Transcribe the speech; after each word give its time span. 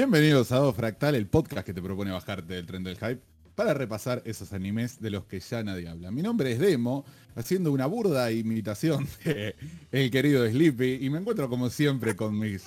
Bienvenidos 0.00 0.50
a 0.50 0.56
Do 0.56 0.72
Fractal, 0.72 1.14
el 1.14 1.26
podcast 1.26 1.66
que 1.66 1.74
te 1.74 1.82
propone 1.82 2.10
bajarte 2.10 2.54
del 2.54 2.64
tren 2.64 2.82
del 2.82 2.96
hype 2.96 3.20
para 3.54 3.74
repasar 3.74 4.22
esos 4.24 4.54
animes 4.54 4.98
de 4.98 5.10
los 5.10 5.26
que 5.26 5.40
ya 5.40 5.62
nadie 5.62 5.90
habla. 5.90 6.10
Mi 6.10 6.22
nombre 6.22 6.52
es 6.52 6.58
Demo, 6.58 7.04
haciendo 7.34 7.70
una 7.70 7.84
burda 7.84 8.32
imitación 8.32 9.06
de 9.26 9.54
el 9.92 10.10
querido 10.10 10.48
Sleepy 10.48 11.04
y 11.04 11.10
me 11.10 11.18
encuentro 11.18 11.50
como 11.50 11.68
siempre 11.68 12.16
con 12.16 12.38
mis 12.38 12.64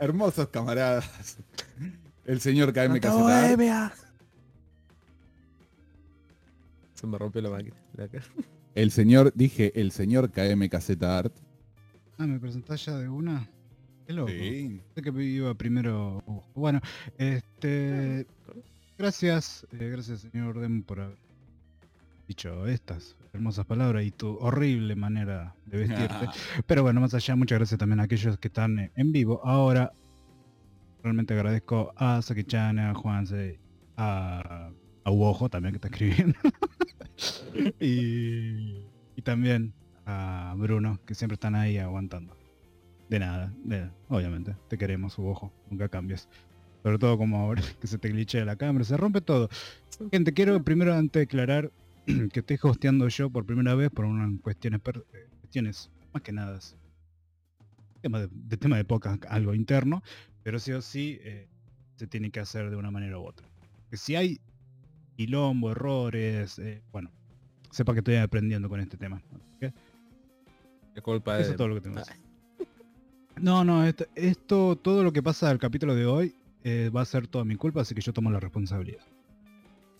hermosos 0.00 0.48
camaradas. 0.48 1.36
El 2.24 2.40
señor 2.40 2.72
KM 2.72 2.98
Caseta, 2.98 3.94
Se 6.94 7.06
me 7.06 7.18
rompió 7.18 7.42
la 7.42 7.50
máquina. 7.50 7.76
la 7.94 8.08
cara. 8.08 8.24
el 8.74 8.90
señor, 8.90 9.34
dije 9.34 9.78
el 9.78 9.92
señor 9.92 10.30
KM 10.30 10.66
Caseta 10.70 11.18
Art. 11.18 11.34
Ah, 12.16 12.26
¿me 12.26 12.38
presentás 12.38 12.82
ya 12.86 12.96
de 12.96 13.10
una? 13.10 13.50
Qué 14.06 14.12
loco. 14.12 14.30
Sí. 14.30 14.80
Sé 14.94 15.02
que 15.02 15.10
iba 15.22 15.54
primero. 15.54 16.22
Bueno, 16.54 16.80
este. 17.18 18.26
Gracias, 18.96 19.66
eh, 19.72 19.88
gracias 19.88 20.20
señor 20.20 20.60
Dem 20.60 20.82
por 20.82 21.00
haber 21.00 21.18
dicho 22.28 22.66
estas 22.66 23.16
hermosas 23.32 23.66
palabras 23.66 24.04
y 24.04 24.12
tu 24.12 24.36
horrible 24.38 24.94
manera 24.94 25.54
de 25.66 25.78
vestirte. 25.78 26.28
Pero 26.66 26.82
bueno, 26.82 27.00
más 27.00 27.12
allá, 27.14 27.34
muchas 27.34 27.58
gracias 27.58 27.78
también 27.78 28.00
a 28.00 28.04
aquellos 28.04 28.38
que 28.38 28.48
están 28.48 28.92
en 28.94 29.12
vivo. 29.12 29.40
Ahora, 29.44 29.92
realmente 31.02 31.34
agradezco 31.34 31.92
a 31.96 32.22
Saki-chan, 32.22 32.78
a 32.78 32.94
Juanse, 32.94 33.58
a, 33.96 34.70
a 35.02 35.10
Uojo 35.10 35.48
también 35.48 35.72
que 35.72 35.78
está 35.78 35.88
escribiendo. 35.88 36.38
y, 37.80 38.86
y 39.16 39.22
también 39.22 39.74
a 40.06 40.54
Bruno, 40.56 41.00
que 41.04 41.14
siempre 41.14 41.34
están 41.34 41.56
ahí 41.56 41.78
aguantando. 41.78 42.36
De 43.08 43.18
nada, 43.18 43.52
de- 43.64 43.90
obviamente, 44.08 44.56
te 44.68 44.78
queremos, 44.78 45.18
Uojo, 45.18 45.52
nunca 45.70 45.88
cambies. 45.88 46.28
Sobre 46.82 46.98
todo 46.98 47.16
como 47.18 47.38
ahora 47.38 47.62
que 47.80 47.86
se 47.86 47.98
te 47.98 48.08
glitchea 48.08 48.44
la 48.44 48.56
cámara, 48.56 48.84
se 48.84 48.96
rompe 48.96 49.20
todo. 49.20 49.48
Gente, 50.10 50.32
quiero 50.32 50.62
primero 50.62 50.94
antes 50.94 51.20
declarar 51.20 51.70
que 52.06 52.40
estoy 52.40 52.58
hosteando 52.62 53.08
yo 53.08 53.30
por 53.30 53.44
primera 53.46 53.74
vez 53.74 53.90
por 53.90 54.04
unas 54.04 54.40
cuestiones, 54.40 54.80
per- 54.80 55.04
eh, 55.12 55.28
cuestiones 55.40 55.90
más 56.12 56.22
que 56.22 56.32
nada 56.32 56.58
tema 58.02 58.20
de, 58.20 58.28
de 58.30 58.56
tema 58.58 58.76
de 58.76 58.84
podcast, 58.84 59.24
algo 59.28 59.54
interno, 59.54 60.02
pero 60.42 60.58
sí 60.58 60.72
o 60.72 60.82
sí 60.82 61.18
eh, 61.22 61.48
se 61.96 62.06
tiene 62.06 62.30
que 62.30 62.40
hacer 62.40 62.68
de 62.68 62.76
una 62.76 62.90
manera 62.90 63.18
u 63.18 63.22
otra. 63.24 63.46
Que 63.90 63.96
si 63.96 64.14
hay 64.14 64.40
quilombo, 65.16 65.70
errores, 65.70 66.58
eh, 66.58 66.82
bueno, 66.92 67.10
sepa 67.70 67.94
que 67.94 68.00
estoy 68.00 68.16
aprendiendo 68.16 68.68
con 68.68 68.80
este 68.80 68.98
tema. 68.98 69.22
¿ok? 69.56 69.72
Es 70.94 71.02
culpa 71.02 71.38
Eso 71.38 71.46
de. 71.48 71.50
es 71.52 71.56
todo 71.56 71.68
lo 71.68 71.74
que 71.76 71.80
tengo. 71.80 71.96
que 71.96 72.02
Ah. 72.02 72.16
No, 73.40 73.64
no, 73.64 73.84
esto, 73.84 74.06
esto, 74.14 74.76
todo 74.76 75.02
lo 75.02 75.12
que 75.12 75.22
pasa 75.22 75.48
del 75.48 75.58
capítulo 75.58 75.94
de 75.94 76.06
hoy 76.06 76.34
eh, 76.62 76.90
va 76.94 77.02
a 77.02 77.04
ser 77.04 77.26
toda 77.26 77.44
mi 77.44 77.56
culpa, 77.56 77.80
así 77.82 77.94
que 77.94 78.00
yo 78.00 78.12
tomo 78.12 78.30
la 78.30 78.40
responsabilidad. 78.40 79.04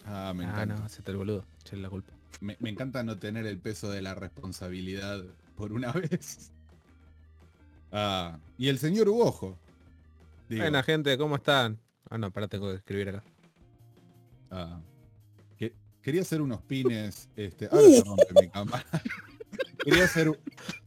Ah, 0.07 0.33
me 0.35 0.45
ah, 0.45 0.51
encanta. 0.51 0.77
no, 0.77 0.85
hacete 0.85 1.11
el 1.11 1.17
boludo. 1.17 1.45
Echale 1.61 1.83
la 1.83 1.91
culpa. 1.91 2.13
Me, 2.41 2.57
me 2.61 2.71
encanta 2.71 3.03
no 3.03 3.19
tener 3.19 3.47
el 3.47 3.59
peso 3.59 3.91
de 3.91 4.03
la 4.03 4.15
responsabilidad 4.15 5.23
por 5.57 5.73
una 5.73 5.93
vez. 5.93 6.53
Ah, 7.93 8.39
y 8.59 8.69
el 8.69 8.79
señor 8.79 9.09
Uojo. 9.09 9.59
Buena 10.49 10.83
gente, 10.83 11.17
¿cómo 11.19 11.37
están? 11.37 11.79
Ah, 12.11 12.19
no, 12.19 12.31
pará, 12.31 12.49
tengo 12.49 12.71
que 12.71 12.77
escribir 12.77 13.09
acá. 13.09 13.25
ah, 14.51 14.81
que- 15.57 15.75
quería 16.03 16.21
hacer 16.23 16.41
unos 16.43 16.63
pines. 16.63 17.29
Este, 17.35 17.67
ahora 17.67 17.89
se 17.89 18.05
rompe 18.05 18.27
mi 18.41 18.49
cámara. 18.49 18.85
quería, 19.85 20.05
hacer, 20.05 20.39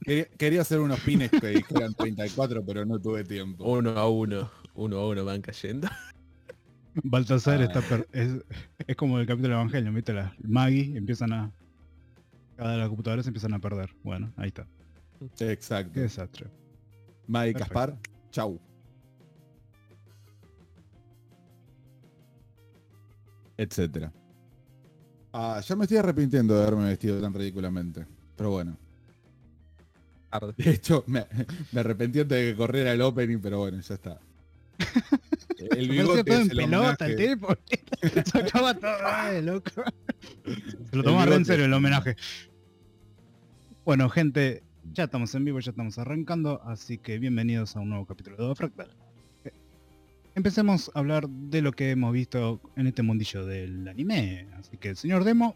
quería, 0.08 0.26
quería 0.38 0.62
hacer 0.62 0.80
unos 0.80 1.00
pines 1.02 1.30
que 1.30 1.48
dijeran 1.48 1.94
34, 1.94 2.64
pero 2.66 2.86
no 2.86 3.00
tuve 3.00 3.24
tiempo. 3.24 3.64
Uno 3.66 3.92
a 3.92 4.10
uno. 4.10 4.50
Uno 4.76 4.98
a 4.98 5.08
uno 5.10 5.26
van 5.26 5.42
cayendo. 5.42 5.88
Baltasar 7.04 7.62
Ah. 7.62 7.66
está 7.66 7.82
per- 7.82 8.08
es, 8.12 8.44
es 8.88 8.96
como 8.96 9.20
el 9.20 9.28
capítulo 9.28 9.56
de 9.56 9.62
Evangelio, 9.62 9.92
¿viste? 9.94 10.14
La 10.14 10.34
Maggie 10.44 10.98
empiezan 10.98 11.34
a. 11.34 11.52
Cada 12.56 12.72
de 12.72 12.78
las 12.80 12.88
computadoras 12.90 13.28
empiezan 13.28 13.54
a 13.54 13.60
perder. 13.60 13.94
Bueno, 14.04 14.32
ahí 14.38 14.48
está. 14.48 14.66
Exacto. 15.40 15.94
Qué 15.94 16.00
desastre. 16.02 16.48
Perfecto. 17.32 17.60
Caspar, 17.60 17.98
chau. 18.32 18.60
Etcétera. 23.58 24.12
Ah, 25.34 25.60
ya 25.64 25.76
me 25.76 25.84
estoy 25.86 25.98
arrepintiendo 25.98 26.56
de 26.56 26.62
haberme 26.62 26.86
vestido 26.86 27.20
tan 27.22 27.34
ridículamente. 27.34 28.06
Pero 28.36 28.52
bueno. 28.52 28.78
Tarde. 30.30 30.54
De 30.58 30.72
hecho, 30.72 31.04
me, 31.08 31.26
me 31.72 31.80
arrepentí 31.80 32.20
antes 32.20 32.38
de 32.38 32.52
que 32.52 32.58
corriera 32.58 32.92
el 32.94 33.02
opening, 33.02 33.40
pero 33.40 33.60
bueno, 33.60 33.80
ya 33.82 33.94
está. 33.96 34.20
El 35.58 35.90
bigote 35.90 36.24
todo 36.24 36.42
en 36.42 36.52
el 36.52 36.56
pelota 36.56 37.06
el 37.06 37.16
homenaje. 37.16 37.16
tipo. 37.16 37.48
Sacaba 38.32 38.74
todo, 38.76 38.98
ay, 39.04 39.42
loco. 39.42 39.72
Se 40.90 40.96
lo 40.96 41.04
El 41.04 41.04
tomaba 41.04 41.26
re 41.26 41.36
en 41.36 41.46
serio 41.46 41.66
el 41.66 41.74
homenaje. 41.74 42.16
Bueno, 43.86 44.10
gente, 44.10 44.64
ya 44.94 45.06
estamos 45.06 45.34
en 45.36 45.46
vivo, 45.46 45.60
ya 45.60 45.72
estamos 45.72 45.98
arrancando, 45.98 46.62
así 46.64 46.98
que 47.00 47.18
bienvenidos 47.20 47.76
a 47.76 47.80
un 47.80 47.90
nuevo 47.90 48.06
capítulo 48.06 48.50
de 48.50 48.56
Fractal. 48.56 48.96
Eh, 49.46 49.52
Empecemos 50.36 50.92
a 50.94 51.00
hablar 51.00 51.28
de 51.28 51.62
lo 51.62 51.72
que 51.72 51.92
hemos 51.92 52.14
visto 52.14 52.62
en 52.76 52.88
este 52.88 53.02
mundillo 53.02 53.46
del 53.46 53.88
anime. 53.88 54.48
Así 54.60 54.78
que, 54.78 54.96
señor 54.96 55.24
Demo, 55.24 55.56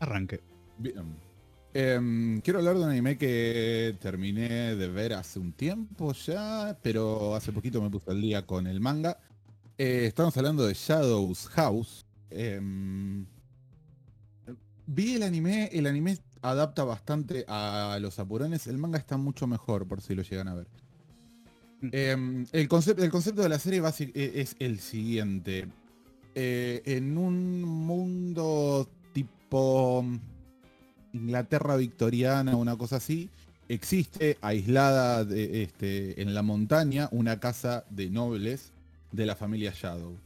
arranque. 0.00 0.40
Bien. 0.78 1.29
Em, 1.72 2.40
quiero 2.40 2.58
hablar 2.58 2.76
de 2.76 2.82
un 2.84 2.90
anime 2.90 3.16
que 3.16 3.96
terminé 4.00 4.74
de 4.74 4.88
ver 4.88 5.12
hace 5.14 5.38
un 5.38 5.52
tiempo 5.52 6.12
ya, 6.12 6.76
pero 6.82 7.34
hace 7.36 7.52
poquito 7.52 7.80
me 7.80 7.90
puse 7.90 8.10
al 8.10 8.20
día 8.20 8.44
con 8.44 8.66
el 8.66 8.80
manga. 8.80 9.18
Eh, 9.78 10.06
estamos 10.06 10.36
hablando 10.36 10.66
de 10.66 10.74
Shadows 10.74 11.48
House. 11.50 12.04
Em, 12.30 13.24
vi 14.86 15.14
el 15.14 15.22
anime, 15.22 15.68
el 15.72 15.86
anime 15.86 16.18
adapta 16.42 16.82
bastante 16.84 17.44
a 17.46 17.98
los 18.00 18.18
apurones, 18.18 18.66
el 18.66 18.78
manga 18.78 18.98
está 18.98 19.16
mucho 19.16 19.46
mejor 19.46 19.86
por 19.86 20.00
si 20.00 20.14
lo 20.14 20.22
llegan 20.22 20.48
a 20.48 20.54
ver. 20.54 20.66
Em, 21.92 22.46
el, 22.52 22.68
concepto, 22.68 23.02
el 23.04 23.10
concepto 23.10 23.42
de 23.42 23.48
la 23.48 23.58
serie 23.58 23.80
e- 24.14 24.32
es 24.40 24.56
el 24.58 24.80
siguiente. 24.80 25.68
Eh, 26.34 26.82
en 26.84 27.16
un 27.16 27.62
mundo 27.62 28.88
tipo 29.12 30.02
mm, 30.02 30.18
Inglaterra 31.12 31.76
victoriana, 31.76 32.56
una 32.56 32.76
cosa 32.76 32.96
así, 32.96 33.28
existe 33.68 34.38
aislada 34.40 35.24
de, 35.24 35.62
este, 35.62 36.20
en 36.22 36.34
la 36.34 36.42
montaña 36.42 37.08
una 37.12 37.38
casa 37.40 37.84
de 37.90 38.10
nobles 38.10 38.72
de 39.12 39.26
la 39.26 39.36
familia 39.36 39.72
Shadow. 39.74 40.16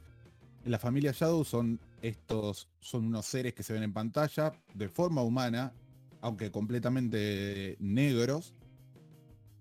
La 0.64 0.78
familia 0.78 1.12
Shadow 1.12 1.44
son 1.44 1.78
estos, 2.02 2.68
son 2.80 3.06
unos 3.06 3.26
seres 3.26 3.54
que 3.54 3.62
se 3.62 3.72
ven 3.72 3.82
en 3.82 3.92
pantalla 3.92 4.52
de 4.74 4.88
forma 4.88 5.22
humana, 5.22 5.72
aunque 6.20 6.50
completamente 6.50 7.76
negros, 7.80 8.54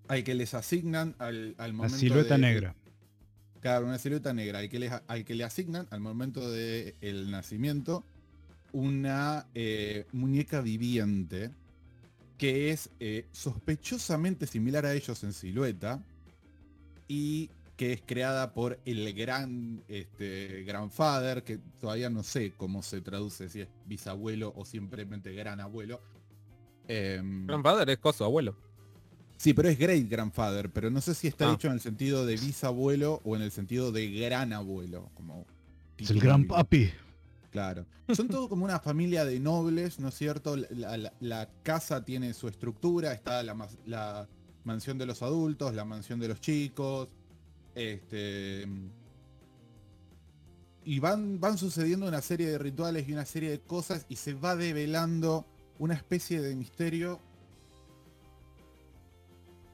al 0.07 0.23
que 0.23 0.33
les 0.35 0.53
asignan 0.53 1.15
al, 1.19 1.55
al 1.57 1.71
La 1.71 1.73
momento 1.77 1.97
silueta 1.97 2.35
de- 2.35 2.41
negra. 2.41 2.75
Claro, 3.61 3.85
una 3.85 3.97
silueta 3.97 4.33
negra, 4.33 4.59
al 4.59 4.67
que, 4.69 4.79
les- 4.79 4.91
al 5.07 5.23
que 5.23 5.35
le 5.35 5.45
asignan 5.45 5.87
al 5.89 6.01
momento 6.01 6.49
del 6.51 7.31
nacimiento 7.31 8.03
una 8.73 9.47
eh, 9.55 10.05
muñeca 10.11 10.59
viviente 10.61 11.51
que 12.37 12.71
es 12.71 12.89
eh, 12.99 13.25
sospechosamente 13.31 14.47
similar 14.47 14.85
a 14.85 14.93
ellos 14.93 15.23
en 15.23 15.31
silueta 15.31 16.03
y 17.07 17.49
que 17.77 17.93
es 17.93 18.01
creada 18.05 18.53
por 18.53 18.79
el 18.85 19.13
gran 19.13 19.81
este, 19.87 20.63
grandfather, 20.63 21.43
que 21.43 21.57
todavía 21.79 22.09
no 22.09 22.21
sé 22.23 22.53
cómo 22.57 22.83
se 22.83 23.01
traduce, 23.01 23.49
si 23.49 23.61
es 23.61 23.67
bisabuelo 23.85 24.53
o 24.55 24.65
simplemente 24.65 25.33
gran 25.33 25.59
abuelo. 25.59 26.01
Em, 26.87 27.47
Grandfather 27.47 27.89
es 27.91 27.97
coso, 27.99 28.25
abuelo. 28.25 28.55
Sí, 29.37 29.53
pero 29.53 29.69
es 29.69 29.77
great 29.77 30.07
grandfather, 30.09 30.69
pero 30.69 30.89
no 30.89 31.01
sé 31.01 31.13
si 31.13 31.27
está 31.27 31.47
Ah. 31.47 31.51
dicho 31.51 31.67
en 31.67 31.73
el 31.73 31.79
sentido 31.81 32.25
de 32.25 32.35
bisabuelo 32.37 33.21
o 33.23 33.35
en 33.35 33.41
el 33.41 33.51
sentido 33.51 33.91
de 33.91 34.09
gran 34.11 34.53
abuelo. 34.53 35.09
Como 35.15 35.45
Es 35.97 36.09
el 36.09 36.19
gran 36.19 36.45
papi. 36.45 36.91
Claro. 37.53 37.85
Son 38.15 38.27
todo 38.27 38.49
como 38.49 38.65
una 38.65 38.79
familia 38.79 39.23
de 39.23 39.39
nobles, 39.39 39.99
¿no 39.99 40.07
es 40.09 40.15
cierto? 40.15 40.57
La, 40.57 40.97
la- 40.97 41.13
la 41.21 41.49
casa 41.61 42.03
tiene 42.03 42.33
su 42.33 42.47
estructura, 42.47 43.13
está 43.13 43.41
la, 43.43 44.27
mansión 44.65 44.97
de 44.97 45.05
los 45.05 45.21
adultos, 45.21 45.73
la 45.75 45.85
mansión 45.85 46.19
de 46.19 46.27
los 46.29 46.41
chicos. 46.41 47.07
Este. 47.75 48.67
Y 50.83 50.99
van, 50.99 51.39
van 51.39 51.57
sucediendo 51.59 52.07
una 52.07 52.21
serie 52.21 52.47
de 52.49 52.57
rituales 52.57 53.07
y 53.07 53.13
una 53.13 53.25
serie 53.25 53.51
de 53.51 53.59
cosas 53.61 54.05
y 54.09 54.15
se 54.17 54.33
va 54.33 54.55
develando 54.55 55.45
una 55.77 55.93
especie 55.93 56.41
de 56.41 56.55
misterio. 56.55 57.19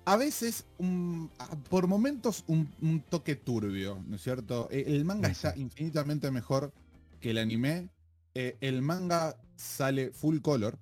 A 0.05 0.17
veces, 0.17 0.65
un- 0.79 1.29
por 1.69 1.87
momentos, 1.87 2.43
un, 2.47 2.69
un 2.81 2.99
toque 3.01 3.35
turbio, 3.37 4.03
¿no 4.07 4.17
es 4.17 4.21
cierto? 4.23 4.67
Eh, 4.69 4.83
El 4.87 5.05
manga 5.05 5.29
está 5.29 5.55
infinitamente 5.55 6.29
mejor 6.31 6.73
que 7.19 7.31
el 7.31 7.37
anime. 7.37 7.89
Eh, 8.35 8.57
el 8.61 8.81
manga 8.81 9.35
sale 9.55 10.11
full 10.11 10.39
color, 10.39 10.77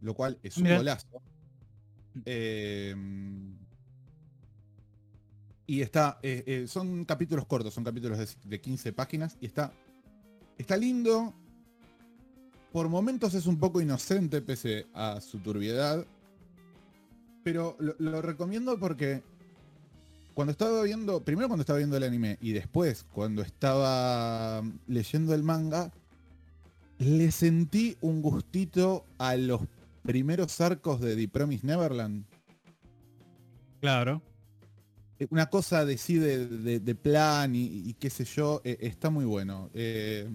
lo 0.00 0.14
cual 0.14 0.38
es 0.42 0.56
un 0.56 0.64
Mira. 0.64 0.76
golazo. 0.76 1.22
Eh, 2.24 2.94
y 5.70 5.82
está, 5.82 6.18
eh, 6.24 6.42
eh, 6.46 6.66
son 6.66 7.04
capítulos 7.04 7.46
cortos, 7.46 7.72
son 7.72 7.84
capítulos 7.84 8.18
de, 8.18 8.28
de 8.44 8.60
15 8.60 8.92
páginas 8.92 9.38
y 9.40 9.46
está, 9.46 9.72
está 10.58 10.76
lindo. 10.76 11.32
Por 12.72 12.88
momentos 12.88 13.34
es 13.34 13.46
un 13.46 13.56
poco 13.56 13.80
inocente 13.80 14.42
pese 14.42 14.86
a 14.92 15.20
su 15.20 15.38
turbiedad. 15.38 16.04
Pero 17.44 17.76
lo, 17.78 17.94
lo 17.98 18.20
recomiendo 18.20 18.80
porque 18.80 19.22
cuando 20.34 20.52
estaba 20.52 20.82
viendo, 20.82 21.20
primero 21.22 21.48
cuando 21.48 21.62
estaba 21.62 21.78
viendo 21.78 21.96
el 21.96 22.02
anime 22.02 22.38
y 22.40 22.52
después 22.52 23.04
cuando 23.12 23.42
estaba 23.42 24.62
leyendo 24.86 25.34
el 25.34 25.42
manga, 25.42 25.90
le 26.98 27.30
sentí 27.30 27.96
un 28.00 28.20
gustito 28.22 29.04
a 29.18 29.36
los 29.36 29.62
primeros 30.02 30.60
arcos 30.60 31.00
de 31.00 31.16
The 31.16 31.28
Promised 31.28 31.64
Neverland. 31.66 32.24
Claro. 33.80 34.22
Eh, 35.18 35.26
Una 35.30 35.46
cosa 35.46 35.84
de 35.84 35.96
sí 35.98 36.14
de, 36.16 36.46
de- 36.46 36.80
de 36.80 36.94
plan 36.94 37.54
y, 37.54 37.64
y 37.88 37.94
qué 37.94 38.10
sé 38.10 38.24
yo, 38.24 38.60
eh, 38.64 38.76
está 38.80 39.10
muy 39.10 39.24
bueno. 39.24 39.70
Eh, 39.74 40.28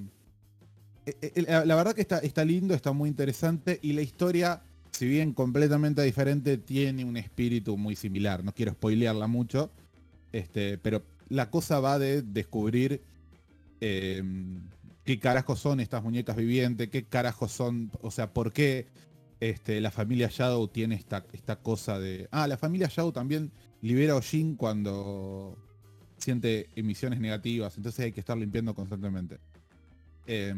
la, 1.47 1.65
la 1.65 1.75
verdad 1.75 1.93
que 1.93 2.01
está, 2.01 2.17
está 2.19 2.43
lindo, 2.43 2.73
está 2.73 2.91
muy 2.91 3.09
interesante 3.09 3.79
y 3.83 3.93
la 3.93 4.01
historia, 4.01 4.61
si 4.91 5.07
bien 5.07 5.33
completamente 5.33 6.01
diferente, 6.01 6.57
tiene 6.57 7.05
un 7.05 7.15
espíritu 7.17 7.77
muy 7.77 7.95
similar. 7.95 8.43
No 8.43 8.51
quiero 8.53 8.71
spoilearla 8.71 9.27
mucho, 9.27 9.69
este, 10.35 10.77
pero 10.77 11.01
la 11.29 11.49
cosa 11.49 11.79
va 11.79 11.97
de 11.97 12.21
descubrir 12.21 13.01
eh, 13.79 14.21
qué 15.05 15.17
carajos 15.17 15.59
son 15.59 15.79
estas 15.79 16.03
muñecas 16.03 16.35
vivientes, 16.35 16.89
qué 16.89 17.05
carajos 17.05 17.53
son, 17.53 17.89
o 18.01 18.11
sea, 18.11 18.33
por 18.33 18.51
qué 18.51 18.87
este, 19.39 19.79
la 19.79 19.91
familia 19.91 20.29
Shadow 20.29 20.67
tiene 20.67 20.95
esta, 20.95 21.25
esta 21.31 21.55
cosa 21.55 21.99
de... 21.99 22.27
Ah, 22.31 22.47
la 22.47 22.57
familia 22.57 22.89
Shadow 22.91 23.13
también 23.13 23.51
libera 23.81 24.11
a 24.11 24.17
Ojin 24.17 24.55
cuando 24.55 25.57
siente 26.17 26.67
emisiones 26.75 27.21
negativas, 27.21 27.77
entonces 27.77 28.03
hay 28.03 28.11
que 28.11 28.19
estar 28.19 28.37
limpiando 28.37 28.75
constantemente. 28.75 29.39
Eh, 30.27 30.53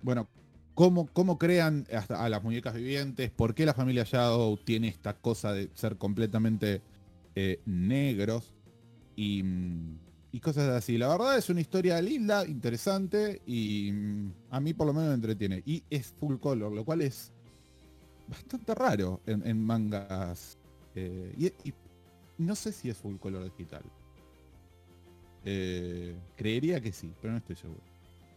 bueno, 0.00 0.28
¿cómo, 0.72 1.08
¿cómo 1.08 1.36
crean 1.38 1.86
a 2.08 2.28
las 2.30 2.42
muñecas 2.42 2.72
vivientes? 2.72 3.30
¿Por 3.30 3.54
qué 3.54 3.66
la 3.66 3.74
familia 3.74 4.04
Shadow 4.04 4.56
tiene 4.56 4.88
esta 4.88 5.12
cosa 5.12 5.52
de 5.52 5.68
ser 5.74 5.98
completamente 5.98 6.80
eh, 7.34 7.60
negros? 7.66 8.54
Y, 9.18 9.42
mm, 9.42 9.98
y 10.30 10.38
cosas 10.38 10.68
así. 10.68 10.96
La 10.96 11.08
verdad 11.08 11.36
es 11.36 11.50
una 11.50 11.60
historia 11.60 12.00
linda, 12.00 12.46
interesante 12.46 13.42
y 13.46 13.90
mm, 13.90 14.32
a 14.50 14.60
mí 14.60 14.74
por 14.74 14.86
lo 14.86 14.92
menos 14.92 15.08
me 15.08 15.14
entretiene. 15.14 15.60
Y 15.66 15.82
es 15.90 16.14
full 16.20 16.36
color, 16.38 16.72
lo 16.72 16.84
cual 16.84 17.02
es 17.02 17.32
bastante 18.28 18.76
raro 18.76 19.20
en, 19.26 19.60
mangas. 19.60 20.56
eh, 20.94 21.34
y, 21.36 21.46
y 21.68 21.74
no 22.38 22.54
sé 22.54 22.70
si 22.70 22.90
es 22.90 22.96
full 22.96 23.16
color 23.16 23.42
digital. 23.42 23.82
Eh, 25.44 26.14
creería 26.36 26.80
que 26.80 26.92
sí, 26.92 27.12
pero 27.20 27.32
no 27.32 27.38
estoy 27.38 27.56
seguro. 27.56 27.80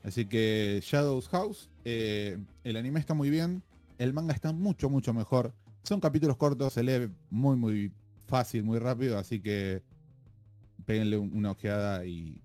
Así 0.04 0.25
que 0.25 0.80
Shadows 0.84 1.27
House, 1.30 1.69
eh, 1.86 2.39
el 2.63 2.75
anime 2.75 3.00
está 3.00 3.13
muy 3.13 3.30
bien, 3.30 3.62
el 4.00 4.13
manga 4.13 4.34
está 4.34 4.51
mucho, 4.51 4.89
mucho 4.89 5.13
mejor. 5.13 5.54
Son 5.84 6.00
capítulos 6.00 6.38
cortos, 6.38 6.74
se 6.74 6.81
lee 6.81 7.12
muy, 7.30 7.56
muy 7.56 7.92
fácil, 8.25 8.63
muy 8.63 8.80
rápido, 8.80 9.19
así 9.19 9.39
que 9.39 9.84
péguenle 10.86 11.18
un- 11.18 11.33
una 11.33 11.51
ojeada 11.51 12.06
y, 12.06 12.41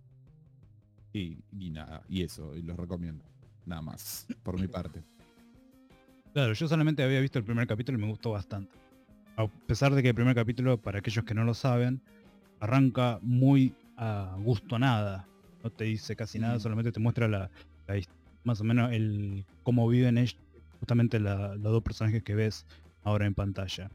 y, 1.13 1.39
y 1.59 1.71
nada, 1.71 2.03
y 2.09 2.23
eso, 2.23 2.55
y 2.57 2.63
los 2.63 2.77
recomiendo. 2.77 3.25
Nada 3.65 3.83
más, 3.83 4.27
por 4.43 4.61
mi 4.61 4.69
parte. 4.69 5.03
Claro, 6.33 6.53
yo 6.53 6.69
solamente 6.69 7.03
había 7.03 7.21
visto 7.21 7.39
el 7.39 7.45
primer 7.45 7.67
capítulo 7.67 7.99
y 7.99 8.01
me 8.03 8.09
gustó 8.09 8.31
bastante. 8.33 8.77
A 9.37 9.49
pesar 9.49 9.95
de 9.95 10.03
que 10.03 10.11
el 10.11 10.15
primer 10.15 10.35
capítulo, 10.35 10.81
para 10.81 10.99
aquellos 10.99 11.25
que 11.25 11.35
no 11.35 11.45
lo 11.45 11.55
saben, 11.55 12.01
arranca 12.61 13.19
muy 13.23 13.75
a 13.97 14.37
gusto 14.39 14.79
nada. 14.79 15.27
No 15.65 15.71
te 15.71 15.85
dice 15.85 16.15
casi 16.15 16.39
nada, 16.39 16.57
Mm. 16.57 16.61
solamente 16.61 16.93
te 16.93 17.01
muestra 17.01 17.27
la, 17.29 17.51
más 18.45 18.61
o 18.61 18.65
menos 18.65 18.93
el 18.93 19.45
cómo 19.63 19.89
viven 19.89 20.19
ellos, 20.19 20.37
justamente 20.79 21.19
la- 21.19 21.55
los 21.57 21.73
dos 21.73 21.83
personajes 21.83 22.23
que 22.23 22.35
ves 22.35 22.67
ahora 23.03 23.27
en 23.27 23.35
pantalla. 23.35 23.91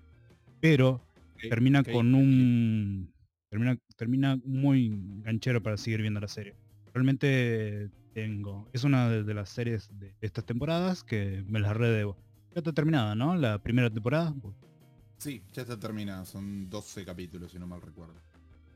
Pero 0.60 1.02
termina 1.50 1.84
con 1.84 2.14
un 2.14 3.12
termina 3.52 3.78
termina 3.98 4.40
muy 4.46 4.98
ganchero 5.24 5.62
para 5.62 5.76
seguir 5.78 6.02
viendo 6.02 6.20
la 6.22 6.28
serie. 6.30 6.56
Realmente 6.94 7.90
tengo 8.14 8.68
es 8.74 8.84
una 8.86 9.10
de, 9.10 9.24
de 9.24 9.34
las 9.34 9.50
series 9.50 9.90
de 10.00 10.16
estas 10.22 10.46
temporadas 10.46 11.04
que 11.04 11.44
me 11.48 11.60
las 11.60 11.76
redebo. 11.76 12.18
Ya 12.56 12.60
está 12.60 12.72
terminada 12.74 13.14
no 13.14 13.36
la 13.36 13.60
primera 13.62 13.90
temporada 13.90 14.34
Sí, 15.18 15.44
ya 15.54 15.62
está 15.62 15.78
terminada, 15.78 16.26
son 16.26 16.68
12 16.70 17.06
capítulos 17.06 17.52
si 17.52 17.60
no 17.60 17.68
mal 17.68 17.82
recuerdo. 17.82 18.16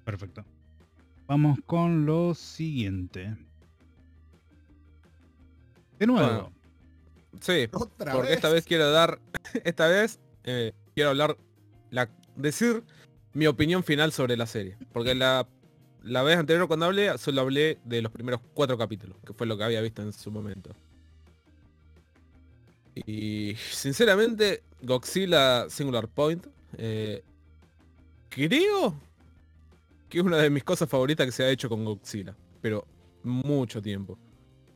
perfecto. 0.03 0.45
Vamos 1.25 1.57
con 1.65 2.05
lo 2.05 2.35
siguiente. 2.35 3.35
De 5.97 6.05
nuevo. 6.05 6.27
Bueno, 6.27 6.51
Sí, 7.41 7.67
Otra 7.71 8.13
porque 8.13 8.27
vez. 8.29 8.35
esta 8.37 8.49
vez 8.49 8.65
quiero 8.65 8.91
dar, 8.91 9.19
esta 9.65 9.87
vez 9.87 10.19
eh, 10.43 10.73
quiero 10.93 11.09
hablar, 11.09 11.35
la, 11.91 12.09
decir 12.37 12.83
mi 13.35 13.45
opinión 13.47 13.83
final 13.83 14.11
sobre 14.11 14.35
la 14.37 14.47
serie. 14.47 14.77
Porque 14.91 15.13
la, 15.13 15.47
la 16.03 16.23
vez 16.23 16.37
anterior 16.37 16.67
cuando 16.67 16.87
hablé, 16.87 17.15
solo 17.17 17.41
hablé 17.41 17.77
de 17.83 18.01
los 18.01 18.11
primeros 18.11 18.39
cuatro 18.53 18.77
capítulos, 18.77 19.17
que 19.25 19.33
fue 19.33 19.45
lo 19.45 19.57
que 19.57 19.65
había 19.65 19.81
visto 19.81 20.01
en 20.01 20.13
su 20.13 20.31
momento. 20.31 20.71
Y 22.95 23.55
sinceramente, 23.71 24.63
Godzilla 24.81 25.69
Singular 25.69 26.07
Point, 26.07 26.47
eh, 26.77 27.23
creo 28.29 28.95
que 30.07 30.19
es 30.19 30.23
una 30.23 30.37
de 30.37 30.49
mis 30.49 30.63
cosas 30.63 30.87
favoritas 30.87 31.25
que 31.25 31.33
se 31.33 31.43
ha 31.43 31.49
hecho 31.49 31.67
con 31.67 31.83
Godzilla. 31.83 32.35
Pero 32.61 32.87
mucho 33.21 33.81
tiempo. 33.81 34.17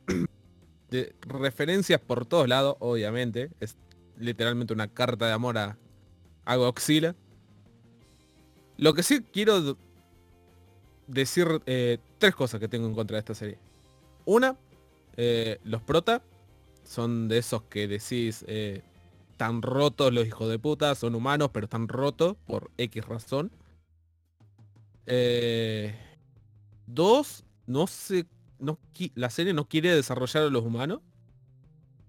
de 0.90 1.16
referencias 1.22 2.02
por 2.02 2.26
todos 2.26 2.50
lados, 2.50 2.76
obviamente. 2.80 3.52
Es 3.62 3.78
literalmente 4.18 4.74
una 4.74 4.90
carta 4.90 5.28
de 5.28 5.32
amor 5.32 5.58
a, 5.58 5.78
a 6.44 6.56
Godzilla. 6.58 7.16
Lo 8.80 8.94
que 8.94 9.04
sí 9.04 9.20
quiero 9.34 9.78
decir 11.06 11.62
eh, 11.66 11.98
tres 12.18 12.34
cosas 12.34 12.62
que 12.62 12.70
tengo 12.70 12.88
en 12.88 12.96
contra 12.96 13.16
de 13.16 13.20
esta 13.20 13.36
serie. 13.36 13.60
Una, 14.24 14.56
eh, 15.18 15.60
los 15.66 15.82
prota 15.82 16.22
son 16.86 17.28
de 17.28 17.40
esos 17.40 17.64
que 17.64 17.90
decís 17.90 18.46
eh, 18.48 18.82
tan 19.36 19.62
rotos 19.62 20.14
los 20.14 20.26
hijos 20.26 20.50
de 20.50 20.60
puta, 20.60 20.96
son 20.96 21.14
humanos, 21.14 21.50
pero 21.52 21.66
están 21.66 21.90
rotos 21.90 22.38
por 22.48 22.72
X 22.78 23.06
razón. 23.06 23.52
Eh, 25.08 25.94
dos, 26.88 27.44
no 27.68 27.86
sé, 27.86 28.28
no, 28.60 28.80
la 29.16 29.30
serie 29.30 29.54
no 29.54 29.68
quiere 29.68 29.94
desarrollar 29.94 30.44
a 30.44 30.50
los 30.50 30.64
humanos. 30.64 31.02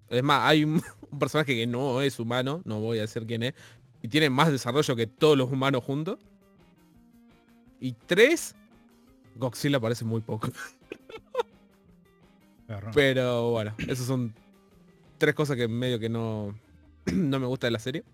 Es 0.08 0.22
más, 0.22 0.48
hay 0.48 0.62
un 0.64 0.82
personaje 1.18 1.56
que 1.56 1.66
no 1.66 2.00
es 2.00 2.20
humano, 2.20 2.62
no 2.64 2.78
voy 2.78 2.98
a 2.98 3.02
decir 3.02 3.26
quién 3.26 3.42
es, 3.42 3.54
y 4.02 4.06
tiene 4.06 4.30
más 4.30 4.52
desarrollo 4.52 4.94
que 4.94 5.08
todos 5.08 5.36
los 5.36 5.50
humanos 5.50 5.82
juntos. 5.82 6.18
Y 7.80 7.92
tres, 7.92 8.54
Godzilla 9.36 9.78
aparece 9.78 10.04
muy 10.04 10.20
poco. 10.20 10.48
Pero 12.94 13.50
bueno, 13.50 13.74
esas 13.78 14.06
son 14.06 14.34
tres 15.18 15.34
cosas 15.34 15.56
que 15.56 15.66
medio 15.66 15.98
que 15.98 16.08
no, 16.08 16.54
no 17.12 17.40
me 17.40 17.46
gusta 17.46 17.66
de 17.66 17.70
la 17.72 17.78
serie. 17.78 18.04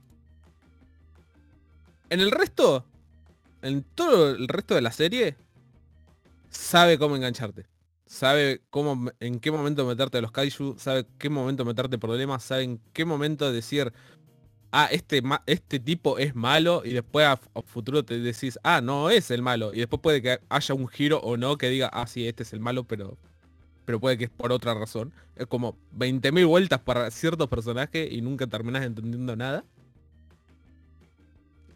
En 2.09 2.21
el 2.21 2.31
resto, 2.31 2.85
en 3.63 3.83
todo 3.83 4.31
el 4.31 4.49
resto 4.49 4.75
de 4.75 4.83
la 4.83 4.93
serie, 4.93 5.37
sabe 6.51 6.99
cómo 6.99 7.17
engancharte. 7.17 7.67
Sabe 8.07 8.63
cómo, 8.71 9.11
en 9.19 9.41
qué 9.41 9.51
momento 9.51 9.85
meterte 9.85 10.19
a 10.19 10.21
los 10.21 10.31
kaiju, 10.31 10.77
sabe 10.79 11.07
qué 11.19 11.29
momento 11.29 11.65
meterte 11.65 11.99
problemas, 11.99 12.45
sabe 12.45 12.63
en 12.63 12.81
qué 12.93 13.05
momento 13.05 13.51
decir, 13.53 13.93
ah, 14.77 14.89
este, 14.91 15.23
este 15.47 15.81
tipo 15.81 16.19
es 16.19 16.35
malo 16.35 16.83
y 16.85 16.91
después 16.93 17.27
a, 17.27 17.39
futuro 17.65 18.05
te 18.05 18.19
decís, 18.19 18.59
ah, 18.63 18.83
no 18.83 19.09
es 19.09 19.31
el 19.31 19.41
malo. 19.41 19.73
Y 19.73 19.79
después 19.79 20.03
puede 20.03 20.21
que 20.21 20.39
haya 20.51 20.75
un 20.75 20.87
giro 20.87 21.19
o 21.21 21.39
no 21.39 21.57
que 21.57 21.71
diga, 21.71 21.89
ah, 21.93 22.07
sí, 22.07 22.29
este 22.29 22.43
es 22.43 22.53
el 22.53 22.61
malo, 22.61 22.85
pero 22.85 23.17
pero 23.87 24.01
puede 24.01 24.19
que 24.19 24.25
es 24.25 24.31
por 24.31 24.53
otra 24.53 24.75
razón. 24.75 25.13
Es 25.37 25.47
como 25.47 25.79
20.000 25.97 26.47
vueltas 26.47 26.81
para 26.81 27.11
ciertos 27.11 27.49
personajes 27.49 28.13
y 28.13 28.21
nunca 28.21 28.47
terminas 28.49 28.85
entendiendo 28.85 29.37
nada. 29.37 29.65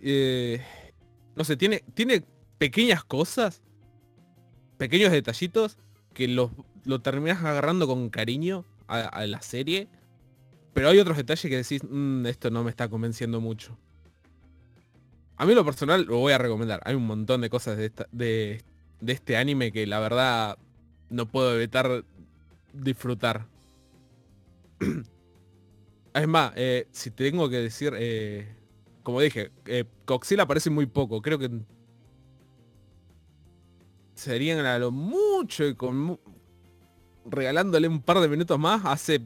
Eh, 0.02 0.60
no 1.36 1.44
sé, 1.44 1.56
tiene, 1.56 1.84
tiene 1.94 2.24
pequeñas 2.58 3.04
cosas, 3.04 3.62
pequeños 4.76 5.12
detallitos 5.12 5.78
que 6.12 6.26
lo, 6.26 6.50
lo 6.84 7.00
terminas 7.00 7.44
agarrando 7.44 7.86
con 7.86 8.10
cariño 8.10 8.66
a 8.88 9.24
la 9.24 9.40
serie. 9.40 9.88
Pero 10.72 10.88
hay 10.88 10.98
otros 10.98 11.16
detalles 11.16 11.42
que 11.42 11.56
decís, 11.56 11.82
"Mm, 11.88 12.26
esto 12.26 12.50
no 12.50 12.64
me 12.64 12.70
está 12.70 12.88
convenciendo 12.88 13.40
mucho. 13.40 13.76
A 15.36 15.46
mí 15.46 15.54
lo 15.54 15.64
personal 15.64 16.04
lo 16.04 16.18
voy 16.18 16.32
a 16.32 16.38
recomendar. 16.38 16.80
Hay 16.84 16.94
un 16.94 17.06
montón 17.06 17.40
de 17.40 17.50
cosas 17.50 17.76
de, 17.76 17.90
de, 18.12 18.62
de 19.00 19.12
este 19.12 19.36
anime 19.36 19.72
que 19.72 19.86
la 19.86 19.98
verdad 19.98 20.58
no 21.08 21.26
puedo 21.26 21.56
evitar 21.56 22.04
disfrutar. 22.72 23.46
es 26.14 26.28
más, 26.28 26.52
eh, 26.56 26.88
si 26.92 27.10
tengo 27.10 27.48
que 27.48 27.56
decir, 27.56 27.94
eh, 27.96 28.54
como 29.02 29.20
dije, 29.20 29.50
eh, 29.66 29.84
Godzilla 30.06 30.42
aparece 30.42 30.70
muy 30.70 30.86
poco. 30.86 31.22
Creo 31.22 31.38
que 31.38 31.50
serían 34.14 34.66
a 34.66 34.78
lo 34.78 34.90
mucho 34.90 35.64
regalándole 37.24 37.88
un 37.88 38.02
par 38.02 38.20
de 38.20 38.28
minutos 38.28 38.58
más 38.58 38.82
hace 38.84 39.22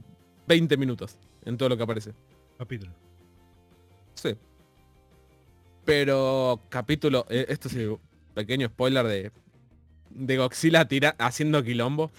20 0.46 0.76
minutos 0.76 1.18
en 1.44 1.56
todo 1.56 1.68
lo 1.70 1.76
que 1.76 1.82
aparece. 1.82 2.12
Capítulo. 2.58 2.92
Sí. 4.14 4.34
Pero 5.84 6.60
capítulo, 6.70 7.26
eh, 7.28 7.46
esto 7.48 7.68
sí, 7.68 7.86
pequeño 8.34 8.68
spoiler 8.68 9.06
de, 9.06 9.32
de 10.10 10.36
Godzilla 10.36 10.86
tira, 10.86 11.14
haciendo 11.18 11.62
quilombo. 11.62 12.10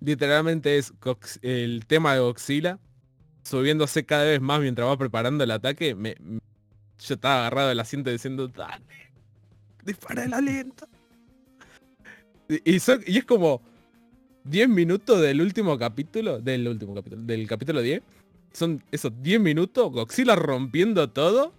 Literalmente 0.00 0.78
es 0.78 0.94
Gox- 1.00 1.38
el 1.42 1.84
tema 1.86 2.14
de 2.14 2.20
Godzilla 2.20 2.78
subiéndose 3.44 4.04
cada 4.06 4.24
vez 4.24 4.40
más 4.40 4.60
mientras 4.60 4.86
va 4.88 4.96
preparando 4.96 5.42
el 5.44 5.50
ataque. 5.50 5.94
Me, 5.94 6.16
me- 6.20 6.38
yo 6.98 7.14
estaba 7.14 7.40
agarrado 7.40 7.68
del 7.70 7.80
asiento 7.80 8.10
diciendo, 8.10 8.46
dale, 8.46 8.84
dispara 9.84 10.24
el 10.24 10.32
aliento. 10.34 10.86
Y, 12.48 12.74
y 12.76 12.78
son- 12.80 13.02
y 13.06 13.18
es 13.18 13.24
como 13.24 13.60
10 14.44 14.68
minutos 14.68 15.20
del 15.20 15.40
último 15.40 15.78
capítulo, 15.78 16.40
del 16.40 16.66
último 16.68 16.94
capítulo, 16.94 17.22
del 17.22 17.46
capítulo 17.46 17.80
10. 17.80 18.02
Son 18.52 18.82
esos 18.90 19.12
10 19.22 19.40
minutos, 19.40 19.90
Godzilla 19.90 20.34
rompiendo 20.36 21.08
todo 21.10 21.52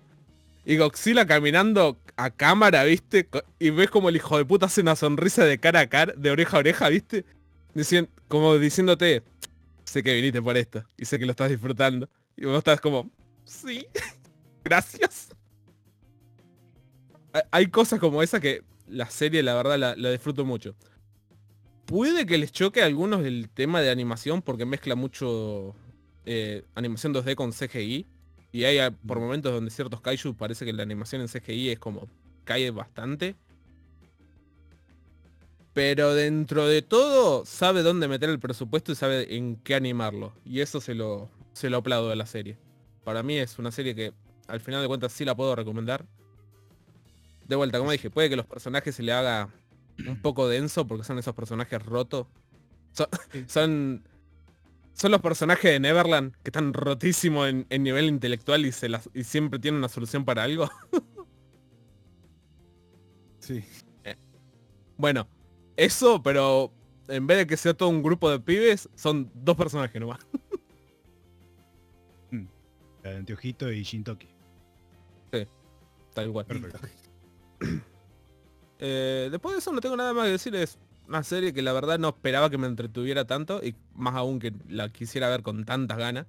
y 0.65 0.77
Godzilla 0.77 1.25
caminando 1.25 1.97
a 2.17 2.29
cámara, 2.29 2.83
¿viste? 2.83 3.27
Y 3.59 3.71
ves 3.71 3.89
como 3.89 4.09
el 4.09 4.15
hijo 4.15 4.37
de 4.37 4.45
puta 4.45 4.67
hace 4.67 4.81
una 4.81 4.95
sonrisa 4.95 5.43
de 5.45 5.57
cara 5.57 5.81
a 5.81 5.87
cara, 5.87 6.13
de 6.15 6.29
oreja 6.29 6.57
a 6.57 6.59
oreja, 6.59 6.89
¿viste? 6.89 7.25
Dicien- 7.73 8.09
como 8.27 8.57
diciéndote, 8.59 9.23
sé 9.85 10.03
que 10.03 10.13
viniste 10.13 10.41
por 10.41 10.55
esto 10.57 10.83
y 10.97 11.05
sé 11.05 11.17
que 11.17 11.25
lo 11.25 11.31
estás 11.31 11.49
disfrutando. 11.49 12.07
Y 12.37 12.45
vos 12.45 12.57
estás 12.59 12.79
como, 12.81 13.09
sí, 13.45 13.87
gracias. 14.63 15.29
Hay- 17.51 17.67
cosas 17.67 17.99
como 17.99 18.21
esa 18.21 18.39
que 18.39 18.61
la 18.87 19.09
serie, 19.09 19.41
la 19.41 19.55
verdad, 19.55 19.95
la 19.97 20.11
disfruto 20.11 20.45
mucho. 20.45 20.75
Puede 21.85 22.25
que 22.25 22.37
les 22.37 22.51
choque 22.51 22.81
a 22.81 22.85
algunos 22.85 23.25
el 23.25 23.49
tema 23.49 23.81
de 23.81 23.89
animación 23.89 24.41
porque 24.41 24.65
mezcla 24.65 24.95
mucho 24.95 25.75
eh, 26.25 26.63
animación 26.75 27.13
2D 27.13 27.35
con 27.35 27.51
CGI. 27.51 28.05
Y 28.51 28.63
hay 28.65 28.91
por 29.05 29.19
momentos 29.19 29.51
donde 29.51 29.71
ciertos 29.71 29.99
kaiju 29.99 30.35
parece 30.35 30.63
que 30.65 30.73
la 30.73 30.83
animación 30.83 31.21
en 31.21 31.27
CGI 31.27 31.71
es 31.71 31.79
como 31.79 32.07
cae 32.45 32.71
bastante. 32.71 33.35
Pero 35.73 36.13
dentro 36.13 36.67
de 36.67 36.83
todo 36.83 37.45
sabe 37.45 37.81
dónde 37.81 38.07
meter 38.07 38.29
el 38.29 38.39
presupuesto 38.39 38.91
y 38.91 38.95
sabe 38.95 39.35
en 39.35 39.55
qué 39.57 39.73
animarlo. 39.75 40.33
Y 40.45 40.61
eso 40.61 40.79
se 40.79 40.93
lo, 40.93 41.29
se 41.53 41.69
lo 41.69 41.77
aplaudo 41.77 42.09
de 42.09 42.15
la 42.15 42.27
serie. 42.27 42.57
Para 43.03 43.23
mí 43.23 43.37
es 43.37 43.57
una 43.57 43.71
serie 43.71 43.95
que 43.95 44.13
al 44.47 44.59
final 44.59 44.81
de 44.81 44.87
cuentas 44.87 45.11
sí 45.11 45.25
la 45.25 45.35
puedo 45.35 45.55
recomendar. 45.55 46.05
De 47.47 47.55
vuelta, 47.55 47.79
como 47.79 47.91
dije, 47.91 48.09
puede 48.09 48.29
que 48.29 48.35
los 48.35 48.45
personajes 48.45 48.95
se 48.95 49.03
le 49.03 49.11
haga 49.11 49.49
un 50.07 50.21
poco 50.21 50.47
denso 50.47 50.87
porque 50.87 51.03
son 51.03 51.19
esos 51.19 51.33
personajes 51.35 51.83
rotos. 51.83 52.27
Son, 52.91 53.07
son, 53.47 54.03
son 54.93 55.11
los 55.11 55.21
personajes 55.21 55.71
de 55.71 55.79
Neverland 55.79 56.33
que 56.43 56.49
están 56.49 56.73
rotísimos 56.73 57.47
en, 57.47 57.65
en 57.69 57.83
nivel 57.83 58.05
intelectual 58.05 58.65
y, 58.65 58.71
se 58.71 58.89
las, 58.89 59.09
y 59.13 59.23
siempre 59.23 59.59
tienen 59.59 59.79
una 59.79 59.89
solución 59.89 60.25
para 60.25 60.43
algo. 60.43 60.69
Sí. 63.39 63.61
Bueno, 64.95 65.27
eso, 65.75 66.23
pero 66.23 66.71
en 67.09 67.27
vez 67.27 67.39
de 67.39 67.47
que 67.47 67.57
sea 67.57 67.73
todo 67.73 67.89
un 67.89 68.01
grupo 68.01 68.31
de 68.31 68.39
pibes, 68.39 68.87
son 68.95 69.29
dos 69.33 69.57
personajes 69.57 69.99
nomás. 69.99 70.25
La 73.03 73.09
de 73.09 73.17
Anteojito 73.17 73.69
y 73.69 73.83
Shintoki. 73.83 74.29
Tal 76.13 76.31
cual. 76.31 76.45
Perfecto. 76.45 76.87
Eh, 78.85 79.29
después 79.31 79.53
de 79.53 79.59
eso 79.59 79.71
no 79.71 79.79
tengo 79.79 79.95
nada 79.95 80.13
más 80.13 80.25
que 80.25 80.31
decir. 80.31 80.53
Es 80.55 80.77
una 81.07 81.23
serie 81.23 81.53
que 81.53 81.61
la 81.61 81.71
verdad 81.71 81.97
no 81.97 82.09
esperaba 82.09 82.49
que 82.49 82.57
me 82.57 82.67
entretuviera 82.67 83.25
tanto 83.25 83.63
y 83.63 83.75
más 83.95 84.13
aún 84.15 84.39
que 84.39 84.51
la 84.67 84.89
quisiera 84.89 85.29
ver 85.29 85.41
con 85.41 85.63
tantas 85.63 85.97
ganas. 85.97 86.27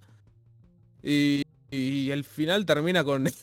Y, 1.03 1.43
y 1.73 2.11
el 2.13 2.23
final 2.25 2.65
termina 2.65 3.05
con. 3.05 3.29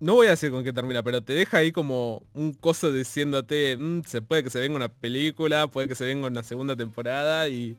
No 0.00 0.14
voy 0.14 0.28
a 0.28 0.30
decir 0.30 0.50
con 0.50 0.64
qué 0.64 0.72
termina, 0.72 1.02
pero 1.02 1.22
te 1.22 1.34
deja 1.34 1.58
ahí 1.58 1.70
como 1.70 2.22
un 2.32 2.54
coso 2.54 2.90
diciéndote, 2.90 3.76
"Mm, 3.76 4.04
se 4.06 4.22
puede 4.22 4.42
que 4.42 4.48
se 4.48 4.58
venga 4.58 4.74
una 4.74 4.88
película, 4.88 5.66
puede 5.66 5.86
que 5.86 5.94
se 5.94 6.06
venga 6.06 6.28
una 6.28 6.42
segunda 6.42 6.74
temporada 6.74 7.46
y... 7.48 7.76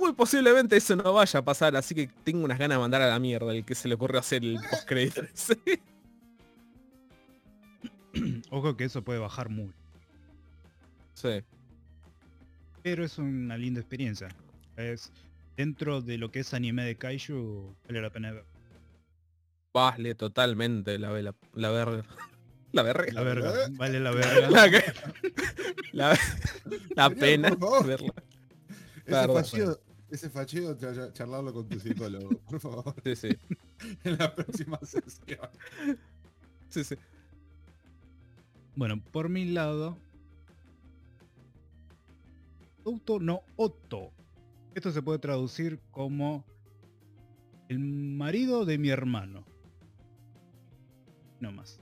Muy 0.00 0.14
posiblemente 0.14 0.78
eso 0.78 0.96
no 0.96 1.12
vaya 1.12 1.40
a 1.40 1.44
pasar, 1.44 1.76
así 1.76 1.94
que 1.94 2.08
tengo 2.24 2.42
unas 2.42 2.58
ganas 2.58 2.76
de 2.76 2.80
mandar 2.80 3.02
a 3.02 3.08
la 3.08 3.18
mierda 3.18 3.54
el 3.54 3.66
que 3.66 3.74
se 3.74 3.86
le 3.86 3.96
ocurrió 3.96 4.18
hacer 4.18 4.42
el 4.42 4.58
postcrédito. 4.70 5.22
Ojo 8.50 8.76
que 8.76 8.84
eso 8.84 9.02
puede 9.02 9.18
bajar 9.18 9.48
mucho. 9.48 9.74
sí. 11.14 11.42
Pero 12.82 13.04
es 13.04 13.18
una 13.18 13.58
linda 13.58 13.80
experiencia. 13.80 14.28
Es 14.76 15.10
dentro 15.56 16.00
de 16.00 16.16
lo 16.16 16.30
que 16.30 16.40
es 16.40 16.54
anime 16.54 16.84
de 16.84 16.96
Kaiju, 16.96 17.74
vale 17.86 18.00
la 18.00 18.10
pena 18.10 18.30
ver. 18.32 18.44
Vale, 19.74 20.14
totalmente 20.14 20.98
la, 20.98 21.10
la, 21.20 21.34
la 21.54 21.70
verga. 21.70 22.04
La 22.72 22.82
verga. 22.82 23.10
La 23.14 23.22
verga, 23.22 23.52
vale 23.72 23.98
la 23.98 24.10
verga. 24.10 24.50
La, 24.50 24.70
que- 24.70 24.84
la, 25.92 26.18
la 26.94 27.08
pena 27.10 27.56
verla. 27.84 28.12
Ese 29.06 29.26
facheo, 29.26 29.80
ese 30.10 30.28
facheo, 30.30 30.76
charlarlo 31.14 31.54
con 31.54 31.66
tu 31.66 31.80
psicólogo, 31.80 32.28
por 32.40 32.60
favor, 32.60 32.94
Sí, 33.04 33.16
sí. 33.16 33.28
en 34.04 34.18
la 34.18 34.34
próxima 34.34 34.78
sesión. 34.82 35.48
Sí, 36.68 36.84
sí. 36.84 36.94
Bueno, 38.78 39.02
por 39.10 39.28
mi 39.28 39.44
lado. 39.44 39.98
Auto 42.86 43.18
no 43.18 43.42
Otto. 43.56 44.12
Esto 44.72 44.92
se 44.92 45.02
puede 45.02 45.18
traducir 45.18 45.80
como 45.90 46.44
el 47.68 47.80
marido 47.80 48.64
de 48.64 48.78
mi 48.78 48.90
hermano. 48.90 49.44
No 51.40 51.50
más. 51.50 51.80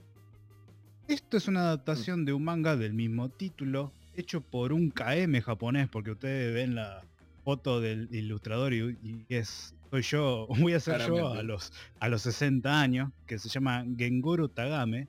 Esto 1.07 1.37
es 1.37 1.47
una 1.47 1.59
adaptación 1.59 2.25
de 2.25 2.33
un 2.33 2.43
manga 2.43 2.75
del 2.75 2.95
mismo 2.95 3.29
título, 3.29 3.93
hecho 4.15 4.41
por 4.41 4.73
un 4.73 4.89
KM 4.89 5.39
japonés, 5.41 5.87
porque 5.89 6.09
ustedes 6.09 6.51
ven 6.51 6.73
la 6.73 7.03
foto 7.43 7.79
del 7.79 8.09
ilustrador 8.11 8.73
y, 8.73 8.97
y 9.03 9.23
es 9.29 9.75
soy 9.91 10.01
yo, 10.01 10.47
voy 10.59 10.73
a 10.73 10.79
ser 10.79 11.05
yo 11.07 11.31
a 11.31 11.43
los, 11.43 11.71
a 11.99 12.09
los 12.09 12.23
60 12.23 12.81
años, 12.81 13.11
que 13.27 13.37
se 13.37 13.49
llama 13.49 13.85
Gengoro 13.95 14.49
Tagame. 14.49 15.07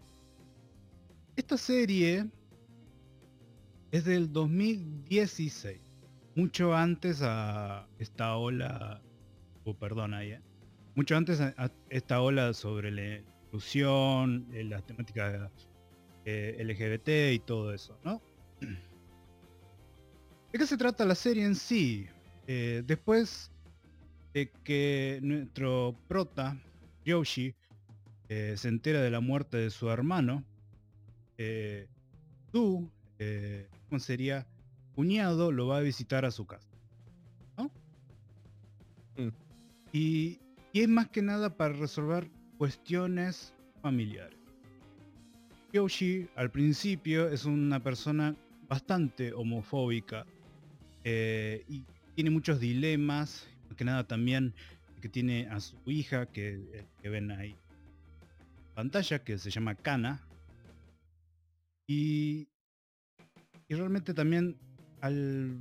Esta 1.39 1.57
serie 1.57 2.27
es 3.93 4.05
del 4.05 4.33
2016, 4.33 5.81
mucho 6.35 6.75
antes 6.75 7.21
a 7.23 7.87
esta 8.01 8.37
ola, 8.37 9.01
oh, 9.65 9.73
perdón 9.73 10.15
ahí, 10.15 10.33
eh, 10.33 10.41
mucho 10.97 11.17
antes 11.17 11.41
a, 11.41 11.71
esta 11.91 12.23
ola 12.23 12.53
sobre 12.55 12.91
la 12.91 13.19
inclusión, 13.19 14.49
eh, 14.53 14.65
las 14.65 14.85
temáticas 14.85 15.53
eh, 16.25 16.57
LGBT 16.59 17.33
y 17.33 17.39
todo 17.39 17.73
eso, 17.73 17.97
¿no? 18.03 18.21
¿De 20.53 20.59
qué 20.59 20.67
se 20.67 20.77
trata 20.77 21.05
la 21.05 21.15
serie 21.15 21.45
en 21.45 21.55
sí? 21.55 22.09
Después 22.49 23.53
de 24.35 24.51
que 24.65 25.21
nuestro 25.23 25.95
prota, 26.09 26.61
Yoshi, 27.05 27.55
se 28.29 28.69
entera 28.69 29.03
de 29.03 29.11
la 29.11 29.21
muerte 29.21 29.59
de 29.59 29.71
su 29.71 29.89
hermano, 29.89 30.45
eh, 31.39 31.89
tú, 32.53 32.91
eh, 33.19 33.69
¿cómo 33.89 33.99
sería? 34.01 34.47
Cuñado 34.95 35.53
lo 35.53 35.69
va 35.69 35.79
a 35.79 35.81
visitar 35.81 36.25
a 36.25 36.31
su 36.31 36.47
casa. 36.47 36.69
¿no? 37.57 37.71
Mm. 39.17 39.29
Y, 39.93 40.41
y 40.73 40.81
es 40.81 40.89
más 40.89 41.09
que 41.09 41.23
nada 41.23 41.57
para 41.57 41.75
resolver 41.75 42.29
cuestiones 42.59 43.55
familiares. 43.81 44.39
Yoshi 45.73 46.29
al 46.35 46.51
principio 46.51 47.29
es 47.29 47.45
una 47.45 47.81
persona 47.81 48.35
bastante 48.69 49.33
homofóbica 49.33 50.27
eh, 51.05 51.65
y 51.69 51.85
tiene 52.15 52.31
muchos 52.31 52.61
dilemas, 52.61 53.47
más 53.69 53.77
que 53.77 53.85
nada 53.85 54.05
también 54.05 54.55
que 55.01 55.09
tiene 55.09 55.49
a 55.49 55.61
su 55.61 55.77
hija 55.87 56.27
que, 56.27 56.55
eh, 56.73 56.85
que 57.01 57.09
ven 57.09 57.31
ahí 57.31 57.51
en 57.51 58.75
pantalla, 58.75 59.23
que 59.23 59.39
se 59.39 59.51
llama 59.51 59.75
Kana. 59.75 60.21
Y, 61.89 62.49
y 63.67 63.75
realmente 63.75 64.13
también 64.13 64.59
al, 65.01 65.59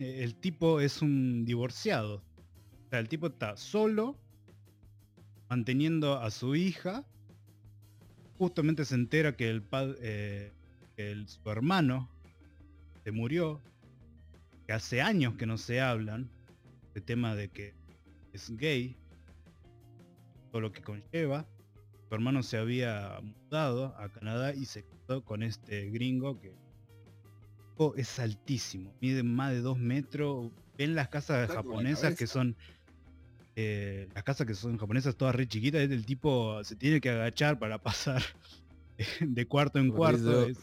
eh, 0.00 0.24
el 0.24 0.34
tipo 0.34 0.80
es 0.80 1.00
un 1.00 1.44
divorciado. 1.44 2.16
O 2.16 2.90
sea, 2.90 2.98
el 2.98 3.08
tipo 3.08 3.28
está 3.28 3.56
solo, 3.56 4.18
manteniendo 5.48 6.18
a 6.18 6.30
su 6.32 6.56
hija. 6.56 7.06
Justamente 8.36 8.84
se 8.84 8.96
entera 8.96 9.36
que 9.36 9.48
el 9.48 9.62
padre, 9.62 10.52
que 10.96 11.12
el- 11.12 11.28
su 11.28 11.48
hermano 11.48 12.10
se 13.04 13.12
murió, 13.12 13.60
que 14.66 14.72
hace 14.72 15.00
años 15.00 15.34
que 15.36 15.46
no 15.46 15.56
se 15.56 15.80
hablan, 15.80 16.28
el 16.94 17.02
tema 17.04 17.36
de 17.36 17.48
que 17.48 17.74
es 18.32 18.50
gay, 18.56 18.96
todo 20.50 20.60
lo 20.62 20.72
que 20.72 20.82
conlleva. 20.82 21.46
Su 22.12 22.16
hermano 22.16 22.42
se 22.42 22.58
había 22.58 23.18
mudado 23.22 23.94
a 23.96 24.06
Canadá 24.10 24.54
y 24.54 24.66
se 24.66 24.84
casó 24.84 25.24
con 25.24 25.42
este 25.42 25.88
gringo 25.88 26.38
que 26.38 26.52
oh, 27.78 27.94
es 27.96 28.18
altísimo, 28.18 28.94
mide 29.00 29.22
más 29.22 29.50
de 29.52 29.62
dos 29.62 29.78
metros. 29.78 30.50
Ven 30.76 30.94
las 30.94 31.08
casas 31.08 31.44
Está 31.48 31.54
japonesas 31.62 32.14
que 32.14 32.26
son 32.26 32.54
eh, 33.56 34.10
las 34.14 34.24
casas 34.24 34.46
que 34.46 34.52
son 34.52 34.76
japonesas 34.76 35.16
todas 35.16 35.34
re 35.34 35.46
chiquitas, 35.48 35.80
el 35.80 36.04
tipo 36.04 36.62
se 36.64 36.76
tiene 36.76 37.00
que 37.00 37.08
agachar 37.08 37.58
para 37.58 37.78
pasar 37.78 38.22
de 39.22 39.46
cuarto 39.46 39.78
en 39.78 39.88
Por 39.88 39.96
cuarto. 39.96 40.48
es- 40.48 40.58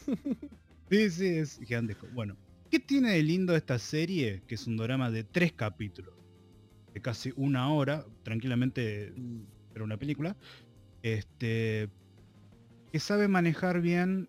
sí, 0.88 1.10
sí, 1.10 1.26
es 1.26 1.56
gigantesco. 1.58 2.06
Bueno, 2.12 2.36
¿qué 2.70 2.78
tiene 2.78 3.10
de 3.10 3.24
lindo 3.24 3.56
esta 3.56 3.76
serie? 3.80 4.44
Que 4.46 4.54
es 4.54 4.68
un 4.68 4.76
drama 4.76 5.10
de 5.10 5.24
tres 5.24 5.52
capítulos, 5.52 6.14
de 6.94 7.00
casi 7.00 7.32
una 7.34 7.72
hora, 7.72 8.06
tranquilamente 8.22 9.12
era 9.74 9.82
una 9.82 9.96
película. 9.96 10.36
Este 11.02 11.88
que 12.92 12.98
sabe 12.98 13.28
manejar 13.28 13.80
bien 13.80 14.28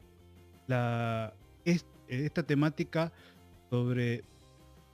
esta 2.07 2.43
temática 2.43 3.12
sobre 3.69 4.23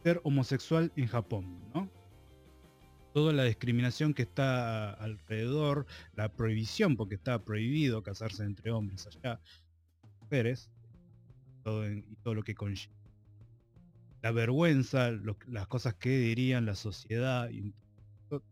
ser 0.03 0.21
homosexual 0.23 0.91
en 0.95 1.07
Japón, 1.07 1.59
¿no? 1.73 1.89
Toda 3.13 3.33
la 3.33 3.43
discriminación 3.43 4.13
que 4.13 4.21
está 4.21 4.91
alrededor, 4.93 5.85
la 6.15 6.29
prohibición, 6.29 6.95
porque 6.95 7.15
está 7.15 7.43
prohibido 7.43 8.03
casarse 8.03 8.43
entre 8.43 8.71
hombres 8.71 9.07
allá, 9.07 9.41
mujeres, 10.21 10.71
y 11.65 12.15
todo 12.23 12.35
lo 12.35 12.43
que 12.43 12.55
conlleva. 12.55 12.93
La 14.21 14.31
vergüenza, 14.31 15.11
las 15.47 15.67
cosas 15.67 15.95
que 15.95 16.17
dirían 16.17 16.65
la 16.65 16.75
sociedad, 16.75 17.49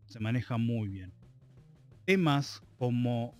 se 0.06 0.20
maneja 0.20 0.58
muy 0.58 0.88
bien. 0.88 1.12
Temas 2.06 2.62
como 2.78 3.34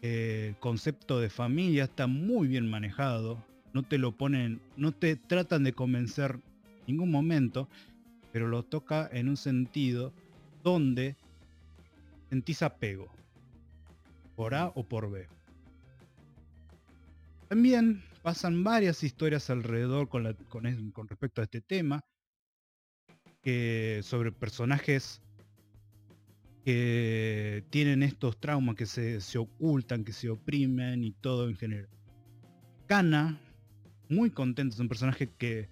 eh, 0.00 0.54
concepto 0.60 1.18
de 1.18 1.30
familia 1.30 1.84
está 1.84 2.06
muy 2.06 2.46
bien 2.46 2.70
manejado. 2.70 3.44
No 3.72 3.82
te 3.82 3.98
lo 3.98 4.12
ponen, 4.12 4.60
no 4.76 4.92
te 4.92 5.16
tratan 5.16 5.64
de 5.64 5.72
convencer 5.72 6.32
en 6.32 6.84
ningún 6.86 7.10
momento, 7.10 7.68
pero 8.32 8.46
lo 8.46 8.62
toca 8.62 9.08
en 9.12 9.28
un 9.28 9.36
sentido 9.36 10.12
donde 10.62 11.16
sentís 12.30 12.62
apego. 12.62 13.08
Por 14.36 14.54
A 14.54 14.68
o 14.74 14.84
por 14.84 15.10
B. 15.10 15.26
También 17.48 18.04
pasan 18.22 18.62
varias 18.62 19.02
historias 19.02 19.50
alrededor 19.50 20.08
con, 20.08 20.24
respecto 21.08 21.40
a 21.40 21.44
este 21.44 21.60
tema. 21.60 22.04
Sobre 24.02 24.32
personajes 24.32 25.20
que 26.64 27.64
tienen 27.70 28.02
estos 28.02 28.40
traumas 28.40 28.74
que 28.74 28.86
se, 28.86 29.20
se 29.20 29.38
ocultan, 29.38 30.04
que 30.04 30.12
se 30.12 30.30
oprimen 30.30 31.04
y 31.04 31.12
todo 31.12 31.48
en 31.48 31.56
general. 31.56 31.88
Kana, 32.86 33.38
muy 34.08 34.30
contento, 34.30 34.74
es 34.74 34.80
un 34.80 34.88
personaje 34.88 35.30
que 35.30 35.68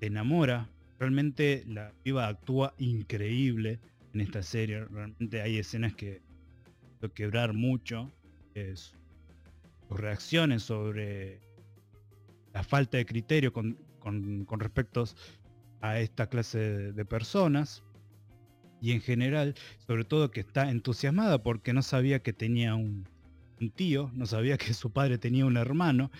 te 0.00 0.06
enamora. 0.06 0.68
Realmente 0.98 1.64
la 1.66 1.92
piba 2.02 2.26
actúa 2.26 2.74
increíble 2.78 3.80
en 4.14 4.20
esta 4.20 4.42
serie. 4.42 4.84
Realmente 4.84 5.42
hay 5.42 5.58
escenas 5.58 5.94
que 5.94 6.22
lo 7.00 7.12
quebrar 7.12 7.52
mucho. 7.52 8.10
Es, 8.54 8.94
sus 9.88 10.00
reacciones 10.00 10.62
sobre 10.64 11.40
la 12.52 12.64
falta 12.64 12.96
de 12.96 13.06
criterio 13.06 13.52
con, 13.52 13.78
con, 14.00 14.44
con 14.44 14.58
respecto 14.58 15.04
a 15.80 16.00
esta 16.00 16.28
clase 16.28 16.58
de, 16.58 16.92
de 16.92 17.04
personas. 17.04 17.84
Y 18.80 18.92
en 18.92 19.00
general, 19.00 19.54
sobre 19.86 20.04
todo 20.04 20.30
que 20.30 20.40
está 20.40 20.70
entusiasmada 20.70 21.42
porque 21.42 21.72
no 21.72 21.82
sabía 21.82 22.20
que 22.20 22.32
tenía 22.32 22.74
un, 22.74 23.06
tío, 23.74 24.10
no 24.14 24.26
sabía 24.26 24.58
que 24.58 24.74
su 24.74 24.90
padre 24.90 25.18
tenía 25.18 25.46
un 25.46 25.56
hermano. 25.56 26.10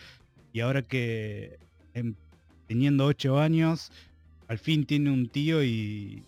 Y 0.53 0.61
ahora 0.61 0.83
que 0.83 1.59
em, 1.95 2.15
teniendo 2.67 3.05
8 3.07 3.39
años, 3.39 3.93
al 4.49 4.59
fin 4.59 4.87
tiene 4.87 5.11
un 5.11 5.29
tío 5.29 5.63
y 5.63 6.25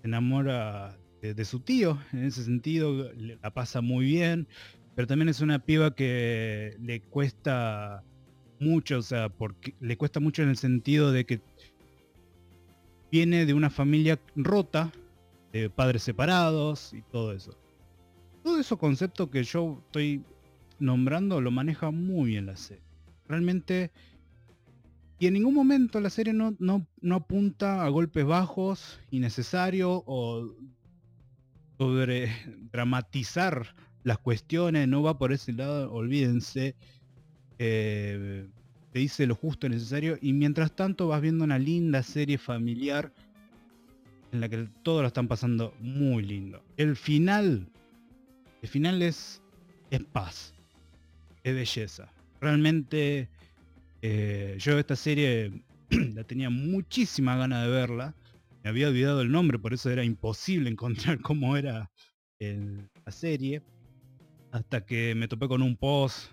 se 0.00 0.06
enamora 0.06 0.96
de, 1.20 1.44
su 1.44 1.60
tío. 1.60 1.98
En 2.12 2.24
ese 2.24 2.44
sentido, 2.44 3.12
la 3.14 3.50
pasa 3.50 3.80
muy 3.80 4.06
bien. 4.06 4.46
Pero 4.94 5.06
también 5.06 5.28
es 5.28 5.40
una 5.40 5.58
piba 5.58 5.94
que 5.94 6.76
le 6.80 7.00
cuesta 7.00 8.02
mucho, 8.60 8.98
o 8.98 9.02
sea, 9.02 9.28
porque 9.28 9.74
le 9.80 9.96
cuesta 9.96 10.20
mucho 10.20 10.42
en 10.42 10.50
el 10.50 10.56
sentido 10.56 11.12
de 11.12 11.24
que 11.24 11.40
viene 13.10 13.46
de 13.46 13.54
una 13.54 13.70
familia 13.70 14.18
rota, 14.36 14.92
padres 15.74 16.02
separados 16.02 16.92
y 16.92 17.02
todo 17.02 17.32
eso. 17.32 17.56
Todo 18.42 18.58
esos 18.58 18.78
conceptos 18.78 19.28
que 19.30 19.44
yo 19.44 19.82
estoy 19.86 20.24
nombrando 20.78 21.40
lo 21.40 21.50
maneja 21.50 21.90
muy 21.90 22.30
bien 22.30 22.46
la 22.46 22.56
serie. 22.56 22.82
Realmente, 23.28 23.92
y 25.18 25.26
en 25.26 25.34
ningún 25.34 25.54
momento 25.54 26.00
la 26.00 26.10
serie 26.10 26.32
no, 26.32 26.54
no, 26.58 26.86
no 27.00 27.14
apunta 27.16 27.84
a 27.84 27.88
golpes 27.88 28.24
bajos, 28.24 29.00
innecesarios 29.10 30.02
o 30.06 30.54
sobre 31.78 32.30
dramatizar 32.72 33.74
las 34.02 34.18
cuestiones, 34.18 34.88
no 34.88 35.02
va 35.02 35.18
por 35.18 35.32
ese 35.32 35.52
lado, 35.52 35.92
olvídense. 35.92 36.74
Eh, 37.58 38.48
te 38.92 38.98
dice 38.98 39.26
lo 39.26 39.34
justo 39.34 39.66
y 39.66 39.70
necesario 39.70 40.18
y 40.20 40.32
mientras 40.32 40.76
tanto 40.76 41.08
vas 41.08 41.22
viendo 41.22 41.44
una 41.44 41.58
linda 41.58 42.02
serie 42.02 42.36
familiar 42.36 43.12
en 44.32 44.40
la 44.40 44.48
que 44.48 44.68
todo 44.82 45.02
lo 45.02 45.08
están 45.08 45.28
pasando 45.28 45.74
muy 45.80 46.22
lindo. 46.24 46.64
El 46.76 46.96
final, 46.96 47.68
el 48.62 48.68
final 48.68 49.02
es, 49.02 49.42
es 49.90 50.02
paz, 50.04 50.54
es 51.44 51.54
belleza. 51.54 52.12
Realmente 52.40 53.28
eh, 54.00 54.56
yo 54.58 54.78
esta 54.78 54.96
serie 54.96 55.52
la 55.90 56.24
tenía 56.24 56.50
muchísima 56.50 57.36
ganas 57.36 57.64
de 57.64 57.70
verla. 57.70 58.14
Me 58.64 58.70
había 58.70 58.88
olvidado 58.88 59.20
el 59.20 59.30
nombre, 59.30 59.58
por 59.58 59.74
eso 59.74 59.90
era 59.90 60.02
imposible 60.04 60.70
encontrar 60.70 61.20
cómo 61.20 61.56
era 61.56 61.90
el- 62.38 62.88
la 63.04 63.12
serie. 63.12 63.62
Hasta 64.50 64.84
que 64.84 65.14
me 65.14 65.28
topé 65.28 65.48
con 65.48 65.62
un 65.62 65.76
post 65.76 66.30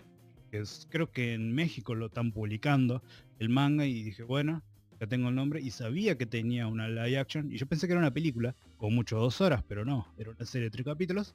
que 0.51 0.59
es- 0.59 0.87
creo 0.89 1.11
que 1.11 1.33
en 1.33 1.53
México 1.53 1.93
lo 1.95 2.07
están 2.07 2.31
publicando, 2.31 3.03
el 3.39 3.49
manga, 3.49 3.85
y 3.85 4.03
dije, 4.03 4.23
bueno, 4.23 4.63
ya 4.99 5.07
tengo 5.07 5.29
el 5.29 5.35
nombre, 5.35 5.61
y 5.61 5.71
sabía 5.71 6.17
que 6.17 6.25
tenía 6.25 6.67
una 6.67 6.87
live 6.87 7.17
action, 7.17 7.51
y 7.51 7.57
yo 7.57 7.65
pensé 7.67 7.87
que 7.87 7.93
era 7.93 8.01
una 8.01 8.13
película, 8.13 8.55
con 8.77 8.93
mucho 8.93 9.17
dos 9.17 9.39
horas, 9.41 9.63
pero 9.67 9.85
no, 9.85 10.07
era 10.17 10.31
una 10.31 10.45
serie 10.45 10.65
de 10.65 10.71
tres 10.71 10.85
capítulos. 10.85 11.33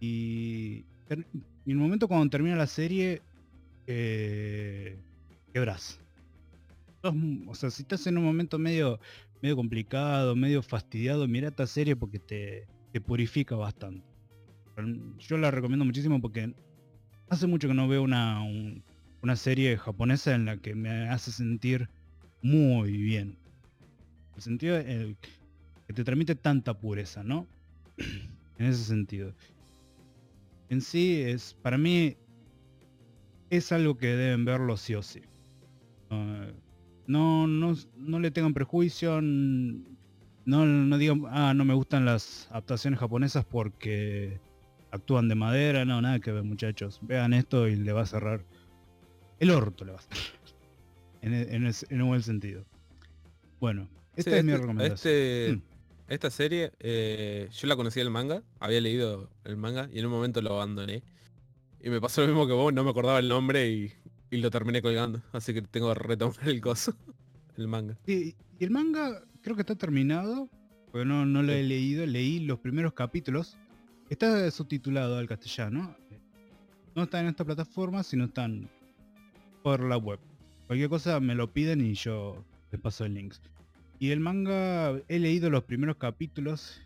Y, 0.00 0.84
en 1.08 1.24
el 1.66 1.76
momento 1.76 2.08
cuando 2.08 2.28
termina 2.30 2.56
la 2.56 2.66
serie, 2.66 3.22
eh, 3.86 4.98
m- 7.04 7.44
o 7.48 7.54
sea, 7.54 7.70
si 7.70 7.82
estás 7.82 8.06
en 8.06 8.18
un 8.18 8.24
momento 8.24 8.58
medio, 8.58 8.98
medio 9.40 9.56
complicado, 9.56 10.34
medio 10.36 10.62
fastidiado, 10.62 11.26
mira 11.28 11.48
esta 11.48 11.66
serie 11.66 11.96
porque 11.96 12.18
te, 12.18 12.66
te 12.92 13.00
purifica 13.00 13.56
bastante. 13.56 14.04
Yo 15.18 15.38
la 15.38 15.50
recomiendo 15.50 15.84
muchísimo 15.84 16.20
porque 16.20 16.52
hace 17.30 17.46
mucho 17.46 17.68
que 17.68 17.74
no 17.74 17.88
veo 17.88 18.02
una, 18.02 18.42
un- 18.42 18.82
una 19.22 19.36
serie 19.36 19.76
japonesa 19.78 20.34
en 20.34 20.44
la 20.44 20.58
que 20.58 20.74
me 20.74 21.08
hace 21.08 21.32
sentir 21.32 21.88
muy 22.46 22.92
bien. 22.92 23.36
El 24.36 24.42
sentido 24.42 24.76
el, 24.76 25.16
que 25.86 25.92
te 25.92 26.04
transmite 26.04 26.34
tanta 26.36 26.74
pureza, 26.74 27.24
¿no? 27.24 27.46
en 28.58 28.66
ese 28.66 28.84
sentido. 28.84 29.34
En 30.68 30.80
sí 30.80 31.20
es, 31.22 31.54
para 31.62 31.76
mí, 31.76 32.16
es 33.50 33.72
algo 33.72 33.96
que 33.96 34.08
deben 34.08 34.44
verlo 34.44 34.76
sí 34.76 34.94
o 34.94 35.02
sí. 35.02 35.22
Ah, 36.10 36.46
no, 37.06 37.46
no, 37.46 37.74
no 37.96 38.20
le 38.20 38.30
tengan 38.30 38.54
prejuicio, 38.54 39.20
no, 39.20 39.84
no 40.44 40.98
digan, 40.98 41.22
ah, 41.28 41.52
no 41.54 41.64
me 41.64 41.74
gustan 41.74 42.04
las 42.04 42.48
adaptaciones 42.50 43.00
japonesas 43.00 43.44
porque 43.44 44.40
actúan 44.92 45.28
de 45.28 45.34
madera, 45.34 45.84
no, 45.84 46.00
nada 46.00 46.20
que 46.20 46.32
ver 46.32 46.44
muchachos. 46.44 47.00
Vean 47.02 47.32
esto 47.32 47.66
y 47.68 47.76
le 47.76 47.92
va 47.92 48.02
a 48.02 48.06
cerrar 48.06 48.44
el 49.40 49.50
orto, 49.50 49.84
le 49.84 49.92
va 49.92 49.98
a 49.98 50.02
cerrar. 50.02 50.35
En, 51.26 51.66
e- 51.66 51.72
en, 51.90 52.02
un 52.02 52.08
buen 52.08 52.22
sentido. 52.22 52.64
Bueno, 53.60 53.88
esta 54.14 54.30
Sí, 54.32 54.36
es 54.38 54.44
mi 54.44 54.52
este- 54.52 54.60
recomendación. 54.62 54.94
este- 55.14 55.52
Mm. 55.56 55.62
Esta 56.08 56.30
serie, 56.30 56.70
eh, 56.78 57.48
yo 57.52 57.66
la 57.66 57.74
conocía 57.74 58.00
el 58.04 58.10
manga, 58.10 58.44
había 58.60 58.80
leído 58.80 59.28
el 59.42 59.56
manga 59.56 59.88
y 59.92 59.98
en 59.98 60.06
un 60.06 60.12
momento 60.12 60.40
lo 60.40 60.54
abandoné. 60.54 61.02
Y 61.82 61.90
me 61.90 62.00
pasó 62.00 62.20
lo 62.20 62.28
mismo 62.28 62.46
que 62.46 62.52
vos, 62.52 62.72
no 62.72 62.84
me 62.84 62.90
acordaba 62.90 63.18
el 63.18 63.28
nombre 63.28 63.68
y, 63.68 63.92
y 64.30 64.36
lo 64.36 64.48
terminé 64.52 64.80
colgando. 64.82 65.20
Así 65.32 65.52
que 65.52 65.62
tengo 65.62 65.92
que 65.92 65.98
retomar 65.98 66.48
el 66.48 66.60
coso, 66.60 66.94
el 67.56 67.66
manga. 67.66 67.98
Y 68.06 68.36
el 68.60 68.70
manga 68.70 69.20
creo 69.42 69.56
que 69.56 69.62
está 69.62 69.74
terminado, 69.74 70.48
porque 70.92 71.04
no, 71.04 71.26
no 71.26 71.42
lo 71.42 71.52
he 71.52 71.64
leído, 71.64 72.06
leí 72.06 72.38
los 72.38 72.60
primeros 72.60 72.92
capítulos. 72.92 73.56
Está 74.08 74.48
subtitulado 74.52 75.18
al 75.18 75.26
castellano. 75.26 75.96
No 76.94 77.02
está 77.02 77.18
en 77.18 77.26
esta 77.26 77.44
plataforma, 77.44 78.04
sino 78.04 78.26
están 78.26 78.70
por 79.64 79.80
la 79.82 79.96
web. 79.96 80.20
Cualquier 80.66 80.88
cosa 80.88 81.20
me 81.20 81.34
lo 81.34 81.52
piden 81.52 81.80
y 81.80 81.94
yo 81.94 82.44
les 82.72 82.80
paso 82.80 83.04
el 83.04 83.14
link. 83.14 83.34
Y 83.98 84.10
el 84.10 84.20
manga, 84.20 85.00
he 85.08 85.18
leído 85.18 85.48
los 85.48 85.64
primeros 85.64 85.96
capítulos, 85.96 86.80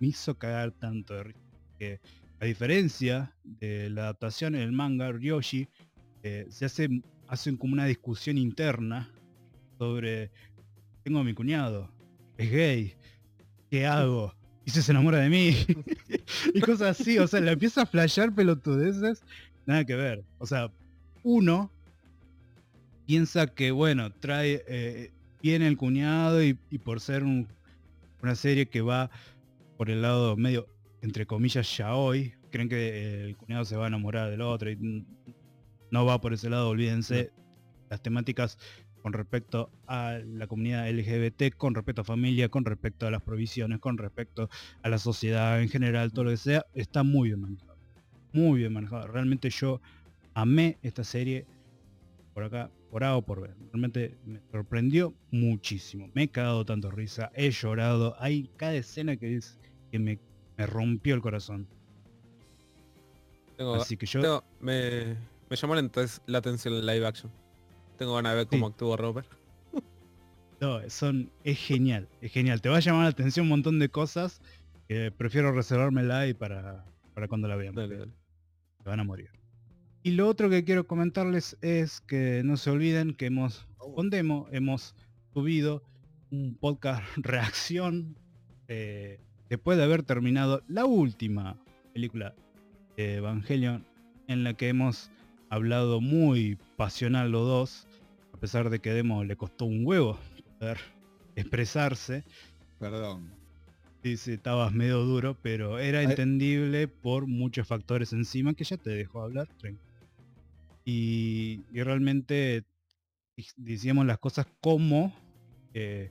me 0.00 0.08
hizo 0.08 0.38
cagar 0.38 0.72
tanto 0.72 1.14
de 1.14 1.22
risa. 1.24 1.38
Que 1.78 2.00
a 2.40 2.44
diferencia 2.44 3.34
de 3.44 3.90
la 3.90 4.02
adaptación 4.02 4.54
en 4.54 4.62
el 4.62 4.72
manga, 4.72 5.10
Ryoshi 5.10 5.68
eh, 6.22 6.46
se 6.50 6.66
hace 6.66 6.88
hacen 7.32 7.56
como 7.56 7.72
una 7.72 7.86
discusión 7.86 8.36
interna 8.36 9.10
sobre 9.78 10.30
tengo 11.02 11.20
a 11.20 11.24
mi 11.24 11.32
cuñado, 11.32 11.90
es 12.36 12.50
gay, 12.50 12.94
¿qué 13.70 13.86
hago? 13.86 14.34
Y 14.66 14.70
se 14.70 14.82
se 14.82 14.92
enamora 14.92 15.18
de 15.18 15.30
mí. 15.30 15.56
y 16.54 16.60
cosas 16.60 17.00
así, 17.00 17.18
o 17.18 17.26
sea, 17.26 17.40
le 17.40 17.52
empieza 17.52 17.82
a 17.82 17.86
flashear 17.86 18.34
pelotudeces, 18.34 19.22
nada 19.64 19.84
que 19.84 19.96
ver. 19.96 20.22
O 20.38 20.46
sea, 20.46 20.70
uno 21.22 21.71
piensa 23.06 23.46
que, 23.48 23.70
bueno, 23.70 24.12
trae, 24.12 24.62
eh, 24.68 25.12
viene 25.42 25.66
el 25.68 25.76
cuñado 25.76 26.42
y, 26.42 26.58
y 26.70 26.78
por 26.78 27.00
ser 27.00 27.24
un- 27.24 27.48
una 28.22 28.34
serie 28.36 28.66
que 28.68 28.80
va 28.82 29.10
por 29.76 29.90
el 29.90 30.02
lado 30.02 30.36
medio, 30.36 30.66
entre 31.02 31.26
comillas, 31.26 31.76
ya 31.76 31.94
hoy, 31.94 32.34
creen 32.50 32.68
que 32.68 33.24
el 33.24 33.36
cuñado 33.36 33.64
se 33.64 33.76
va 33.76 33.84
a 33.84 33.88
enamorar 33.88 34.30
del 34.30 34.42
otro 34.42 34.70
y 34.70 35.04
no 35.90 36.04
va 36.06 36.20
por 36.20 36.32
ese 36.32 36.48
lado, 36.50 36.68
olvídense. 36.68 37.30
Las 37.90 38.02
temáticas 38.02 38.58
con 39.02 39.12
respecto 39.12 39.70
a 39.86 40.18
la 40.24 40.46
comunidad 40.46 40.88
LGBT, 40.88 41.50
con 41.56 41.74
respecto 41.74 42.02
a 42.02 42.04
familia, 42.04 42.48
con 42.48 42.64
respecto 42.64 43.06
a 43.06 43.10
las 43.10 43.20
provisiones, 43.22 43.80
con 43.80 43.98
respecto 43.98 44.48
a 44.82 44.88
la 44.88 44.98
sociedad 44.98 45.60
en 45.60 45.68
general, 45.68 46.12
todo 46.12 46.24
lo 46.26 46.30
que 46.30 46.36
sea, 46.36 46.64
está 46.74 47.02
muy 47.02 47.30
bien 47.30 47.40
manejado. 47.40 47.76
Muy 48.32 48.60
bien 48.60 48.72
manejado. 48.72 49.08
Realmente 49.08 49.50
yo 49.50 49.80
amé 50.34 50.78
esta 50.82 51.04
serie 51.04 51.46
por 52.32 52.44
acá, 52.44 52.70
por 52.92 53.04
A 53.04 53.16
o 53.16 53.22
por 53.22 53.40
B. 53.40 53.48
Realmente 53.72 54.18
me 54.26 54.38
sorprendió 54.50 55.14
muchísimo. 55.30 56.10
Me 56.12 56.24
he 56.24 56.28
cagado 56.28 56.66
tanto 56.66 56.90
risa, 56.90 57.32
he 57.34 57.50
llorado. 57.50 58.14
Hay 58.18 58.50
cada 58.58 58.74
escena 58.74 59.16
que 59.16 59.34
es 59.34 59.58
que 59.90 59.98
me, 59.98 60.18
me 60.58 60.66
rompió 60.66 61.14
el 61.14 61.22
corazón. 61.22 61.66
Tengo, 63.56 63.76
Así 63.76 63.96
que 63.96 64.04
yo 64.04 64.20
tengo- 64.20 64.44
me, 64.60 65.16
me 65.48 65.56
llamó 65.56 65.74
la, 65.74 65.90
la 66.26 66.38
atención 66.38 66.74
el 66.74 66.84
live 66.84 67.06
action. 67.06 67.32
Tengo 67.96 68.14
ganas 68.14 68.32
de 68.32 68.36
ver 68.36 68.46
cómo 68.46 68.66
Sí. 68.68 68.72
actúa 68.72 68.96
Robert. 68.98 69.26
No, 70.60 70.78
son, 70.90 71.28
es 71.42 71.58
genial, 71.58 72.08
es 72.20 72.30
genial. 72.30 72.60
Te 72.60 72.68
va 72.68 72.76
a 72.76 72.80
llamar 72.80 73.02
la 73.04 73.08
atención 73.08 73.44
un 73.46 73.50
montón 73.50 73.78
de 73.80 73.88
cosas 73.88 74.40
que 74.86 75.10
prefiero 75.10 75.50
reservármela 75.50 76.28
y 76.28 76.34
para, 76.34 76.84
para 77.14 77.26
cuando 77.26 77.48
la 77.48 77.56
vean. 77.56 77.74
Dale, 77.74 77.88
porque 77.88 77.98
dale. 78.00 78.12
Se 78.84 78.88
van 78.90 79.00
a 79.00 79.04
morir. 79.04 79.30
Y 80.04 80.12
lo 80.12 80.28
otro 80.28 80.50
que 80.50 80.64
quiero 80.64 80.84
comentarles 80.88 81.56
es 81.60 82.00
que 82.00 82.42
no 82.44 82.56
se 82.56 82.70
olviden 82.70 83.14
que 83.14 83.26
hemos, 83.26 83.68
con 83.78 84.10
Demo, 84.10 84.48
hemos 84.50 84.96
subido 85.32 85.84
un 86.32 86.56
podcast 86.56 87.04
reacción 87.16 88.16
eh, 88.66 89.20
después 89.48 89.78
de 89.78 89.84
haber 89.84 90.02
terminado 90.02 90.64
la 90.66 90.86
última 90.86 91.56
película 91.92 92.34
de 92.96 93.16
Evangelion 93.16 93.86
en 94.26 94.42
la 94.42 94.54
que 94.54 94.70
hemos 94.70 95.10
hablado 95.50 96.00
muy 96.00 96.58
pasional 96.76 97.30
los 97.30 97.46
dos, 97.46 97.86
a 98.32 98.38
pesar 98.38 98.70
de 98.70 98.80
que 98.80 98.92
Demo 98.92 99.22
le 99.22 99.36
costó 99.36 99.66
un 99.66 99.86
huevo 99.86 100.18
poder 100.58 100.78
expresarse. 101.36 102.24
Perdón. 102.80 103.30
Sí, 104.02 104.16
sí, 104.16 104.32
estabas 104.32 104.72
medio 104.72 105.04
duro, 105.04 105.36
pero 105.42 105.78
era 105.78 106.00
Ay. 106.00 106.06
entendible 106.06 106.88
por 106.88 107.28
muchos 107.28 107.68
factores 107.68 108.12
encima 108.12 108.52
que 108.54 108.64
ya 108.64 108.76
te 108.76 108.90
dejó 108.90 109.22
hablar. 109.22 109.46
tranqui. 109.58 109.91
Y, 110.84 111.62
y 111.72 111.82
realmente 111.82 112.64
decíamos 113.56 114.06
las 114.06 114.18
cosas 114.18 114.46
como 114.60 115.12
eh, 115.74 116.10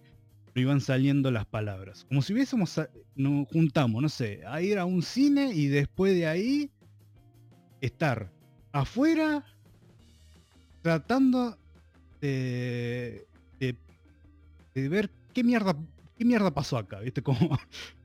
no 0.53 0.61
iban 0.61 0.81
saliendo 0.81 1.31
las 1.31 1.45
palabras. 1.45 2.05
Como 2.05 2.21
si 2.21 2.33
hubiésemos, 2.33 2.79
nos 3.15 3.47
juntamos, 3.47 4.01
no 4.01 4.09
sé, 4.09 4.41
a 4.45 4.61
ir 4.61 4.77
a 4.79 4.85
un 4.85 5.01
cine 5.01 5.53
y 5.53 5.67
después 5.67 6.13
de 6.13 6.27
ahí 6.27 6.71
estar 7.79 8.31
afuera 8.71 9.45
tratando 10.81 11.57
de, 12.19 13.25
de, 13.59 13.75
de 14.75 14.89
ver 14.89 15.09
qué 15.33 15.43
mierda, 15.43 15.75
qué 16.17 16.25
mierda 16.25 16.51
pasó 16.51 16.77
acá, 16.77 16.99
¿viste? 16.99 17.21
Como 17.21 17.57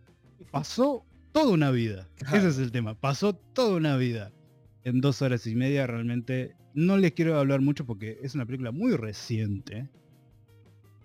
pasó 0.51 1.05
toda 1.33 1.53
una 1.53 1.71
vida. 1.71 2.09
Ese 2.33 2.49
es 2.49 2.59
el 2.59 2.71
tema, 2.71 2.95
pasó 2.95 3.35
toda 3.35 3.77
una 3.77 3.97
vida. 3.97 4.31
En 4.87 5.01
dos 5.01 5.21
horas 5.21 5.45
y 5.49 5.57
media 5.57 5.85
realmente 5.89 6.55
no 6.73 6.97
les 6.97 7.11
quiero 7.11 7.37
hablar 7.41 7.61
mucho 7.61 7.85
porque 7.85 8.21
es 8.23 8.37
una 8.37 8.47
película 8.47 8.71
muy 8.71 8.93
reciente. 8.93 9.89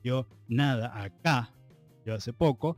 Yo 0.03 0.27
nada 0.47 1.01
acá, 1.01 1.51
yo 2.05 2.13
hace 2.13 2.31
poco. 2.31 2.77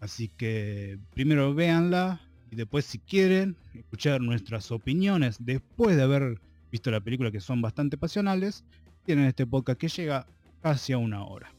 Así 0.00 0.28
que 0.28 0.98
primero 1.12 1.54
véanla 1.54 2.22
y 2.50 2.56
después 2.56 2.86
si 2.86 3.00
quieren 3.00 3.54
escuchar 3.74 4.22
nuestras 4.22 4.72
opiniones 4.72 5.36
después 5.40 5.94
de 5.98 6.04
haber 6.04 6.40
visto 6.72 6.90
la 6.90 7.02
película 7.02 7.30
que 7.30 7.40
son 7.40 7.60
bastante 7.60 7.98
pasionales, 7.98 8.64
tienen 9.04 9.26
este 9.26 9.46
podcast 9.46 9.78
que 9.78 9.88
llega 9.88 10.26
casi 10.62 10.94
a 10.94 10.96
una 10.98 11.22
hora. 11.22 11.52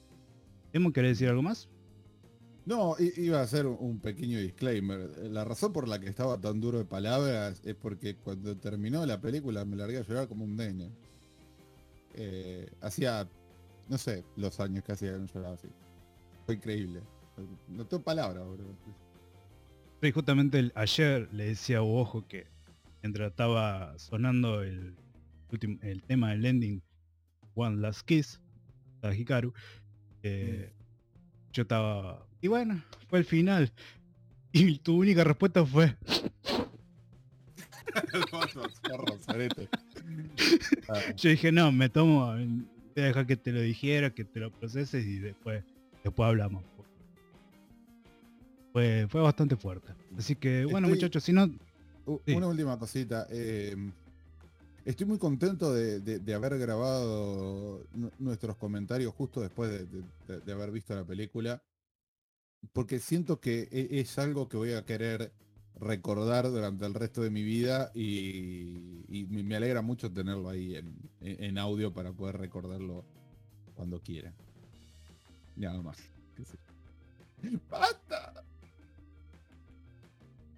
¿Hemos 0.73 0.91
querer 0.91 1.11
decir 1.11 1.29
algo 1.29 1.43
más? 1.43 1.69
No, 2.65 2.95
iba 2.99 3.39
a 3.39 3.43
hacer 3.43 3.65
un 3.65 3.99
pequeño 3.99 4.39
disclaimer. 4.39 5.09
La 5.31 5.43
razón 5.43 5.73
por 5.73 5.87
la 5.87 5.99
que 5.99 6.07
estaba 6.07 6.39
tan 6.39 6.61
duro 6.61 6.77
de 6.77 6.85
palabras 6.85 7.59
es 7.65 7.75
porque 7.75 8.15
cuando 8.15 8.55
terminó 8.55 9.03
la 9.05 9.19
película 9.19 9.65
me 9.65 9.75
largué 9.75 9.97
a 9.97 10.03
llorar 10.03 10.27
como 10.27 10.43
un 10.45 10.55
nene. 10.55 10.91
Eh, 12.13 12.69
hacía, 12.81 13.27
no 13.89 13.97
sé, 13.97 14.23
los 14.35 14.59
años 14.59 14.83
que 14.83 14.91
hacía 14.91 15.13
que 15.13 15.19
no 15.19 15.25
lloraba 15.25 15.55
así. 15.55 15.69
Fue 16.45 16.55
increíble. 16.55 17.01
No 17.67 17.85
tengo 17.85 18.03
palabras, 18.03 18.43
bro. 18.45 18.63
Sí, 20.01 20.11
justamente 20.11 20.59
el- 20.59 20.71
ayer 20.75 21.29
le 21.33 21.45
decía 21.45 21.79
a 21.79 21.83
Ojo 21.83 22.27
que 22.27 22.45
mientras 23.01 23.31
estaba 23.31 23.97
sonando 23.97 24.61
el, 24.61 24.95
último, 25.51 25.79
el 25.81 26.03
tema 26.03 26.31
del 26.31 26.45
ending 26.45 26.83
One 27.55 27.77
Last 27.77 28.01
Kiss 28.05 28.39
de 29.01 29.17
Hikaru, 29.17 29.51
eh, 30.21 30.71
yo 31.53 31.63
estaba... 31.63 32.27
Y 32.41 32.47
bueno, 32.47 32.81
fue 33.09 33.19
el 33.19 33.25
final. 33.25 33.71
Y 34.51 34.77
tu 34.79 34.97
única 34.97 35.23
respuesta 35.23 35.65
fue... 35.65 35.95
Yo 41.17 41.29
dije, 41.29 41.51
no, 41.51 41.71
me 41.71 41.89
tomo, 41.89 42.27
voy 42.27 42.65
a 42.97 43.01
dejar 43.01 43.27
que 43.27 43.35
te 43.37 43.51
lo 43.51 43.61
dijera, 43.61 44.13
que 44.13 44.23
te 44.23 44.39
lo 44.39 44.51
proceses 44.51 45.05
y 45.05 45.19
después, 45.19 45.63
después 46.03 46.27
hablamos. 46.27 46.63
Fue, 48.73 49.07
fue 49.09 49.21
bastante 49.21 49.55
fuerte. 49.57 49.93
Así 50.17 50.35
que, 50.35 50.65
bueno, 50.65 50.87
Estoy- 50.87 50.97
muchachos, 50.97 51.23
si 51.23 51.33
no, 51.33 51.49
Sí. 52.25 52.33
Una 52.33 52.47
última 52.47 52.79
cosita. 52.79 53.27
eh, 53.29 53.75
estoy 54.85 55.05
muy 55.05 55.19
contento 55.19 55.71
de, 55.71 55.99
de- 55.99 56.17
de 56.19 56.33
haber 56.33 56.57
grabado 56.57 57.85
nu- 57.93 58.11
nuestros 58.17 58.57
comentarios 58.57 59.13
justo 59.13 59.39
después 59.39 59.69
de, 59.69 59.85
de- 59.85 60.03
de- 60.27 60.39
de 60.41 60.51
haber 60.51 60.71
visto 60.71 60.95
la 60.95 61.05
película. 61.05 61.61
Porque 62.73 62.99
siento 62.99 63.39
que 63.39 63.67
e- 63.71 63.99
es 63.99 64.17
algo 64.17 64.47
que 64.47 64.57
voy 64.57 64.73
a 64.73 64.85
querer 64.85 65.31
recordar 65.79 66.49
durante 66.49 66.85
el 66.85 66.93
resto 66.93 67.21
de 67.21 67.31
mi 67.31 67.43
vida 67.43 67.91
y, 67.95 69.25
me 69.29 69.55
alegra 69.55 69.81
mucho 69.81 70.11
tenerlo 70.11 70.49
ahí 70.49 70.75
en, 70.75 70.95
en- 71.21 71.57
audio 71.57 71.93
para 71.93 72.13
poder 72.13 72.37
recordarlo 72.37 73.03
cuando 73.75 73.99
quiera. 73.99 74.33
Nada 75.55 75.81
más. 75.81 75.97
¡Basta! 77.69 78.43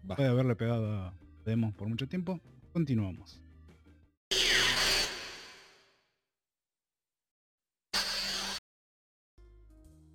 Va. 0.09 0.15
puede 0.15 0.29
haberle 0.29 0.55
pegado 0.55 0.91
a 0.93 1.13
Demos 1.45 1.73
por 1.73 1.87
mucho 1.87 2.07
tiempo, 2.07 2.39
continuamos. 2.73 3.42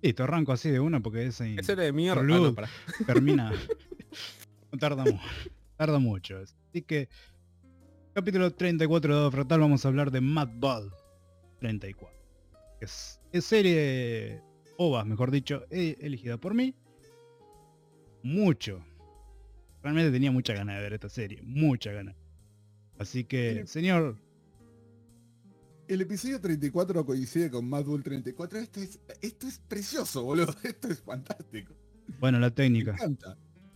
Listo, 0.01 0.23
arranco 0.23 0.51
así 0.53 0.69
de 0.69 0.79
una 0.79 0.99
porque 1.01 1.27
ese 1.27 1.55
Ese 1.59 1.73
era 1.73 1.83
de 1.83 1.91
mierda. 1.93 2.21
Ah, 2.21 2.23
no, 2.23 2.55
termina. 3.05 3.51
no 4.71 4.79
tarda 4.79 5.03
mucho. 5.03 5.19
Tarda 5.75 5.99
mucho. 5.99 6.37
Así 6.37 6.81
que, 6.81 7.09
capítulo 8.13 8.51
34 8.53 9.25
de 9.25 9.31
Fractal, 9.31 9.59
vamos 9.59 9.83
a 9.83 9.87
hablar 9.89 10.11
de 10.11 10.21
Mad 10.21 10.49
Ball 10.55 10.91
34. 11.59 12.17
que 12.79 12.85
Es, 12.85 13.19
es 13.33 13.43
serie 13.45 14.41
OVA, 14.77 15.03
mejor 15.03 15.31
dicho, 15.31 15.65
e- 15.69 15.97
elegida 15.99 16.37
por 16.37 16.53
mí. 16.53 16.75
Mucho. 18.23 18.83
Realmente 19.81 20.11
tenía 20.11 20.31
mucha 20.31 20.53
ganas 20.53 20.75
de 20.77 20.81
ver 20.81 20.93
esta 20.93 21.09
serie. 21.09 21.41
Mucha 21.41 21.91
ganas. 21.91 22.15
Así 22.97 23.23
que, 23.23 23.65
señor, 23.65 24.17
El 25.89 26.01
episodio 26.01 26.39
34 26.39 27.03
coincide 27.03 27.49
con 27.49 27.67
Mad 27.67 27.83
Bull 27.83 28.03
34. 28.03 28.59
Esto 28.59 28.79
es, 28.79 28.99
esto 29.21 29.47
es 29.47 29.57
precioso, 29.57 30.23
boludo. 30.23 30.53
Esto 30.63 30.87
es 30.87 31.01
fantástico. 31.01 31.73
bueno, 32.19 32.37
la 32.37 32.49
Me 32.49 32.51
técnica. 32.51 32.91
encanta. 32.91 33.35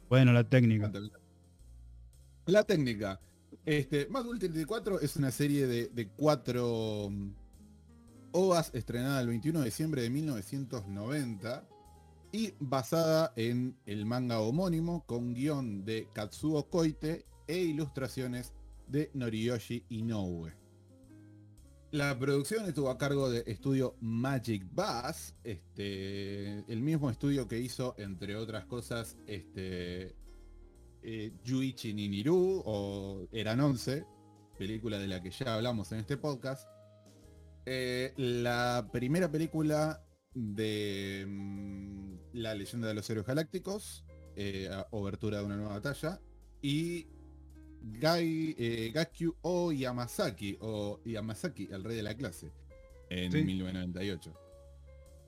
Bueno, 0.10 0.32
la 0.32 0.44
me 0.44 0.50
técnica. 0.50 0.90
me. 0.90 1.10
La 2.46 2.64
técnica. 2.64 3.20
Este, 3.66 4.08
Mad 4.10 4.26
Bull 4.26 4.38
34 4.38 5.00
es 5.00 5.16
una 5.16 5.32
serie 5.32 5.66
de, 5.66 5.88
de 5.88 6.08
cuatro 6.10 7.10
mm, 7.10 7.32
OVAs 8.34 8.70
estrenada 8.76 9.20
el 9.20 9.30
21 9.30 9.60
de 9.60 9.66
diciembre 9.66 10.04
de 10.04 10.12
1990 10.12 11.68
y 12.32 12.54
basada 12.60 13.34
en 13.36 13.76
el 13.88 14.06
manga 14.06 14.40
homónimo 14.40 15.04
con 15.08 15.34
guion 15.34 15.84
de 15.84 16.08
Katsuo 16.14 16.70
Koite 16.70 17.26
e 17.48 17.58
ilustraciones 17.58 18.54
de 18.88 19.10
Noriyoshi 19.16 19.84
Inoue. 19.90 20.63
La 21.94 22.18
producción 22.18 22.66
estuvo 22.66 22.90
a 22.90 22.98
cargo 22.98 23.30
de 23.30 23.44
estudio 23.46 23.96
Magic 24.02 24.66
Bass, 24.72 25.36
este, 25.44 26.66
el 26.68 26.82
mismo 26.82 27.12
estudio 27.12 27.48
que 27.48 27.60
hizo, 27.60 27.94
entre 28.00 28.36
otras 28.36 28.66
cosas, 28.66 29.16
este, 29.28 30.16
eh, 31.04 31.32
Yuichi 31.44 31.94
Niniru 31.94 32.64
o 32.66 33.28
Eran 33.32 33.60
11, 33.60 34.08
película 34.58 34.98
de 34.98 35.08
la 35.08 35.22
que 35.22 35.30
ya 35.30 35.54
hablamos 35.54 35.92
en 35.92 36.00
este 36.00 36.18
podcast. 36.18 36.68
Eh, 37.68 38.12
la 38.18 38.90
primera 38.92 39.30
película 39.30 40.04
de 40.34 41.28
mm, 41.30 42.16
La 42.34 42.56
leyenda 42.56 42.88
de 42.88 42.96
los 42.96 43.08
héroes 43.08 43.28
galácticos, 43.28 44.04
eh, 44.36 44.68
obertura 44.90 45.38
de 45.38 45.44
una 45.44 45.58
nueva 45.58 45.74
batalla, 45.74 46.20
y 46.60 47.06
Gai, 47.84 48.56
eh, 48.58 48.92
Gakyu 48.94 49.36
o 49.42 49.72
Yamasaki, 49.72 50.58
o 50.62 51.00
Yamasaki, 51.06 51.68
el 51.72 51.84
rey 51.84 51.98
de 51.98 52.04
la 52.04 52.16
clase, 52.16 52.52
en 53.10 53.32
Sí. 53.32 53.44
1998. 53.44 54.34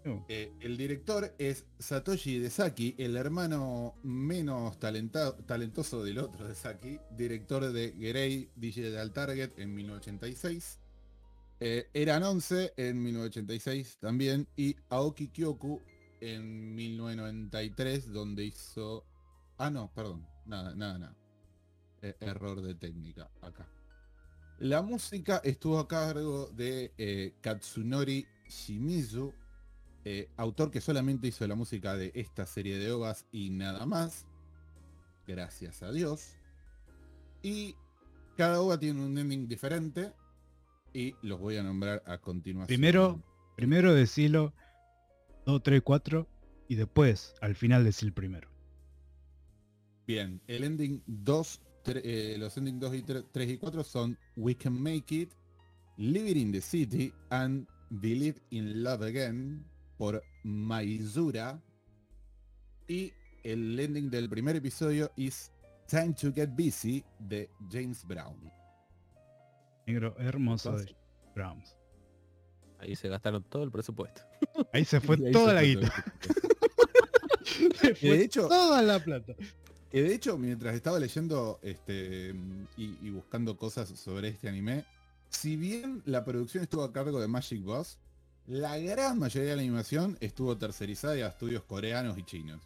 Oh. 0.07 0.23
Eh, 0.29 0.53
el 0.61 0.77
director 0.77 1.33
es 1.39 1.65
Satoshi 1.79 2.37
Desaki, 2.37 2.93
el 2.99 3.17
hermano 3.17 3.95
menos 4.03 4.79
talenta- 4.79 5.35
talentoso 5.47 6.03
del 6.03 6.19
otro 6.19 6.47
Desaki, 6.47 6.99
director 7.17 7.71
de 7.71 7.89
Grey 7.91 8.49
Digital 8.55 9.11
Target 9.11 9.57
en 9.57 9.73
1986. 9.73 10.79
Eh, 11.59 11.87
Eran 11.93 12.21
11 12.23 12.73
en 12.77 13.01
1986 13.01 13.97
también 13.99 14.47
y 14.55 14.75
Aoki 14.89 15.29
Kyoku 15.29 15.81
en 16.21 16.75
1993 16.75 18.11
donde 18.11 18.45
hizo... 18.45 19.05
Ah, 19.57 19.69
no, 19.71 19.91
perdón. 19.93 20.25
Nada, 20.45 20.75
nada, 20.75 20.99
nada. 20.99 21.15
Eh, 22.05 22.15
error 22.19 22.61
de 22.61 22.75
técnica 22.75 23.31
acá. 23.41 23.67
La 24.59 24.83
música 24.83 25.41
estuvo 25.43 25.79
a 25.79 25.87
cargo 25.87 26.51
de 26.55 26.93
eh, 26.99 27.33
Katsunori 27.41 28.27
Shimizu, 28.47 29.33
eh, 30.03 30.29
autor 30.37 30.69
que 30.69 30.81
solamente 30.81 31.27
hizo 31.27 31.47
la 31.47 31.55
música 31.55 31.95
de 31.95 32.11
esta 32.13 32.45
serie 32.45 32.77
de 32.77 32.91
ovas 32.91 33.25
y 33.31 33.49
nada 33.49 33.87
más. 33.87 34.27
Gracias 35.25 35.81
a 35.81 35.91
Dios. 35.91 36.35
Y 37.41 37.75
cada 38.37 38.61
ova 38.61 38.79
tiene 38.79 39.03
un 39.03 39.17
ending 39.17 39.47
diferente. 39.47 40.13
Y 40.93 41.15
los 41.23 41.39
voy 41.39 41.57
a 41.57 41.63
nombrar 41.63 42.03
a 42.05 42.19
continuación. 42.19 42.67
Primero, 42.67 43.23
primero 43.55 43.95
decilo 43.95 44.53
2, 45.47 45.63
3, 45.63 45.81
4 45.83 46.27
y 46.67 46.75
después 46.75 47.33
al 47.41 47.55
final 47.55 47.83
decir 47.83 48.13
primero. 48.13 48.47
Bien, 50.05 50.39
el 50.45 50.63
ending 50.63 51.01
2, 51.07 51.64
eh, 51.87 52.35
los 52.37 52.55
ending 52.57 52.79
2 52.79 52.95
y 52.95 53.01
3 53.03 53.49
y 53.49 53.57
4 53.57 53.83
son 53.83 54.17
We 54.35 54.55
Can 54.55 54.73
Make 54.81 55.15
It, 55.15 55.33
Living 55.97 56.37
in 56.37 56.51
the 56.51 56.61
City 56.61 57.13
and 57.29 57.67
Believe 57.89 58.39
in 58.49 58.83
Love 58.83 59.03
Again 59.03 59.63
por 59.97 60.21
Maizura. 60.43 61.61
Y 62.87 63.11
el 63.43 63.79
ending 63.79 64.09
del 64.09 64.29
primer 64.29 64.55
episodio 64.55 65.11
es 65.17 65.51
Time 65.87 66.13
to 66.13 66.31
Get 66.33 66.49
Busy 66.49 67.03
de 67.19 67.49
James 67.71 68.05
Brown. 68.05 68.51
Negro 69.87 70.15
hermoso 70.19 70.77
de 70.77 70.95
Browns. 71.35 71.75
Ahí 72.79 72.95
se 72.95 73.07
gastaron 73.07 73.43
todo 73.43 73.63
el 73.63 73.71
presupuesto. 73.71 74.21
Ahí 74.73 74.83
se 74.83 74.99
fue 74.99 75.15
ahí 75.25 75.31
toda 75.31 75.49
se 75.49 75.53
la 75.53 75.63
guita. 75.63 75.93
de 78.01 78.21
hecho- 78.23 78.47
toda 78.47 78.81
la 78.81 78.99
plata. 78.99 79.33
Que 79.95 80.03
de 80.03 80.13
hecho, 80.13 80.38
mientras 80.38 80.75
estaba 80.75 80.99
leyendo 80.99 81.58
este, 81.62 82.36
y, 82.75 82.97
y 83.01 83.10
buscando 83.12 83.55
cosas 83.58 83.88
sobre 83.88 84.27
este 84.27 84.49
anime, 84.49 84.84
si 85.29 85.55
bien 85.55 86.03
la 86.05 86.25
producción 86.25 86.63
estuvo 86.63 86.84
a 86.84 86.91
cargo 86.91 87.21
de 87.21 87.29
Magic 87.29 87.63
Boss, 87.63 87.97
la 88.45 88.77
gran 88.77 89.17
mayoría 89.17 89.51
de 89.51 89.55
la 89.55 89.62
animación 89.62 90.17
estuvo 90.19 90.58
tercerizada 90.58 91.13
a 91.13 91.29
estudios 91.29 91.63
coreanos 91.63 92.17
y 92.17 92.23
chinos. 92.23 92.62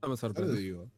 No 0.00 0.10
me 0.10 0.16
sorprende. 0.16 0.60
digo. 0.60 0.88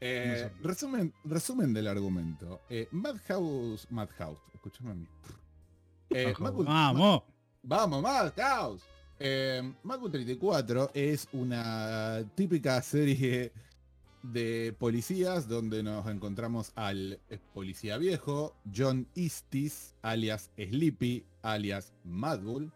Eh, 0.00 0.42
sorprende. 0.42 0.68
resumen, 0.68 1.14
resumen 1.24 1.72
del 1.74 1.88
argumento. 1.88 2.60
Eh, 2.70 2.86
Madhouse, 2.92 3.90
Madhouse, 3.90 4.38
escúchame 4.54 4.92
a 4.92 4.94
mí. 4.94 5.08
Eh, 6.10 6.32
Madhouse- 6.38 6.66
Vamos. 6.66 7.22
Vamos, 7.64 8.00
Madhouse. 8.00 8.84
Eh, 9.22 9.74
Madhouse 9.82 10.12
34 10.12 10.92
es 10.94 11.28
una 11.32 12.24
típica 12.34 12.80
serie 12.80 13.52
de 14.22 14.74
policías 14.78 15.46
donde 15.46 15.82
nos 15.82 16.06
encontramos 16.08 16.72
al 16.74 17.20
policía 17.52 17.98
viejo, 17.98 18.54
John 18.74 19.06
Eastis, 19.14 19.94
alias 20.02 20.50
Sleepy, 20.56 21.24
alias 21.42 21.92
Madbull. 22.04 22.72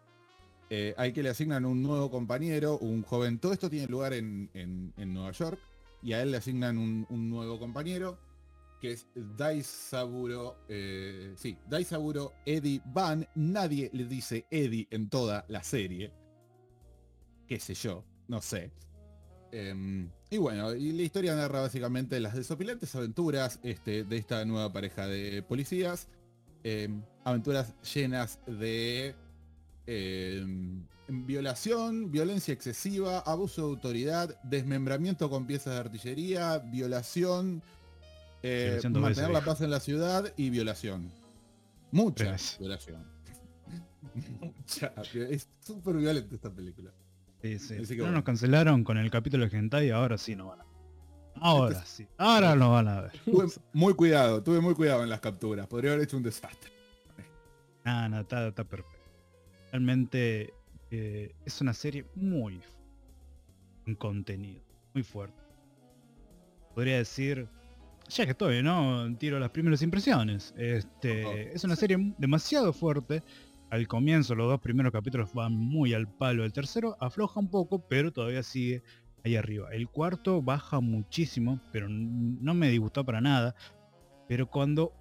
Eh, 0.71 0.95
hay 0.99 1.13
que 1.13 1.23
le 1.23 1.31
asignan 1.31 1.65
un 1.65 1.83
nuevo 1.83 2.11
compañero, 2.11 2.79
un 2.79 3.03
joven. 3.03 3.39
Todo 3.39 3.53
esto 3.53 3.71
tiene 3.71 3.87
lugar 3.87 4.13
en, 4.13 4.51
en- 4.55 4.93
Nueva 5.15 5.31
York. 5.33 5.59
Y 6.03 6.13
a 6.13 6.23
él 6.23 6.31
le 6.33 6.37
asignan 6.39 6.77
un, 6.77 7.07
un 7.09 7.31
nuevo 7.31 7.59
compañero, 7.59 8.19
que 8.81 8.93
es 8.93 9.07
Daisaburo. 9.15 10.57
Eh, 10.69 11.33
sí, 11.37 11.57
Daisaburo 11.71 12.33
Eddie 12.45 12.83
Van. 12.87 13.27
Nadie 13.35 13.89
le 13.95 14.05
dice 14.05 14.47
Eddie 14.51 14.87
en 14.91 15.09
toda 15.09 15.47
la 15.49 15.63
serie. 15.63 16.13
Qué 17.49 17.59
sé 17.61 17.75
yo, 17.75 18.05
no 18.29 18.41
sé. 18.41 18.71
Em, 19.53 20.11
y 20.31 20.39
bueno, 20.39 20.75
y 20.75 20.93
la 20.93 21.03
historia 21.03 21.37
narra 21.37 21.61
básicamente 21.61 22.19
las 22.19 22.35
desopilantes 22.35 22.95
aventuras 22.97 23.61
este, 23.63 24.03
de 24.05 24.17
esta 24.17 24.45
nueva 24.45 24.73
pareja 24.73 25.07
de 25.07 25.43
policías. 25.43 26.09
Em, 26.65 27.03
aventuras 27.25 27.75
llenas 27.95 28.41
de 28.47 29.15
em, 29.87 30.83
violación, 31.09 32.11
violencia 32.11 32.55
excesiva, 32.55 33.19
abuso 33.21 33.63
de 33.63 33.69
autoridad, 33.69 34.41
desmembramiento 34.43 35.29
con 35.31 35.47
piezas 35.47 35.75
de 35.75 35.81
artillería, 35.81 36.59
violación, 36.59 37.63
Eh, 38.47 38.79
mantener 38.91 39.31
la 39.31 39.43
paz 39.43 39.63
en 39.63 39.71
la 39.71 39.81
ciudad 39.81 40.31
y 40.37 40.51
violación. 40.51 41.11
Mucha 41.93 42.37
violación. 42.59 43.03
Mucha. 44.41 44.93
Es 45.15 45.49
súper 45.61 45.97
violenta 45.97 46.35
esta 46.35 46.51
película. 46.51 46.93
Sí, 47.45 47.59
sí. 47.59 47.75
Así 47.75 47.89
que 47.89 47.97
No 47.99 48.05
bueno. 48.05 48.17
nos 48.19 48.25
cancelaron 48.25 48.85
con 48.85 48.97
el 48.97 49.11
capítulo 49.11 49.47
de 49.47 49.55
Hentai, 49.55 49.91
ahora 49.91 50.17
sí 50.17 50.35
no 50.35 50.47
van 50.47 50.63
a 50.63 50.65
Ahora 51.41 51.85
sí. 51.85 52.07
Ahora 52.17 52.57
no 52.57 52.71
van 52.71 52.89
a 52.89 53.01
ver. 53.03 53.13
Tuve 53.27 53.47
muy 53.75 53.93
cuidado, 53.93 54.43
tuve 54.43 54.61
muy 54.61 54.73
cuidado 54.75 55.03
en 55.03 55.11
las 55.11 55.21
capturas. 55.21 55.67
Podría 55.67 55.93
haber 55.93 56.05
hecho 56.05 56.17
un 56.17 56.23
desastre. 56.23 56.73
Nada, 57.85 58.09
nada, 58.09 58.23
está, 58.23 58.49
está 58.49 58.65
perfecto. 58.65 59.11
Realmente 59.73 60.55
eh, 60.91 61.35
es 61.45 61.61
una 61.61 61.75
serie 61.75 62.07
muy 62.15 62.63
en 63.85 63.95
contenido, 63.95 64.63
muy 64.95 65.03
fuerte. 65.03 65.43
Podría 66.75 66.97
decir, 66.97 67.47
ya 68.09 68.25
que 68.25 68.31
estoy, 68.31 68.63
¿no? 68.63 69.15
Tiro 69.19 69.39
las 69.39 69.51
primeras 69.51 69.83
impresiones. 69.83 70.55
Este, 70.57 71.55
es 71.55 71.63
una 71.63 71.77
serie 71.77 72.15
demasiado 72.17 72.73
fuerte. 72.73 73.23
Al 73.75 73.89
comienzo 73.89 74.37
los 74.37 74.49
dos 74.49 74.61
primeros 74.61 74.93
capítulos 74.93 75.35
van 75.35 75.53
muy 75.53 75.95
al 75.95 76.07
palo. 76.07 76.45
El 76.45 76.53
tercero 76.53 76.97
afloja 77.01 77.41
un 77.41 77.51
poco, 77.51 77.81
pero 77.81 78.13
todavía 78.13 78.45
sigue 78.45 78.85
ahí 79.25 79.35
arriba. 79.35 79.69
El 79.73 79.89
cuarto 79.89 80.41
baja 80.41 80.79
muchísimo, 80.79 81.59
pero 81.73 81.89
no 81.89 82.55
me 82.55 82.71
disgustó 82.71 83.05
para 83.05 83.21
nada. 83.21 83.57
Pero 84.29 84.49
cuando 84.49 84.93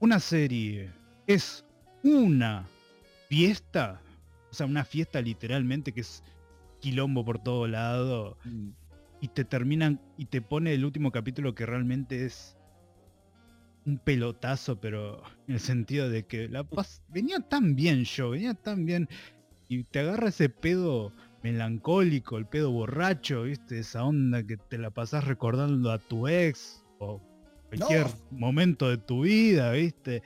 una 0.00 0.20
serie 0.20 0.90
es 1.26 1.66
una 2.02 2.66
fiesta, 3.28 4.00
o 4.50 4.54
sea, 4.54 4.64
una 4.64 4.86
fiesta 4.86 5.20
literalmente 5.20 5.92
que 5.92 6.00
es 6.00 6.24
quilombo 6.80 7.26
por 7.26 7.40
todo 7.40 7.68
lado, 7.68 8.38
y 9.20 9.28
te 9.28 9.44
terminan 9.44 10.00
y 10.16 10.24
te 10.24 10.40
pone 10.40 10.72
el 10.72 10.86
último 10.86 11.12
capítulo 11.12 11.54
que 11.54 11.66
realmente 11.66 12.24
es 12.24 12.56
un 13.84 13.98
pelotazo, 13.98 14.76
pero 14.80 15.22
en 15.48 15.54
el 15.54 15.60
sentido 15.60 16.08
de 16.08 16.24
que 16.24 16.48
la 16.48 16.64
paz 16.64 17.02
venía 17.08 17.40
tan 17.40 17.74
bien 17.74 18.04
yo, 18.04 18.30
venía 18.30 18.54
tan 18.54 18.84
bien 18.86 19.08
y 19.68 19.84
te 19.84 20.00
agarra 20.00 20.28
ese 20.28 20.48
pedo 20.48 21.12
melancólico, 21.42 22.38
el 22.38 22.46
pedo 22.46 22.70
borracho, 22.70 23.42
¿viste? 23.42 23.78
Esa 23.80 24.04
onda 24.04 24.44
que 24.44 24.56
te 24.56 24.78
la 24.78 24.90
pasás 24.90 25.24
recordando 25.24 25.90
a 25.90 25.98
tu 25.98 26.28
ex 26.28 26.84
o 26.98 27.20
cualquier 27.68 28.06
No. 28.06 28.18
momento 28.38 28.88
de 28.88 28.98
tu 28.98 29.22
vida, 29.22 29.72
¿viste? 29.72 30.22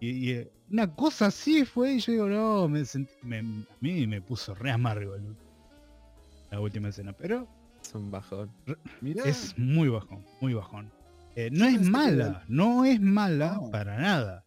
Y, 0.00 0.10
y, 0.10 0.30
eh, 0.32 0.52
una 0.70 0.94
cosa 0.94 1.26
así 1.26 1.64
fue 1.64 1.94
y 1.94 2.00
yo 2.00 2.12
digo, 2.12 2.28
no, 2.28 2.68
me 2.68 2.84
sentí, 2.84 3.12
me- 3.22 3.38
a 3.38 3.42
mí 3.80 4.06
me 4.06 4.20
puso 4.22 4.54
re 4.54 4.70
amargo 4.70 5.16
el- 5.16 5.34
la 6.50 6.60
última 6.60 6.88
escena, 6.90 7.12
pero 7.12 7.48
Es 7.82 7.94
un 7.94 8.10
bajón. 8.10 8.50
Mirá, 9.00 9.24
es 9.24 9.56
muy 9.58 9.88
bajón, 9.88 10.24
muy 10.40 10.54
bajón. 10.54 10.90
Eh, 11.38 11.50
no 11.52 11.70
Yo 11.70 11.76
es 11.76 11.88
mala, 11.88 12.44
no 12.48 12.84
es 12.84 13.00
mala 13.00 13.60
No. 13.62 13.70
para 13.70 13.96
nada. 13.96 14.44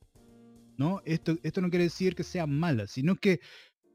¿no? 0.77 1.01
Esto, 1.05 1.37
esto 1.41 1.61
no 1.61 1.69
quiere 1.69 1.85
decir 1.85 2.15
que 2.15 2.23
sea 2.23 2.45
mala, 2.47 2.85
sino 2.85 3.15
que 3.15 3.39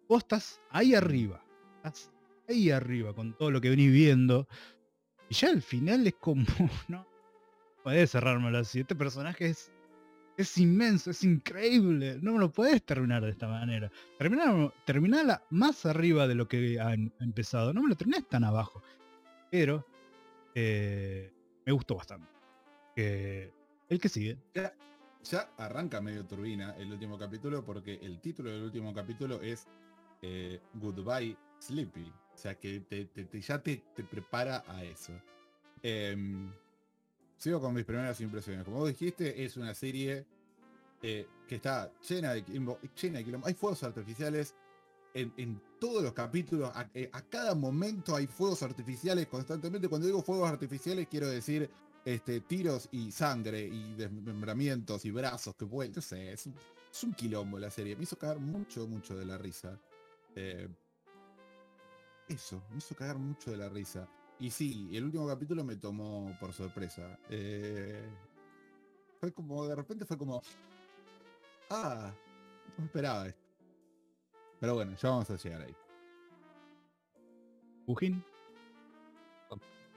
vos 0.09 0.23
estás 0.23 0.63
ahí 0.71 0.95
arriba. 0.95 1.45
Estás 1.77 2.11
ahí 2.49 2.71
arriba 2.71 3.13
con 3.13 3.37
todo 3.37 3.51
lo 3.51 3.61
que 3.61 3.69
venís 3.69 3.93
viendo. 3.93 4.49
Y 5.29 5.35
ya 5.35 5.51
al 5.51 5.61
final 5.61 6.07
es 6.07 6.15
como, 6.15 6.47
no, 6.89 7.07
podés 7.85 8.13
cerrármelo 8.13 8.57
así. 8.57 8.81
Este 8.81 8.95
personaje 8.95 9.51
es, 9.51 9.71
es 10.39 10.57
inmenso, 10.57 11.11
es 11.11 11.23
increíble. 11.23 12.19
No 12.23 12.33
me 12.33 12.39
lo 12.39 12.51
podés 12.51 12.83
terminar 12.83 13.23
de 13.25 13.31
esta 13.33 13.47
manera. 13.47 13.91
Terminar, 14.17 14.73
terminala 14.87 15.43
más 15.51 15.85
arriba 15.85 16.27
de 16.27 16.35
lo 16.35 16.49
que 16.49 16.81
ha 16.81 16.95
em- 16.95 17.11
empezado. 17.21 17.75
No 17.75 17.83
me 17.83 17.91
lo 17.91 17.95
terminás 17.97 18.27
tan 18.27 18.43
abajo. 18.45 18.83
Pero 19.51 19.85
eh, 20.55 21.31
me 21.67 21.73
gustó 21.73 21.97
bastante. 21.97 22.36
El 22.97 24.01
que 24.01 24.09
sigue. 24.09 24.39
ya 25.23 25.51
arranca 25.59 26.01
medio 26.01 26.25
turbina 26.25 26.75
el 26.77 26.91
último 26.93 27.19
capítulo 27.19 27.65
porque 27.65 27.99
el 28.03 28.21
título 28.21 28.51
del 28.51 28.63
último 28.63 28.95
capítulo 28.95 29.41
es 29.43 29.67
eh, 30.23 30.61
Goodbye 30.75 31.37
Sleepy. 31.61 32.13
O 32.35 32.39
sea 32.39 32.55
que 32.59 32.81
te, 32.81 33.07
te- 33.07 33.25
te- 33.25 33.41
ya 33.41 33.63
te, 33.63 33.83
te 33.95 34.05
prepara 34.05 34.65
a 34.69 34.85
eso. 34.85 35.13
Em, 35.83 36.51
sigo 37.37 37.61
con 37.61 37.75
mis 37.75 37.85
primeras 37.85 38.21
impresiones. 38.21 38.65
Como 38.65 38.79
vos 38.79 38.89
dijiste, 38.89 39.45
es 39.45 39.57
una 39.57 39.75
serie 39.75 40.25
eh, 41.03 41.27
que 41.49 41.57
está 41.57 41.91
llena 42.09 42.33
de, 42.35 42.45
quilombo- 42.45 42.79
llena 43.01 43.19
de 43.19 43.25
quilombo. 43.25 43.47
Hay 43.47 43.55
fuegos 43.55 43.83
artificiales 43.83 44.55
en, 45.15 45.33
en 45.39 45.61
todos 45.81 46.03
los 46.03 46.13
capítulos. 46.13 46.71
A, 46.75 46.89
eh, 46.95 47.09
a 47.13 47.23
cada 47.23 47.55
momento 47.55 48.15
hay 48.15 48.27
fuegos 48.27 48.63
artificiales 48.63 49.27
constantemente. 49.29 49.89
Cuando 49.89 50.07
digo 50.07 50.23
fuegos 50.23 50.49
artificiales 50.51 51.09
quiero 51.11 51.29
decir 51.29 51.71
este, 52.07 52.41
tiros 52.41 52.89
y 52.93 53.11
sangre 53.11 53.67
y 53.67 53.95
desmembramientos 53.95 55.05
y 55.05 55.11
brazos 55.11 55.57
que 55.57 55.65
vuelven. 55.65 55.97
No 55.97 56.03
sé, 56.03 56.33
es 56.33 56.47
un, 56.47 56.55
es 56.91 57.03
un 57.03 57.13
quilombo 57.13 57.59
la 57.59 57.69
serie. 57.69 57.97
Me 57.97 58.05
hizo 58.05 58.17
cagar 58.17 58.39
mucho, 58.39 58.87
mucho 58.87 59.17
de 59.17 59.27
la 59.27 59.37
risa. 59.37 59.77
Eh, 60.37 60.69
eso, 62.29 62.63
me 62.71 62.79
hizo 62.79 62.95
cagar 62.95 63.19
mucho 63.19 63.51
de 63.51 63.57
la 63.57 63.69
risa. 63.69 64.09
Y 64.39 64.51
sí, 64.51 64.89
el 64.93 65.03
último 65.03 65.27
capítulo 65.27 65.65
me 65.65 65.75
tomó 65.75 66.33
por 66.39 66.53
sorpresa. 66.53 67.19
Eh, 67.29 68.09
fue 69.19 69.33
como, 69.33 69.67
de 69.67 69.75
repente 69.75 70.05
fue 70.05 70.17
como... 70.17 70.41
Ah, 71.71 72.15
no 72.79 72.85
esperaba 72.85 73.27
esto. 73.27 73.43
Pero 74.61 74.75
bueno, 74.75 74.95
ya 74.95 75.11
vamos 75.11 75.29
a 75.29 75.37
llegar 75.37 75.63
ahí. 75.63 75.75
Ujin. 77.87 78.25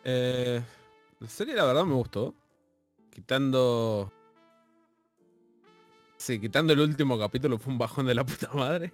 Eh, 0.04 0.64
la 1.20 1.28
serie 1.28 1.56
la 1.56 1.66
verdad 1.66 1.86
me 1.86 1.96
gustó. 1.96 2.34
Quitando... 3.12 4.12
Sí, 6.18 6.40
quitando 6.40 6.74
el 6.74 6.82
último 6.82 7.18
capítulo 7.18 7.58
fue 7.58 7.72
un 7.74 7.80
bajón 7.80 8.06
de 8.06 8.16
la 8.16 8.26
puta 8.26 8.50
madre. 8.54 8.92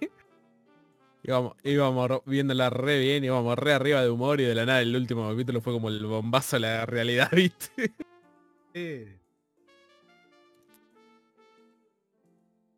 íbamos, 1.22 1.56
íbamos 1.64 2.22
viéndola 2.24 2.70
re 2.70 3.00
bien, 3.00 3.24
íbamos 3.24 3.58
re 3.58 3.72
arriba 3.72 4.02
de 4.02 4.10
humor 4.10 4.40
y 4.40 4.44
de 4.44 4.54
la 4.54 4.64
nada 4.64 4.80
el 4.80 4.94
último 4.94 5.28
capítulo 5.28 5.60
fue 5.60 5.72
como 5.72 5.88
el 5.88 6.04
bombazo 6.06 6.56
a 6.56 6.60
la 6.60 6.86
realidad, 6.86 7.30
¿viste? 7.32 7.92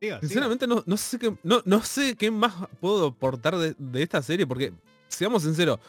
Siga. 0.01 0.21
Sinceramente 0.21 0.67
no, 0.67 0.83
no 0.87 0.97
sé 0.97 1.19
qué. 1.19 1.37
No, 1.43 1.61
no 1.65 1.83
sé 1.83 2.15
qué 2.17 2.31
más 2.31 2.55
puedo 2.81 3.09
aportar 3.09 3.57
de, 3.57 3.75
de 3.77 4.03
esta 4.03 4.23
serie, 4.23 4.47
porque, 4.47 4.73
seamos 5.09 5.43
sinceros, 5.43 5.81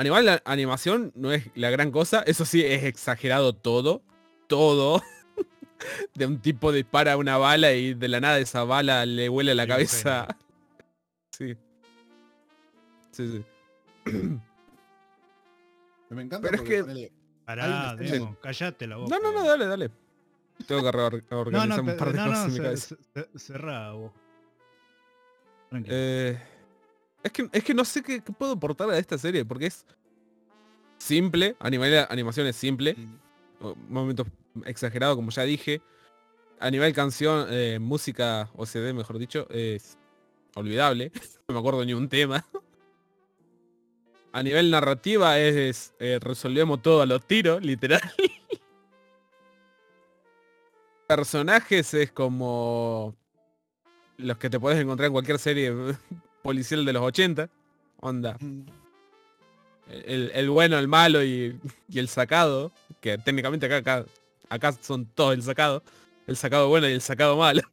animal 0.00 0.24
la 0.26 0.42
animación 0.44 1.12
no 1.14 1.32
es 1.32 1.48
la 1.54 1.70
gran 1.70 1.90
cosa, 1.90 2.22
eso 2.26 2.44
sí 2.44 2.64
es 2.64 2.84
exagerado 2.84 3.52
todo. 3.52 4.02
Todo. 4.46 5.02
de 6.14 6.26
un 6.26 6.40
tipo 6.40 6.72
dispara 6.72 7.16
una 7.16 7.36
bala 7.36 7.72
y 7.72 7.94
de 7.94 8.08
la 8.08 8.20
nada 8.20 8.38
esa 8.38 8.64
bala 8.64 9.04
le 9.06 9.28
huele 9.28 9.54
la 9.54 9.62
Y 9.62 9.66
un 9.66 9.70
cabeza. 9.70 10.26
Sí. 11.30 11.54
Sí, 13.12 13.44
sí. 14.06 14.10
Me 16.10 16.22
encanta 16.22 16.48
Pero 16.50 16.62
es 16.62 16.68
que- 16.68 17.12
Pará, 17.44 17.64
Hay 17.64 17.70
una 17.70 17.92
escena- 18.04 18.10
Demo, 18.24 18.36
callate 18.40 18.86
la 18.86 18.96
boca. 18.96 19.16
No, 19.18 19.22
no, 19.32 19.38
no, 19.40 19.46
dale, 19.48 19.66
dale. 19.66 19.90
Tengo 20.66 20.82
que 20.82 20.88
reor- 20.98 21.24
No, 21.30 21.40
organizar 21.40 21.68
no, 21.84 21.92
un 21.92 21.96
par 21.98 22.12
de 22.12 22.18
no, 22.18 22.26
cosas 22.26 22.38
no, 22.40 22.44
en 22.46 22.52
mi 22.52 22.58
cabeza. 22.58 22.96
ce- 23.14 23.38
cerrá 23.38 23.92
vos. 23.92 24.12
Tranquilo. 25.70 25.96
Eh, 25.96 26.38
es, 27.22 27.32
que, 27.32 27.48
es 27.52 27.64
que 27.64 27.74
no 27.74 27.84
sé 27.84 28.02
qué, 28.02 28.20
qué 28.20 28.32
puedo 28.32 28.52
aportar 28.52 28.90
a 28.90 28.98
esta 28.98 29.18
serie, 29.18 29.44
porque 29.44 29.66
es 29.66 29.84
simple, 30.98 31.56
animación 31.60 32.46
es 32.46 32.56
simple, 32.56 32.96
momentos 33.88 34.26
exagerados 34.64 35.16
como 35.16 35.30
ya 35.30 35.42
dije. 35.42 35.80
A 36.60 36.70
nivel 36.70 36.92
canción, 36.92 37.46
eh, 37.50 37.78
música 37.80 38.50
o 38.56 38.66
CD 38.66 38.92
mejor 38.92 39.18
dicho, 39.18 39.46
es 39.50 39.96
olvidable. 40.56 41.12
no 41.48 41.54
me 41.54 41.58
acuerdo 41.60 41.84
ni 41.84 41.94
un 41.94 42.08
tema. 42.08 42.44
A 44.32 44.42
nivel 44.42 44.70
narrativa 44.70 45.38
es, 45.38 45.94
eh, 46.00 46.18
resolvemos 46.20 46.82
todo 46.82 47.02
a 47.02 47.06
los 47.06 47.24
tiros, 47.26 47.62
literal. 47.62 48.02
Personajes 51.06 51.94
es 51.94 52.12
como 52.12 53.14
los 54.18 54.36
que 54.36 54.50
te 54.50 54.60
puedes 54.60 54.80
encontrar 54.80 55.06
en 55.06 55.12
cualquier 55.12 55.38
serie 55.38 55.72
policial 56.48 56.82
de 56.86 56.92
los 56.94 57.02
80. 57.02 57.50
Onda. 58.00 58.38
El, 59.86 60.30
el 60.34 60.48
bueno, 60.48 60.78
el 60.78 60.88
malo 60.88 61.22
y, 61.22 61.60
y 61.90 61.98
el 61.98 62.08
sacado. 62.08 62.72
Que 63.02 63.18
técnicamente 63.18 63.66
acá, 63.66 63.76
acá, 63.76 64.06
acá 64.48 64.72
son 64.80 65.04
todos 65.04 65.34
el 65.34 65.42
sacado. 65.42 65.82
El 66.26 66.36
sacado 66.38 66.68
bueno 66.68 66.88
y 66.88 66.92
el 66.92 67.02
sacado 67.02 67.36
malo. 67.36 67.60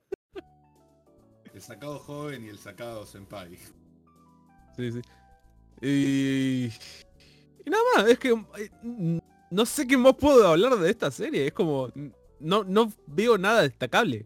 El 1.53 1.61
sacado 1.61 1.99
joven 1.99 2.43
y 2.43 2.49
el 2.49 2.57
sacado 2.57 3.05
senpai. 3.05 3.57
Sí, 4.76 4.91
sí. 4.91 5.01
Y... 5.82 6.65
y 7.65 7.69
nada 7.69 7.82
más, 7.95 8.07
es 8.09 8.19
que 8.19 8.32
eh, 8.57 8.69
no 9.51 9.65
sé 9.65 9.88
qué 9.88 9.95
más 9.95 10.15
puedo 10.15 10.45
hablar 10.45 10.76
de 10.76 10.89
esta 10.89 11.09
serie. 11.11 11.47
Es 11.47 11.53
como... 11.53 11.89
No, 12.41 12.65
no 12.65 12.91
veo 13.07 13.38
nada 13.38 13.61
destacable. 13.61 14.26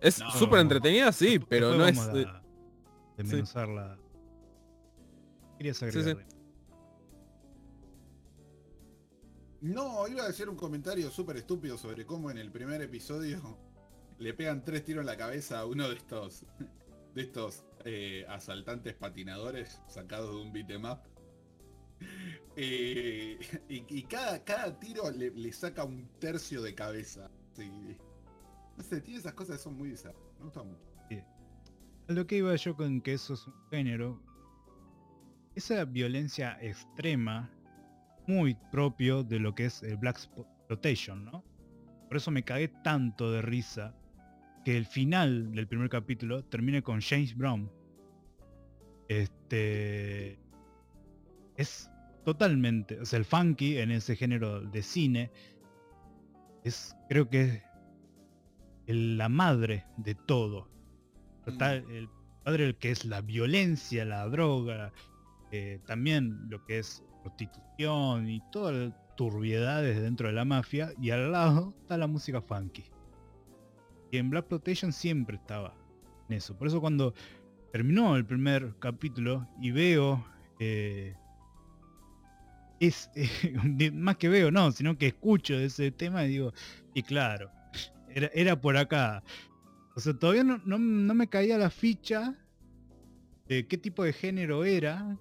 Es 0.00 0.18
No. 0.18 0.32
súper 0.32 0.58
entretenida, 0.58 1.12
sí, 1.12 1.38
pero 1.38 1.72
no 1.76 1.86
es... 1.86 1.96
Querías 5.56 5.78
sí. 5.78 6.14
No, 9.60 10.06
iba 10.06 10.22
a 10.22 10.28
decir 10.28 10.48
un 10.48 10.54
comentario 10.56 11.10
súper 11.10 11.36
estúpido 11.38 11.76
sobre 11.76 12.06
cómo 12.06 12.30
en 12.30 12.38
el 12.38 12.52
primer 12.52 12.80
episodio 12.80 13.58
le 14.18 14.34
pegan 14.34 14.64
tres 14.64 14.84
tiros 14.84 15.00
en 15.00 15.06
la 15.06 15.16
cabeza 15.16 15.58
a 15.58 15.66
uno 15.66 15.88
de 15.88 15.96
estos 15.96 16.46
de 17.14 17.22
estos 17.22 17.64
eh, 17.84 18.24
asaltantes 18.28 18.94
patinadores 18.94 19.80
sacados 19.88 20.30
de 20.30 20.42
un 20.42 20.52
beat'em 20.52 20.84
up. 20.84 21.00
Eh, 22.60 23.38
y, 23.68 23.84
y 23.88 24.02
cada, 24.02 24.42
cada 24.42 24.80
tiro 24.80 25.08
le, 25.12 25.30
le 25.30 25.52
saca 25.52 25.84
un 25.84 26.08
tercio 26.18 26.60
de 26.60 26.74
cabeza. 26.74 27.30
Sí. 27.52 27.96
No 28.76 28.82
sé, 28.82 29.00
tiene 29.00 29.20
esas 29.20 29.34
cosas 29.34 29.58
que 29.58 29.62
son 29.62 29.76
muy 29.76 29.90
bizarras. 29.90 30.20
Me 30.38 30.44
gusta 30.46 30.64
mucho. 30.64 30.87
Lo 32.08 32.26
que 32.26 32.38
iba 32.38 32.56
yo 32.56 32.74
con 32.74 33.02
que 33.02 33.12
eso 33.12 33.34
es 33.34 33.46
un 33.46 33.54
género. 33.70 34.18
Esa 35.54 35.84
violencia 35.84 36.56
extrema, 36.62 37.50
muy 38.26 38.56
propio 38.72 39.22
de 39.22 39.38
lo 39.38 39.54
que 39.54 39.66
es 39.66 39.82
el 39.82 39.98
Black 39.98 40.16
Exploitation, 40.16 41.26
¿no? 41.26 41.44
Por 42.08 42.16
eso 42.16 42.30
me 42.30 42.44
cagué 42.44 42.68
tanto 42.68 43.30
de 43.30 43.42
risa 43.42 43.94
que 44.64 44.78
el 44.78 44.86
final 44.86 45.52
del 45.52 45.68
primer 45.68 45.90
capítulo 45.90 46.42
termine 46.44 46.82
con 46.82 47.02
James 47.02 47.36
Brown. 47.36 47.70
Este 49.08 50.38
es 51.56 51.90
totalmente, 52.24 53.00
o 53.00 53.04
sea, 53.04 53.18
el 53.18 53.26
funky 53.26 53.76
en 53.76 53.90
ese 53.90 54.16
género 54.16 54.62
de 54.62 54.82
cine 54.82 55.30
es, 56.64 56.96
creo 57.10 57.28
que 57.28 57.62
es 58.86 58.96
la 58.96 59.28
madre 59.28 59.84
de 59.98 60.14
todo. 60.14 60.77
Total, 61.52 61.84
el 61.90 62.08
padre 62.44 62.64
del 62.64 62.76
que 62.76 62.90
es 62.90 63.04
la 63.04 63.20
violencia, 63.20 64.04
la 64.04 64.28
droga, 64.28 64.92
eh, 65.50 65.80
también 65.86 66.48
lo 66.48 66.64
que 66.64 66.78
es 66.78 67.04
prostitución 67.22 68.28
y 68.28 68.42
todas 68.52 68.74
las 68.74 69.16
turbiedades 69.16 70.00
dentro 70.00 70.28
de 70.28 70.34
la 70.34 70.44
mafia, 70.44 70.92
y 71.00 71.10
al 71.10 71.32
lado 71.32 71.74
está 71.80 71.96
la 71.96 72.06
música 72.06 72.40
funky. 72.40 72.84
Y 74.10 74.18
en 74.18 74.30
Black 74.30 74.46
Protection 74.46 74.92
siempre 74.92 75.36
estaba 75.36 75.74
en 76.28 76.36
eso. 76.36 76.56
Por 76.56 76.68
eso 76.68 76.80
cuando 76.80 77.14
terminó 77.72 78.16
el 78.16 78.24
primer 78.24 78.74
capítulo 78.78 79.46
y 79.60 79.70
veo... 79.70 80.24
eh, 80.60 81.14
es 82.80 83.10
eh, 83.14 83.90
más 83.92 84.16
que 84.16 84.28
veo, 84.28 84.50
no, 84.50 84.70
sino 84.72 84.96
que 84.96 85.08
escucho 85.08 85.54
ese 85.54 85.90
tema 85.90 86.24
y 86.24 86.28
digo, 86.28 86.52
y 86.94 87.02
claro, 87.02 87.50
era, 88.08 88.30
era 88.34 88.60
por 88.60 88.76
acá. 88.76 89.22
O 89.98 90.00
sea, 90.00 90.14
todavía 90.14 90.44
no, 90.44 90.58
no, 90.64 90.78
me 91.12 91.26
caía 91.26 91.58
la 91.58 91.70
ficha 91.70 92.32
de 93.48 93.66
qué 93.66 93.76
tipo 93.76 94.04
de 94.04 94.12
género 94.12 94.64
era. 94.64 95.18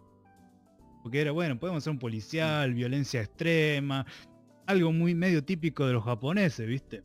Porque 1.02 1.20
era, 1.20 1.32
bueno, 1.32 1.58
podemos 1.58 1.84
ser 1.84 1.94
un 1.94 1.98
policial, 1.98 2.76
violencia 2.76 3.22
extrema, 3.22 4.06
algo 4.68 4.92
muy 4.94 5.16
medio 5.16 5.44
típico 5.44 5.88
de 5.88 5.94
los 5.94 6.04
japoneses, 6.04 6.68
¿viste? 6.68 7.04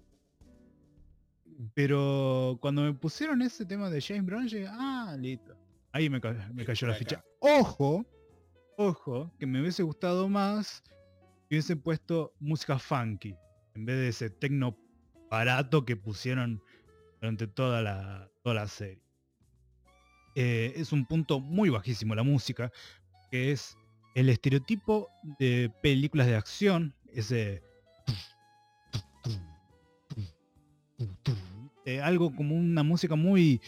Pero 1.73 2.59
cuando 2.61 2.83
me 2.83 2.93
pusieron 2.93 3.41
ese 3.41 3.65
tema 3.65 3.89
de 3.89 4.03
James 4.03 4.27
Brown, 4.27 4.49
llegué, 4.49 4.69
ah, 4.69 5.17
listo. 5.19 5.57
Ahí 5.93 6.11
me, 6.11 6.21
me 6.53 6.67
cayó 6.67 6.89
la 6.89 6.95
ficha. 6.95 7.25
Ojo, 7.39 8.05
ojo, 8.77 9.33
que 9.39 9.47
me 9.47 9.63
hubiese 9.63 9.83
gustado 9.83 10.29
más 10.29 10.83
que 11.49 11.55
hubiesen 11.55 11.81
puesto 11.81 12.35
música 12.39 12.79
funky 12.79 13.35
en 13.75 13.87
vez 13.87 13.97
de 13.97 14.09
ese 14.09 14.29
tecno 14.29 14.77
barato 15.31 15.87
que 15.87 15.97
pusieron 15.97 16.63
durante 17.23 17.47
toda 17.47 17.81
la, 17.83 18.29
toda 18.43 18.57
la 18.57 18.67
serie. 18.67 19.01
Eh, 20.35 20.73
es 20.75 20.91
un 20.93 21.07
punto 21.07 21.39
muy 21.39 21.71
bajísimo 21.71 22.17
la 22.17 22.25
música, 22.25 22.73
que 23.31 23.53
es 23.53 23.79
el 24.17 24.29
estereotipo 24.29 25.09
de 25.39 25.71
películas 25.83 26.27
de 26.27 26.35
acción, 26.35 26.97
ese 27.13 27.63
eh, 31.87 32.01
algo 32.01 32.35
como 32.35 32.57
una 32.57 32.83
música 32.83 33.15
muy 33.15 33.61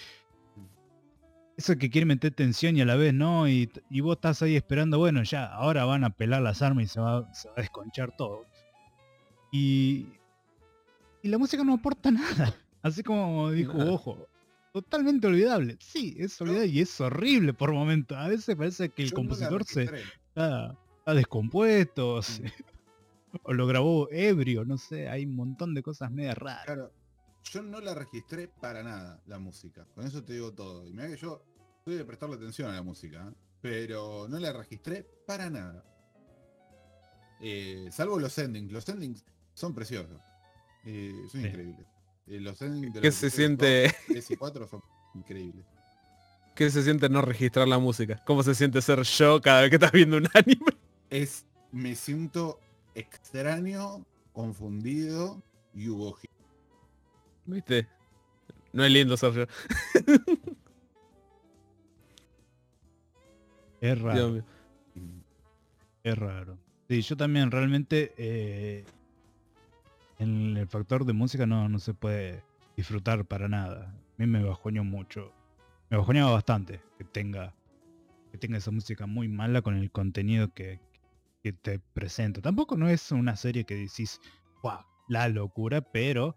eso 1.56 1.76
que 1.76 1.90
quiere 1.90 2.06
meter 2.06 2.34
tensión 2.34 2.76
y 2.76 2.80
a 2.80 2.84
la 2.84 2.96
vez 2.96 3.14
no 3.14 3.48
y, 3.48 3.70
y 3.88 4.00
vos 4.00 4.16
estás 4.16 4.42
ahí 4.42 4.56
esperando 4.56 4.98
bueno 4.98 5.22
ya 5.22 5.46
ahora 5.46 5.84
van 5.84 6.02
a 6.02 6.10
pelar 6.10 6.42
las 6.42 6.62
armas 6.62 6.84
y 6.84 6.88
se 6.88 7.00
va, 7.00 7.32
se 7.32 7.48
va 7.48 7.54
a 7.56 7.60
desconchar 7.60 8.16
todo. 8.16 8.46
Y 9.52 10.08
y 11.22 11.28
la 11.28 11.38
música 11.38 11.62
no 11.62 11.74
aporta 11.74 12.10
nada 12.10 12.63
así 12.84 13.02
como 13.02 13.50
dijo 13.50 13.76
ojo 13.76 14.28
totalmente 14.72 15.26
olvidable 15.26 15.76
sí 15.80 16.14
es 16.18 16.40
olvidable 16.40 16.66
y 16.68 16.80
es 16.80 17.00
horrible 17.00 17.52
por 17.52 17.72
momentos 17.72 18.16
a 18.16 18.28
veces 18.28 18.54
parece 18.54 18.90
que 18.90 19.02
el 19.02 19.10
Yo 19.10 19.16
no 19.16 19.22
la 19.22 19.28
compositor 19.28 19.64
se 19.64 19.82
está, 19.84 20.78
está 20.98 21.14
descompuesto 21.14 22.18
Mm. 22.18 22.22
se- 22.22 22.52
o 23.42 23.52
lo 23.52 23.66
grabó 23.66 24.08
ebrio 24.12 24.64
no 24.64 24.78
sé 24.78 25.08
hay 25.08 25.24
un 25.26 25.34
montón 25.34 25.74
de 25.74 25.82
cosas 25.82 26.10
medias 26.12 26.38
raras 26.38 26.64
Claro, 26.66 26.92
yo 27.42 27.62
no 27.62 27.80
la 27.80 27.94
registré 27.94 28.48
para 28.48 28.82
nada, 28.82 29.20
la 29.26 29.38
música. 29.38 29.86
Con 29.94 30.06
eso 30.06 30.24
te 30.24 30.32
digo 30.32 30.52
todo. 30.54 30.86
Y 30.88 30.92
mira 30.92 31.08
que 31.08 31.16
yo 31.18 31.42
soy 31.84 31.96
de 31.96 32.04
prestarle 32.06 32.36
atención 32.36 32.70
a 32.70 32.74
la 32.76 32.82
música, 32.82 33.28
¿eh? 33.30 33.34
pero 33.60 34.26
no 34.30 34.38
la 34.38 34.50
registré 34.54 35.04
para 35.26 35.50
nada. 35.50 35.84
Eh, 37.40 37.88
salvo 37.92 38.18
los 38.18 38.36
endings. 38.38 38.72
Los 38.72 38.88
endings 38.88 39.24
son 39.52 39.74
preciosos. 39.74 40.18
Eh, 40.86 41.12
son 41.30 41.42
Sí. 41.42 41.46
increíbles. 41.48 41.86
Eh, 42.26 42.40
los 42.40 42.60
endings 42.62 42.94
de 42.94 43.00
¿Qué 43.00 43.08
los 43.08 43.14
se 43.16 43.30
siente? 43.30 43.82
2, 43.84 43.94
3 44.08 44.30
y 44.30 44.36
4 44.36 44.68
son 44.68 44.82
increíbles. 45.14 45.64
¿Qué 46.54 46.70
se 46.70 46.82
siente 46.82 47.08
no 47.08 47.20
registrar 47.20 47.66
la 47.66 47.78
música? 47.78 48.22
¿Cómo 48.24 48.42
se 48.42 48.54
siente 48.54 48.80
ser 48.80 49.02
yo 49.02 49.40
cada 49.40 49.62
vez 49.62 49.70
que 49.70 49.76
estás 49.76 49.92
viendo 49.92 50.16
un 50.16 50.28
anime? 50.34 50.72
Es, 51.10 51.44
me 51.72 51.94
siento 51.96 52.60
extraño, 52.94 54.04
confundido 54.32 55.42
y 55.74 55.88
uboji. 55.88 56.28
¿Viste? 57.46 57.88
No 58.72 58.84
es 58.84 58.92
lindo 58.92 59.16
ser 59.16 59.32
yo. 59.32 59.46
es 63.80 64.00
raro. 64.00 64.44
Es 66.02 66.18
raro. 66.18 66.58
Sí, 66.88 67.02
yo 67.02 67.16
también 67.16 67.50
realmente 67.50 68.14
eh, 68.16 68.84
en 70.18 70.56
el 70.56 70.66
factor 70.66 71.04
de 71.04 71.12
música 71.12 71.46
no, 71.46 71.68
no 71.68 71.78
se 71.78 71.94
puede 71.94 72.42
disfrutar 72.76 73.24
para 73.24 73.48
nada. 73.48 73.88
A 73.88 74.14
mí 74.18 74.26
me 74.26 74.42
bajoñó 74.42 74.84
mucho. 74.84 75.32
Me 75.90 75.96
bajoneaba 75.96 76.32
bastante 76.32 76.80
que 76.98 77.04
tenga 77.04 77.54
que 78.34 78.38
tenga 78.38 78.58
esa 78.58 78.72
música 78.72 79.06
muy 79.06 79.28
mala 79.28 79.62
con 79.62 79.76
el 79.76 79.92
contenido 79.92 80.52
que, 80.52 80.80
que 81.44 81.52
te 81.52 81.78
presenta. 81.78 82.40
Tampoco 82.40 82.76
no 82.76 82.88
es 82.88 83.12
una 83.12 83.36
serie 83.36 83.64
que 83.64 83.76
decís, 83.76 84.20
wow, 84.60 84.80
la 85.06 85.28
locura, 85.28 85.82
pero 85.82 86.34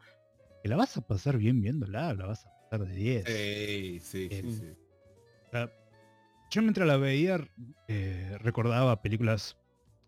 que 0.61 0.69
la 0.69 0.75
vas 0.75 0.95
a 0.97 1.01
pasar 1.01 1.38
bien 1.38 1.59
viéndola, 1.59 2.13
la 2.13 2.28
vas 2.28 2.45
a 2.45 2.69
pasar 2.69 2.88
de 2.88 2.93
10. 2.93 3.25
Ey, 3.28 3.99
sí, 3.99 4.30
sí, 4.30 4.51
sí. 4.51 4.73
Yo 6.51 6.61
mientras 6.61 6.88
la 6.88 6.97
veía 6.97 7.39
eh, 7.88 8.38
recordaba 8.41 9.01
películas 9.01 9.57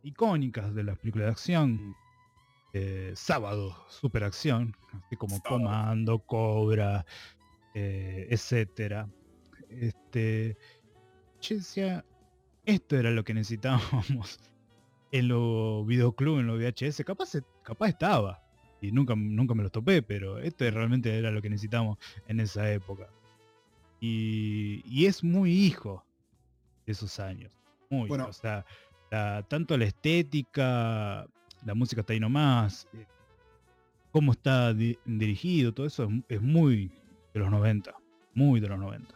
icónicas 0.04 0.76
de 0.76 0.84
las 0.84 0.98
películas 1.00 1.26
de 1.26 1.32
acción. 1.32 1.96
Eh, 2.74 3.12
sábado, 3.16 3.76
superacción, 3.90 4.76
así 5.06 5.16
como. 5.16 5.42
Comando, 5.42 6.20
Cobra, 6.20 7.06
eh, 7.74 8.28
etcétera. 8.30 9.10
Este, 9.70 10.58
yo 11.42 11.56
decía, 11.58 12.06
esto 12.66 12.98
era 12.98 13.12
lo 13.12 13.24
que 13.24 13.34
necesitábamos 13.34 14.40
en 15.12 15.28
los 15.28 15.86
videoclubs, 15.88 16.40
en 16.42 16.48
los 16.48 16.60
VHS. 16.60 17.04
Capaz, 17.06 17.34
capaz 17.64 17.90
estaba. 17.90 18.42
Y 18.82 18.92
nunca, 18.92 19.14
nunca 19.16 19.54
me 19.56 19.64
los 19.64 19.72
topé, 19.72 20.02
pero 20.02 20.38
esto 20.40 20.70
realmente 20.72 21.18
era 21.18 21.32
lo 21.32 21.42
que 21.42 21.50
necesitábamos 21.50 21.98
en 22.28 22.40
esa 22.40 22.72
época. 22.72 23.10
Y, 24.00 24.82
y 24.86 25.06
es 25.08 25.24
muy 25.24 25.52
hijo 25.52 26.06
de 26.86 26.94
esos 26.94 27.20
años. 27.20 27.52
Muy, 27.90 28.08
Bueno. 28.08 28.28
o 28.28 28.34
sea, 28.34 28.66
la- 29.12 29.44
tanto 29.50 29.78
la 29.78 29.86
estética, 29.86 31.28
la 31.66 31.74
música 31.76 32.02
está 32.02 32.14
ahí 32.14 32.20
nomás, 32.20 32.88
eh, 32.94 33.06
cómo 34.12 34.32
está 34.32 34.74
di- 34.74 34.98
dirigido, 35.06 35.74
todo 35.74 35.86
eso 35.88 36.08
es, 36.28 36.42
muy 36.42 36.92
de 37.34 37.40
los 37.40 37.52
90, 37.52 37.94
muy 38.34 38.60
de 38.60 38.68
los 38.70 38.80
90. 38.80 39.16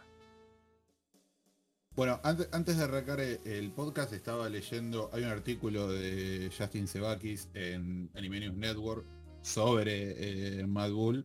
Bueno, 1.96 2.20
antes, 2.24 2.48
antes 2.52 2.76
de 2.76 2.84
arrancar 2.84 3.20
e- 3.20 3.40
el 3.44 3.70
podcast 3.70 4.12
estaba 4.12 4.48
leyendo, 4.48 5.10
hay 5.12 5.22
un 5.22 5.28
artículo 5.28 5.88
de 5.88 6.50
Justin 6.56 6.88
Sebakis 6.88 7.48
en 7.54 8.10
Anime 8.14 8.40
News 8.40 8.56
Network 8.56 9.06
sobre 9.42 10.60
eh, 10.60 10.66
Mad 10.66 10.90
Bull. 10.90 11.24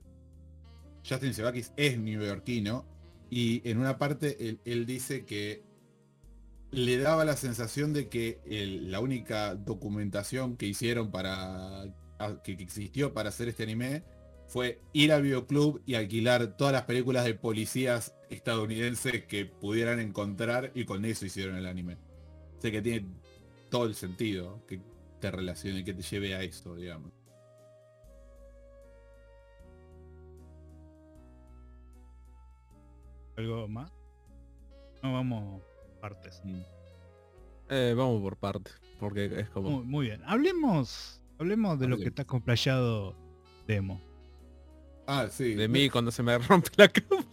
Justin 1.08 1.34
Sebakis 1.34 1.74
es 1.76 1.98
neoyorquino 1.98 2.86
y 3.32 3.68
en 3.68 3.80
una 3.80 3.98
parte 3.98 4.48
él, 4.48 4.60
él 4.66 4.86
dice 4.86 5.26
que 5.26 5.64
le 6.72 6.98
daba 6.98 7.26
la 7.26 7.36
sensación 7.36 7.94
de 7.94 8.10
que 8.10 8.40
la 8.90 9.00
única 9.00 9.56
documentación 9.56 10.56
que 10.58 10.68
hicieron 10.68 11.12
para 11.12 11.84
a- 12.20 12.42
que, 12.44 12.52
existió 12.54 13.14
para 13.14 13.30
hacer 13.30 13.48
este 13.50 13.64
anime 13.64 14.04
fue 14.48 14.82
ir 14.94 15.12
al 15.14 15.22
videoclub 15.24 15.82
y 15.86 15.96
alquilar 15.96 16.58
todas 16.58 16.74
las 16.74 16.84
películas 16.84 17.24
de 17.26 17.34
policías 17.36 18.16
estadounidenses 18.30 19.26
que 19.26 19.46
pudieran 19.46 20.00
encontrar 20.00 20.72
y 20.76 20.86
con 20.86 21.06
eso 21.06 21.26
hicieron 21.26 21.56
el 21.56 21.66
anime. 21.68 21.98
Sé 22.60 22.72
que 22.72 22.82
tiene 22.82 23.08
todo 23.70 23.86
el 23.86 23.96
sentido. 23.96 24.66
Que 24.68 24.82
te 25.20 25.32
relacione, 25.32 25.84
que 25.84 25.94
te 25.94 26.02
lleve 26.02 26.34
a 26.36 26.44
eso, 26.44 26.76
digamos. 26.76 27.12
¿Algo 33.38 33.68
más? 33.68 33.92
No, 35.02 35.14
vamos 35.14 35.62
partes. 36.00 36.42
Mm. 36.44 36.62
Eh, 37.70 37.94
vamos 37.96 38.22
por 38.22 38.38
parte, 38.38 38.72
porque 39.00 39.26
es 39.40 39.50
como... 39.50 39.70
Muy, 39.70 39.86
muy 39.86 40.06
bien. 40.08 40.22
Hablemos, 40.26 41.22
hablemos 41.38 41.80
de 41.80 41.88
lo 41.88 41.98
que 41.98 42.06
está 42.06 42.26
complayado 42.26 43.16
Demo. 43.68 44.02
Ah, 45.06 45.28
sí. 45.30 45.54
De 45.54 45.68
mí 45.68 45.90
cuando 45.90 46.12
se 46.12 46.24
me 46.24 46.38
rompe 46.38 46.70
la 46.78 46.88
cama. 46.88 47.26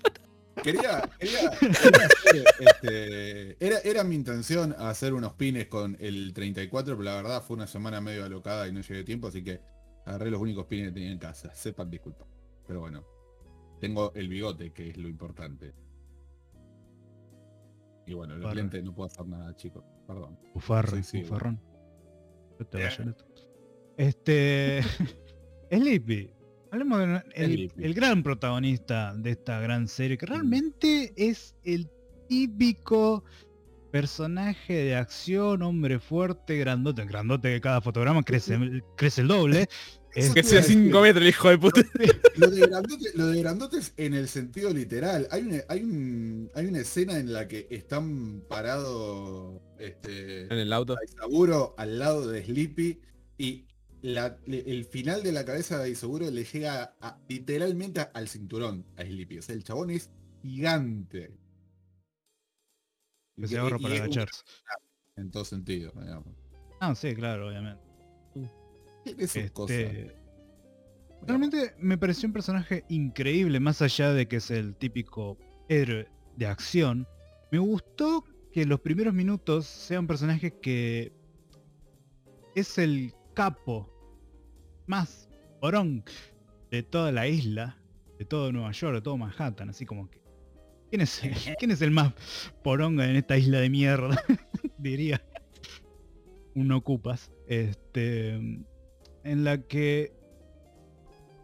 Quería, 0.63 1.09
quería, 1.19 1.51
quería 1.51 2.07
hacer, 2.07 2.45
este, 2.61 3.65
era, 3.65 3.79
era 3.81 4.05
mi 4.05 4.15
intención 4.15 4.75
hacer 4.79 5.13
unos 5.13 5.35
pines 5.35 5.67
con 5.67 5.97
el 6.01 6.33
34, 6.33 6.97
pero 6.97 7.05
la 7.05 7.17
verdad 7.17 7.43
fue 7.43 7.57
una 7.57 7.67
semana 7.67 8.01
medio 8.01 8.25
alocada 8.25 8.67
y 8.67 8.73
no 8.73 8.81
llegué 8.81 9.01
a 9.01 9.05
tiempo, 9.05 9.29
así 9.29 9.45
que 9.45 9.61
agarré 10.07 10.31
los 10.31 10.41
únicos 10.41 10.67
pines 10.67 10.89
que 10.89 10.93
tenía 10.93 11.13
en 11.13 11.19
casa. 11.19 11.55
Sepan 11.55 11.91
disculpa. 11.91 12.27
Pero 12.67 12.81
bueno, 12.81 13.05
tengo 13.81 14.13
el 14.15 14.29
bigote, 14.29 14.73
que 14.73 14.89
es 14.91 14.97
lo 14.97 15.09
importante. 15.09 15.75
Y 18.07 18.15
bueno, 18.15 18.35
los 18.37 18.45
Barra. 18.45 18.55
lentes 18.55 18.85
no 18.85 18.95
puedo 18.95 19.07
hacer 19.09 19.27
nada, 19.27 19.55
chicos. 19.57 19.85
Perdón. 20.07 20.39
Bufarro, 20.55 21.03
Sí, 21.03 21.23
bufarrón. 21.23 21.61
Te 22.71 22.79
Neto. 23.05 23.25
Este. 23.97 24.83
Sleepy. 25.71 26.31
Hablemos 26.71 26.99
del 27.01 27.23
el, 27.35 27.53
Sleepy. 27.55 27.85
el 27.85 27.95
gran 27.95 28.23
protagonista 28.23 29.15
de 29.15 29.31
esta 29.31 29.61
gran 29.61 29.89
serie, 29.89 30.17
que 30.17 30.27
realmente 30.27 31.13
es 31.17 31.57
el 31.65 31.91
típico 32.29 33.25
personaje 33.91 34.75
de 34.75 34.95
acción, 34.97 35.63
hombre 35.63 35.99
fuerte, 35.99 36.59
grandote, 36.59 37.05
grandote 37.07 37.53
que 37.55 37.61
cada 37.61 37.81
fotograma 37.81 38.23
crece, 38.23 38.59
crece 38.97 39.23
el 39.23 39.29
doble. 39.29 39.69
Eso 40.17 40.35
Que 40.35 40.43
sea 40.43 40.53
iba 40.53 40.59
a 40.61 40.63
decir. 40.69 40.83
5 40.85 41.01
metros 41.01 41.23
el 41.23 41.29
hijo 41.29 41.49
de 41.51 41.59
puta. 41.59 41.83
Lo 42.37 42.51
de, 42.51 42.61
grandote, 42.67 43.05
lo 43.15 43.27
de 43.27 43.41
grandotes 43.43 43.93
en 43.97 44.15
el 44.15 44.29
sentido 44.29 44.73
literal. 44.73 45.29
Hay 45.31 45.43
una, 45.43 45.63
hay 45.69 45.83
un, 45.83 46.51
hay 46.55 46.67
una 46.67 46.79
escena 46.81 47.19
en 47.19 47.33
la 47.33 47.47
que 47.49 47.67
están 47.71 48.43
parados 48.49 49.61
este, 49.79 50.45
En 50.45 50.59
el 50.59 50.73
auto. 50.73 50.97
Aizaburo 51.01 51.75
al 51.79 51.99
lado 51.99 52.27
de 52.29 52.45
Sleepy 52.45 53.01
y 53.39 53.67
la- 54.03 54.39
el 54.47 54.85
final 54.87 55.23
de 55.23 55.33
la 55.33 55.45
cabeza 55.45 55.79
de 55.79 55.85
Aizaburo 55.85 56.31
le 56.31 56.45
llega 56.45 56.97
a- 57.01 57.19
literalmente 57.29 58.01
al 58.13 58.29
cinturón 58.29 58.87
a 58.97 59.03
Sleepy. 59.05 59.39
O 59.39 59.43
sea, 59.43 59.55
el 59.55 59.65
chabón 59.65 59.91
es 59.91 60.11
gigante. 60.43 61.37
Que 63.37 63.49
se 63.49 63.55
Y- 63.55 63.57
ahorra 63.59 63.77
y 63.79 63.83
para 63.83 63.95
es 63.97 64.01
agacharse. 64.01 64.43
En 65.17 65.31
todo 65.31 65.45
sentido, 65.45 65.93
digamos. 66.01 66.35
Ah, 66.81 66.95
sí, 66.95 67.15
claro, 67.15 67.49
obviamente. 67.49 67.83
Tiene 69.07 69.27
sus 69.27 69.51
cosas. 69.53 69.77
Este, 69.77 70.17
Realmente 71.27 71.75
me 71.79 71.97
pareció 71.99 72.29
un 72.29 72.33
personaje 72.33 72.85
increíble, 72.89 73.59
más 73.59 73.83
allá 73.83 74.13
de 74.13 74.29
que 74.29 74.37
es 74.37 74.51
el 74.51 74.77
típico 74.77 75.39
héroe 75.69 76.09
de 76.37 76.47
acción. 76.47 77.07
Me 77.51 77.59
gustó 77.59 78.25
que 78.53 78.65
los 78.65 78.81
primeros 78.81 79.15
minutos 79.15 79.67
sea 79.67 79.99
un 79.99 80.07
personaje 80.07 80.53
que 80.61 81.13
es 82.55 82.79
el 82.79 83.13
capo 83.35 83.91
más 84.87 85.29
porón 85.61 86.05
de 86.71 86.83
toda 86.83 87.11
la 87.13 87.27
isla, 87.29 87.79
de 88.19 88.25
todo 88.25 88.53
Nueva 88.53 88.73
York, 88.73 88.95
de 88.95 89.03
todo 89.03 89.17
Manhattan, 89.17 89.71
así 89.71 89.85
como 89.87 90.09
que... 90.11 90.21
¿Quién 90.91 91.01
es, 91.03 91.25
el- 91.25 91.35
¿quién 91.59 91.71
es 91.71 91.83
el 91.83 91.91
más 91.91 92.13
poronga 92.63 93.09
en 93.09 93.17
esta 93.17 93.37
isla 93.37 93.59
de 93.61 93.71
mierda? 93.71 94.17
Diría 94.79 95.25
un 96.55 96.71
ocupas. 96.73 97.33
Este, 97.49 98.39
en 99.27 99.45
la 99.45 99.63
que 99.63 100.13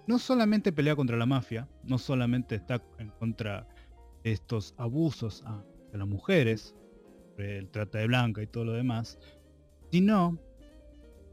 no 0.07 0.19
solamente 0.19 0.73
pelea 0.73 0.97
contra 0.97 1.17
la 1.17 1.27
mafia, 1.27 1.69
no 1.85 1.99
solamente 1.99 2.55
está 2.55 2.83
en 2.99 3.11
contra 3.11 3.69
de 4.25 4.33
estos 4.33 4.75
abusos 4.79 5.43
a, 5.47 5.65
a 5.93 5.97
las 5.97 6.09
mujeres, 6.09 6.75
el 7.39 7.69
trata 7.69 7.99
de 7.99 8.07
blanca 8.07 8.43
y 8.43 8.47
todo 8.47 8.65
lo 8.65 8.73
demás, 8.73 9.19
sino 9.91 10.39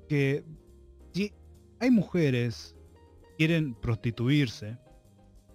que 0.08 0.44
si 1.14 1.34
hay 1.80 1.92
mujeres 1.92 2.76
que 3.22 3.36
quieren 3.38 3.74
prostituirse 3.76 4.78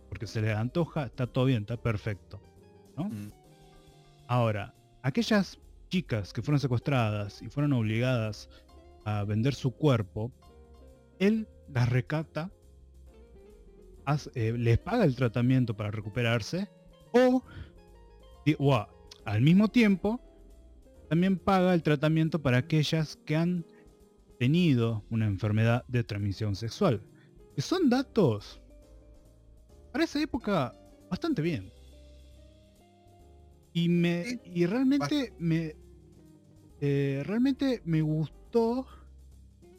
porque 0.09 0.29
se 0.29 0.41
les 0.41 0.57
antoja, 0.57 1.07
está 1.07 1.27
todo 1.27 1.47
bien, 1.47 1.63
está 1.63 1.77
perfecto. 1.77 2.41
¿no? 2.97 3.05
Mm. 3.05 3.33
Ahora, 4.29 4.73
aquellas 5.03 5.59
chicas 5.89 6.33
que 6.33 6.41
fueron 6.41 6.61
secuestradas 6.61 7.43
y 7.43 7.49
fueron 7.49 7.73
obligadas 7.73 8.49
a 9.05 9.25
vender 9.25 9.55
su 9.55 9.73
cuerpo, 9.73 10.31
él 11.19 11.49
las 11.69 11.89
recata, 11.89 12.51
hace- 14.05 14.31
eh, 14.35 14.53
les 14.57 14.79
paga 14.79 15.05
el 15.05 15.17
tratamiento 15.17 15.77
para 15.77 15.91
recuperarse, 15.91 16.69
o, 17.13 17.43
di- 18.45 18.57
o 18.59 18.75
a- 18.75 18.89
al 19.25 19.41
mismo 19.41 19.69
tiempo, 19.69 20.21
también 21.09 21.39
paga 21.39 21.75
el 21.75 21.83
tratamiento 21.83 22.41
para 22.43 22.59
aquellas 22.59 23.17
que 23.25 23.37
han 23.37 23.65
tenido 24.39 25.05
una 25.11 25.27
enfermedad 25.27 25.85
de 25.89 26.05
transmisión 26.05 26.57
sexual. 26.57 27.03
Que 27.55 27.63
son 27.63 27.89
datos, 27.89 28.61
para 29.93 30.05
esa 30.05 30.21
época, 30.21 30.75
bastante 31.09 31.41
bien. 31.41 31.71
Y 33.73 33.89
me 33.89 34.41
y 34.45 34.67
realmente 34.67 35.33
me 35.39 35.77
eh, 36.81 37.23
realmente 37.25 37.81
me 37.85 38.03
gustó. 38.03 38.87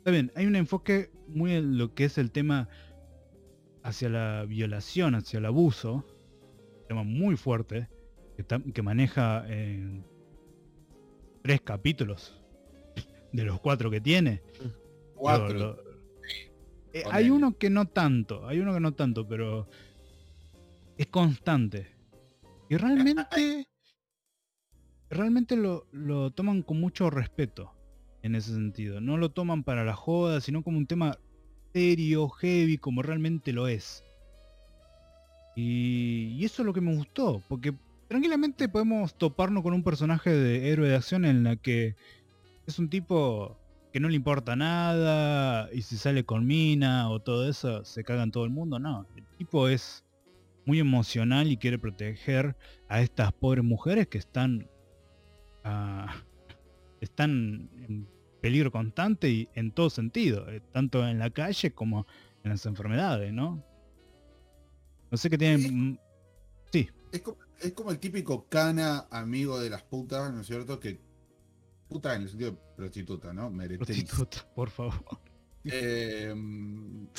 Está 0.06 0.12
bien, 0.12 0.32
hay 0.36 0.46
un 0.46 0.56
enfoque 0.56 1.10
muy 1.28 1.54
en 1.56 1.80
lo 1.80 1.96
que 1.96 2.06
es 2.06 2.20
el 2.20 2.30
tema 2.30 2.70
hacia 3.82 4.08
la 4.08 4.46
violación, 4.46 5.16
hacia 5.16 5.40
el 5.40 5.46
abuso, 5.48 6.06
tema 6.88 7.02
muy 7.02 7.38
fuerte 7.38 7.90
que, 8.72 8.82
maneja 8.84 9.44
en 9.52 10.06
tres 11.42 11.60
capítulos 11.62 12.40
de 13.34 13.46
los 13.46 13.60
cuatro 13.60 13.90
que 13.90 14.00
tiene. 14.00 14.44
Cuatro. 15.16 15.58
Lo- 15.58 15.76
lo- 15.78 15.84
Eh, 16.94 17.04
hay 17.12 17.32
uno 17.32 17.58
que 17.58 17.72
no 17.72 17.88
tanto, 17.88 18.48
hay 18.48 18.60
uno 18.60 18.76
que 18.76 18.80
no 18.82 18.94
tanto, 18.94 19.28
pero 19.28 19.68
es 21.00 21.08
constante. 21.08 21.88
Y 22.70 22.78
realmente, 22.78 23.68
realmente 25.10 25.56
lo, 25.56 25.88
lo 25.92 26.30
toman 26.30 26.62
con 26.62 26.80
mucho 26.80 27.10
respeto 27.10 27.75
en 28.26 28.34
ese 28.34 28.54
sentido. 28.54 29.02
No 29.02 29.18
lo 29.18 29.30
toman 29.30 29.64
para 29.64 29.86
la 29.86 29.94
joda, 29.94 30.42
sino 30.42 30.64
como 30.64 30.80
un 30.80 30.88
tema 30.88 31.20
serio, 31.74 32.28
heavy, 32.30 32.80
como 32.80 33.04
realmente 33.04 33.54
lo 33.54 33.68
es. 33.68 34.04
Y, 35.56 36.44
eso 36.44 36.64
es 36.64 36.66
lo 36.66 36.74
que 36.74 36.82
me 36.82 36.96
gustó, 36.96 37.44
porque 37.48 37.76
tranquilamente 38.08 38.68
podemos 38.68 39.16
toparnos 39.16 39.62
con 39.62 39.74
un 39.74 39.84
personaje 39.84 40.32
de 40.32 40.72
héroe 40.72 40.90
de 40.90 40.96
acción 40.96 41.24
en 41.24 41.44
la 41.44 41.56
que 41.56 41.96
es 42.66 42.80
un 42.80 42.90
tipo 42.90 43.58
que 43.94 44.00
no 44.00 44.10
le 44.10 44.16
importa 44.16 44.56
nada 44.56 45.70
y 45.72 45.84
si 45.84 45.96
sale 45.96 46.26
con 46.26 46.48
mina 46.48 47.10
o 47.10 47.22
todo 47.22 47.48
eso 47.48 47.86
se 47.86 48.04
caga 48.04 48.24
en 48.24 48.32
todo 48.32 48.44
el 48.44 48.50
mundo. 48.50 48.80
No, 48.80 49.06
el 49.16 49.24
tipo 49.38 49.68
es 49.70 50.04
muy 50.66 50.80
emocional 50.80 51.52
y 51.52 51.58
quiere 51.58 51.78
proteger 51.78 52.56
a 52.90 53.02
estas 53.02 53.32
pobres 53.34 53.64
mujeres 53.64 54.08
que 54.08 54.18
están 54.18 54.68
ah, 55.64 56.24
están 57.02 57.70
peligro 58.46 58.72
constante 58.72 59.28
y 59.28 59.50
en 59.56 59.72
todo 59.72 59.90
sentido, 59.90 60.48
eh, 60.52 60.62
tanto 60.72 61.04
en 61.08 61.18
la 61.18 61.32
calle 61.32 61.72
como 61.74 62.06
en 62.44 62.52
las 62.52 62.64
enfermedades, 62.68 63.34
¿no? 63.34 63.64
No 65.10 65.18
sé 65.18 65.32
qué 65.32 65.38
tienen... 65.40 66.00
Sí, 66.72 66.88
Es 67.12 67.22
como, 67.24 67.38
es 67.60 67.72
como 67.74 67.90
el 67.90 67.98
típico 67.98 68.46
cana 68.48 69.08
amigo 69.10 69.60
de 69.60 69.72
las 69.72 69.82
putas, 69.82 70.32
¿no 70.32 70.42
es 70.42 70.46
cierto? 70.48 70.80
Que 70.80 71.00
puta 71.90 72.16
en 72.16 72.22
el 72.22 72.30
sentido 72.30 72.52
de 72.52 72.58
prostituta, 72.76 73.34
¿no? 73.34 73.50
Meretriz. 73.50 74.04
prostituta, 74.04 74.48
por 74.54 74.70
favor. 74.70 74.94
Eh, 75.64 76.32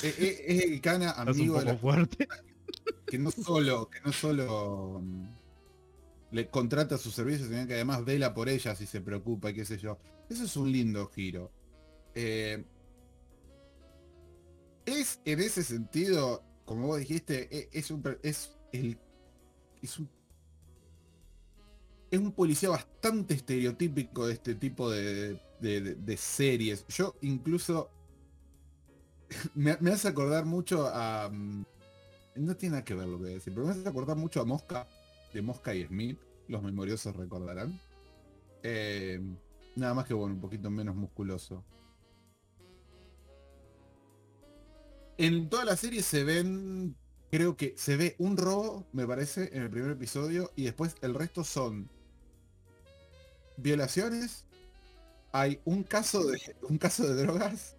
es, 0.01 0.19
es- 0.19 0.39
es 0.47 0.63
el 0.63 0.79
cana 0.79 1.11
amigo 1.17 1.55
de 1.55 1.59
poco 1.59 1.71
las 1.73 1.81
fuerte. 1.81 2.25
que 3.05 3.17
no 3.19 3.31
solo, 3.31 3.89
que 3.89 3.99
no 3.99 4.13
solo 4.13 5.01
mm, 5.03 5.25
le 6.31 6.47
contrata 6.47 6.97
sus 6.97 7.13
servicios, 7.13 7.49
sino 7.49 7.67
que 7.67 7.73
además 7.73 8.05
vela 8.05 8.33
por 8.33 8.47
ellas 8.47 8.79
y 8.79 8.85
se 8.85 9.01
preocupa, 9.01 9.49
y 9.49 9.55
qué 9.55 9.65
sé 9.65 9.77
yo. 9.77 9.97
Eso 10.29 10.43
es 10.43 10.57
un 10.57 10.71
lindo 10.71 11.07
giro. 11.07 11.51
Eh, 12.15 12.63
es 14.85 15.19
en 15.25 15.39
ese 15.39 15.63
sentido, 15.63 16.43
como 16.65 16.87
vos 16.87 16.99
dijiste, 16.99 17.47
e- 17.55 17.69
es, 17.71 17.91
un 17.91 18.03
es 18.23 18.57
el 18.71 18.97
es 19.81 19.99
un 19.99 20.09
es 22.09 22.19
un 22.19 22.31
policía 22.31 22.69
bastante 22.69 23.33
estereotípico 23.33 24.27
de 24.27 24.33
este 24.33 24.55
tipo 24.55 24.89
de, 24.89 25.39
de- 25.59 26.17
series. 26.17 26.85
Yo 26.87 27.15
incluso 27.21 27.89
me, 29.55 29.77
me 29.81 29.91
hace 29.91 30.07
acordar 30.07 30.45
mucho 30.45 30.87
a 30.87 31.29
mm, 31.29 31.65
no 32.35 32.55
tiene 32.55 32.73
nada 32.73 32.85
que 32.85 32.93
ver 32.93 33.07
lo 33.07 33.17
que 33.17 33.23
voy 33.23 33.31
a 33.31 33.35
decir, 33.35 33.53
pero 33.53 33.65
me 33.65 33.71
hace 33.73 33.87
acordar 33.87 34.15
mucho 34.15 34.39
a 34.41 34.45
Mosca, 34.45 34.87
de 35.33 35.41
Mosca 35.41 35.73
y 35.75 35.85
Smith, 35.85 36.19
los 36.47 36.63
memoriosos 36.63 37.15
recordarán. 37.15 37.79
Eh, 38.63 39.19
Nada 39.77 39.93
más 39.93 40.07
que 40.07 40.15
bueno, 40.15 40.33
un 40.33 40.41
poquito 40.41 40.71
menos 40.71 40.95
musculoso. 40.95 41.63
En 45.19 45.49
toda 45.49 45.65
la 45.65 45.75
serie 45.77 46.01
se 46.01 46.23
ven, 46.23 46.95
creo 47.29 47.55
que 47.55 47.75
se 47.77 47.95
ve 47.95 48.15
un 48.17 48.37
robo, 48.37 48.87
me 48.91 49.05
parece, 49.05 49.55
en 49.55 49.61
el 49.61 49.69
primer 49.69 49.91
episodio, 49.91 50.51
y 50.55 50.63
después 50.63 50.95
el 51.01 51.13
resto 51.13 51.43
son 51.43 51.91
violaciones, 53.57 54.45
hay 55.31 55.61
un 55.63 55.83
caso 55.83 56.25
de, 56.25 56.39
un 56.63 56.79
caso 56.79 57.07
de 57.07 57.21
drogas, 57.21 57.77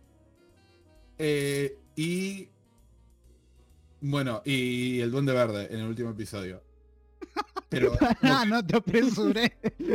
eh, 1.19 1.77
y 1.97 2.49
bueno, 4.01 4.41
y 4.45 5.01
el 5.01 5.11
duende 5.11 5.33
verde 5.33 5.67
en 5.75 5.81
el 5.81 5.89
último 5.89 6.11
episodio. 6.11 6.63
Pero 7.69 7.93
Ah, 8.23 8.45
no 8.47 8.64
te 8.64 8.77
apresuré. 8.77 9.57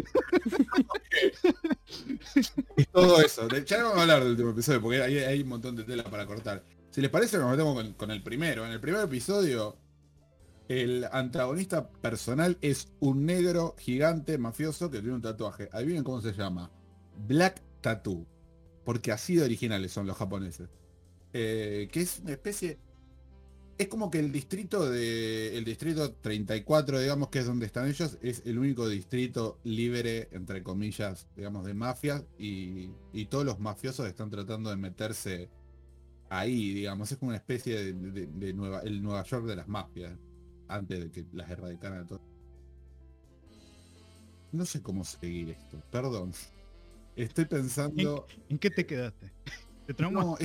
es 2.78 2.88
todo 2.92 3.22
eso. 3.22 3.48
Ya 3.50 3.80
no 3.80 3.86
vamos 3.86 4.00
a 4.00 4.02
hablar 4.04 4.22
del 4.22 4.32
último 4.32 4.52
episodio 4.52 4.82
porque 4.82 5.02
hay, 5.02 5.18
hay 5.18 5.42
un 5.42 5.50
montón 5.50 5.76
de 5.76 5.84
tela 5.84 6.04
para 6.04 6.26
cortar. 6.26 6.64
Si 6.92 7.02
les 7.02 7.10
parece, 7.10 7.38
nos 7.38 7.50
metemos 7.50 7.76
con, 7.76 7.94
con 7.94 8.12
el 8.12 8.22
primero. 8.22 8.66
En 8.66 8.72
el 8.72 8.80
primer 8.80 9.02
episodio, 9.02 9.78
el 10.68 11.06
antagonista 11.12 11.90
personal 11.90 12.58
es 12.62 12.90
un 13.00 13.26
negro 13.26 13.76
gigante 13.80 14.38
mafioso 14.38 14.92
que 14.92 15.00
tiene 15.00 15.16
un 15.16 15.22
tatuaje. 15.22 15.70
Adivinen 15.72 16.04
cómo 16.04 16.22
se 16.22 16.34
llama. 16.34 16.70
Black 17.28 17.62
Tattoo. 17.82 18.28
Porque 18.86 19.12
así 19.12 19.36
de 19.36 19.44
originales 19.44 19.92
son 19.92 20.06
los 20.06 20.18
japoneses. 20.18 20.70
Eh, 21.34 21.90
que 21.92 22.02
es 22.02 22.20
una 22.20 22.34
especie... 22.34 22.78
Es 23.78 23.88
como 23.88 24.12
que 24.12 24.20
el 24.20 24.32
distrito 24.32 24.90
de. 24.90 25.58
El 25.58 25.66
distrito 25.66 26.14
34, 26.14 27.00
digamos, 27.00 27.30
que 27.30 27.40
es 27.40 27.46
donde 27.48 27.66
están 27.66 27.88
ellos, 27.88 28.18
es 28.22 28.44
el 28.46 28.60
único 28.60 28.88
distrito 28.88 29.60
libre, 29.64 30.30
entre 30.32 30.62
comillas, 30.64 31.28
digamos, 31.36 31.66
de 31.66 31.74
mafias. 31.74 32.24
Y, 32.38 32.92
y 33.14 33.26
todos 33.26 33.46
los 33.46 33.60
mafiosos 33.60 34.08
están 34.08 34.30
tratando 34.30 34.70
de 34.70 34.78
meterse 34.78 35.50
ahí, 36.30 36.74
digamos. 36.74 37.12
Es 37.12 37.18
como 37.18 37.30
una 37.30 37.38
especie 37.38 37.94
de, 37.94 38.28
de- 38.28 38.54
Nueva, 38.54 38.82
el 38.82 39.02
Nueva 39.02 39.24
York 39.24 39.46
de 39.46 39.56
las 39.56 39.68
mafias. 39.68 40.14
Antes 40.68 41.00
de 41.02 41.12
que 41.12 41.26
las 41.34 41.50
erradicaran 41.50 42.02
a 42.04 42.08
todos. 42.08 42.22
No 44.52 44.66
sé 44.66 44.82
cómo 44.82 45.04
seguir 45.04 45.50
esto, 45.50 45.82
perdón. 45.92 46.32
Estoy 47.16 47.46
pensando. 47.46 48.28
¿En 48.50 48.60
qué 48.60 48.70
te 48.70 48.86
quedaste? 48.86 49.32
No, 50.12 50.38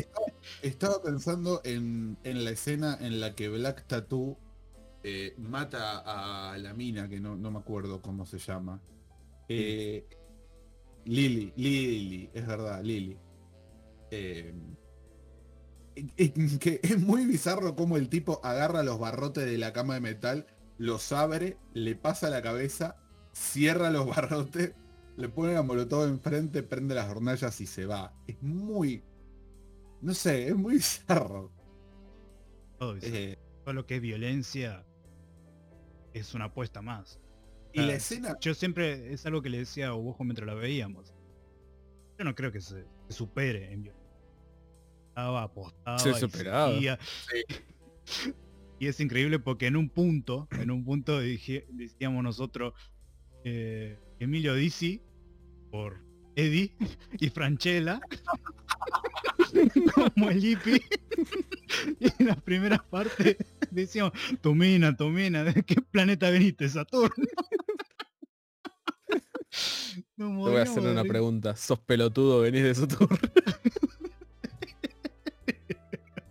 estaba, 0.63 1.03
pensando 1.03 1.61
en, 1.65 2.19
en 2.25 2.45
la 2.45 2.51
escena 2.51 2.99
en 3.01 3.21
la 3.21 3.35
que 3.35 3.49
Black 3.49 3.87
Tattoo 3.87 4.37
eh, 5.03 5.35
mata 5.39 6.53
a 6.53 6.59
la 6.59 6.75
mina, 6.75 7.09
que 7.09 7.21
no, 7.21 7.37
no 7.37 7.51
me 7.51 7.59
acuerdo 7.59 8.03
cómo 8.03 8.27
se 8.27 8.39
llama. 8.39 8.81
Eh, 9.49 10.07
Lily, 11.05 11.53
Lily, 11.57 12.31
es 12.35 12.47
verdad, 12.47 12.83
Lily. 12.83 13.17
Eh, 14.11 14.55
que 16.61 16.81
es 16.83 16.99
muy 16.99 17.27
bizarro 17.27 17.75
como 17.75 17.97
el 17.97 18.09
tipo 18.09 18.41
agarra 18.45 18.83
los 18.83 18.99
barrotes 18.99 19.45
de 19.47 19.59
la 19.59 19.73
cama 19.73 19.95
de 19.95 20.01
metal, 20.01 20.47
los 20.77 21.13
abre, 21.13 21.59
le 21.73 21.97
pasa 21.97 22.31
la 22.31 22.43
cabeza, 22.43 22.97
cierra 23.33 23.91
los 23.91 24.07
barrotes, 24.07 24.75
le 25.17 25.29
pone 25.29 25.55
la 25.55 25.63
molotov 25.63 26.07
enfrente, 26.07 26.63
prende 26.63 26.95
las 26.95 27.09
hornallas 27.09 27.61
y 27.61 27.67
se 27.67 27.87
va. 27.87 28.15
Es 28.27 28.41
muy... 28.43 29.03
No 30.01 30.15
sé, 30.15 30.49
es 30.49 30.57
muy 30.57 30.75
bizarro. 30.75 31.51
Todo. 32.79 32.97
Eh, 33.03 33.37
Todo 33.65 33.75
lo 33.75 33.87
que 33.87 33.97
es 33.97 34.01
violencia 34.01 34.85
es 36.15 36.35
una 36.35 36.47
apuesta 36.47 36.81
más. 36.83 37.21
y 37.73 37.81
la 37.81 37.93
Ah, 37.93 37.97
escena... 37.97 38.37
Yo 38.41 38.55
siempre, 38.55 39.13
es 39.13 39.27
algo 39.27 39.43
que 39.43 39.51
le 39.51 39.59
decía 39.59 39.89
a 39.89 39.95
Ojo 39.95 40.25
mientras 40.25 40.47
la 40.47 40.55
veíamos. 40.55 41.13
Yo 42.19 42.25
no 42.25 42.35
creo 42.35 42.51
que 42.51 42.61
se, 42.61 42.85
se 43.09 43.13
supere 43.13 43.73
en 43.73 43.83
violencia. 43.83 44.09
Estaba 45.09 45.43
apostado. 45.43 45.99
Se 45.99 46.15
superaba. 46.15 46.73
Y 48.81 48.87
es 48.87 49.01
increíble 49.01 49.41
porque 49.41 49.67
en 49.67 49.77
un 49.77 49.89
punto, 49.91 50.47
en 50.53 50.71
un 50.71 50.85
punto 50.85 51.21
dije- 51.21 51.67
decíamos 51.71 52.23
nosotros, 52.23 52.75
eh, 53.43 53.99
Emilio 54.21 54.55
Dizzi 54.55 55.03
por 55.73 55.99
Eddie 56.37 56.77
y 57.19 57.29
Franchella 57.31 58.01
como 59.85 60.31
el 60.31 60.45
hippie 60.45 60.81
y 62.01 62.07
en 62.19 62.27
las 62.27 62.41
primeras 62.43 62.83
partes 62.85 63.37
decíamos 63.71 64.13
tu 64.41 64.55
mina, 64.55 64.93
¿de 64.93 65.63
qué 65.63 65.77
planeta 65.91 66.31
veniste? 66.31 66.69
Saturno. 66.69 67.11
Te 70.17 70.25
voy 70.25 70.57
a 70.57 70.63
hacer 70.63 70.83
una 70.83 71.05
pregunta. 71.05 71.57
¿Sos 71.57 71.79
pelotudo? 71.79 72.41
¿Venís 72.41 72.65
de 72.65 72.75
Saturno? 72.75 73.17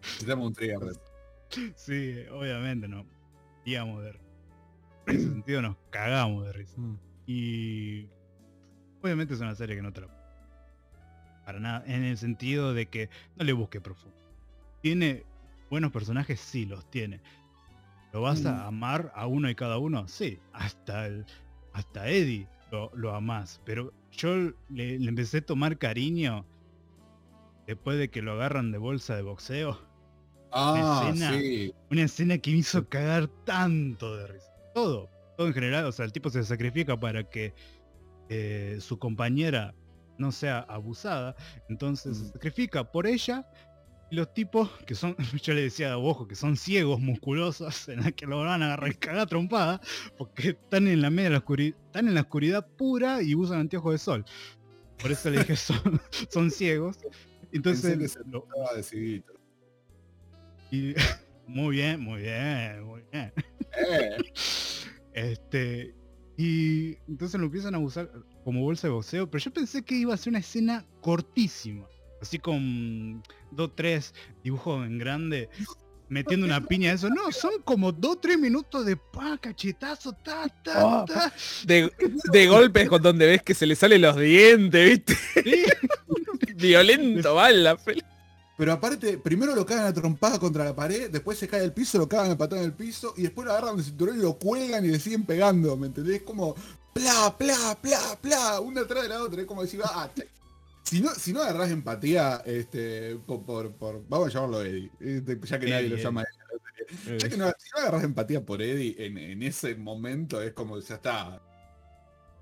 Necesitamos 0.01 0.47
un 0.47 0.53
trigger. 0.53 0.79
Sí, 1.75 2.15
obviamente 2.31 2.87
no. 2.87 3.05
Íbamos 3.65 4.03
de 4.03 4.11
risa. 4.11 4.25
En 5.07 5.15
ese 5.15 5.29
sentido 5.29 5.61
nos 5.61 5.77
cagamos 5.89 6.45
de 6.45 6.53
risa. 6.53 6.73
Mm. 6.77 6.99
Y 7.27 8.09
obviamente 9.01 9.33
es 9.33 9.39
una 9.39 9.55
serie 9.55 9.75
que 9.75 9.81
no 9.81 9.93
te 9.93 10.01
la 10.01 10.16
para 11.47 11.61
nada, 11.61 11.81
en 11.87 12.03
el 12.03 12.17
sentido 12.17 12.73
de 12.73 12.87
que 12.87 13.09
no 13.37 13.45
le 13.45 13.53
busque 13.53 13.79
profundo. 13.79 14.17
Tiene 14.81 15.23
buenos 15.69 15.93
personajes, 15.93 16.41
sí 16.41 16.65
los 16.65 16.91
tiene. 16.91 17.21
¿Lo 18.11 18.19
vas 18.21 18.43
Mm. 18.43 18.47
a 18.47 18.67
amar 18.67 19.13
a 19.15 19.27
uno 19.27 19.49
y 19.49 19.55
cada 19.55 19.77
uno? 19.77 20.09
Sí, 20.09 20.39
hasta 20.51 21.07
el, 21.07 21.25
hasta 21.71 22.09
Eddie 22.09 22.49
lo, 22.69 22.91
lo 22.95 23.15
amás. 23.15 23.61
Pero 23.63 23.93
yo 24.11 24.35
le, 24.67 24.99
le 24.99 25.07
empecé 25.07 25.37
a 25.37 25.45
tomar 25.45 25.77
cariño 25.77 26.45
después 27.65 27.97
de 27.97 28.09
que 28.09 28.21
lo 28.21 28.33
agarran 28.33 28.73
de 28.73 28.77
bolsa 28.77 29.15
de 29.15 29.21
boxeo. 29.21 29.79
Ah, 30.51 31.11
escena. 31.13 31.31
sí. 31.39 31.73
Una 31.89 32.01
escena 32.03 32.37
que 32.39 32.51
me 32.51 32.57
hizo 32.57 32.89
cagar 32.89 33.27
tanto 33.45 34.17
de 34.17 34.27
risa. 34.27 34.51
Todo, 34.73 35.09
todo 35.37 35.47
en 35.47 35.53
general, 35.53 35.85
o 35.85 35.93
sea, 35.93 36.03
el 36.03 36.11
tipo 36.11 36.29
se 36.29 36.43
sacrifica 36.43 36.99
para 36.99 37.23
que 37.23 37.53
eh, 38.27 38.79
su 38.81 38.99
compañera 38.99 39.73
no 40.17 40.31
sea 40.31 40.59
abusada, 40.59 41.35
entonces 41.69 42.17
se 42.17 42.27
sacrifica 42.29 42.91
por 42.91 43.07
ella. 43.07 43.47
Y 44.09 44.15
los 44.15 44.33
tipos 44.33 44.69
que 44.85 44.95
son, 44.95 45.15
yo 45.43 45.53
le 45.53 45.63
decía 45.63 45.91
a 45.93 45.97
ojo, 45.97 46.27
que 46.27 46.35
son 46.35 46.55
ciegos, 46.55 46.99
musculosos, 47.01 47.89
en 47.89 48.01
la 48.03 48.11
que 48.13 48.25
lo 48.25 48.39
van 48.39 48.61
a 48.63 48.67
agarrar 48.67 48.97
cagar 48.97 49.27
trompada, 49.27 49.81
porque 50.17 50.49
están 50.49 50.87
en 50.87 51.01
la 51.01 51.09
media 51.09 51.25
de 51.25 51.29
la 51.31 51.37
oscuridad, 51.39 51.77
están 51.87 52.07
en 52.07 52.15
la 52.15 52.21
oscuridad 52.21 52.65
pura 52.77 53.21
y 53.21 53.35
usan 53.35 53.59
anteojos 53.59 53.91
de 53.93 53.97
sol. 53.97 54.25
Por 55.01 55.11
eso 55.11 55.29
le 55.29 55.39
dije 55.39 55.55
son, 55.57 56.01
son 56.29 56.49
ciegos. 56.51 56.97
Pensé 56.99 57.13
Entonces, 57.51 58.17
que 58.17 58.29
lo- 58.29 58.47
y- 60.71 60.93
muy 61.47 61.75
bien, 61.77 61.99
muy 62.01 62.21
bien, 62.21 62.83
muy 62.83 63.01
bien. 63.11 63.33
Eh, 63.77 64.17
Este. 65.13 65.95
Y 66.37 66.95
entonces 67.07 67.39
lo 67.39 67.47
empiezan 67.47 67.73
a 67.75 67.79
usar 67.79 68.11
como 68.47 68.61
bolsa 68.61 68.87
de 68.87 68.93
boxeo, 68.93 69.29
pero 69.29 69.43
yo 69.43 69.51
pensé 69.51 69.81
que 69.81 69.93
iba 69.93 70.13
a 70.13 70.17
ser 70.17 70.29
una 70.31 70.39
escena 70.39 70.85
cortísima. 71.01 71.85
Así 72.21 72.39
con 72.39 73.21
dos, 73.51 73.71
tres 73.75 74.13
dibujos 74.41 74.87
en 74.87 74.97
grande, 74.97 75.49
metiendo 76.07 76.45
una 76.45 76.65
piña 76.65 76.93
eso. 76.93 77.09
No, 77.09 77.29
son 77.33 77.61
como 77.65 77.91
dos, 77.91 78.21
tres 78.21 78.39
minutos 78.39 78.85
de 78.85 78.95
pa, 78.95 79.37
cachetazo, 79.37 80.13
ta, 80.13 80.47
ta, 80.63 80.85
Oh, 80.85 81.03
ta. 81.03 81.33
De, 81.65 81.91
de 82.31 82.47
golpes 82.47 82.87
con 82.87 83.01
donde 83.01 83.25
ves 83.25 83.43
que 83.43 83.53
se 83.53 83.65
le 83.65 83.75
salen 83.75 84.01
los 84.01 84.15
dientes, 84.15 84.91
¿viste? 84.91 85.17
Sí, 85.43 85.65
Violento, 86.55 87.35
mal 87.35 87.65
la 87.65 87.75
peli. 87.75 88.01
Pero 88.57 88.71
aparte, 88.71 89.17
primero 89.17 89.55
lo 89.55 89.65
cagan 89.65 89.87
a 89.87 89.93
trompada 89.93 90.39
contra 90.39 90.63
la 90.63 90.73
pared, 90.73 91.11
después 91.11 91.37
se 91.37 91.49
cae 91.49 91.63
al 91.63 91.73
piso, 91.73 91.97
lo 91.97 92.07
cagan 92.07 92.31
a 92.31 92.37
patada 92.37 92.61
en 92.61 92.67
el 92.67 92.73
piso, 92.73 93.13
y 93.17 93.23
después 93.23 93.45
lo 93.45 93.51
agarran 93.51 93.75
del 93.75 93.83
cinturón 93.83 94.17
y 94.17 94.21
lo 94.21 94.37
cuelgan 94.37 94.85
y 94.85 94.87
le 94.87 94.99
siguen 94.99 95.25
pegando, 95.25 95.75
¿me 95.75 95.87
entendés? 95.87 96.21
Como 96.21 96.55
pla, 96.97 97.35
pla, 97.37 97.77
pla, 97.81 98.19
pla, 98.21 98.59
una 98.61 98.81
atrás 98.81 99.03
de 99.03 99.09
la 99.09 99.23
otra, 99.23 99.41
es 99.41 99.47
como 99.47 99.61
decir, 99.63 99.81
ah, 99.83 100.09
si 100.83 101.01
no, 101.01 101.09
si 101.11 101.33
no 101.33 101.41
agarrás 101.41 101.69
empatía, 101.71 102.41
este, 102.45 103.15
por, 103.25 103.43
por, 103.43 103.71
por- 103.73 104.03
vamos 104.07 104.27
a 104.29 104.31
llamarlo 104.33 104.63
Eddie, 104.63 104.91
este, 104.99 105.39
ya 105.43 105.59
que 105.59 105.65
nadie 105.69 105.79
Eddie, 105.79 105.89
lo 105.89 105.95
Eddie. 105.95 106.03
llama 106.03 106.23
Eddie. 106.23 107.17
Ya 107.19 107.29
que 107.29 107.35
no, 107.37 107.47
si 107.57 107.69
no 107.75 107.79
agarrás 107.81 108.03
empatía 108.05 108.45
por 108.45 108.61
Eddie 108.61 108.95
en, 109.05 109.17
en 109.17 109.43
ese 109.43 109.75
momento, 109.75 110.41
es 110.41 110.53
como, 110.53 110.79
ya 110.79 110.95
está. 110.95 111.41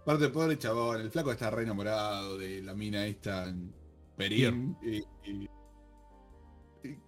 Aparte, 0.01 0.30
pobre 0.30 0.60
chabón, 0.60 1.01
el 1.01 1.10
flaco 1.10 1.32
está 1.32 1.49
re 1.49 1.64
enamorado 1.64 2.38
de 2.38 2.62
la 2.62 2.76
mina 2.76 3.08
esta 3.08 3.45
en 3.49 3.74
Perín. 4.16 4.78
Y, 4.84 4.97
y- 5.32 5.49
y- 6.84 6.99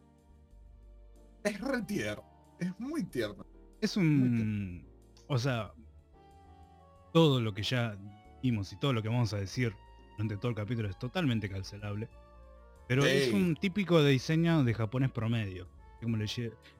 es 1.43 1.61
re 1.61 1.81
tierno. 1.83 2.23
Es 2.59 2.79
muy 2.79 3.03
tierno. 3.03 3.45
es 3.79 3.95
un. 3.97 4.83
O 5.27 5.37
sea, 5.37 5.71
todo 7.17 7.41
lo 7.41 7.51
que 7.55 7.63
ya 7.63 7.97
vimos 8.43 8.71
y 8.73 8.75
todo 8.75 8.93
lo 8.93 9.01
que 9.01 9.09
vamos 9.09 9.33
a 9.33 9.37
decir 9.37 9.73
durante 10.11 10.37
todo 10.37 10.49
el 10.49 10.55
capítulo 10.55 10.87
es 10.87 10.99
totalmente 10.99 11.49
cancelable. 11.49 12.09
Pero 12.87 13.07
es 13.07 13.33
un 13.33 13.55
típico 13.55 14.03
de 14.03 14.11
diseño 14.11 14.63
de 14.63 14.71
japonés 14.75 15.09
promedio. 15.09 15.67
Como 15.99 16.15
le, 16.15 16.27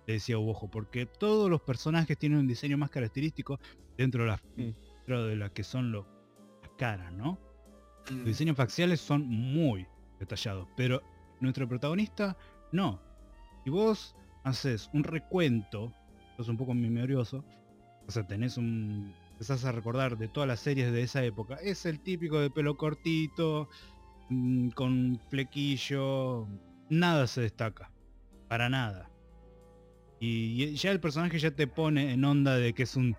decía 0.06 0.38
Ojo, 0.38 0.70
porque 0.70 1.08
todos 1.08 1.50
los 1.50 1.62
personajes 1.62 2.20
tienen 2.20 2.38
un 2.38 2.46
diseño 2.46 2.78
más 2.78 2.92
característico 2.92 3.60
dentro 3.98 4.26
de 4.26 4.30
las, 4.30 4.44
Mm. 4.44 4.74
dentro 4.98 5.26
de 5.26 5.36
las 5.38 5.52
que 5.54 5.64
son 5.64 5.92
los, 5.92 6.06
las 6.62 6.72
caras, 6.78 7.12
¿no? 7.14 7.40
Mm. 8.12 8.18
Los 8.18 8.26
diseños 8.26 8.56
faciales 8.56 9.02
son 9.02 9.26
muy 9.28 9.88
detallados, 10.20 10.68
pero 10.78 11.02
nuestro 11.40 11.68
protagonista 11.68 12.38
no. 12.72 13.02
Si 13.64 13.72
vos 13.72 14.16
haces 14.44 14.88
un 14.94 15.04
recuento, 15.04 15.92
sos 16.38 16.48
un 16.48 16.58
poco 16.58 16.76
memorioso, 16.76 17.44
o 18.08 18.12
sea, 18.12 18.28
tenés 18.28 18.56
un... 18.58 19.16
empezás 19.38 19.66
a 19.66 19.72
recordar 19.72 20.18
de 20.18 20.28
todas 20.28 20.48
las 20.48 20.62
series 20.62 20.92
de 20.92 21.04
esa 21.04 21.24
época, 21.24 21.60
es 21.62 21.86
el 21.86 22.00
típico 22.00 22.40
de 22.40 22.50
pelo 22.50 22.76
cortito, 22.76 23.70
mm, 24.30 24.70
con 24.70 25.22
flequillo, 25.30 26.48
nada 26.90 27.28
se 27.28 27.42
destaca, 27.42 27.92
para 28.48 28.68
nada. 28.68 29.12
Y 30.20 30.74
ya 30.74 30.90
el 30.90 31.00
personaje 31.00 31.38
ya 31.38 31.52
te 31.52 31.68
pone 31.68 32.14
en 32.14 32.26
onda 32.26 32.56
de 32.56 32.74
que 32.74 32.82
es 32.82 32.96
un 32.96 33.16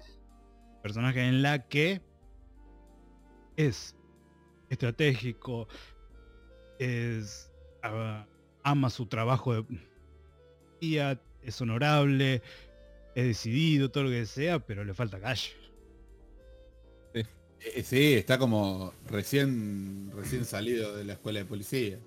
personaje 0.82 1.24
en 1.24 1.40
la 1.40 1.68
que 1.68 2.02
es 3.56 3.94
estratégico, 4.68 5.68
es 6.80 7.48
ama 8.64 8.90
su 8.90 9.06
trabajo 9.06 9.54
de 9.54 9.78
es 11.42 11.60
honorable, 11.60 12.42
es 13.14 13.24
decidido, 13.24 13.88
todo 13.88 14.02
lo 14.04 14.10
que 14.10 14.26
sea, 14.26 14.58
pero 14.58 14.84
le 14.84 14.94
falta 14.94 15.20
calle. 15.20 15.67
Eh, 17.60 17.82
sí, 17.82 18.14
está 18.14 18.38
como 18.38 18.92
recién, 19.10 20.10
recién 20.14 20.44
salido 20.44 20.96
de 20.96 21.04
la 21.04 21.14
escuela 21.14 21.40
de 21.40 21.44
policía. 21.44 21.98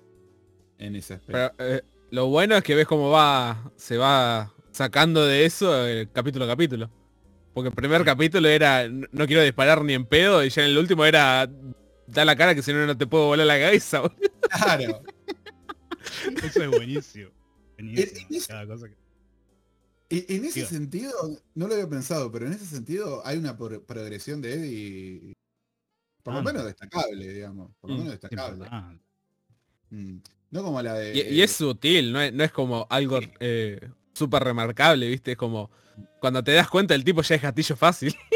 En 0.78 0.96
ese 0.96 1.14
aspecto. 1.14 1.54
Pero, 1.56 1.70
eh, 1.76 1.82
lo 2.10 2.26
bueno 2.26 2.56
es 2.56 2.64
que 2.64 2.74
ves 2.74 2.86
cómo 2.86 3.10
va, 3.10 3.70
se 3.76 3.96
va 3.96 4.52
sacando 4.72 5.24
de 5.26 5.44
eso 5.44 5.86
eh, 5.86 6.08
capítulo 6.12 6.44
a 6.44 6.48
capítulo. 6.48 6.90
Porque 7.54 7.68
el 7.68 7.74
primer 7.74 8.02
capítulo 8.04 8.48
era 8.48 8.88
"No- 8.88 9.26
quiero 9.26 9.42
disparar 9.42 9.84
ni 9.84 9.92
en 9.92 10.06
pedo 10.06 10.42
y 10.44 10.48
ya 10.48 10.62
en 10.64 10.70
el 10.70 10.78
último 10.78 11.04
era 11.04 11.48
da 12.06 12.24
la 12.24 12.34
cara 12.34 12.54
que 12.54 12.62
si 12.62 12.72
no 12.72 12.86
no 12.86 12.96
te 12.96 13.06
puedo 13.06 13.26
volar 13.26 13.46
la 13.46 13.58
cabeza. 13.60 14.00
boludo". 14.00 14.16
Claro. 14.50 15.02
Eso 16.42 16.62
es 16.64 16.70
buenísimo. 16.70 17.30
Buenísimo. 17.78 18.26
es- 18.30 18.46
cada 18.46 18.66
cosa 18.66 18.88
que- 18.88 18.96
Y 20.08 20.34
en 20.36 20.44
ese 20.46 20.66
sentido, 20.66 21.12
no 21.54 21.68
lo 21.68 21.74
había 21.74 21.88
pensado, 21.88 22.30
pero 22.32 22.46
en 22.46 22.52
ese 22.54 22.66
sentido 22.66 23.24
hay 23.26 23.38
una 23.38 23.56
progresión 23.56 24.42
de 24.42 24.54
Eddie, 24.54 25.32
por 26.22 26.34
lo 26.34 26.40
Ah, 26.40 26.42
menos 26.42 26.64
destacable, 26.64 27.28
digamos. 27.28 27.70
Por 27.80 27.90
lo 27.90 27.96
Mm, 27.96 27.98
menos 28.00 28.12
destacable. 28.20 28.68
Mm. 29.90 30.16
No 30.50 30.62
como 30.62 30.80
la 30.82 30.94
de... 30.94 31.16
Y, 31.16 31.34
y 31.36 31.42
es 31.42 31.52
sutil, 31.52 32.12
no 32.12 32.20
es, 32.20 32.32
no 32.32 32.44
es 32.44 32.52
como 32.52 32.86
algo 32.90 33.18
eh, 33.40 33.80
súper 34.12 34.44
remarcable, 34.44 35.08
¿viste? 35.08 35.32
Es 35.32 35.36
como 35.38 35.70
cuando 36.20 36.42
te 36.44 36.52
das 36.52 36.68
cuenta 36.68 36.94
el 36.94 37.04
tipo 37.04 37.22
ya 37.22 37.34
es 37.36 37.42
gatillo 37.42 37.76
fácil. 37.76 38.14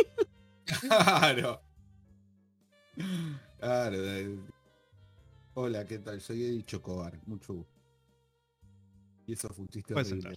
Claro. 0.81 1.63
Claro. 3.61 3.99
Hola, 5.55 5.85
¿qué 5.87 5.99
tal? 6.01 6.21
Soy 6.21 6.43
Eddie 6.43 6.65
Chocobar. 6.65 7.19
Mucho 7.27 7.55
gusto. 7.55 7.73
Y 9.29 9.35
eso 9.35 9.49
Puedes 9.49 10.11
horrible. 10.13 10.37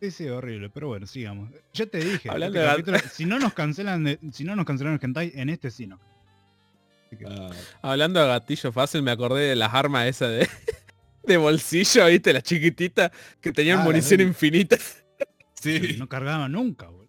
Sí, 0.00 0.10
sí, 0.10 0.28
horrible, 0.28 0.70
pero 0.70 0.88
bueno, 0.88 1.06
sigamos. 1.06 1.50
Ya 1.74 1.84
te 1.86 1.98
dije, 1.98 2.30
Hablando 2.30 2.58
este 2.58 2.66
de- 2.66 2.72
capítulo, 2.72 2.98
si 3.12 3.24
no 3.26 3.38
nos 3.38 3.52
cancelan 3.54 4.04
de- 4.04 4.18
si 4.32 4.44
no 4.44 4.56
nos 4.56 4.64
cancelaron 4.64 4.98
el 4.98 5.04
hentai, 5.04 5.32
en 5.34 5.48
este 5.50 5.70
sí 5.70 5.86
no. 5.86 5.98
Así 7.24 7.24
que- 7.24 7.26
Ah, 7.82 7.90
Hablando 7.90 8.20
de 8.20 8.26
gatillo 8.28 8.72
fácil, 8.72 9.02
me 9.02 9.10
acordé 9.10 9.42
de 9.48 9.56
las 9.56 9.72
armas 9.74 10.06
esas 10.06 10.30
de, 10.30 10.48
de 11.24 11.36
bolsillo, 11.36 12.06
¿viste? 12.06 12.32
Las 12.32 12.42
chiquititas 12.42 13.10
que 13.40 13.52
tenían 13.52 13.80
Ah, 13.80 13.84
munición 13.84 14.20
infinita. 14.20 14.76
sí. 15.60 15.96
no 15.98 16.08
cargaba 16.08 16.48
nunca, 16.48 16.88
boludo. 16.88 17.06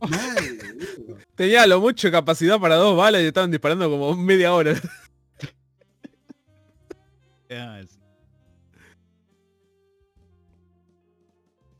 Tenía 1.34 1.66
lo 1.66 1.80
mucho 1.80 2.10
capacidad 2.12 2.60
para 2.60 2.76
dos 2.76 2.96
balas 2.96 3.20
y 3.22 3.26
estaban 3.26 3.50
disparando 3.50 3.90
como 3.90 4.14
media 4.16 4.52
hora. 4.54 4.74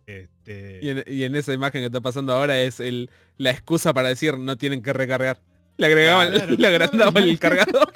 Este, 0.06 0.80
Y 0.82 0.88
en, 0.90 1.04
y 1.06 1.24
en 1.24 1.36
esa 1.36 1.52
imagen 1.52 1.82
que 1.82 1.86
está 1.86 2.00
pasando 2.00 2.32
ahora 2.32 2.58
es 2.60 2.80
el, 2.80 3.10
la 3.36 3.50
excusa 3.50 3.92
para 3.92 4.08
decir 4.08 4.38
no 4.38 4.56
tienen 4.56 4.82
que 4.82 4.92
recargar. 4.92 5.38
Le 5.78 5.86
agregaban, 5.86 6.30
Claro. 6.32 6.54
le 6.58 6.66
agrandaban 6.66 7.22
el 7.24 7.38
cargador. 7.38 7.92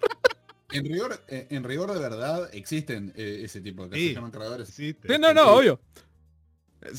En 0.72 0.84
rigor, 0.86 1.22
eh, 1.28 1.46
en 1.50 1.64
rigor 1.64 1.92
de 1.92 2.00
verdad 2.00 2.48
existen 2.54 3.12
eh, 3.14 3.42
ese 3.44 3.60
tipo 3.60 3.86
de. 3.88 3.96
Sí. 3.96 4.08
Se 4.08 4.14
llaman 4.14 4.30
cargadores. 4.30 4.68
sí, 4.70 4.96
no, 5.20 5.34
no, 5.34 5.50
obvio. 5.52 5.78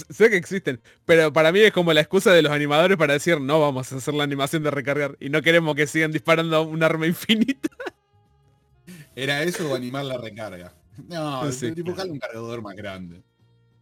Sé 0.09 0.29
que 0.29 0.37
existen, 0.37 0.79
pero 1.03 1.33
para 1.33 1.51
mí 1.51 1.59
es 1.59 1.73
como 1.73 1.91
la 1.91 1.99
excusa 1.99 2.31
de 2.31 2.41
los 2.41 2.51
animadores 2.53 2.95
para 2.97 3.13
decir 3.13 3.41
no 3.41 3.59
vamos 3.59 3.91
a 3.91 3.97
hacer 3.97 4.13
la 4.13 4.23
animación 4.23 4.63
de 4.63 4.71
recargar 4.71 5.17
y 5.19 5.27
no 5.29 5.41
queremos 5.41 5.75
que 5.75 5.87
sigan 5.87 6.11
disparando 6.13 6.61
un 6.63 6.83
arma 6.83 7.05
infinita. 7.05 7.67
¿Era 9.15 9.43
eso 9.43 9.69
o 9.71 9.75
animar 9.75 10.05
la 10.05 10.17
recarga? 10.17 10.73
No, 11.09 11.51
Sí, 11.51 11.71
dibujarle 11.71 12.11
un 12.13 12.19
cargador 12.19 12.61
más 12.61 12.75
grande. 12.75 13.23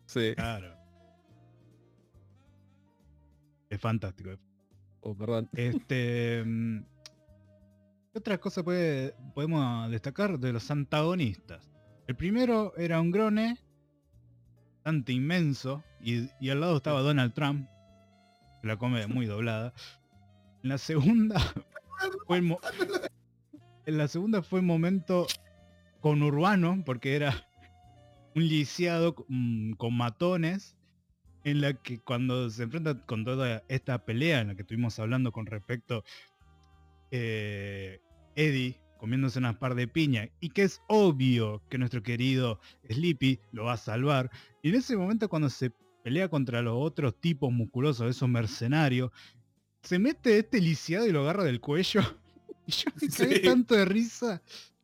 Sí. 0.07 0.33
Claro. 0.35 0.75
Es 3.69 3.79
fantástico. 3.79 4.31
Oh, 5.01 5.15
perdón. 5.15 5.49
Este. 5.53 6.43
mm, 6.45 6.83
¿Qué 8.11 8.19
otra 8.19 8.37
cosa 8.39 8.63
puede, 8.63 9.15
podemos 9.33 9.89
destacar 9.89 10.37
de 10.37 10.53
los 10.53 10.69
antagonistas? 10.69 11.71
El 12.07 12.15
primero 12.15 12.73
era 12.75 12.99
un 12.99 13.09
grone 13.09 13.57
bastante 14.75 15.13
inmenso 15.13 15.83
y, 16.01 16.29
y 16.39 16.49
al 16.49 16.59
lado 16.59 16.77
estaba 16.77 17.01
Donald 17.01 17.33
Trump, 17.33 17.69
que 18.61 18.67
la 18.67 18.77
come 18.77 19.07
muy 19.07 19.27
doblada. 19.27 19.73
En 20.61 20.69
la 20.69 20.77
segunda 20.77 21.39
fue 22.27 22.39
el 22.39 22.57
en 23.85 23.97
la 23.97 24.07
segunda 24.07 24.41
fue 24.41 24.59
un 24.59 24.65
momento 24.65 25.27
conurbano 26.01 26.83
porque 26.85 27.15
era 27.15 27.47
un 28.35 28.47
lisiado 28.47 29.15
mm, 29.27 29.73
con 29.73 29.95
matones 29.95 30.75
en 31.43 31.61
la 31.61 31.73
que 31.73 31.99
cuando 31.99 32.49
se 32.49 32.63
enfrenta 32.63 32.99
con 33.05 33.25
toda 33.25 33.63
esta 33.67 34.05
pelea 34.05 34.41
en 34.41 34.49
la 34.49 34.55
que 34.55 34.61
estuvimos 34.61 34.99
hablando 34.99 35.31
con 35.31 35.45
respecto 35.45 36.03
eh, 37.11 37.99
Eddie 38.35 38.79
comiéndose 38.97 39.39
unas 39.39 39.57
par 39.57 39.73
de 39.75 39.87
piña 39.87 40.29
y 40.39 40.49
que 40.49 40.63
es 40.63 40.81
obvio 40.87 41.61
que 41.69 41.77
nuestro 41.77 42.03
querido 42.03 42.59
Sleepy 42.89 43.39
lo 43.51 43.65
va 43.65 43.73
a 43.73 43.77
salvar 43.77 44.29
y 44.61 44.69
en 44.69 44.75
ese 44.75 44.95
momento 44.95 45.27
cuando 45.27 45.49
se 45.49 45.71
pelea 46.03 46.29
contra 46.29 46.61
los 46.61 46.75
otros 46.77 47.19
tipos 47.19 47.51
musculosos 47.51 48.09
esos 48.09 48.29
mercenarios 48.29 49.11
se 49.81 49.97
mete 49.97 50.37
este 50.37 50.61
lisiado 50.61 51.07
y 51.07 51.11
lo 51.11 51.21
agarra 51.21 51.43
del 51.43 51.59
cuello 51.59 52.01
y 52.67 52.71
yo 52.71 52.91
me 53.01 53.09
Sí. 53.09 53.41
tanto 53.41 53.73
de 53.75 53.85
risa 53.85 54.41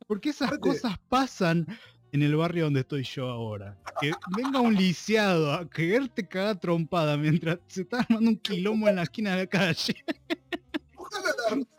porque 0.08 0.30
esas 0.30 0.48
Aparte- 0.48 0.60
cosas 0.68 0.98
pasan 1.08 1.66
en 2.12 2.22
el 2.22 2.36
barrio 2.36 2.64
donde 2.64 2.80
estoy 2.80 3.02
yo 3.04 3.28
ahora. 3.28 3.76
Que 4.00 4.12
venga 4.36 4.60
un 4.60 4.74
lisiado 4.74 5.52
a 5.52 5.68
quererte 5.68 6.26
cagar 6.26 6.58
trompada 6.58 7.16
mientras 7.16 7.58
se 7.66 7.82
está 7.82 8.00
armando 8.00 8.30
un 8.30 8.36
quilombo 8.38 8.88
en 8.88 8.96
la 8.96 9.02
esquina 9.02 9.32
de 9.32 9.42
la 9.42 9.46
calle. 9.46 9.94
Ojalá 10.96 11.34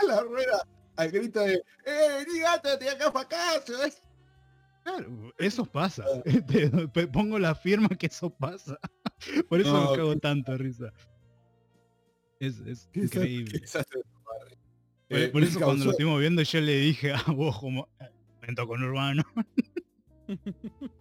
la, 0.07 0.15
la 0.15 0.21
rueda 0.21 0.67
al 0.95 1.11
grito 1.11 1.39
de 1.39 1.53
¡Eh, 1.85 2.25
ni 2.31 2.39
gato, 2.39 2.77
te 2.77 2.89
acá 2.89 3.11
para 3.11 3.25
acá! 3.25 3.63
Claro, 4.83 5.33
eso 5.37 5.65
pasa. 5.65 6.03
Te- 6.47 6.69
te 6.69 7.07
pongo 7.07 7.37
la 7.39 7.53
firma 7.55 7.89
que 7.89 8.07
eso 8.07 8.29
pasa. 8.29 8.77
Por 9.49 9.61
eso 9.61 9.71
No, 9.73 9.91
me 9.91 9.97
cago 9.97 10.15
tanto 10.17 10.57
risa. 10.57 10.91
Es, 12.39 12.89
increíble. 12.93 13.61
Por, 13.71 15.17
Eh, 15.17 15.31
eso 15.47 15.59
cuando 15.59 15.85
lo 15.85 15.91
estuvimos 15.91 16.19
viendo 16.19 16.41
yo 16.43 16.61
le 16.61 16.75
dije 16.77 17.13
a 17.13 17.23
vos 17.31 17.59
como 17.59 17.87
evento 18.41 18.67
con 18.67 18.83
Urbano. 18.83 19.23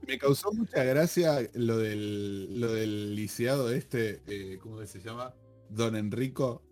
Me 0.07 0.19
causó 0.19 0.53
mucha 0.53 0.83
gracia 0.85 1.39
lo 1.55 1.79
del, 1.79 2.61
lo 2.61 2.73
del 2.73 3.15
lisiado 3.15 3.71
este, 3.71 4.23
eh, 4.27 4.59
¿cómo 4.61 4.85
se 4.87 5.01
llama? 5.01 5.35
Don 5.69 5.97
Enrico, 5.97 6.63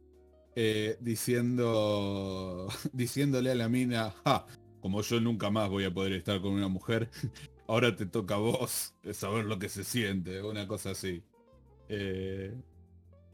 eh, 0.55 0.97
diciendo, 1.01 2.69
diciéndole 2.93 3.51
a 3.51 3.55
la 3.55 3.69
mina, 3.69 4.15
"Ja, 4.25 4.47
como 4.81 5.03
yo 5.03 5.21
nunca 5.21 5.51
más 5.51 5.69
voy 5.69 5.85
a 5.85 5.93
poder 5.93 6.13
estar 6.13 6.41
con 6.41 6.53
una 6.53 6.69
mujer, 6.69 7.11
ahora 7.69 7.95
te 7.95 8.07
toca 8.07 8.37
a 8.37 8.39
vos 8.39 8.95
saber 9.13 9.45
lo 9.45 9.59
que 9.59 9.69
se 9.69 9.85
siente, 9.85 10.43
una 10.43 10.67
cosa 10.67 10.91
así. 10.93 11.23
Eh, 11.89 12.55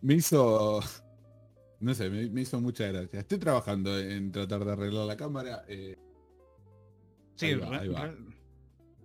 me 0.00 0.14
hizo, 0.14 0.80
no 1.80 1.94
sé, 1.94 2.10
me, 2.10 2.28
me 2.28 2.40
hizo 2.40 2.60
mucha 2.60 2.86
gracia. 2.88 3.20
Estoy 3.20 3.38
trabajando 3.38 3.96
en 3.98 4.32
tratar 4.32 4.64
de 4.64 4.72
arreglar 4.72 5.06
la 5.06 5.16
cámara. 5.16 5.64
eh, 5.68 5.96
Sí, 7.36 7.46
Ahí 7.46 7.54
va, 7.54 7.70
re- 7.70 7.76
ahí 7.78 7.88
va. 7.88 8.14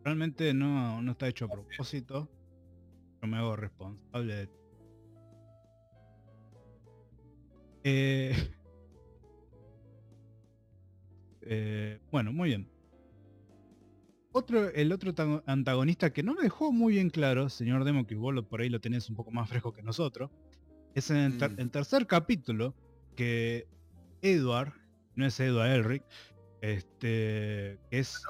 Re- 0.07 0.15
realmente 0.15 0.53
no, 0.53 1.01
no 1.01 1.11
está 1.11 1.27
hecho 1.27 1.45
a 1.45 1.49
propósito. 1.49 2.29
Yo 3.21 3.27
me 3.27 3.37
hago 3.37 3.55
responsable 3.55 4.35
de... 4.35 4.49
Eh, 7.83 8.35
eh, 11.41 11.99
bueno, 12.11 12.31
muy 12.33 12.49
bien. 12.49 12.69
Otro, 14.33 14.69
el 14.69 14.91
otro 14.91 15.15
ta- 15.15 15.41
antagonista 15.47 16.11
que 16.13 16.21
no 16.21 16.35
me 16.35 16.43
dejó 16.43 16.71
muy 16.71 16.93
bien 16.93 17.09
claro, 17.09 17.49
señor 17.49 17.83
Demo, 17.85 18.05
que 18.05 18.15
vos 18.15 18.33
lo- 18.33 18.47
por 18.47 18.61
ahí 18.61 18.69
lo 18.69 18.79
tenés 18.79 19.09
un 19.09 19.15
poco 19.15 19.31
más 19.31 19.49
fresco 19.49 19.73
que 19.73 19.81
nosotros, 19.81 20.29
es 20.93 21.09
en 21.09 21.17
el, 21.17 21.37
ter- 21.37 21.51
Mm. 21.51 21.59
el 21.61 21.71
tercer 21.71 22.05
capítulo 22.07 22.75
que 23.15 23.67
Edward, 24.21 24.73
no 25.15 25.25
es 25.25 25.39
Edward 25.39 25.71
Elric, 25.71 26.03
este, 26.61 27.79
que 27.89 27.99
es 27.99 28.21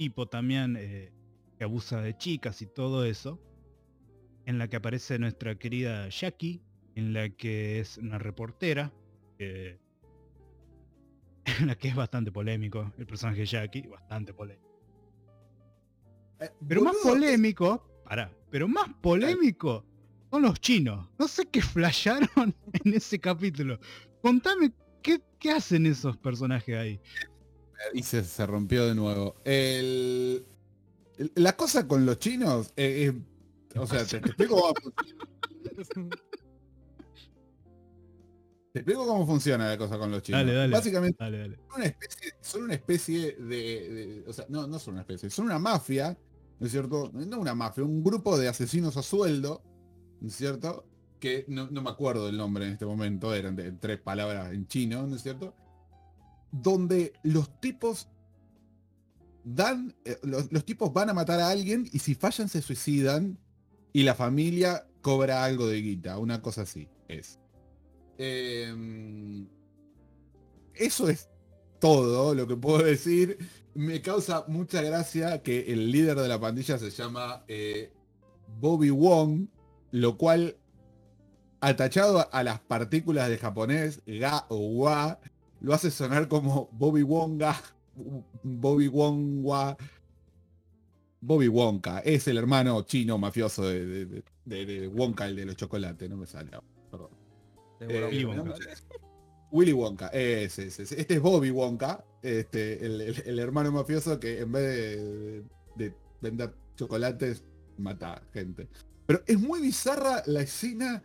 tipo 0.00 0.26
también 0.26 0.78
eh, 0.78 1.12
que 1.58 1.64
abusa 1.64 2.00
de 2.00 2.16
chicas 2.16 2.62
y 2.62 2.66
todo 2.66 3.04
eso, 3.04 3.38
en 4.46 4.56
la 4.56 4.66
que 4.66 4.76
aparece 4.76 5.18
nuestra 5.18 5.58
querida 5.58 6.08
Jackie, 6.08 6.62
en 6.94 7.12
la 7.12 7.28
que 7.28 7.80
es 7.80 7.98
una 7.98 8.16
reportera, 8.16 8.94
en 9.38 9.78
la 11.66 11.74
que 11.74 11.88
es 11.88 11.94
bastante 11.94 12.32
polémico 12.32 12.90
el 12.96 13.04
personaje 13.06 13.40
de 13.40 13.46
Jackie, 13.46 13.82
bastante 13.88 14.32
polémico. 14.32 14.70
Eh, 16.40 16.48
Pero 16.66 16.80
más 16.80 16.96
polémico, 17.02 17.86
pará, 18.02 18.34
pero 18.50 18.66
más 18.68 18.88
polémico 19.02 19.84
son 20.30 20.40
los 20.40 20.58
chinos. 20.62 21.10
No 21.18 21.28
sé 21.28 21.44
qué 21.44 21.60
flasharon 21.60 22.54
en 22.84 22.94
ese 22.94 23.18
capítulo. 23.18 23.78
Contame, 24.22 24.72
¿qué, 25.02 25.20
qué 25.38 25.50
hacen 25.50 25.84
esos 25.84 26.16
personajes 26.16 26.74
ahí? 26.74 27.00
Y 27.94 28.02
se, 28.02 28.22
se 28.24 28.46
rompió 28.46 28.86
de 28.86 28.94
nuevo. 28.94 29.36
El- 29.44 30.46
el- 31.18 31.32
la 31.36 31.56
cosa 31.56 31.86
con 31.88 32.04
los 32.06 32.18
chinos, 32.18 32.72
eh, 32.76 33.12
eh, 33.12 33.78
o 33.78 33.86
sea, 33.86 34.04
te, 34.04 34.20
te 34.20 34.28
explico 34.28 34.56
cómo, 34.60 34.74
te 38.72 38.78
explico 38.80 39.04
cómo 39.06 39.26
funciona 39.26 39.68
la 39.68 39.76
cosa 39.78 39.98
con 39.98 40.10
los 40.10 40.22
chinos. 40.22 40.40
Dale, 40.42 40.54
dale. 40.54 40.72
Básicamente 40.72 41.16
Dale, 41.18 41.38
dale. 41.38 41.56
son 41.68 41.74
una 41.76 41.84
especie, 41.86 42.32
son 42.40 42.62
una 42.64 42.74
especie 42.74 43.32
de, 43.36 43.46
de- 43.90 44.24
o 44.28 44.32
sea, 44.32 44.46
no, 44.48 44.66
no 44.66 44.78
son 44.78 44.94
una 44.94 45.00
especie, 45.02 45.28
son 45.30 45.46
una 45.46 45.58
mafia, 45.58 46.16
¿no 46.58 46.66
es 46.66 46.72
cierto? 46.72 47.10
No 47.12 47.40
una 47.40 47.54
mafia, 47.54 47.82
un 47.84 48.02
grupo 48.04 48.38
de 48.38 48.48
asesinos 48.48 48.96
a 48.96 49.02
sueldo, 49.02 49.62
¿no 50.20 50.28
es 50.28 50.34
cierto? 50.36 50.86
Que 51.18 51.44
no, 51.48 51.68
no 51.70 51.82
me 51.82 51.90
acuerdo 51.90 52.26
del 52.26 52.36
nombre 52.36 52.64
en 52.66 52.72
este 52.72 52.86
momento, 52.86 53.34
eran 53.34 53.56
de 53.56 53.72
tres 53.72 53.98
palabras 54.00 54.52
en 54.52 54.66
chino, 54.68 55.06
¿no 55.06 55.16
es 55.16 55.22
cierto? 55.22 55.54
Donde 56.52 57.12
los 57.22 57.60
tipos 57.60 58.08
dan, 59.44 59.94
eh, 60.04 60.18
los, 60.22 60.64
tipos 60.64 60.92
van 60.92 61.10
a 61.10 61.14
matar 61.14 61.40
a 61.40 61.50
alguien 61.50 61.88
y 61.92 62.00
si 62.00 62.14
fallan 62.14 62.48
se 62.48 62.62
suicidan 62.62 63.38
y 63.92 64.02
la 64.02 64.14
familia 64.14 64.86
cobra 65.02 65.44
algo 65.44 65.66
de 65.66 65.80
guita, 65.80 66.18
una 66.18 66.42
cosa 66.42 66.62
así 66.62 66.88
es. 67.08 67.38
Em, 68.18 69.48
eso 70.74 71.08
es 71.08 71.28
todo 71.78 72.34
lo 72.34 72.46
que 72.46 72.56
puedo 72.56 72.84
decir. 72.84 73.38
Me 73.74 74.02
causa 74.02 74.44
mucha 74.48 74.82
gracia 74.82 75.42
que 75.42 75.72
el 75.72 75.90
líder 75.90 76.18
de 76.18 76.28
la 76.28 76.40
pandilla 76.40 76.78
se 76.78 76.90
llama 76.90 77.44
eh, 77.48 77.92
Bobby 78.58 78.90
Wong, 78.90 79.46
lo 79.90 80.16
cual, 80.18 80.56
atachado 81.60 82.28
a 82.32 82.42
las 82.42 82.60
partículas 82.60 83.28
de 83.28 83.38
japonés, 83.38 84.02
ga 84.06 84.46
o 84.48 84.58
wa, 84.58 85.18
lo 85.60 85.74
hace 85.74 85.90
sonar 85.90 86.28
como 86.28 86.68
Bobby 86.72 87.02
Wonga, 87.02 87.60
Bobby 88.42 88.88
Wongwa. 88.88 89.76
Bobby 91.22 91.48
Wonka, 91.48 91.98
es 92.00 92.26
el 92.28 92.38
hermano 92.38 92.80
chino 92.82 93.18
mafioso 93.18 93.64
de, 93.68 93.84
de- 93.84 94.06
de- 94.06 94.22
de- 94.46 94.80
de 94.80 94.88
Wonka, 94.88 95.26
el 95.26 95.36
de 95.36 95.44
los 95.44 95.54
chocolates, 95.56 96.08
no 96.08 96.16
me 96.16 96.26
sale. 96.26 96.50
Perdón. 96.90 97.10
Eh, 97.80 98.06
Willy 98.10 98.24
Wonka. 98.24 98.44
mucha 98.44 98.64
gracia. 98.64 98.86
Willy 99.52 99.72
Wonka, 99.74 100.08
ese, 100.08 100.68
ese, 100.68 100.84
ese. 100.84 100.98
Este 101.00 101.14
es 101.14 101.20
Bobby 101.20 101.50
Wonka, 101.50 102.02
este, 102.22 102.86
el, 102.86 103.00
el- 103.02 103.22
el 103.26 103.38
hermano 103.38 103.70
mafioso 103.70 104.18
que 104.18 104.40
en 104.40 104.50
vez 104.52 104.62
de, 104.64 105.44
de 105.76 105.94
vender 106.22 106.54
chocolates, 106.76 107.44
mata 107.76 108.22
gente. 108.32 108.68
Pero 109.06 109.20
es 109.26 109.38
muy 109.38 109.60
bizarra 109.60 110.22
la 110.24 110.40
escena. 110.40 111.02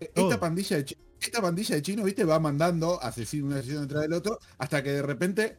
E- 0.00 0.06
Esta 0.06 0.20
Todo. 0.22 0.40
pandilla 0.40 0.76
de 0.78 0.84
esta 1.26 1.40
pandilla 1.42 1.74
de 1.76 1.82
chinos, 1.82 2.04
viste, 2.04 2.24
va 2.24 2.38
mandando 2.40 3.00
asesino, 3.02 3.46
un 3.46 3.52
asesino 3.54 3.80
detrás 3.82 4.02
del 4.02 4.12
otro, 4.12 4.38
hasta 4.58 4.82
que 4.82 4.92
de 4.92 5.02
repente 5.02 5.58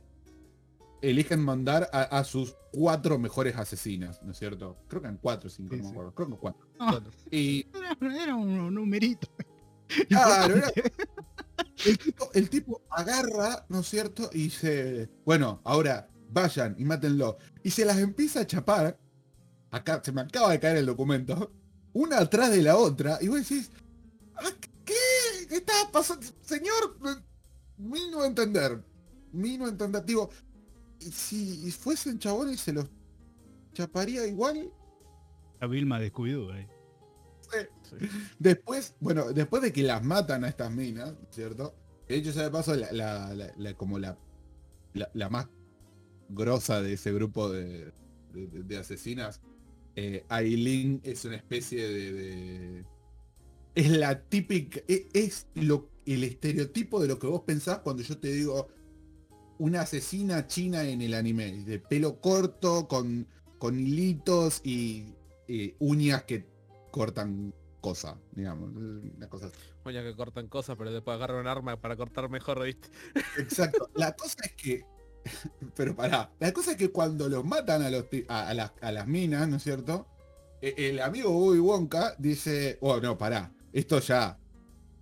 eligen 1.02 1.40
mandar 1.42 1.90
a, 1.94 2.02
a 2.04 2.24
sus 2.24 2.56
cuatro 2.72 3.20
mejores 3.20 3.56
asesinas, 3.56 4.22
¿no 4.24 4.32
es 4.32 4.38
cierto? 4.40 4.78
Creo 4.88 5.02
que 5.02 5.08
en 5.08 5.18
cuatro 5.18 5.50
cinco, 5.50 5.76
Sí, 5.76 5.78
no 5.78 5.84
me 5.84 5.90
sí. 5.90 5.92
acuerdo. 5.94 6.14
Creo 6.16 6.30
que 6.30 6.38
cuatro. 6.38 7.12
Y 7.32 7.68
era, 8.02 8.36
un 8.36 8.74
numerito. 8.74 9.28
Claro, 10.10 10.56
era- 10.56 10.72
el, 11.86 11.98
tipo, 12.00 12.30
el 12.34 12.50
tipo 12.50 12.82
agarra, 12.90 13.66
¿no 13.70 13.82
es 13.82 13.88
cierto? 13.88 14.32
Y 14.34 14.44
dice, 14.46 15.10
bueno, 15.24 15.62
ahora 15.64 16.10
vayan 16.32 16.76
y 16.80 16.86
mátenlo. 16.86 17.38
Y 17.62 17.70
se 17.70 17.86
las 17.86 18.00
empieza 18.00 18.40
a 18.42 18.48
chapar. 18.48 18.98
Acá 19.70 20.02
se 20.04 20.12
me 20.12 20.22
acaba 20.22 20.50
de 20.52 20.60
caer 20.60 20.78
el 20.78 20.88
documento. 20.88 21.52
Una 21.94 22.18
atrás 22.20 22.50
de 22.50 22.64
la 22.64 22.78
otra. 22.78 23.20
Y 23.22 23.28
vos 23.28 23.38
decís, 23.48 23.70
"Ah, 24.36 24.50
¿qué? 25.48 25.50
¿Qué 25.50 25.56
está 25.58 25.74
pasando? 25.92 26.26
Señor, 26.42 26.98
mi 27.78 28.10
no 28.12 28.24
entender. 28.26 28.84
Mi 29.32 29.58
no 29.58 29.68
entender. 29.68 30.04
Digo, 30.06 30.30
si 31.00 31.72
fuesen 31.72 32.20
chabones 32.20 32.62
se 32.62 32.74
los 32.74 32.86
chaparía 33.74 34.26
igual. 34.28 34.72
La 35.60 35.68
Vilma 35.68 36.00
de 36.00 36.12
Scooby-Doo. 36.12 36.68
Después, 38.40 38.96
bueno, 39.00 39.32
después 39.32 39.62
de 39.62 39.72
que 39.72 39.84
las 39.84 40.04
matan 40.04 40.44
a 40.44 40.50
estas 40.50 40.72
minas, 40.72 41.14
¿cierto? 41.30 41.76
De 42.08 42.16
hecho, 42.16 42.32
ya 42.32 42.44
de 42.44 42.52
paso, 42.52 42.76
la, 42.76 42.92
la- 42.92 43.34
la- 43.34 43.54
la- 43.58 43.74
como 43.76 44.00
la, 44.00 44.18
la, 44.94 45.30
más 45.30 45.48
grosa 46.30 46.82
de 46.82 46.94
ese 46.94 47.14
grupo 47.14 47.50
de, 47.50 47.92
de- 48.34 48.78
asesinas, 48.78 49.42
eh, 49.96 50.26
Aileen 50.30 51.02
es 51.04 51.24
una 51.26 51.36
especie 51.36 51.88
de- 51.88 52.86
Es 53.76 53.90
la 53.90 54.22
típica... 54.22 54.80
e- 54.88 55.10
Es, 55.14 55.48
lo, 55.56 55.90
el 56.06 56.24
estereotipo 56.24 57.02
de 57.02 57.08
lo 57.08 57.20
que 57.20 57.28
vos 57.28 57.42
pensás 57.42 57.80
cuando 57.80 58.04
yo 58.04 58.18
te 58.18 58.30
digo 58.30 58.68
una 59.58 59.82
asesina 59.82 60.48
china 60.48 60.84
en 60.84 61.02
el 61.02 61.14
anime, 61.14 61.64
de 61.64 61.80
pelo 61.80 62.20
corto, 62.20 62.88
con, 62.88 63.28
con 63.58 63.80
hilitos 63.80 64.62
y 64.64 65.14
eh, 65.48 65.76
uñas 65.80 66.24
que 66.24 66.46
cortan 66.92 67.54
cosa, 67.82 68.18
digamos, 68.32 68.72
una 68.76 69.30
cosa. 69.30 69.50
Oye, 69.84 70.04
que 70.04 70.16
cortan 70.16 70.48
cosas, 70.48 70.76
pero 70.78 70.92
después 70.92 71.16
agarran 71.16 71.42
un 71.42 71.48
arma 71.48 71.80
para 71.80 71.96
cortar 71.96 72.30
mejor, 72.30 72.64
¿viste? 72.64 72.90
Exacto. 73.38 73.90
La 73.96 74.16
cosa 74.16 74.36
es 74.44 74.54
que, 74.54 74.84
pero 75.76 75.96
pará, 75.96 76.32
la 76.40 76.52
cosa 76.54 76.72
es 76.72 76.78
que 76.78 76.90
cuando 76.90 77.30
los 77.30 77.46
matan 77.46 77.82
a, 77.82 77.90
los, 77.90 78.06
a 78.28 78.54
las, 78.54 78.72
a 78.82 78.92
las 78.92 79.08
minas, 79.08 79.48
¿no 79.48 79.58
es 79.58 79.64
cierto? 79.64 80.08
E- 80.62 80.90
El 80.90 81.00
amigo 81.00 81.32
Bobby 81.32 81.60
Wonka 81.60 82.16
dice, 82.18 82.78
oh 82.82 83.00
no, 83.00 83.18
pará, 83.18 83.54
esto 83.76 84.00
ya 84.00 84.40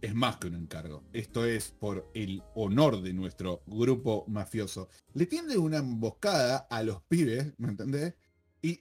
es 0.02 0.16
más 0.16 0.38
que 0.38 0.48
un 0.48 0.56
encargo. 0.56 1.04
Esto 1.14 1.46
es 1.46 1.76
por 1.80 2.10
el 2.16 2.42
honor 2.56 3.04
de 3.04 3.14
nuestro 3.14 3.62
grupo 3.68 4.26
mafioso. 4.28 4.90
Le 5.14 5.28
tiende 5.28 5.60
una 5.60 5.78
emboscada 5.78 6.68
a 6.72 6.82
los 6.82 7.04
pibes, 7.04 7.54
¿me 7.60 7.70
entendés? 7.70 8.16
Y 8.64 8.80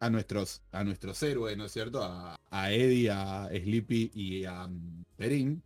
a 0.00 0.10
nuestros, 0.10 0.62
a 0.72 0.82
nuestros 0.82 1.22
héroes, 1.22 1.56
¿no 1.56 1.66
es 1.66 1.72
cierto? 1.72 2.02
A, 2.02 2.36
a 2.50 2.72
Eddie, 2.72 3.10
a 3.10 3.48
Sleepy 3.48 4.10
y 4.12 4.44
a 4.44 4.66
mm, 4.66 5.04
Perín. 5.16 5.62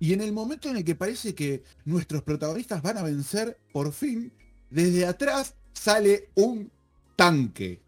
Y 0.00 0.12
en 0.12 0.20
el 0.20 0.32
momento 0.32 0.68
en 0.68 0.78
el 0.78 0.84
que 0.84 0.96
parece 0.96 1.36
que 1.36 1.62
nuestros 1.84 2.24
protagonistas 2.24 2.82
van 2.82 2.98
a 2.98 3.02
vencer, 3.04 3.60
por 3.72 3.92
fin, 3.92 4.32
desde 4.70 5.06
atrás 5.06 5.54
sale 5.72 6.30
un 6.34 6.72
tanque. 7.14 7.80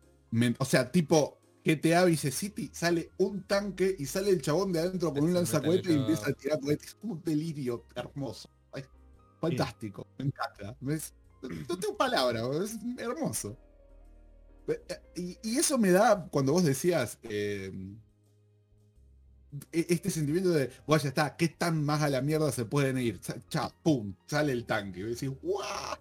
O 0.58 0.64
sea, 0.64 0.92
tipo 0.92 1.36
GTA 1.66 2.04
Vice 2.04 2.30
City, 2.30 2.70
sale 2.72 3.10
un 3.18 3.42
tanque 3.42 3.96
y 3.98 4.06
sale 4.06 4.30
el 4.30 4.40
chabón 4.40 4.72
de 4.72 4.78
adentro 4.80 5.12
con 5.12 5.24
un 5.24 5.34
lanzacohete 5.34 5.90
y 5.92 5.96
empieza 5.96 6.30
a 6.30 6.32
tirar 6.32 6.60
cohetes. 6.60 6.88
Es 6.90 6.96
un 7.02 7.20
delirio 7.24 7.84
hermoso. 7.94 8.48
Ay, 8.72 8.84
fantástico, 9.40 10.06
me 10.18 10.26
encanta. 10.26 10.76
Es- 10.88 11.12
no 11.68 11.78
tengo 11.78 11.96
palabras, 11.96 12.46
es 12.62 12.78
hermoso. 12.98 13.58
Eh, 14.68 14.80
Y, 15.16 15.38
y 15.42 15.56
eso 15.58 15.76
me 15.78 15.90
da, 15.90 16.26
cuando 16.30 16.52
vos 16.52 16.62
decías, 16.64 17.18
eh, 17.24 17.72
e- 19.72 19.86
este 19.88 20.10
sentimiento 20.10 20.50
de, 20.50 20.70
guau, 20.86 21.00
ya 21.00 21.08
está, 21.08 21.36
¿qué 21.36 21.48
tan 21.48 21.82
más 21.84 22.02
a 22.02 22.08
la 22.10 22.20
mierda 22.20 22.50
se 22.52 22.64
pueden 22.64 22.98
ir? 22.98 23.18
Sa- 23.22 23.40
Cha, 23.48 23.68
pum, 23.82 24.14
sale 24.26 24.52
el 24.52 24.64
tanque. 24.66 25.00
Y 25.00 25.02
decís, 25.04 25.30
¡guau! 25.42 25.96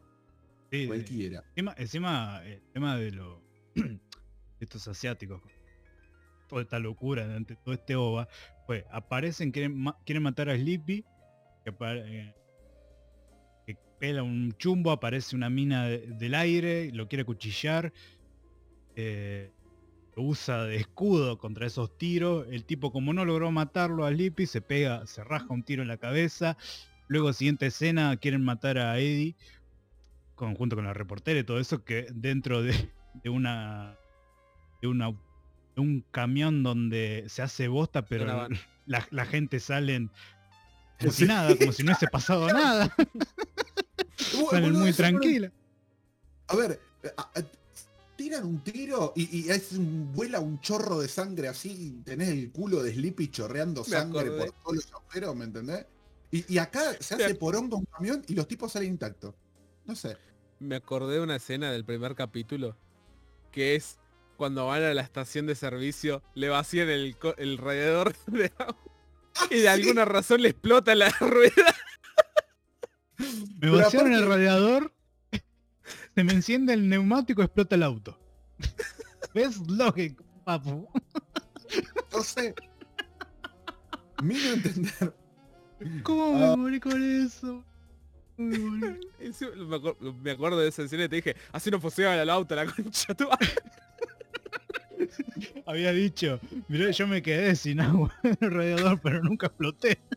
Sí. 0.71 0.87
Cualquiera. 0.87 1.43
Encima, 1.55 1.73
encima, 1.77 2.43
el 2.43 2.61
tema 2.73 2.97
de 2.97 3.11
lo 3.11 3.41
de 3.75 3.99
estos 4.59 4.87
asiáticos, 4.87 5.41
toda 6.47 6.61
esta 6.61 6.79
locura 6.79 7.23
ante 7.35 7.55
todo 7.55 7.73
este 7.73 7.95
OVA, 7.95 8.27
pues 8.65 8.83
aparecen, 8.91 9.51
quieren, 9.51 9.85
quieren 10.05 10.23
matar 10.23 10.49
a 10.49 10.55
Sleepy, 10.55 11.05
que, 11.63 11.73
eh, 11.81 12.33
que 13.65 13.77
pela 13.99 14.23
un 14.23 14.53
chumbo, 14.57 14.91
aparece 14.91 15.35
una 15.35 15.49
mina 15.49 15.87
de- 15.87 16.07
del 16.07 16.35
aire, 16.35 16.91
lo 16.91 17.07
quiere 17.07 17.25
cuchillar, 17.25 17.93
eh, 18.95 19.51
lo 20.15 20.23
usa 20.23 20.63
de 20.63 20.77
escudo 20.77 21.37
contra 21.37 21.67
esos 21.67 21.97
tiros, 21.97 22.47
el 22.49 22.63
tipo 22.65 22.91
como 22.91 23.13
no 23.13 23.25
logró 23.25 23.51
matarlo 23.51 24.05
a 24.05 24.11
Sleepy, 24.11 24.45
se 24.45 24.61
pega, 24.61 25.05
se 25.07 25.23
raja 25.23 25.47
un 25.49 25.63
tiro 25.63 25.81
en 25.81 25.89
la 25.89 25.97
cabeza, 25.97 26.57
luego 27.07 27.33
siguiente 27.33 27.67
escena 27.67 28.15
quieren 28.17 28.43
matar 28.43 28.77
a 28.77 28.97
Eddie, 28.99 29.35
con, 30.35 30.55
junto 30.55 30.75
con 30.75 30.85
la 30.85 30.93
reportera 30.93 31.39
y 31.39 31.43
todo 31.43 31.59
eso, 31.59 31.83
que 31.83 32.07
dentro 32.13 32.61
de, 32.61 32.73
una 33.25 33.97
de 34.81 34.87
una 34.87 35.13
un 35.77 36.03
camión 36.11 36.63
donde 36.63 37.25
se 37.27 37.41
hace 37.41 37.67
bosta, 37.67 38.05
pero 38.05 38.47
la, 38.85 39.07
la 39.11 39.25
gente 39.25 39.59
salen 39.59 40.09
como 40.99 41.11
si 41.11 41.25
nada, 41.25 41.55
como 41.57 41.71
si 41.71 41.83
no 41.83 41.91
hubiese 41.91 42.07
pasado 42.07 42.47
nada, 42.47 42.95
salen 44.49 44.73
muy 44.73 44.93
tranquila. 44.93 45.51
A 46.47 46.55
ver, 46.55 46.79
a- 47.17 47.21
a- 47.21 47.41
te 47.41 48.23
tiran 48.23 48.45
un 48.45 48.59
tiro 48.63 49.11
y, 49.15 49.39
y 49.45 49.49
es 49.49 49.73
un- 49.73 50.13
vuela 50.13 50.39
un 50.39 50.59
chorro 50.61 50.99
de 50.99 51.07
sangre 51.07 51.47
así, 51.49 52.01
tenés 52.05 52.29
el 52.29 52.51
culo 52.51 52.81
de 52.81 52.93
Sleepy 52.93 53.27
chorreando 53.29 53.81
Me 53.83 53.89
sangre 53.89 54.21
acordé. 54.21 54.37
por 54.45 54.51
todos 54.63 54.75
los 54.77 54.93
agujeros, 54.93 55.35
¿me 55.35 55.45
entendés? 55.45 55.85
Y, 56.31 56.53
y 56.53 56.57
acá 56.57 56.93
se 56.99 57.15
hace 57.15 57.33
ac- 57.35 57.37
poronga 57.37 57.75
un 57.77 57.85
camión 57.85 58.23
y 58.27 58.33
los 58.35 58.47
tipos 58.47 58.71
salen 58.71 58.91
intactos. 58.91 59.33
No 59.85 59.95
sé. 59.95 60.15
Me 60.59 60.75
acordé 60.77 61.15
de 61.15 61.21
una 61.21 61.35
escena 61.35 61.71
del 61.71 61.83
primer 61.83 62.15
capítulo 62.15 62.77
que 63.51 63.75
es 63.75 63.99
cuando 64.35 64.67
van 64.67 64.83
a 64.83 64.93
la 64.93 65.01
estación 65.01 65.45
de 65.47 65.55
servicio, 65.55 66.21
le 66.33 66.49
vacían 66.49 66.89
el, 66.89 67.15
el 67.37 67.57
radiador 67.57 68.15
de 68.27 68.51
agua 68.57 68.77
y 69.49 69.59
de 69.59 69.69
alguna 69.69 70.05
razón 70.05 70.41
le 70.41 70.49
explota 70.49 70.95
la 70.95 71.09
rueda. 71.19 71.75
Me 73.59 73.69
vaciaron 73.69 74.11
el 74.13 74.23
aparte- 74.23 74.29
radiador, 74.29 74.93
se 76.15 76.23
me 76.23 76.33
enciende 76.33 76.73
el 76.73 76.87
neumático, 76.89 77.41
explota 77.43 77.75
el 77.75 77.83
auto. 77.83 78.19
¿Ves? 79.33 79.57
Lógico, 79.67 80.23
papu. 80.45 80.87
No 82.13 82.21
sé. 82.21 82.53
Miro 84.23 84.49
a 84.49 84.53
entender. 84.53 85.13
¿Cómo 86.03 86.35
Ah. 86.37 86.51
me 86.51 86.57
morí 86.57 86.79
con 86.79 87.25
eso? 87.25 87.63
¿Cómo 88.37 88.49
me 88.49 88.59
morí? 88.59 88.99
Acuerdo 90.31 90.59
de 90.59 90.69
esa 90.69 90.83
escena 90.83 91.03
y 91.05 91.09
te 91.09 91.15
dije, 91.17 91.35
así 91.51 91.69
no 91.69 91.79
funciona 91.81 92.21
el 92.21 92.29
auto, 92.29 92.55
la 92.55 92.65
concha 92.65 93.13
tu 93.13 93.27
madre". 93.27 93.49
Había 95.65 95.91
dicho, 95.91 96.39
mirá, 96.67 96.91
yo 96.91 97.07
me 97.07 97.21
quedé 97.21 97.55
sin 97.55 97.79
agua 97.79 98.13
en 98.23 98.37
el 98.39 98.51
radiador, 98.51 98.99
pero 99.01 99.21
nunca 99.23 99.47
exploté. 99.47 99.99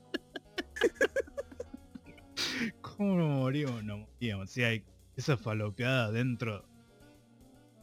¿Cómo 2.81 3.17
no 3.17 3.29
morimos? 3.29 3.83
No 3.85 3.99
moríamos. 3.99 4.51
Si 4.51 4.63
hay 4.63 4.85
esa 5.17 5.37
falopeada 5.37 6.11
dentro 6.13 6.65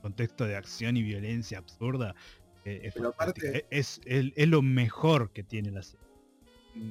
contexto 0.01 0.45
de 0.45 0.55
acción 0.55 0.97
y 0.97 1.03
violencia 1.03 1.57
absurda, 1.57 2.15
eh, 2.63 2.81
es, 2.83 2.93
Pero 2.93 3.09
aparte- 3.09 3.41
fantástica. 3.41 3.67
es, 3.71 4.01
es- 4.05 4.31
es 4.35 4.47
lo 4.47 4.61
mejor 4.61 5.31
que 5.31 5.43
tiene 5.43 5.71
la 5.71 5.83
serie. 5.83 6.05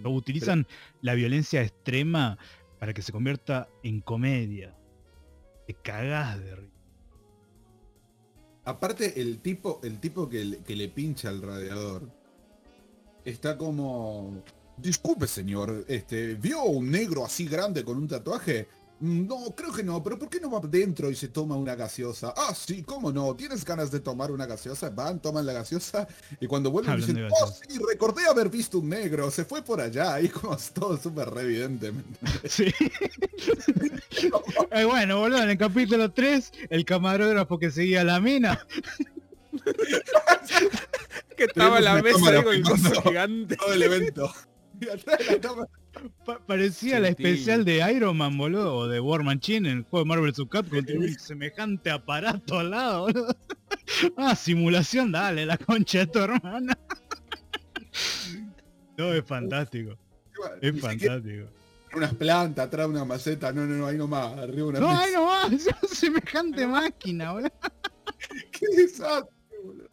Lo 0.03 0.11
utilizan 0.11 0.67
la 1.03 1.15
violencia 1.15 1.63
extrema 1.63 2.39
para 2.79 2.95
que 2.95 3.03
se 3.03 3.13
convierta 3.13 3.69
en 3.83 4.01
comedia. 4.01 4.75
Te 5.67 5.75
cagás 5.75 6.43
de 6.43 6.57
risa. 6.57 6.74
Aparte, 8.65 9.21
el 9.21 9.41
tipo, 9.41 9.81
el 9.83 10.01
tipo 10.01 10.29
que, 10.29 10.45
le- 10.45 10.59
pincha 10.89 11.31
el 11.31 11.43
radiador 11.43 12.09
está 13.25 13.57
como. 13.59 14.43
Disculpe, 14.77 15.27
señor, 15.27 15.85
este, 15.89 16.35
¿vio 16.35 16.65
un 16.65 16.91
negro 16.91 17.25
así 17.25 17.47
grande 17.47 17.85
con 17.85 17.97
un 17.97 18.09
tatuaje? 18.09 18.67
"Mm, 19.01 19.27
No, 19.27 19.55
creo 19.57 19.73
que 19.73 19.83
no, 19.83 20.03
pero 20.03 20.19
¿por 20.19 20.29
qué 20.29 20.41
no 20.41 20.51
va 20.51 20.59
adentro 20.59 21.11
y 21.11 21.15
se 21.17 21.29
toma 21.29 21.57
una 21.57 21.75
gaseosa? 21.75 22.33
Ah, 22.37 22.55
sí, 22.55 22.83
cómo 22.83 23.13
no, 23.13 23.35
¿tienes 23.35 23.65
ganas 23.65 23.91
de 23.91 24.01
tomar 24.01 24.31
una 24.31 24.47
gaseosa? 24.47 24.91
Van, 24.91 25.21
toman 25.21 25.45
la 25.47 25.53
gaseosa 25.53 26.07
y 26.41 26.47
cuando 26.47 26.71
vuelven 26.71 26.93
Hablando 26.93 27.13
dicen, 27.15 27.29
de 27.29 27.35
oh 27.43 27.53
sí, 27.69 27.79
recordé 27.91 28.27
haber 28.27 28.49
visto 28.49 28.79
un 28.79 28.89
negro, 28.89 29.31
se 29.31 29.45
fue 29.45 29.63
por 29.63 29.81
allá, 29.81 30.21
y 30.21 30.29
como 30.29 30.55
es 30.55 30.71
todo 30.73 30.97
súper 30.97 31.31
re 31.31 31.43
evidente. 31.43 31.93
Sí. 32.49 32.73
Eh, 34.71 34.85
bueno, 34.85 35.19
boludo, 35.21 35.43
en 35.43 35.51
el 35.51 35.59
capítulo 35.59 36.11
3, 36.11 36.53
el 36.71 36.85
camarógrafo 36.85 37.59
que 37.59 37.71
seguía 37.71 38.03
la 38.03 38.19
mina. 38.21 38.67
que 41.37 41.45
estaba 41.45 41.79
en 41.79 41.85
la 41.85 42.03
mesa 42.03 42.43
filmando. 42.43 43.03
gigante. 43.03 43.57
Todo 43.57 43.73
el 43.73 43.83
evento. 43.83 44.33
Y 44.81 44.89
atrás 44.89 45.19
de 45.19 45.25
la 45.27 45.41
cámara, 45.41 45.69
pa- 46.25 46.39
parecía 46.47 47.01
la 47.01 47.09
especial 47.09 47.65
de 47.65 47.83
Iron 47.95 48.17
Man, 48.17 48.37
boludo, 48.39 48.75
o 48.77 48.89
de 48.89 49.01
War 49.01 49.23
Machine 49.23 49.71
en 49.71 49.79
el 49.79 49.85
juego 49.85 50.05
de 50.05 50.09
Marvel 50.09 50.33
vs. 50.33 50.47
Capcom. 50.51 50.85
Tiene 50.85 51.07
un 51.07 51.15
semejante 51.19 51.91
aparato 51.91 52.59
al 52.59 52.71
lado, 52.71 53.03
boludo. 53.03 53.37
Ah, 54.17 54.35
simulación, 54.37 55.13
dale, 55.13 55.45
la 55.47 55.57
concha 55.59 56.01
de 56.01 56.07
tu 56.07 56.19
hermana. 56.21 56.79
No, 58.97 59.13
es 59.13 59.25
fantástico. 59.25 59.97
Es 60.61 60.81
fantástico. 60.81 61.47
unas 61.95 62.15
plantas, 62.15 62.67
atrás 62.67 62.87
una 62.89 63.05
maceta, 63.05 63.53
no, 63.53 63.67
no, 63.67 63.75
no, 63.77 63.87
ahí 63.87 63.97
nomás, 63.99 64.37
arriba 64.39 64.69
una 64.69 64.81
No, 64.81 64.89
mesa. 64.89 65.03
ay, 65.03 65.13
no 65.13 65.27
más, 65.27 65.51
semejante 65.91 66.67
máquina, 66.67 67.33
boludo. 67.33 67.51
Qué 68.53 68.67
desastre, 68.77 69.35
boludo. 69.65 69.89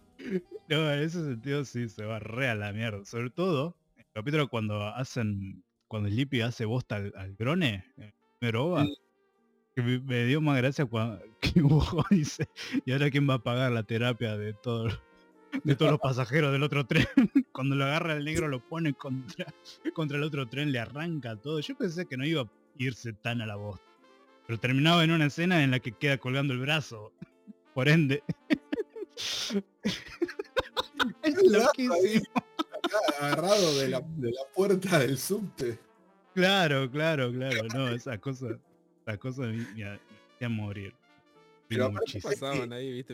No, 0.70 0.92
en 0.94 1.00
ese 1.00 1.24
sentido 1.26 1.66
sí 1.66 1.90
se 1.90 2.06
va 2.06 2.20
re 2.20 2.50
a 2.50 2.56
la 2.56 2.72
mierda. 2.74 3.04
Sobre 3.06 3.30
todo, 3.32 3.76
el 3.98 4.06
capítulo 4.14 4.48
cuando 4.50 4.84
hacen, 4.88 5.64
cuando 5.92 6.08
Sleepy 6.08 6.40
hace 6.40 6.64
bosta 6.64 6.96
al, 6.96 7.12
al 7.18 7.36
grone, 7.36 7.84
en 7.98 8.14
primero 8.40 8.68
OVA, 8.68 8.86
Sí. 8.86 8.96
que 9.76 9.82
me, 9.82 10.00
me 10.00 10.24
dio 10.24 10.40
más 10.40 10.56
gracia 10.56 10.86
cuando 10.86 11.22
que 11.42 11.62
Hugo 11.62 12.06
dice, 12.10 12.48
¿y 12.86 12.94
ahora 12.94 13.10
quién 13.10 13.30
va 13.30 13.34
a 13.34 13.44
pagar 13.44 13.74
la 13.74 13.84
terapia 13.84 14.38
de 14.38 14.54
todos 14.54 14.98
de 15.66 15.76
todos 15.76 15.92
los 15.92 16.00
pasajeros 16.00 16.54
del 16.54 16.64
otro 16.64 16.88
tren? 16.88 17.06
cuando 17.52 17.76
lo 17.76 17.84
agarra 17.84 18.14
el 18.14 18.24
negro 18.24 18.48
lo 18.48 18.66
pone 18.66 18.94
contra, 18.94 19.54
contra 19.94 20.18
el 20.18 20.24
otro 20.24 20.48
tren, 20.48 20.72
le 20.72 20.80
arranca 20.80 21.36
todo. 21.36 21.60
Yo 21.60 21.76
pensé 21.76 22.06
que 22.06 22.16
no 22.16 22.26
iba 22.26 22.44
a 22.44 22.50
irse 22.78 23.12
tan 23.12 23.42
a 23.42 23.46
la 23.46 23.58
bosta. 23.58 23.86
Pero 24.48 24.62
terminaba 24.62 25.04
en 25.04 25.12
una 25.12 25.26
escena 25.26 25.62
en 25.62 25.72
la 25.72 25.82
que 25.82 25.92
queda 25.92 26.18
colgando 26.18 26.54
el 26.54 26.62
brazo. 26.62 27.12
Por 27.74 27.90
ende. 27.90 28.24
es 31.24 31.52
loquísimo. 31.52 32.24
Agarrado 33.20 33.78
de 33.80 33.88
la, 33.90 34.02
de 34.18 34.32
la 34.32 34.42
puerta 34.56 35.00
del 35.00 35.18
subte. 35.18 35.80
Claro, 36.34 36.90
claro, 36.90 37.32
claro. 37.32 37.68
No, 37.74 37.90
esa 37.90 38.18
cosa, 38.18 38.58
esa 39.06 39.18
cosa 39.18 39.42
me, 39.44 39.54
me, 39.58 39.66
me 39.76 40.00
hacía 40.36 40.50
morir. 40.50 40.94
Pero. 41.68 41.92
Pasaban 42.22 42.74
ahí, 42.74 42.92
viste. 42.92 43.14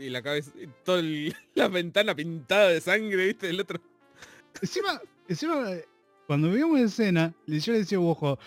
Y 0.00 0.08
la 0.10 0.22
cabeza, 0.22 0.50
y 0.60 0.66
toda 0.84 1.00
el- 1.00 1.34
la 1.54 1.68
ventana 1.68 2.14
pintada 2.14 2.68
de 2.68 2.80
sangre, 2.80 3.26
viste, 3.26 3.46
del 3.48 3.60
otro. 3.60 3.80
Encima, 4.60 5.00
encima, 5.28 5.66
cuando 6.26 6.50
vimos 6.50 6.78
la 6.80 6.86
escena, 6.86 7.34
le- 7.46 7.60
yo 7.60 7.72
le 7.72 7.80
decía 7.80 8.00
Ojo, 8.00 8.38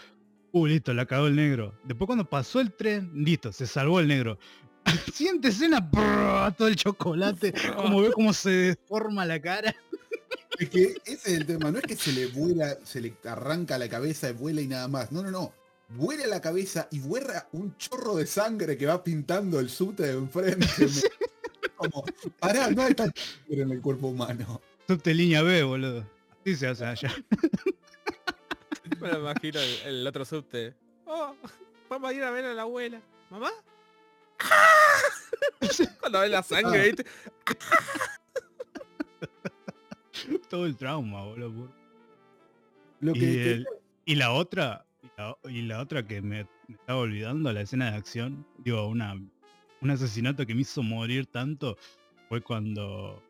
uh, 0.51 0.65
listo, 0.65 0.93
la 0.93 1.05
cagó 1.05 1.27
el 1.27 1.35
negro. 1.35 1.73
Después 1.83 2.07
cuando 2.07 2.25
pasó 2.29 2.59
el 2.59 2.71
tren, 2.73 3.11
listo, 3.13 3.51
se 3.51 3.67
salvó 3.67 3.99
el 3.99 4.07
negro. 4.07 4.37
Siguiente 5.13 5.47
escena, 5.49 5.79
brrr, 5.79 6.53
todo 6.55 6.67
el 6.67 6.75
chocolate, 6.75 7.53
como 7.75 8.01
ve 8.01 8.11
cómo 8.11 8.33
se 8.33 8.49
deforma 8.49 9.25
la 9.25 9.39
cara. 9.41 9.75
Es 10.59 10.69
que 10.69 10.83
ese 11.05 11.13
es 11.13 11.27
el 11.27 11.45
tema, 11.45 11.71
no 11.71 11.79
es 11.79 11.85
que 11.85 11.95
se 11.95 12.11
le 12.13 12.27
vuela, 12.27 12.77
se 12.83 13.01
le 13.01 13.15
arranca 13.25 13.77
la 13.77 13.89
cabeza 13.89 14.29
y 14.29 14.33
vuela 14.33 14.61
y 14.61 14.67
nada 14.67 14.87
más. 14.87 15.11
No, 15.11 15.21
no, 15.23 15.31
no. 15.31 15.53
Vuela 15.89 16.25
la 16.27 16.41
cabeza 16.41 16.87
y 16.91 16.99
vuela 16.99 17.47
un 17.51 17.77
chorro 17.77 18.15
de 18.15 18.25
sangre 18.25 18.77
que 18.77 18.85
va 18.85 19.03
pintando 19.03 19.59
el 19.59 19.69
subte 19.69 20.03
de 20.03 20.13
enfrente. 20.13 20.67
Como, 21.77 22.03
pará, 22.39 22.69
no 22.71 22.81
hay 22.83 22.93
tanta 22.95 23.19
sangre 23.21 23.61
en 23.63 23.71
el 23.71 23.81
cuerpo 23.81 24.07
humano. 24.07 24.61
Subte 24.87 25.13
línea 25.13 25.41
B, 25.43 25.63
boludo. 25.63 26.05
Así 26.41 26.55
se 26.55 26.67
hace 26.67 26.85
allá. 26.85 27.13
Me 29.01 29.09
lo 29.11 29.19
imagino 29.19 29.59
el, 29.59 29.79
el 29.85 30.07
otro 30.07 30.23
subte. 30.25 30.73
Oh, 31.05 31.35
vamos 31.89 32.09
a 32.09 32.13
ir 32.13 32.23
a 32.23 32.31
ver 32.31 32.45
a 32.45 32.53
la 32.53 32.61
abuela. 32.63 33.01
¿Mamá? 33.29 33.51
Cuando 35.99 36.19
ve 36.21 36.29
la 36.29 36.43
sangre, 36.43 36.79
Ah. 36.79 36.83
viste. 36.83 37.05
Todo 40.49 40.65
el 40.65 40.75
trauma, 40.75 41.23
boludo. 41.23 41.69
Lo 42.99 43.13
que, 43.13 43.19
Y, 43.19 43.33
que- 43.35 43.51
el- 43.51 43.67
y 44.05 44.15
la 44.15 44.31
otra, 44.31 44.85
y 45.03 45.07
la, 45.17 45.37
y 45.49 45.61
la 45.63 45.79
otra 45.81 46.05
que 46.05 46.21
me, 46.21 46.45
me 46.67 46.75
estaba 46.75 46.99
olvidando, 46.99 47.51
la 47.51 47.61
escena 47.61 47.91
de 47.91 47.97
acción, 47.97 48.45
digo, 48.59 48.87
una, 48.87 49.13
un 49.81 49.89
asesinato 49.89 50.45
que 50.45 50.55
me 50.55 50.61
hizo 50.61 50.81
morir 50.83 51.25
tanto, 51.27 51.77
fue 52.29 52.41
cuando 52.41 53.21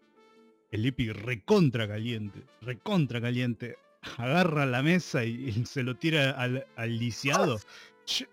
el 0.72 0.84
Lippy 0.84 1.12
recontra 1.12 1.88
caliente, 1.88 2.44
recontra 2.62 3.22
caliente, 3.22 3.78
agarra 4.18 4.66
la 4.66 4.82
mesa 4.84 5.24
y, 5.26 5.50
y 5.50 5.66
se 5.66 5.84
lo 5.84 5.96
tira 5.96 6.32
al, 6.32 6.66
al 6.76 6.98
lisiado. 7.00 7.60
Yo, 8.06 8.26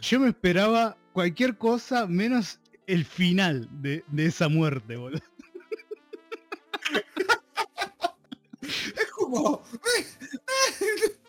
yo 0.00 0.20
me 0.20 0.28
esperaba 0.28 0.96
cualquier 1.12 1.56
cosa 1.58 2.06
menos 2.06 2.60
el 2.86 3.04
final 3.04 3.68
de, 3.82 4.04
de 4.08 4.26
esa 4.26 4.48
muerte, 4.48 4.96
boludo. 4.96 5.20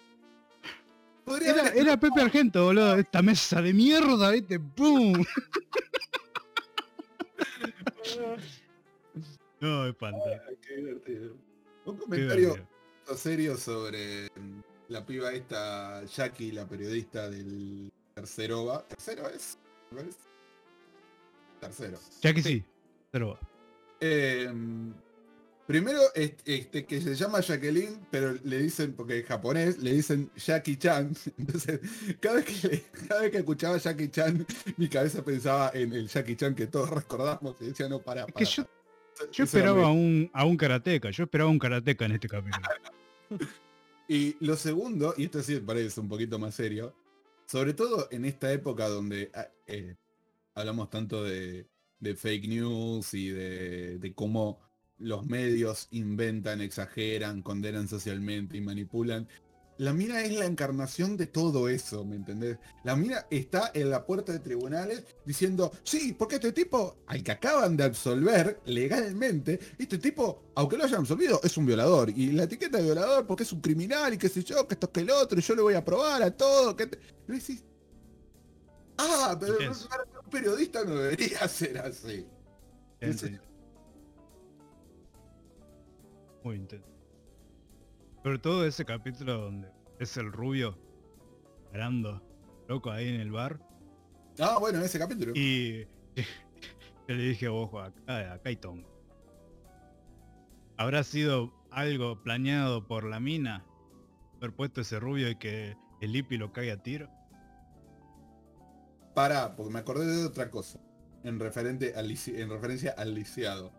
Era, 1.41 1.61
haber- 1.61 1.77
era 1.77 1.97
Pepe 1.99 2.21
Argento, 2.21 2.65
boludo. 2.65 2.95
Esta 2.95 3.21
mesa 3.21 3.61
de 3.61 3.73
mierda, 3.73 4.31
¿viste? 4.31 4.59
¡Pum! 4.59 5.13
No, 9.59 9.85
es 9.85 9.95
fantástico. 9.95 10.43
Ay, 10.49 10.57
qué 10.67 10.75
divertido. 10.77 11.35
Un 11.85 11.97
comentario 11.97 12.49
divertido. 12.55 13.15
serio 13.15 13.55
sobre 13.57 14.27
la 14.87 15.05
piba 15.05 15.31
esta, 15.33 16.03
Jackie, 16.05 16.51
la 16.51 16.67
periodista 16.67 17.29
del 17.29 17.91
tercero 18.15 18.65
va. 18.65 18.83
¿Tercero 18.87 19.29
es? 19.29 19.57
¿Me 19.91 19.97
parece? 20.01 20.17
Tercero. 21.59 21.99
Que 22.21 22.41
sí. 22.41 22.63
Pero 23.11 23.37
Eh, 23.99 24.51
Primero, 25.71 26.01
este, 26.15 26.55
este, 26.55 26.85
que 26.85 26.99
se 26.99 27.15
llama 27.15 27.39
Jacqueline, 27.39 28.05
pero 28.11 28.33
le 28.43 28.59
dicen, 28.59 28.93
porque 28.93 29.19
en 29.19 29.25
japonés, 29.25 29.77
le 29.77 29.93
dicen 29.93 30.29
Jackie 30.35 30.77
Chan. 30.77 31.13
Entonces, 31.37 31.79
cada 32.19 32.35
vez 32.35 32.45
que, 32.45 32.67
le- 32.67 32.83
cada 33.07 33.21
vez 33.21 33.31
que 33.31 33.37
escuchaba 33.37 33.77
Jackie 33.77 34.09
Chan, 34.09 34.45
mi 34.77 34.89
cabeza 34.89 35.23
pensaba 35.23 35.71
en 35.73 35.93
el 35.93 36.07
Jackie 36.07 36.35
Chan 36.35 36.55
que 36.55 36.67
todos 36.67 36.89
recordamos 37.01 37.55
y 37.61 37.65
decía, 37.67 37.87
no, 37.87 37.99
para, 37.99 38.25
Es 38.25 38.33
que 38.33 38.63
yo, 39.31 39.43
esperaba 39.43 39.85
a 39.87 39.91
un, 39.91 40.29
a 40.33 40.45
un 40.45 40.57
karateca, 40.57 41.09
yo 41.11 41.23
esperaba 41.23 41.49
un 41.49 41.59
karateca 41.59 42.05
en 42.05 42.11
este 42.13 42.27
capítulo. 42.27 42.67
Y 44.07 44.35
lo 44.45 44.57
segundo, 44.57 45.13
y 45.15 45.23
esto 45.23 45.41
sí 45.41 45.57
parece 45.61 46.01
un 46.01 46.09
poquito 46.09 46.37
más 46.37 46.53
serio, 46.53 46.93
sobre 47.45 47.73
todo 47.73 48.09
en 48.11 48.25
esta 48.25 48.51
época 48.51 48.89
donde 48.89 49.31
ah, 49.33 49.47
eh, 49.67 49.95
hablamos 50.53 50.89
tanto 50.89 51.23
de, 51.23 51.65
de 51.97 52.15
fake 52.15 52.49
news 52.49 53.13
y 53.13 53.29
de, 53.29 53.99
de 53.99 54.13
cómo 54.13 54.59
los 55.01 55.25
medios 55.25 55.87
inventan, 55.91 56.61
exageran, 56.61 57.41
condenan 57.41 57.87
socialmente 57.87 58.57
y 58.57 58.61
manipulan. 58.61 59.27
La 59.77 59.93
mina 59.93 60.21
es 60.21 60.33
la 60.33 60.45
encarnación 60.45 61.17
de 61.17 61.25
todo 61.25 61.67
eso, 61.67 62.05
¿me 62.05 62.15
entendés? 62.15 62.59
La 62.83 62.95
mina 62.95 63.25
está 63.31 63.71
en 63.73 63.89
la 63.89 64.05
puerta 64.05 64.31
de 64.31 64.37
tribunales 64.37 65.03
diciendo, 65.25 65.71
sí, 65.83 66.13
porque 66.13 66.35
este 66.35 66.51
tipo, 66.51 66.97
al 67.07 67.23
que 67.23 67.31
acaban 67.31 67.75
de 67.75 67.85
absolver 67.85 68.61
legalmente, 68.65 69.59
este 69.79 69.97
tipo, 69.97 70.51
aunque 70.53 70.77
lo 70.77 70.83
hayan 70.83 70.99
absolvido, 70.99 71.41
es 71.43 71.57
un 71.57 71.65
violador. 71.65 72.11
Y 72.11 72.31
la 72.31 72.43
etiqueta 72.43 72.77
de 72.77 72.83
violador 72.83 73.25
porque 73.25 73.41
es 73.41 73.51
un 73.53 73.61
criminal 73.61 74.13
y 74.13 74.19
qué 74.19 74.29
sé 74.29 74.43
yo, 74.43 74.67
que 74.67 74.75
esto 74.75 74.91
que 74.91 74.99
el 74.99 75.09
otro, 75.09 75.39
y 75.39 75.41
yo 75.41 75.55
le 75.55 75.63
voy 75.63 75.73
a 75.73 75.83
probar 75.83 76.21
a 76.21 76.29
todo. 76.29 76.75
Que 76.75 76.85
te... 76.85 76.99
Y 77.27 77.31
decís, 77.31 77.63
ah, 78.99 79.35
pero 79.39 79.57
un 79.71 80.29
periodista 80.29 80.83
no 80.83 80.95
debería 80.95 81.47
ser 81.47 81.79
así. 81.79 82.27
Muy 86.43 86.55
intenso. 86.55 86.89
Sobre 88.23 88.39
todo 88.39 88.65
ese 88.65 88.85
capítulo 88.85 89.37
donde 89.37 89.69
es 89.99 90.17
el 90.17 90.31
rubio 90.31 90.77
parando 91.71 92.21
loco 92.67 92.91
ahí 92.91 93.07
en 93.07 93.19
el 93.19 93.31
bar. 93.31 93.59
Ah, 94.39 94.57
bueno, 94.59 94.79
ese 94.79 94.99
capítulo. 94.99 95.33
Y 95.35 95.87
yo 97.07 97.15
le 97.15 97.23
dije, 97.23 97.47
ojo, 97.47 97.79
acá, 97.79 98.33
acá 98.33 98.49
hay 98.49 98.55
tongo. 98.55 98.89
¿Habrá 100.77 101.03
sido 101.03 101.53
algo 101.69 102.21
planeado 102.23 102.87
por 102.87 103.03
la 103.03 103.19
mina? 103.19 103.65
Haber 104.37 104.55
puesto 104.55 104.81
ese 104.81 104.99
rubio 104.99 105.29
y 105.29 105.35
que 105.35 105.77
el 106.01 106.13
Lipi 106.13 106.37
lo 106.37 106.51
caiga 106.51 106.73
a 106.73 106.77
tiro. 106.77 107.09
Pará, 109.13 109.55
porque 109.55 109.71
me 109.71 109.79
acordé 109.79 110.05
de 110.05 110.25
otra 110.25 110.49
cosa. 110.49 110.79
En, 111.23 111.39
referente 111.39 111.93
al, 111.95 112.09
en 112.09 112.49
referencia 112.49 112.95
al 112.97 113.13
lisiado. 113.13 113.71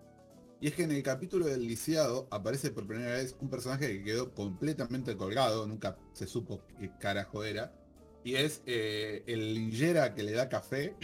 Y 0.63 0.69
es 0.69 0.75
que 0.75 0.85
en 0.85 0.93
el 0.93 1.03
capítulo 1.03 1.47
del 1.47 1.67
lisiado 1.67 2.29
aparece 2.31 2.71
por 2.71 2.87
primera 2.87 3.15
vez 3.15 3.35
un 3.41 3.51
personaje 3.51 3.89
que 3.89 4.05
quedó 4.05 4.33
completamente 4.33 5.17
colgado, 5.17 5.67
nunca 5.67 5.99
se 6.13 6.29
supo 6.29 6.63
qué 6.79 6.89
carajo 7.01 7.43
era. 7.43 7.75
Y 8.23 8.37
es 8.37 8.63
eh, 8.67 9.25
el 9.27 9.55
linjera 9.55 10.15
que 10.15 10.23
le 10.23 10.31
da 10.31 10.49
café 10.49 10.95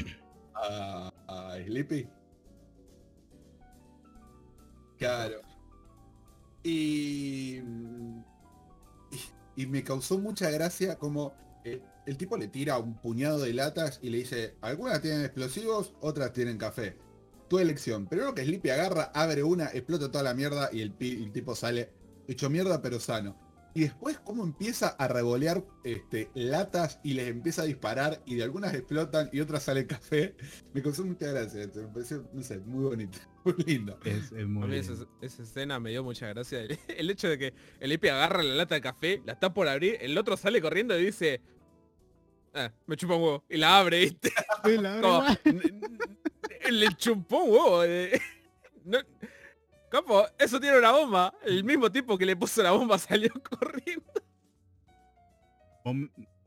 a, 0.55 1.11
Sleepy. 1.67 2.09
Claro. 4.97 5.41
Y, 6.63 7.59
y, 9.11 9.21
y 9.57 9.67
me 9.67 9.83
causó 9.83 10.21
mucha 10.21 10.53
gracia 10.53 11.01
como 11.01 11.35
eh, 11.65 11.83
el 12.07 12.17
tipo 12.17 12.37
le 12.37 12.47
tira 12.47 12.79
un 12.79 12.95
puñado 12.95 13.41
de 13.41 13.53
latas 13.55 13.99
y 14.03 14.11
le 14.11 14.19
dice, 14.19 14.55
algunas 14.61 15.03
tienen 15.03 15.23
explosivos, 15.23 15.95
otras 16.01 16.33
tienen 16.33 16.59
café. 16.59 17.08
Tu 17.49 17.59
elección. 17.59 18.07
Primero 18.07 18.35
que 18.35 18.45
Sleepy 18.45 18.71
agarra, 18.71 19.05
abre 19.15 19.43
una, 19.43 19.67
explota 19.67 20.11
toda 20.11 20.23
la 20.25 20.35
mierda 20.35 20.69
y 20.73 20.83
el, 20.83 20.93
tipo 21.33 21.55
sale 21.55 21.91
hecho 22.27 22.51
mierda 22.51 22.83
pero 22.83 23.01
sano. 23.01 23.37
Y 23.75 23.83
después 23.83 24.19
cómo 24.19 24.43
empieza 24.45 24.89
a 24.89 25.09
revolear 25.09 25.63
este, 25.85 26.31
latas 26.35 26.99
y 27.05 27.13
les 27.15 27.29
empieza 27.29 27.63
a 27.63 27.65
disparar 27.65 28.23
y 28.27 28.35
de 28.35 28.43
algunas 28.43 28.75
explotan 28.75 29.31
y 29.33 29.41
otras 29.41 29.63
sale 29.63 29.87
café. 29.87 30.35
Me 30.75 30.83
causó 30.83 31.05
mucha 31.05 31.27
gracia. 31.31 31.71
Me 31.75 31.83
pareció, 31.89 32.29
no 32.33 32.43
sé, 32.43 32.59
muy 32.59 32.85
bonito. 32.85 33.19
Muy 33.45 33.55
lindo. 33.65 33.99
Es, 34.05 34.31
es 34.33 34.47
muy 34.47 34.65
A 34.65 34.67
mí 34.67 34.77
esa, 34.77 34.93
esa 35.23 35.43
escena 35.43 35.81
me 35.81 35.89
dio 35.91 36.05
mucha 36.05 36.27
gracia. 36.29 36.61
El, 36.61 36.79
el 36.89 37.09
hecho 37.11 37.29
de 37.31 37.39
que 37.39 37.55
el 37.81 37.93
Epi 37.93 38.09
agarra 38.09 38.43
la 38.43 38.55
lata 38.57 38.75
de 38.75 38.83
café, 38.83 39.23
la 39.25 39.33
está 39.35 39.55
por 39.55 39.69
abrir, 39.69 39.97
el 40.03 40.19
otro 40.19 40.37
sale 40.37 40.61
corriendo 40.61 40.99
y 40.99 41.07
dice... 41.07 41.41
"Ah, 42.53 42.71
me 42.87 42.97
chupa 42.97 43.15
un 43.15 43.23
huevo. 43.23 43.45
Y 43.49 43.57
la 43.57 43.79
abre, 43.79 44.01
¿viste? 44.01 44.33
Sí, 44.65 44.77
la 44.77 45.01
Como, 45.01 45.21
verdad. 45.21 45.39
"N- 45.45 45.63
n- 45.65 45.99
le 46.73 46.89
chupó 46.97 47.43
un 47.45 47.51
huevo. 47.51 47.85
eh". 47.85 48.21
No- 48.85 48.99
Capo, 49.91 50.25
eso 50.39 50.61
tiene 50.61 50.79
una 50.79 50.93
bomba. 50.93 51.35
El 51.45 51.64
mismo 51.64 51.91
tipo 51.91 52.16
que 52.19 52.27
le 52.27 52.37
puso 52.37 52.62
la 52.62 52.71
bomba 52.73 52.99
salió 52.99 53.31
corriendo. 53.51 54.12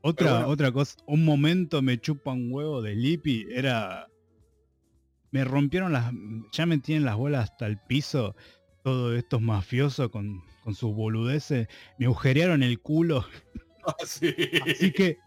Otra, 0.00 0.32
bueno. 0.32 0.48
otra 0.48 0.72
cosa, 0.72 0.96
un 1.06 1.24
momento 1.24 1.82
me 1.82 2.00
chupa 2.00 2.32
un 2.32 2.52
huevo 2.52 2.82
de 2.82 2.94
Lippy, 2.94 3.46
era... 3.50 4.08
Me 5.30 5.44
rompieron 5.44 5.92
las... 5.92 6.12
Ya 6.52 6.66
me 6.66 6.78
tienen 6.78 7.04
las 7.04 7.16
bolas 7.16 7.50
hasta 7.50 7.66
el 7.66 7.78
piso, 7.78 8.36
todos 8.84 9.16
estos 9.16 9.40
mafiosos 9.40 10.10
con, 10.10 10.42
con 10.62 10.74
sus 10.74 10.94
boludeces, 10.94 11.68
me 11.98 12.06
agujerearon 12.06 12.62
el 12.62 12.78
culo. 12.80 13.26
Ah, 13.86 13.96
sí. 14.04 14.32
Así 14.70 14.92
que, 14.92 15.18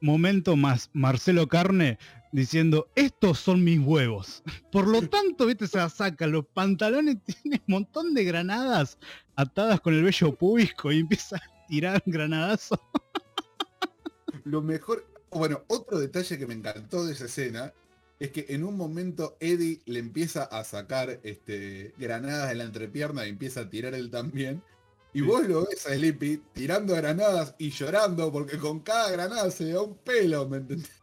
momento 0.00 0.56
más, 0.56 0.90
Marcelo 0.92 1.46
Carne 1.48 1.98
diciendo, 2.32 2.88
estos 2.96 3.38
son 3.38 3.62
mis 3.62 3.78
huevos. 3.78 4.42
Por 4.72 4.88
lo 4.88 5.02
tanto, 5.08 5.46
viste, 5.46 5.68
se 5.68 5.78
la 5.78 5.88
saca 5.88 6.26
los 6.26 6.46
pantalones, 6.46 7.18
tiene 7.42 7.62
un 7.68 7.74
montón 7.74 8.14
de 8.14 8.24
granadas 8.24 8.98
atadas 9.36 9.80
con 9.80 9.94
el 9.94 10.02
vello 10.02 10.34
púbico 10.34 10.90
y 10.90 11.00
empieza 11.00 11.36
a 11.36 11.66
tirar 11.68 12.02
granadazos. 12.06 12.80
Lo 14.44 14.62
mejor, 14.62 15.06
bueno, 15.30 15.62
otro 15.68 15.98
detalle 15.98 16.38
que 16.38 16.46
me 16.46 16.54
encantó 16.54 17.04
de 17.04 17.12
esa 17.12 17.26
escena 17.26 17.72
es 18.18 18.30
que 18.30 18.46
en 18.48 18.64
un 18.64 18.76
momento 18.76 19.36
Eddie 19.40 19.80
le 19.84 19.98
empieza 19.98 20.44
a 20.44 20.64
sacar 20.64 21.20
este, 21.22 21.92
granadas 21.98 22.48
de 22.48 22.54
la 22.54 22.64
entrepierna 22.64 23.26
y 23.26 23.30
empieza 23.30 23.60
a 23.60 23.70
tirar 23.70 23.94
él 23.94 24.10
también. 24.10 24.62
Y 25.12 25.20
vos 25.20 25.46
lo 25.46 25.66
ves 25.66 25.86
a 25.86 25.94
Sleepy 25.94 26.40
tirando 26.54 26.94
granadas 26.94 27.54
y 27.58 27.70
llorando 27.70 28.32
porque 28.32 28.58
con 28.58 28.80
cada 28.80 29.10
granada 29.10 29.50
se 29.50 29.64
le 29.64 29.72
da 29.72 29.82
un 29.82 29.96
pelo, 29.96 30.48
¿me 30.48 30.58
entendés? 30.58 31.01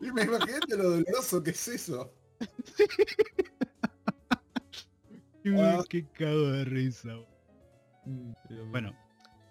Y 0.00 0.12
me 0.12 0.22
imagínate 0.22 0.76
lo 0.76 0.90
doloroso 0.90 1.42
que 1.42 1.50
es 1.50 1.68
eso. 1.68 2.12
Me- 5.44 5.62
Ah. 5.62 5.82
qué 5.88 6.06
cago 6.12 6.52
de 6.52 6.64
risa. 6.64 7.16
boludo. 8.04 8.66
Bueno, 8.70 8.96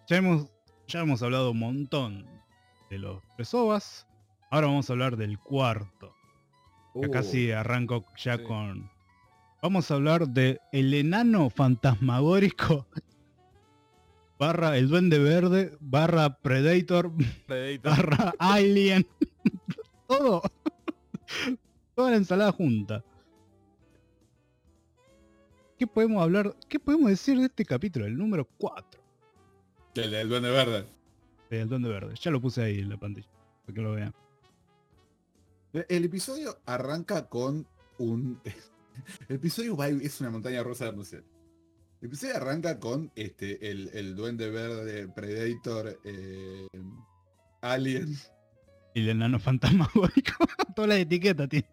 ya 0.08 0.18
hemos, 0.18 0.48
ya 0.88 1.02
hemos 1.02 1.22
hablado 1.22 1.52
un 1.52 1.60
montón 1.60 2.26
de 2.90 2.98
los 2.98 3.22
tres 3.36 3.54
ovas. 3.54 4.08
Ahora 4.50 4.68
vamos 4.68 4.90
a 4.90 4.94
hablar 4.94 5.18
del 5.18 5.38
cuarto. 5.40 6.16
Uh, 6.96 7.24
sí 7.24 7.52
arranco 7.52 8.06
ya 8.18 8.38
Sí. 8.38 8.44
con... 8.44 8.90
Vamos 9.62 9.90
a 9.90 9.96
hablar 9.96 10.28
de 10.28 10.60
el 10.72 10.94
enano 10.94 11.50
fantasmagórico 11.50 12.86
barra 14.40 14.78
el 14.78 14.90
duende 14.90 15.20
verde 15.20 15.78
barra 15.80 16.38
predator 16.40 17.12
Predator. 17.48 17.82
barra 18.10 18.34
alien 18.40 19.08
todo 20.08 20.42
toda 21.96 22.12
la 22.12 22.18
ensalada 22.18 22.52
junta 22.52 23.04
¿qué 25.78 25.88
podemos 25.88 26.22
hablar? 26.22 26.56
¿qué 26.68 26.80
podemos 26.80 27.10
decir 27.10 27.38
de 27.40 27.46
este 27.46 27.66
capítulo? 27.66 28.06
el 28.06 28.18
número 28.18 28.48
4 28.58 29.02
El 29.96 30.12
del 30.12 30.30
duende 30.30 30.52
verde. 30.52 30.86
del 31.50 31.70
duende 31.70 31.90
verde 31.90 32.16
ya 32.20 32.32
lo 32.32 32.42
puse 32.42 32.62
ahí 32.64 32.80
en 32.80 32.90
la 32.90 32.98
pantalla 32.98 33.28
para 33.66 33.76
que 33.76 33.82
lo 33.82 33.92
vean 33.94 34.14
El 35.88 36.06
episodio 36.06 36.60
arranca 36.66 37.28
con 37.30 37.66
un... 37.98 38.40
El 39.28 39.38
episodio 39.38 39.76
va 39.76 39.88
es 39.88 40.22
una 40.22 40.30
montaña 40.30 40.62
rusa 40.62 40.86
de 40.86 40.92
emoción. 40.92 41.24
El 42.00 42.08
episodio 42.10 42.36
arranca 42.36 42.80
con 42.80 43.12
este, 43.16 43.72
el, 43.72 43.90
el 43.94 44.16
duende 44.16 44.52
verde, 44.52 45.08
Predator, 45.08 46.00
eh, 46.04 46.68
Alien. 47.62 48.16
Y 48.94 49.02
el 49.02 49.10
enano 49.10 49.40
fantasmagórico 49.40 50.34
todas 50.76 50.90
las 50.90 51.00
etiquetas 51.00 51.50
tiene 51.50 51.68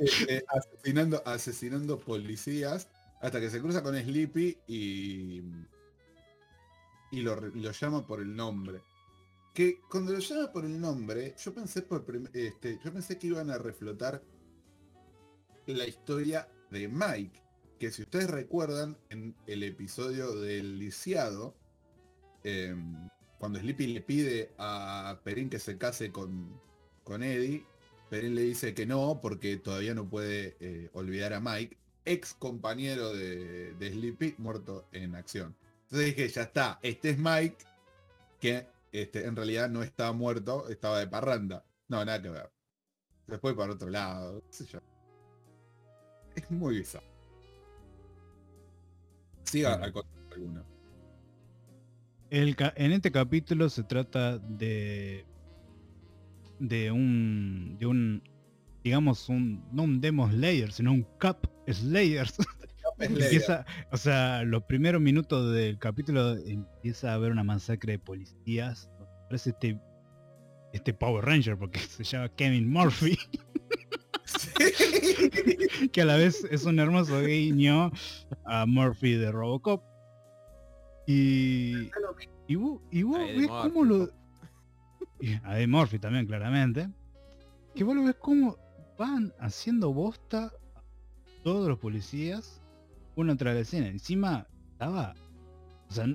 este, 0.00 0.44
asesinando, 0.48 1.22
asesinando 1.26 2.00
policías 2.00 2.88
hasta 3.20 3.40
que 3.40 3.50
se 3.50 3.60
cruza 3.60 3.82
con 3.82 3.96
Sleepy 3.96 4.58
y, 4.66 5.42
y 7.10 7.20
lo, 7.20 7.40
lo 7.40 7.72
llama 7.72 8.06
por 8.06 8.20
el 8.20 8.34
nombre. 8.34 8.80
Que 9.54 9.80
cuando 9.90 10.12
lo 10.12 10.18
llama 10.18 10.52
por 10.52 10.64
el 10.64 10.80
nombre, 10.80 11.34
yo 11.42 11.52
pensé 11.52 11.82
por 11.82 12.04
este, 12.32 12.78
yo 12.84 12.92
pensé 12.92 13.18
que 13.18 13.26
iban 13.26 13.50
a 13.50 13.58
reflotar 13.58 14.22
la 15.66 15.86
historia 15.86 16.48
de 16.70 16.88
Mike. 16.88 17.42
Que 17.78 17.90
si 17.90 18.02
ustedes 18.02 18.30
recuerdan, 18.30 18.96
en 19.10 19.34
el 19.46 19.62
episodio 19.62 20.34
del 20.34 20.78
lisiado, 20.78 21.54
em, 22.44 23.08
cuando 23.38 23.58
Sleepy 23.58 23.86
le 23.88 24.00
pide 24.00 24.52
a 24.58 25.18
Perín 25.24 25.48
que 25.50 25.58
se 25.58 25.78
case 25.78 26.10
con, 26.12 26.60
con 27.04 27.22
Eddie, 27.22 27.64
Perín 28.10 28.34
le 28.34 28.42
dice 28.42 28.74
que 28.74 28.86
no, 28.86 29.20
porque 29.20 29.56
todavía 29.56 29.94
no 29.94 30.08
puede 30.08 30.56
eh, 30.60 30.90
olvidar 30.92 31.32
a 31.34 31.40
Mike. 31.40 31.76
ex 32.04 32.34
compañero 32.34 33.12
de, 33.12 33.74
de 33.74 33.92
Sleepy 33.92 34.34
muerto 34.38 34.86
en 34.92 35.14
acción. 35.14 35.54
Entonces 35.84 36.06
dije, 36.16 36.28
ya 36.28 36.42
está, 36.42 36.78
este 36.82 37.10
es 37.10 37.18
Mike, 37.18 37.56
que 38.40 38.66
este, 38.92 39.26
en 39.26 39.36
realidad 39.36 39.68
no 39.68 39.82
estaba 39.82 40.12
muerto, 40.12 40.68
estaba 40.68 40.98
de 40.98 41.06
parranda. 41.06 41.64
No, 41.88 42.04
nada 42.04 42.20
que 42.22 42.30
ver. 42.30 42.50
Después 43.26 43.54
para 43.54 43.72
otro 43.74 43.88
lado, 43.90 44.40
qué 44.46 44.52
sé 44.52 44.66
yo. 44.66 44.80
Es 46.34 46.50
muy 46.50 46.78
bizarro. 46.78 47.06
Siga 49.44 49.70
Bueno. 49.70 49.84
al 49.84 49.92
contar 49.92 50.32
alguno. 50.32 50.77
El 52.30 52.56
en 52.76 52.92
este 52.92 53.10
capítulo 53.10 53.68
se 53.70 53.84
trata 53.84 54.38
de 54.38 55.24
de 56.58 56.90
un 56.90 57.76
de 57.78 57.86
un 57.86 58.22
digamos 58.84 59.28
un 59.28 59.64
no 59.72 59.84
un 59.84 60.00
Demon 60.00 60.30
Slayer 60.32 60.72
sino 60.72 60.92
un 60.92 61.06
Cap 61.18 61.46
Slayer. 61.66 62.28
Empieza 62.98 63.64
o 63.92 63.96
sea 63.96 64.42
los 64.42 64.64
primeros 64.64 65.00
minutos 65.00 65.54
del 65.54 65.78
capítulo 65.78 66.36
empieza 66.36 67.12
a 67.12 67.14
haber 67.14 67.32
una 67.32 67.44
masacre 67.44 67.92
de 67.92 67.98
policías. 67.98 68.90
Parece 69.28 69.50
este 69.50 69.80
este 70.72 70.92
Power 70.92 71.24
Ranger 71.24 71.56
porque 71.56 71.78
se 71.78 72.04
llama 72.04 72.28
Kevin 72.30 72.68
Murphy. 72.68 73.16
Que 75.92 76.02
a 76.02 76.04
la 76.04 76.16
vez 76.16 76.44
es 76.50 76.64
un 76.64 76.78
hermoso 76.78 77.22
guiño 77.22 77.90
a 78.44 78.66
Murphy 78.66 79.14
de 79.14 79.32
Robocop. 79.32 79.82
Y, 81.06 81.90
y 82.48 82.54
vos, 82.56 82.80
y 82.90 83.02
vos 83.02 83.18
ves 83.18 83.46
cómo 83.46 83.84
lo... 83.84 84.10
y 85.20 85.34
A 85.34 85.66
Murphy 85.68 85.98
también, 85.98 86.26
claramente. 86.26 86.88
Que 87.74 87.84
vos 87.84 87.94
lo 87.94 88.04
ves 88.04 88.16
cómo 88.16 88.56
van 88.98 89.32
haciendo 89.38 89.92
bosta 89.92 90.46
a 90.74 90.82
todos 91.44 91.68
los 91.68 91.78
policías 91.78 92.62
una 93.16 93.36
tras 93.36 93.54
la 93.54 93.60
escena. 93.60 93.88
Encima 93.88 94.46
estaba... 94.72 95.14
O 95.90 95.92
sea, 95.92 96.06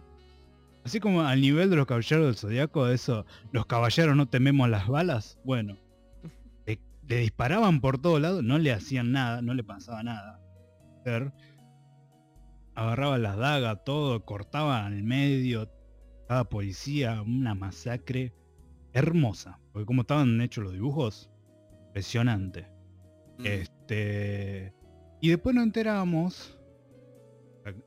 así 0.83 0.99
como 0.99 1.21
al 1.21 1.39
nivel 1.39 1.69
de 1.69 1.75
los 1.75 1.85
caballeros 1.85 2.25
del 2.25 2.35
zodiaco, 2.35 2.87
eso, 2.87 3.25
los 3.51 3.67
caballeros 3.67 4.15
no 4.15 4.27
tememos 4.27 4.67
las 4.69 4.87
balas. 4.87 5.37
Bueno, 5.43 5.77
le, 6.65 6.79
le 7.07 7.17
disparaban 7.17 7.79
por 7.79 7.99
todos 7.99 8.19
lados, 8.19 8.43
no 8.43 8.57
le 8.57 8.71
hacían 8.71 9.11
nada, 9.11 9.43
no 9.43 9.53
le 9.53 9.63
pasaba 9.63 10.01
nada. 10.01 10.39
Agarraban 12.73 13.21
las 13.21 13.37
dagas, 13.37 13.83
todo, 13.83 14.25
cortaban 14.25 14.93
el 14.93 15.03
medio, 15.03 15.69
cada 16.27 16.43
policía, 16.45 17.21
una 17.21 17.55
masacre 17.55 18.33
hermosa. 18.93 19.59
Porque 19.71 19.85
como 19.85 20.01
estaban 20.01 20.39
hechos 20.41 20.63
los 20.63 20.73
dibujos, 20.73 21.31
impresionante. 21.87 22.67
Mm. 23.39 23.45
Este. 23.45 24.73
Y 25.21 25.29
después 25.29 25.55
nos 25.55 25.63
enteramos. 25.63 26.59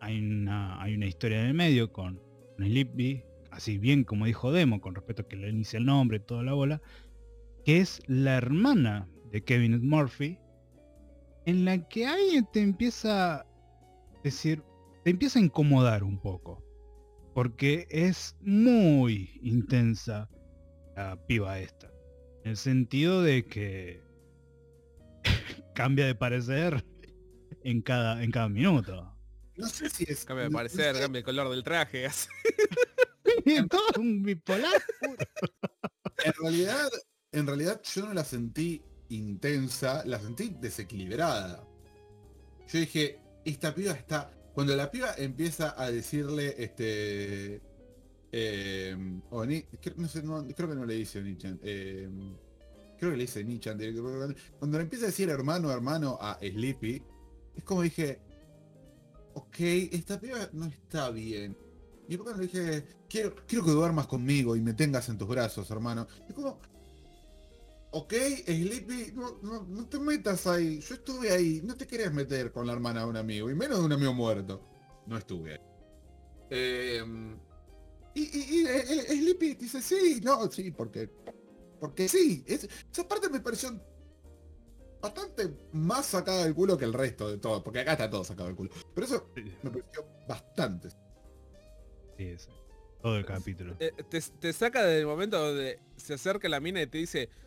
Hay 0.01 0.19
una, 0.19 0.81
hay 0.81 0.95
una 0.95 1.07
historia 1.07 1.41
en 1.41 1.49
el 1.49 1.55
medio 1.55 1.93
con, 1.93 2.19
con 2.57 2.65
Sleepy, 2.65 3.23
así 3.51 3.77
bien 3.77 4.05
como 4.05 4.25
dijo 4.25 4.51
Demo, 4.51 4.81
con 4.81 4.95
respecto 4.95 5.23
a 5.23 5.29
que 5.29 5.37
le 5.37 5.51
inicia 5.51 5.79
el 5.79 5.85
nombre 5.85 6.17
y 6.17 6.21
toda 6.21 6.43
la 6.43 6.55
bola, 6.55 6.81
que 7.63 7.81
es 7.81 8.01
la 8.07 8.37
hermana 8.37 9.07
de 9.31 9.45
Kevin 9.45 9.87
Murphy, 9.87 10.39
en 11.45 11.67
la 11.67 11.87
que 11.89 12.07
alguien 12.07 12.49
te 12.53 12.63
empieza 12.63 13.41
a 13.41 13.47
decir, 14.25 14.63
te 15.05 15.11
empieza 15.11 15.39
a 15.39 15.43
incomodar 15.43 16.05
un 16.05 16.19
poco. 16.19 16.66
Porque 17.37 17.87
es 17.91 18.35
muy 18.41 19.39
intensa 19.43 20.27
la 20.97 21.23
piba 21.27 21.59
esta. 21.59 21.87
En 22.45 22.53
el 22.53 22.57
sentido 22.57 23.21
de 23.21 23.45
que 23.45 24.03
cambia 25.75 26.07
de 26.07 26.15
parecer 26.15 26.83
en 27.63 27.83
cada, 27.83 28.23
en 28.23 28.31
cada 28.31 28.49
minuto. 28.49 29.15
No 29.55 29.69
sé 29.69 29.91
si 29.91 30.05
es. 30.09 30.25
Cambia 30.25 30.45
de 30.45 30.49
no- 30.51 30.57
parecer, 30.57 30.93
no 30.93 30.95
sé- 30.95 31.01
cambia 31.03 31.19
el 31.19 31.25
color 31.27 31.51
del 31.51 31.63
traje. 31.63 32.09
un 33.99 34.23
bipolar. 34.23 34.83
En 36.25 36.33
realidad, 36.41 36.89
en 37.33 37.47
realidad 37.47 37.83
yo 37.85 38.07
no 38.07 38.15
la 38.15 38.25
sentí 38.25 38.81
intensa, 39.11 40.03
la 40.07 40.19
sentí 40.21 40.57
desequilibrada. 40.59 41.63
Yo 42.67 42.79
dije, 42.81 43.21
esta 43.45 43.75
piba 43.75 43.93
está. 43.93 44.33
Cuando 44.57 44.75
la 44.75 44.91
piba 44.91 45.15
empieza 45.19 45.75
a 45.77 45.91
decirle, 45.91 46.55
este. 46.57 47.61
Oni- 49.29 49.63
creo, 49.83 49.95
que 49.95 50.75
no 50.75 50.87
le 50.87 50.95
dice 50.95 51.19
Onichan. 51.19 51.61
eh, 51.63 52.09
creo 52.99 53.11
que 53.11 53.17
le 53.19 53.25
dice 53.25 53.45
Nichan. 53.45 53.79
Cuando 54.59 54.79
le 54.79 54.85
empieza 54.85 55.05
a 55.05 55.09
decir 55.09 55.29
hermano, 55.29 55.71
hermano 55.71 56.17
a 56.19 56.39
Sleepy, 56.41 57.03
es 57.55 57.65
como 57.65 57.83
dije. 57.83 58.19
Ok, 59.35 59.57
esta 59.61 60.19
piba 60.19 60.49
no 60.55 60.65
está 60.65 61.11
bien. 61.11 61.55
Y 62.09 62.17
después 62.17 62.33
cuando 62.35 62.41
le 62.41 62.49
dije, 62.49 62.87
quiero, 63.11 63.35
quiero 63.47 63.63
que 63.63 63.73
duermas 63.73 64.07
conmigo 64.07 64.57
y 64.57 64.63
me 64.63 64.73
tengas 64.73 65.11
en 65.11 65.19
tus 65.19 65.29
brazos, 65.29 65.71
hermano. 65.71 66.07
Es 66.27 66.35
como, 66.35 66.59
ok, 67.99 68.13
Sleepy, 68.47 69.13
no, 69.15 69.39
no, 69.43 69.63
no 69.65 69.89
te 69.89 69.99
metas 69.99 70.47
ahí. 70.47 70.81
Yo 70.81 70.95
estuve 70.97 71.31
ahí, 71.31 71.61
no 71.65 71.75
te 71.77 71.87
querías 71.87 72.13
meter 72.13 72.53
con 72.53 72.67
la 72.67 72.73
hermana 72.75 73.01
de 73.01 73.07
un 73.07 73.17
amigo, 73.17 73.51
y 73.51 73.55
menos 73.55 73.79
de 73.79 73.85
un 73.87 73.93
amigo 73.93 74.13
muerto. 74.13 74.61
No 75.07 75.17
estuve 75.17 75.53
ahí. 75.55 75.61
Eh, 76.51 77.03
y, 78.15 78.21
y- 78.23 78.61
y, 78.61 78.67
eh, 78.67 78.85
eh, 79.09 79.17
Sleepy 79.17 79.55
dice, 79.55 79.81
sí, 79.83 80.21
no, 80.23 80.51
sí, 80.51 80.71
porque, 80.71 81.09
porque 81.81 82.09
sí. 82.09 82.45
Es- 82.47 82.69
esa 82.93 83.07
parte 83.09 83.29
me 83.29 83.41
pareció 83.41 83.71
bastante 85.01 85.55
más 85.73 86.07
sacada 86.07 86.45
del 86.45 86.55
culo 86.55 86.77
que 86.77 86.85
el 86.85 86.93
resto 86.93 87.31
de 87.31 87.39
todo, 87.39 87.63
porque 87.63 87.81
acá 87.81 87.93
está 87.93 88.11
todo 88.11 88.25
sacado 88.25 88.47
del 88.49 88.57
culo. 88.57 88.71
Pero 88.95 89.07
eso 89.07 89.31
me 89.63 89.71
pareció 89.71 90.07
bastante. 90.29 90.91
Sí, 92.19 92.35
sí. 92.39 92.49
Todo 93.03 93.17
el 93.19 93.25
capítulo. 93.27 93.77
Eh, 93.79 93.93
te, 94.09 94.21
te 94.21 94.53
saca 94.53 94.83
del 94.85 95.07
momento 95.07 95.39
donde 95.39 95.79
se 95.97 96.15
acerca 96.15 96.49
la 96.49 96.59
mina 96.61 96.81
y 96.83 96.87
te 96.89 96.99
dice, 96.99 97.29
"Mm, 97.29 97.46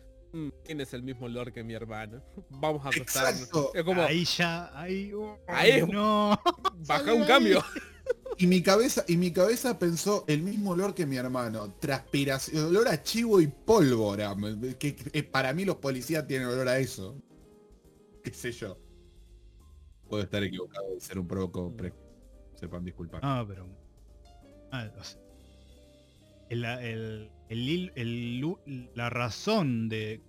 tienes 0.64 0.92
el 0.94 1.02
mismo 1.02 1.26
olor 1.26 1.52
que 1.52 1.62
mi 1.64 1.74
hermano. 1.74 2.22
Vamos 2.50 2.84
a 2.84 2.88
acostarnos. 2.90 3.40
Exacto. 3.42 3.72
Es 3.74 3.82
como, 3.84 4.02
Ahí 4.02 4.24
ya, 4.24 4.70
ahí, 4.80 5.12
oh, 5.12 5.38
Ahí- 5.48 5.82
no. 5.86 6.38
baja 6.86 7.12
un 7.14 7.24
cambio. 7.24 7.62
Y 8.38 8.46
mi 8.46 8.62
cabeza, 8.62 9.04
y 9.08 9.16
mi 9.16 9.32
cabeza 9.32 9.78
pensó 9.78 10.24
el 10.26 10.42
mismo 10.42 10.70
olor 10.70 10.94
que 10.94 11.04
mi 11.06 11.16
hermano. 11.16 11.74
Transpiración, 11.80 12.64
olor 12.66 12.88
a 12.88 13.02
chivo 13.02 13.40
y 13.40 13.46
pólvora. 13.48 14.34
Que, 14.78 14.94
que 14.96 15.22
para 15.24 15.52
mí 15.52 15.64
los 15.64 15.76
policías 15.76 16.26
tienen 16.26 16.48
olor 16.48 16.68
a 16.68 16.78
eso. 16.78 17.16
Qué 18.24 18.32
sé 18.32 18.52
yo. 18.52 18.78
Puedo 20.08 20.22
estar 20.22 20.42
equivocado 20.42 20.94
de 20.94 21.00
ser 21.00 21.18
un 21.18 21.26
provoco 21.28 21.74
pre- 21.76 21.92
Sepan 22.58 22.84
disculpar. 22.84 23.20
Pero. 23.46 23.66
ah, 24.72 24.90
o 24.98 25.04
sea, 25.04 25.20
el, 26.50 26.64
el- 26.64 27.30
el 27.50 28.46
la 28.94 29.10
razón 29.10 29.88
de 29.88 30.22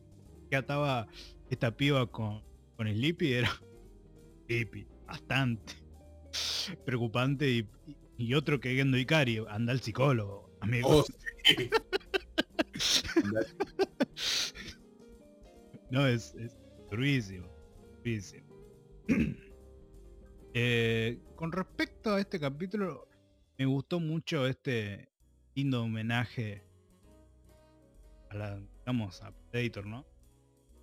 que 0.49 0.55
ataba 0.55 1.07
esta 1.49 1.77
piba 1.77 2.07
con, 2.07 2.43
con 2.75 2.87
Sleepy 2.87 3.33
era 3.33 3.51
Sleepy, 4.47 4.87
bastante 5.05 5.73
preocupante 6.85 7.49
y, 7.49 7.69
y 8.17 8.33
otro 8.33 8.59
que 8.59 8.75
Gendo 8.75 8.97
Ikari, 8.97 9.43
anda 9.49 9.71
al 9.71 9.81
psicólogo, 9.81 10.49
amigo. 10.61 10.89
Oh, 10.89 11.05
sí. 12.75 13.03
No, 15.91 16.07
es, 16.07 16.33
es 16.35 16.57
durísimo. 16.89 17.47
durísimo. 17.97 18.47
Eh, 20.53 21.17
con 21.37 21.53
respecto 21.53 22.13
a 22.13 22.19
este 22.19 22.37
capítulo, 22.37 23.07
me 23.57 23.65
gustó 23.65 24.01
mucho 24.01 24.45
este 24.45 25.07
lindo 25.55 25.81
homenaje 25.83 26.65
a 28.31 28.59
digamos, 28.79 29.21
a 29.21 29.31
Predator, 29.51 29.85
¿no? 29.85 30.05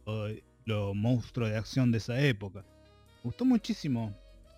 Todo 0.05 0.29
lo 0.65 0.95
monstruo 0.95 1.49
de 1.49 1.57
acción 1.57 1.91
de 1.91 1.99
esa 1.99 2.21
época. 2.21 2.61
Me 2.61 3.23
gustó 3.25 3.45
muchísimo 3.45 4.15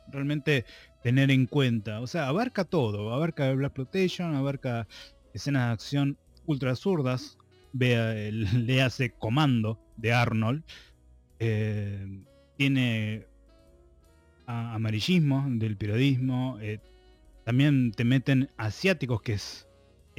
realmente 0.08 0.64
tener 1.02 1.30
en 1.30 1.46
cuenta. 1.46 2.00
O 2.00 2.06
sea, 2.06 2.26
abarca 2.28 2.64
todo. 2.64 3.12
Abarca 3.12 3.52
Black 3.52 3.78
Exploitation, 3.78 4.34
abarca 4.34 4.86
escenas 5.32 5.68
de 5.68 5.72
acción 5.72 6.18
ultra 6.46 6.74
zurdas. 6.76 7.38
Vea, 7.72 8.12
le 8.32 8.82
hace 8.82 9.12
comando 9.12 9.78
de 9.96 10.12
Arnold. 10.12 10.64
Eh, 11.38 12.22
tiene 12.56 13.26
amarillismo 14.46 15.46
del 15.48 15.76
periodismo. 15.76 16.58
eh, 16.60 16.80
también 17.44 17.92
te 17.92 18.04
meten 18.04 18.50
asiáticos, 18.58 19.22
que 19.22 19.32
es 19.34 19.66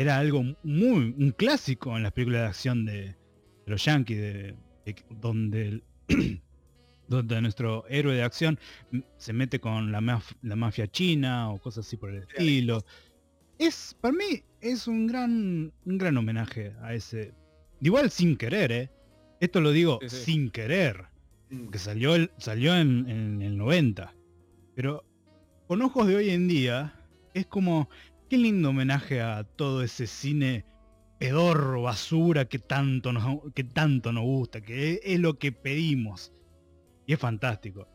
era 0.02 0.18
algo 0.18 0.44
muy 0.64 1.16
un 1.18 1.34
clásico 1.38 1.96
en 1.98 2.04
las 2.04 2.12
películas 2.12 2.42
de 2.42 2.48
acción 2.48 2.86
de, 2.86 2.94
de 3.02 3.16
los 3.68 3.84
yankees, 3.86 4.18
de, 4.20 4.56
de- 4.86 4.96
donde 5.10 5.68
el- 5.68 5.84
donde 7.08 7.42
nuestro 7.42 7.86
héroe 7.90 8.16
de 8.16 8.24
acción 8.24 8.58
se 9.18 9.34
mete 9.34 9.60
con 9.60 9.92
la, 9.92 10.00
maf- 10.00 10.36
la 10.42 10.56
mafia 10.56 10.88
china 10.88 11.50
o 11.52 11.58
cosas 11.60 11.86
así 11.86 11.98
por 11.98 12.10
el 12.10 12.20
estilo. 12.24 12.86
Es, 13.58 13.96
para 14.00 14.14
mí, 14.14 14.44
es 14.62 14.88
un 14.88 15.08
gran, 15.08 15.72
un 15.86 15.98
gran 15.98 16.18
homenaje 16.18 16.74
a 16.82 16.94
ese. 16.94 17.34
Igual 17.82 18.10
sin 18.12 18.38
querer, 18.38 18.72
¿eh? 18.72 18.90
Esto 19.40 19.60
lo 19.60 19.72
digo 19.72 20.00
Sí, 20.04 20.10
sí. 20.10 20.16
sin 20.24 20.52
querer. 20.52 21.06
Mm. 21.50 21.64
Porque 21.66 21.80
salió, 21.80 22.16
el, 22.16 22.32
salió 22.38 22.76
en, 22.76 23.10
en 23.10 23.42
el 23.42 23.58
90. 23.58 24.14
Pero 24.76 25.04
con 25.68 25.82
ojos 25.82 26.08
de 26.08 26.16
hoy 26.16 26.30
en 26.30 26.48
día, 26.48 26.94
es 27.34 27.46
como, 27.46 27.90
qué 28.32 28.38
lindo 28.38 28.70
homenaje 28.70 29.20
a 29.20 29.44
todo 29.44 29.84
ese 29.84 30.08
cine 30.08 30.66
pedorro, 31.20 31.82
basura 31.82 32.46
que 32.46 32.60
tanto 32.60 33.12
nos, 33.12 33.42
que 33.54 33.66
tanto 33.66 34.14
nos 34.14 34.24
gusta, 34.24 34.62
que 34.62 34.94
es, 34.94 35.00
es 35.04 35.20
lo 35.20 35.38
que 35.38 35.52
pedimos. 35.52 36.32
Y 37.06 37.12
es 37.12 37.20
fantástico. 37.20 37.90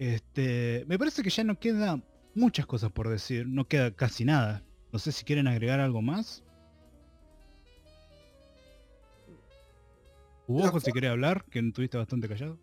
Este, 0.00 0.84
me 0.88 0.98
parece 0.98 1.22
que 1.22 1.30
ya 1.30 1.44
no 1.44 1.60
queda 1.60 2.02
muchas 2.34 2.66
cosas 2.66 2.90
por 2.90 3.08
decir, 3.08 3.46
no 3.46 3.68
queda 3.68 3.92
casi 3.92 4.24
nada. 4.24 4.64
No 4.92 4.98
sé 4.98 5.12
si 5.12 5.24
quieren 5.24 5.46
agregar 5.46 5.78
algo 5.78 6.02
más. 6.02 6.42
Hugo, 10.48 10.72
La 10.74 10.80
si 10.80 10.90
querés 10.90 11.12
hablar, 11.12 11.44
que 11.52 11.60
estuviste 11.60 11.96
bastante 11.96 12.28
callado. 12.28 12.58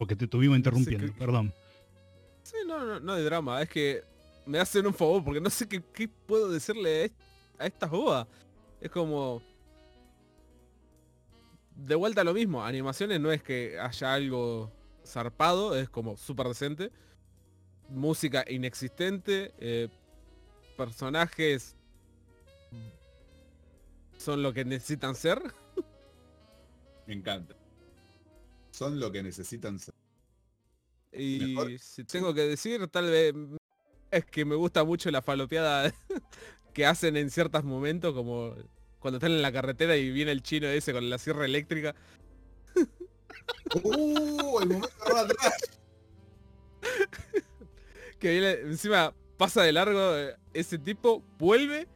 Porque 0.00 0.16
te 0.16 0.26
tuvimos 0.26 0.56
interrumpiendo, 0.56 1.06
que- 1.06 1.12
perdón. 1.12 1.54
Sí, 2.42 2.56
no, 2.66 2.84
no, 2.84 2.98
no 2.98 3.12
hay 3.12 3.22
drama, 3.22 3.62
es 3.62 3.68
que 3.68 4.15
me 4.46 4.58
hacen 4.58 4.86
un 4.86 4.94
favor 4.94 5.22
porque 5.24 5.40
no 5.40 5.50
sé 5.50 5.68
qué, 5.68 5.82
qué 5.92 6.08
puedo 6.08 6.48
decirle 6.50 7.02
a, 7.02 7.04
est- 7.04 7.20
a 7.58 7.66
estas 7.66 7.90
bobas. 7.90 8.26
Es 8.80 8.90
como... 8.90 9.42
De 11.74 11.94
vuelta 11.94 12.22
a 12.22 12.24
lo 12.24 12.32
mismo, 12.32 12.64
animaciones 12.64 13.20
no 13.20 13.30
es 13.30 13.42
que 13.42 13.78
haya 13.78 14.14
algo 14.14 14.72
zarpado, 15.04 15.76
es 15.76 15.90
como 15.90 16.16
súper 16.16 16.48
decente. 16.48 16.90
Música 17.90 18.44
inexistente, 18.48 19.52
eh, 19.58 19.88
personajes 20.76 21.76
son 24.16 24.42
lo 24.42 24.52
que 24.54 24.64
necesitan 24.64 25.14
ser. 25.14 25.40
Me 27.06 27.14
encanta. 27.14 27.54
Son 28.70 28.98
lo 28.98 29.12
que 29.12 29.22
necesitan 29.22 29.78
ser. 29.78 29.94
Y 31.12 31.54
Mejor- 31.54 31.78
si 31.78 32.04
tengo 32.04 32.32
que 32.34 32.42
decir, 32.42 32.86
tal 32.88 33.04
vez 33.10 33.34
es 34.10 34.24
que 34.24 34.44
me 34.44 34.54
gusta 34.54 34.84
mucho 34.84 35.10
la 35.10 35.22
falopeada 35.22 35.92
que 36.72 36.86
hacen 36.86 37.16
en 37.16 37.30
ciertos 37.30 37.64
momentos, 37.64 38.14
como 38.14 38.54
cuando 38.98 39.18
están 39.18 39.32
en 39.32 39.42
la 39.42 39.52
carretera 39.52 39.96
y 39.96 40.10
viene 40.10 40.32
el 40.32 40.42
chino 40.42 40.66
ese 40.68 40.92
con 40.92 41.08
la 41.08 41.18
sierra 41.18 41.44
eléctrica. 41.44 41.94
¡Uh! 43.82 44.60
El 44.60 44.68
momento 44.68 45.14
de 45.14 45.20
atrás. 45.20 45.54
Que 48.18 48.30
viene, 48.30 48.52
encima 48.62 49.14
pasa 49.36 49.62
de 49.62 49.72
largo 49.72 50.16
eh, 50.16 50.34
ese 50.54 50.78
tipo, 50.78 51.22
vuelve 51.38 51.86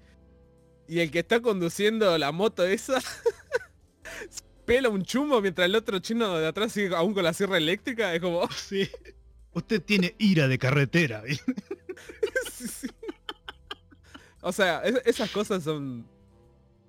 y 0.87 1.01
el 1.01 1.11
que 1.11 1.21
está 1.21 1.41
conduciendo 1.41 2.19
la 2.19 2.31
moto 2.31 2.67
esa 2.67 3.01
pela 4.67 4.89
un 4.89 5.03
chumbo 5.03 5.41
mientras 5.41 5.67
el 5.67 5.75
otro 5.75 5.99
chino 6.01 6.39
de 6.39 6.47
atrás 6.47 6.73
sigue 6.73 6.95
aún 6.95 7.15
con 7.15 7.25
la 7.25 7.33
sierra 7.33 7.57
eléctrica. 7.57 8.15
Es 8.15 8.21
como... 8.21 8.47
Sí. 8.53 8.89
Usted 9.53 9.83
tiene 9.83 10.15
ira 10.19 10.47
de 10.47 10.59
carretera. 10.59 11.23
Sí, 12.53 12.69
sí. 12.69 12.87
O 14.43 14.53
sea, 14.53 14.83
es- 14.83 15.03
esas 15.07 15.31
cosas 15.31 15.63
son 15.63 16.07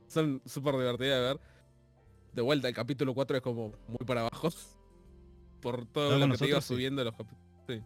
son 0.08 0.42
súper 0.46 0.76
divertidas 0.76 1.18
de 1.20 1.26
ver. 1.28 1.40
De 2.34 2.42
vuelta, 2.42 2.68
el 2.68 2.76
capítulo 2.76 3.14
4 3.14 3.38
es 3.38 3.44
como 3.44 3.74
muy 3.88 4.06
para 4.06 4.22
abajo. 4.22 4.50
Por 5.62 5.86
todo 5.86 6.18
lo 6.18 6.32
que 6.32 6.38
te 6.38 6.48
iba 6.48 6.60
sí. 6.62 6.68
subiendo 6.70 7.04
los 7.04 7.14
capítulos. 7.16 7.44
Sí. 7.68 7.82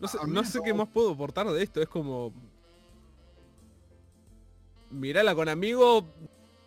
No 0.00 0.08
sé, 0.08 0.18
no 0.26 0.44
sé 0.44 0.60
qué 0.64 0.72
más 0.72 0.88
puedo 0.88 1.10
aportar 1.12 1.46
de 1.48 1.62
esto. 1.62 1.82
Es 1.82 1.88
como... 1.88 2.32
Mirala 4.90 5.34
con 5.34 5.48
amigos, 5.50 6.04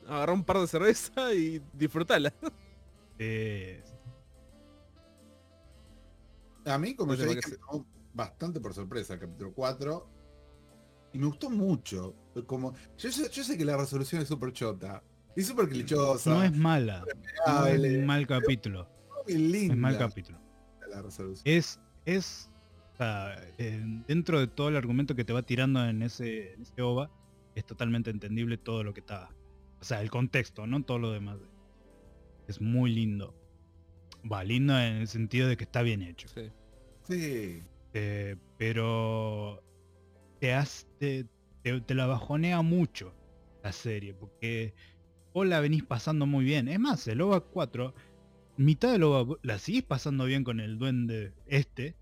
agarrar 0.07 0.36
un 0.36 0.44
par 0.44 0.60
de 0.60 0.68
cerveza 0.68 1.34
y 1.34 1.60
disfrutala. 1.73 2.32
Eh, 3.18 3.84
A 6.66 6.78
mí, 6.78 6.96
como 6.96 7.16
por 7.16 7.18
dije, 7.28 7.42
me 7.50 7.58
tomó 7.58 7.86
bastante 8.14 8.60
por 8.60 8.74
sorpresa 8.74 9.14
el 9.16 9.20
capítulo 9.20 9.54
4. 9.54 10.10
Y 11.14 11.18
me 11.20 11.26
gustó 11.28 11.50
mucho. 11.50 12.16
Como, 12.46 12.74
yo, 12.98 13.12
sé- 13.12 13.30
yo 13.30 13.44
sé 13.44 13.58
que 13.58 13.66
la 13.66 13.76
resolución 13.78 14.22
es 14.22 14.28
súper 14.28 14.54
chota. 14.54 15.04
Y 15.36 15.42
súper 15.44 15.68
clichosa. 15.70 16.30
no 16.30 16.44
es 16.44 16.56
mala. 16.56 17.04
No 17.48 17.66
es 17.66 17.80
un 17.80 18.06
mal 18.06 18.28
capítulo. 18.28 18.88
muy 19.28 19.38
linda 19.38 19.74
Es 19.74 19.80
mal 19.80 19.98
capítulo. 19.98 20.40
la 20.90 21.02
resolución. 21.02 21.42
Es, 21.46 21.80
es, 22.06 22.50
o 22.94 22.98
sea, 22.98 23.36
eh, 23.58 23.82
dentro 24.08 24.40
de 24.40 24.48
todo 24.48 24.70
el 24.70 24.76
argumento 24.78 25.16
que 25.16 25.24
te 25.26 25.34
va 25.34 25.42
tirando 25.44 25.84
en 25.86 26.02
ese, 26.04 26.54
en 26.54 26.62
ese 26.64 26.82
OVA, 26.82 27.10
es 27.56 27.66
totalmente 27.66 28.10
entendible 28.10 28.58
todo 28.58 28.84
lo 28.84 28.94
que 28.94 29.00
está. 29.02 29.30
O 29.80 29.84
sea, 29.84 30.02
el 30.02 30.10
contexto, 30.12 30.68
no 30.68 30.84
todo 30.84 31.00
lo 31.00 31.12
demás. 31.12 31.38
Es 32.48 32.62
muy 32.62 32.94
lindo. 32.94 33.36
Va, 34.30 34.43
lindo 34.43 34.77
en 34.80 34.98
el 34.98 35.07
sentido 35.07 35.48
de 35.48 35.57
que 35.57 35.64
está 35.64 35.81
bien 35.81 36.02
hecho. 36.02 36.27
Sí. 36.27 36.49
Sí. 37.07 37.64
Eh, 37.93 38.35
pero 38.57 39.64
te, 40.39 40.53
hace, 40.53 40.85
te, 40.99 41.27
te- 41.64 41.81
te 41.81 41.95
la 41.95 42.06
bajonea 42.06 42.61
mucho 42.61 43.14
la 43.64 43.72
serie, 43.72 44.14
porque 44.14 44.73
vos 45.34 45.48
la 45.48 45.60
venís 45.60 45.84
pasando 45.84 46.26
muy 46.26 46.45
bien. 46.45 46.68
Es 46.68 46.80
más, 46.80 47.07
el 47.07 47.22
OVA 47.22 47.41
4, 47.41 47.93
mitad 48.57 48.91
del 48.91 49.03
OVA 49.03 49.38
la 49.43 49.57
seguís 49.60 49.84
pasando 49.84 50.26
bien 50.26 50.43
con 50.43 50.60
el 50.60 50.77
duende 50.77 51.34
este, 51.48 51.95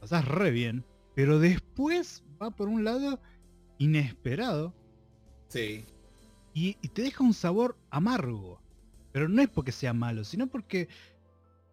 pasás 0.00 0.26
re 0.26 0.50
bien, 0.50 0.84
pero 1.14 1.38
después 1.38 2.24
va 2.40 2.50
por 2.50 2.68
un 2.68 2.84
lado 2.84 3.20
inesperado 3.78 4.74
Sí. 5.48 5.84
y, 6.54 6.76
y 6.80 6.88
te 6.88 7.02
deja 7.02 7.22
un 7.24 7.34
sabor 7.34 7.76
amargo. 7.90 8.60
Pero 9.12 9.28
no 9.28 9.42
es 9.42 9.48
porque 9.50 9.72
sea 9.72 9.92
malo, 9.92 10.24
sino 10.24 10.46
porque 10.46 10.88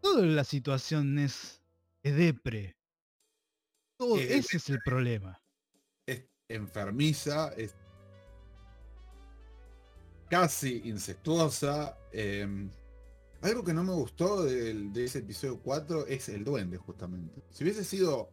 toda 0.01 0.25
la 0.25 0.43
situación 0.43 1.17
es, 1.19 1.61
es 2.03 2.15
depre. 2.15 2.75
Todo, 3.97 4.17
Es 4.17 4.29
ese 4.31 4.57
es 4.57 4.69
el 4.69 4.79
problema. 4.85 5.41
Es 6.05 6.23
enfermiza, 6.47 7.53
es 7.57 7.75
casi 10.29 10.81
incestuosa. 10.85 11.97
eh, 12.11 12.47
algo 13.41 13.63
que 13.63 13.73
no 13.73 13.83
me 13.83 13.93
gustó 13.93 14.43
del- 14.43 14.91
de 14.91 15.05
ese 15.05 15.19
episodio 15.19 15.59
4 15.61 16.05
es 16.07 16.27
el 16.29 16.43
duende, 16.43 16.77
justamente. 16.77 17.41
Si 17.51 17.63
hubiese 17.63 17.83
sido 17.85 18.29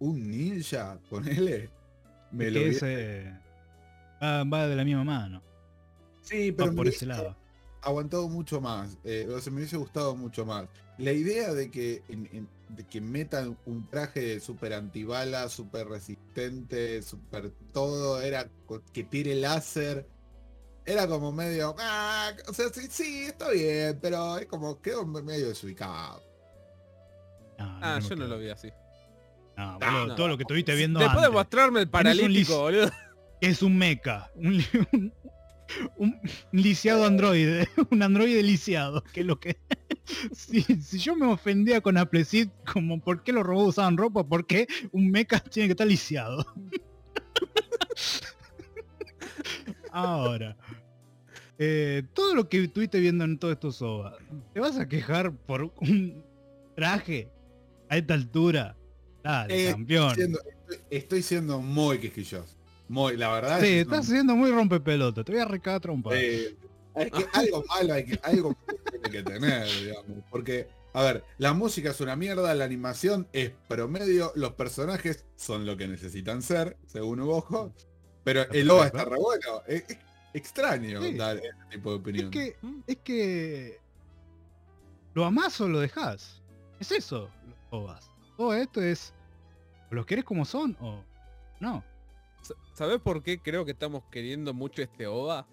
un 0.00 0.28
ninja, 0.28 0.98
ponele, 1.10 1.70
me 2.32 2.46
Es 2.48 2.52
lo 2.52 2.60
que 2.60 2.68
hubiera- 2.68 2.88
ese 2.88 3.38
va, 4.22 4.44
va 4.44 4.66
de 4.66 4.76
la 4.76 4.84
misma 4.84 5.04
mano. 5.04 5.42
Sí, 6.22 6.50
pero 6.52 6.70
por 6.74 6.80
hubiese 6.86 6.96
ese 6.96 7.06
lado. 7.06 7.36
Aguantado 7.82 8.28
mucho 8.28 8.60
más. 8.60 8.96
eh, 9.04 9.26
o 9.34 9.40
sea, 9.40 9.52
me 9.52 9.58
hubiese 9.60 9.76
gustado 9.76 10.14
mucho 10.16 10.44
más. 10.44 10.66
La 10.98 11.12
idea 11.12 11.52
de 11.54 11.70
que, 11.70 12.02
en- 12.08 12.28
en- 12.32 12.48
de 12.68 12.86
que 12.86 13.00
metan 13.00 13.56
un 13.66 13.88
traje 13.88 14.38
super 14.40 14.72
antibala, 14.74 15.48
super 15.48 15.88
resistente, 15.88 17.02
super 17.02 17.50
todo, 17.72 18.20
era 18.20 18.48
que 18.92 19.02
tire 19.04 19.34
láser. 19.34 20.06
Era 20.86 21.06
como 21.08 21.32
medio. 21.32 21.74
"Ah", 21.78 22.32
o 22.48 22.52
sea, 22.54 22.68
sí, 22.72 22.86
sí, 22.90 23.24
está 23.24 23.50
bien, 23.50 23.98
pero 24.00 24.38
es 24.38 24.46
como 24.46 24.80
quedó 24.80 25.04
medio 25.06 25.48
desubicado. 25.48 26.22
No, 27.58 27.78
Ah, 27.82 27.98
yo 28.00 28.16
no 28.16 28.26
lo 28.26 28.38
vi 28.38 28.50
así. 28.50 28.70
No, 29.56 29.78
boludo, 29.78 30.06
no. 30.08 30.14
todo 30.14 30.28
lo 30.28 30.36
que 30.38 30.44
estuviste 30.44 30.74
viendo 30.74 31.00
Después 31.00 31.22
de 31.22 31.28
mostrarme 31.30 31.80
el 31.80 31.88
paralítico, 31.90 32.58
boludo. 32.60 32.90
es 33.40 33.62
un 33.62 33.76
mecha, 33.76 34.30
un, 34.36 34.56
li- 34.56 34.66
un, 34.92 35.12
un 35.96 36.18
lisiado 36.52 37.04
androide, 37.04 37.68
un 37.90 38.02
androide 38.02 38.42
lisiado, 38.42 39.02
que 39.12 39.20
es 39.20 39.26
lo 39.26 39.38
que... 39.40 39.58
si, 40.32 40.62
si 40.62 40.98
yo 40.98 41.14
me 41.16 41.26
ofendía 41.26 41.80
con 41.80 41.96
Appleseed, 41.98 42.48
como 42.72 43.00
por 43.00 43.22
qué 43.22 43.32
los 43.32 43.44
robots 43.44 43.68
usaban 43.70 43.96
ropa, 43.96 44.24
por 44.26 44.46
qué 44.46 44.66
un 44.92 45.10
mecha 45.10 45.40
tiene 45.40 45.68
que 45.68 45.72
estar 45.72 45.86
lisiado. 45.86 46.44
Ahora, 49.92 50.56
eh, 51.58 52.02
todo 52.14 52.34
lo 52.34 52.48
que 52.48 52.62
estuviste 52.64 53.00
viendo 53.00 53.24
en 53.24 53.38
todos 53.38 53.54
estos 53.54 53.82
OVA, 53.82 54.16
¿te 54.52 54.60
vas 54.60 54.78
a 54.78 54.88
quejar 54.88 55.32
por 55.32 55.72
un 55.80 56.22
traje 56.76 57.28
a 57.88 57.96
esta 57.96 58.14
altura? 58.14 58.76
Dale, 59.22 59.68
Eh, 59.68 59.70
campeón. 59.72 60.14
Siendo- 60.14 60.40
estoy, 60.40 60.78
estoy 60.90 61.22
siendo 61.22 61.60
muy 61.60 61.98
quisquilloso. 61.98 62.56
Muy, 62.90 63.16
la 63.16 63.30
verdad. 63.32 63.60
Sí, 63.60 63.66
es 63.68 63.82
estás 63.82 64.06
siendo 64.06 64.34
muy 64.34 64.50
rompepelota, 64.50 65.22
te 65.22 65.30
voy 65.30 65.40
a 65.40 65.44
recagar 65.44 65.80
trompa. 65.80 66.10
Eh, 66.12 66.56
es 66.96 67.12
que 67.12 67.24
algo 67.34 67.64
malo 67.68 67.94
hay 67.94 68.04
que, 68.04 68.20
algo 68.24 68.48
malo 68.66 68.80
tiene 68.90 69.10
que 69.10 69.22
tener, 69.22 69.64
digamos. 69.68 70.24
Porque, 70.28 70.66
a 70.92 71.02
ver, 71.04 71.24
la 71.38 71.52
música 71.54 71.90
es 71.90 72.00
una 72.00 72.16
mierda, 72.16 72.52
la 72.52 72.64
animación 72.64 73.28
es 73.32 73.52
promedio, 73.68 74.32
los 74.34 74.54
personajes 74.54 75.24
son 75.36 75.66
lo 75.66 75.76
que 75.76 75.86
necesitan 75.86 76.42
ser, 76.42 76.76
según 76.86 77.20
Ojo, 77.20 77.72
pero 78.24 78.42
el 78.50 78.68
OVA 78.68 78.86
está 78.86 79.04
re 79.04 79.18
bueno. 79.18 79.62
Es, 79.68 79.84
es 79.88 79.98
extraño 80.34 81.00
Sí. 81.00 81.14
dar 81.14 81.36
ese 81.36 81.48
tipo 81.70 81.90
de 81.90 81.94
es 81.96 82.00
opinión. 82.00 82.30
que, 82.32 82.56
es 82.88 82.96
que 83.04 83.78
lo 85.14 85.24
amás 85.24 85.60
o 85.60 85.68
lo 85.68 85.78
dejás. 85.78 86.42
Es 86.80 86.90
eso, 86.90 87.30
los 87.46 87.56
OVAs. 87.70 88.10
Todo 88.36 88.52
esto 88.52 88.82
es, 88.82 89.14
o 89.92 89.94
los 89.94 90.06
querés 90.06 90.24
como 90.24 90.44
son 90.44 90.76
o 90.80 91.04
no. 91.60 91.84
Sa- 92.42 92.54
¿Sabés 92.74 93.00
por 93.00 93.22
qué 93.22 93.40
creo 93.40 93.64
que 93.64 93.72
estamos 93.72 94.02
queriendo 94.10 94.54
mucho 94.54 94.82
este 94.82 95.06
OVA? 95.06 95.46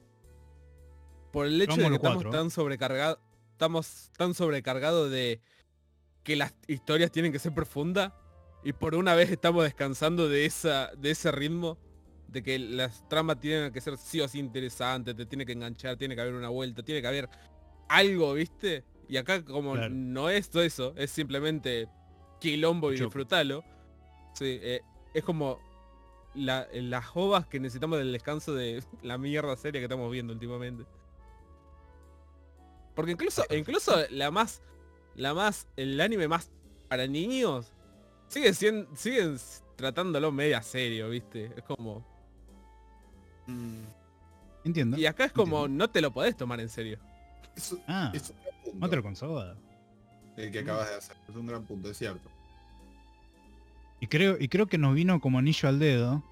Por 1.31 1.45
el 1.45 1.61
hecho 1.61 1.75
de 1.77 1.89
que 1.89 1.95
estamos 1.95 2.29
tan 2.29 2.49
sobrecargados, 2.49 3.19
estamos 3.51 4.11
tan 4.17 4.33
sobrecargados 4.33 5.11
de 5.11 5.41
que 6.23 6.35
las 6.35 6.53
historias 6.67 7.11
tienen 7.11 7.31
que 7.31 7.39
ser 7.39 7.53
profundas 7.53 8.13
y 8.63 8.73
por 8.73 8.95
una 8.95 9.13
vez 9.15 9.29
estamos 9.29 9.63
descansando 9.63 10.27
de 10.29 10.45
esa 10.45 10.91
de 10.97 11.11
ese 11.11 11.31
ritmo 11.31 11.77
de 12.27 12.43
que 12.43 12.59
las 12.59 13.07
tramas 13.07 13.39
tienen 13.39 13.71
que 13.71 13.79
ser 13.81 13.97
sí 13.97 14.19
o 14.19 14.27
sí 14.27 14.39
interesantes, 14.39 15.15
te 15.15 15.25
tiene 15.25 15.45
que 15.45 15.53
enganchar, 15.53 15.95
tiene 15.97 16.15
que 16.15 16.21
haber 16.21 16.33
una 16.33 16.49
vuelta, 16.49 16.83
tiene 16.83 17.01
que 17.01 17.07
haber 17.07 17.29
algo, 17.87 18.33
¿viste? 18.33 18.83
Y 19.07 19.15
acá 19.17 19.43
como 19.45 19.73
Claro. 19.73 19.93
no 19.93 20.29
es 20.29 20.49
todo 20.49 20.63
eso, 20.63 20.93
es 20.97 21.11
simplemente 21.11 21.87
quilombo 22.41 22.91
y 22.91 22.97
Choco. 22.97 23.05
disfrutalo. 23.07 23.63
Sí, 24.33 24.59
eh, 24.61 24.81
es 25.13 25.23
como 25.23 25.59
la- 26.37 26.67
las 26.71 27.05
ovas 27.15 27.47
que 27.47 27.59
necesitamos 27.59 27.97
del 27.97 28.11
descanso 28.11 28.53
de 28.53 28.83
la 29.01 29.17
mierda 29.17 29.55
serie 29.57 29.81
que 29.81 29.85
estamos 29.85 30.11
viendo 30.11 30.33
últimamente. 30.33 30.85
Porque 32.95 33.11
incluso, 33.11 33.43
incluso 33.51 33.95
la 34.09 34.31
más, 34.31 34.61
la 35.15 35.33
más, 35.33 35.67
el 35.75 35.99
anime 36.01 36.27
más 36.27 36.49
para 36.87 37.05
niños, 37.07 37.71
sigue 38.27 38.53
siendo, 38.53 38.95
siguen 38.95 39.37
tratándolo 39.75 40.31
media 40.31 40.61
serio, 40.63 41.09
¿viste? 41.09 41.51
Es 41.55 41.63
como. 41.63 42.03
Mm, 43.47 43.83
Entiendo. 44.63 44.97
Y 44.97 45.05
acá 45.05 45.25
es 45.25 45.31
como, 45.31 45.67
no 45.67 45.89
te 45.89 46.01
lo 46.01 46.11
podés 46.11 46.35
tomar 46.35 46.59
en 46.59 46.69
serio. 46.69 46.99
eso- 47.55 47.79
Ah, 47.87 48.11
es 48.13 48.29
un 48.31 48.35
gran 48.43 48.61
punto 48.63 48.85
otro 48.85 49.03
con 49.03 49.15
soda. 49.15 49.55
el 50.35 50.51
que 50.51 50.59
acabas 50.59 50.89
de 50.89 50.95
hacer. 50.95 51.15
Es 51.29 51.35
un 51.35 51.47
gran 51.47 51.63
punto, 51.65 51.89
es 51.89 51.97
cierto. 51.97 52.29
Y 53.99 54.07
creo, 54.07 54.37
y 54.39 54.47
creo 54.47 54.67
que 54.67 54.77
nos 54.77 54.93
vino 54.93 55.19
como 55.19 55.39
anillo 55.39 55.69
al 55.69 55.79
dedo. 55.79 56.23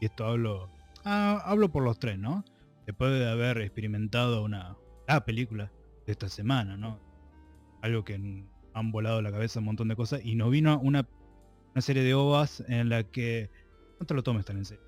Y 0.00 0.06
esto 0.06 0.26
hablo. 0.26 0.70
ah, 1.04 1.42
hablo 1.44 1.70
por 1.70 1.82
los 1.82 1.98
tres, 1.98 2.18
¿no? 2.18 2.44
Después 2.86 3.12
de 3.12 3.28
haber 3.30 3.58
experimentado 3.58 4.42
una 4.42 4.76
la 5.06 5.24
película 5.24 5.70
de 6.06 6.12
esta 6.12 6.28
semana, 6.28 6.76
¿no? 6.76 6.98
Algo 7.82 8.04
que 8.04 8.14
han 8.74 8.92
volado 8.92 9.20
la 9.20 9.30
cabeza 9.30 9.58
un 9.60 9.66
montón 9.66 9.88
de 9.88 9.96
cosas. 9.96 10.24
Y 10.24 10.34
nos 10.34 10.50
vino 10.50 10.78
una, 10.80 11.06
una 11.72 11.82
serie 11.82 12.02
de 12.02 12.14
ovas 12.14 12.64
en 12.68 12.88
la 12.88 13.04
que. 13.04 13.50
No 14.00 14.06
te 14.06 14.14
lo 14.14 14.22
tomes 14.22 14.44
tan 14.44 14.56
en 14.56 14.64
serio. 14.64 14.84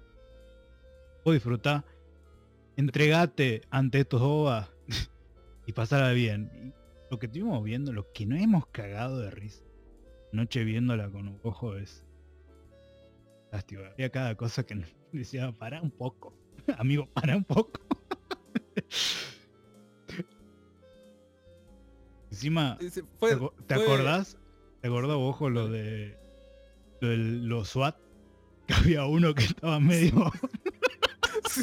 Vos 1.25 1.35
disfrutá. 1.35 1.85
Entregate 2.77 3.63
ante 3.71 4.01
estos 4.01 4.21
ovas 4.21 4.71
y 5.67 5.73
pasarla 5.73 6.13
bien. 6.13 6.51
Y 6.55 6.73
lo 7.11 7.19
que 7.19 7.27
estuvimos 7.27 7.63
viendo, 7.63 7.93
lo 7.93 8.11
que 8.13 8.27
no 8.27 8.37
hemos 8.37 8.67
cagado 8.67 9.21
de 9.21 9.31
risa. 9.31 9.63
Noche 10.33 10.65
viéndola 10.65 11.11
con 11.11 11.29
un 11.29 11.41
ojo 11.45 11.77
es 11.77 12.04
lástima. 13.55 13.83
Había 13.93 14.11
cada 14.11 14.35
cosa 14.37 14.65
que 14.65 14.85
decía, 15.13 15.53
para 15.53 15.81
un 15.81 15.91
poco. 15.91 16.35
Amigo, 16.79 17.07
para 17.13 17.37
un 17.37 17.45
poco. 17.45 17.81
Encima, 22.31 22.77
Sí, 22.81 22.91
¿te, 22.91 23.03
te 23.03 23.09
fue- 23.19 23.33
acordás? 23.85 24.39
¿Te 24.81 24.89
acordás, 24.89 25.17
ojo, 25.17 25.49
lo 25.51 25.69
de, 25.69 26.19
lo 27.01 27.09
de 27.09 27.17
los 27.17 27.69
SWAT? 27.71 27.97
Que 28.67 28.75
había 28.75 29.05
uno 29.07 29.35
que 29.35 29.45
estaba 29.45 29.79
medio... 29.79 30.33
sí. 31.49 31.63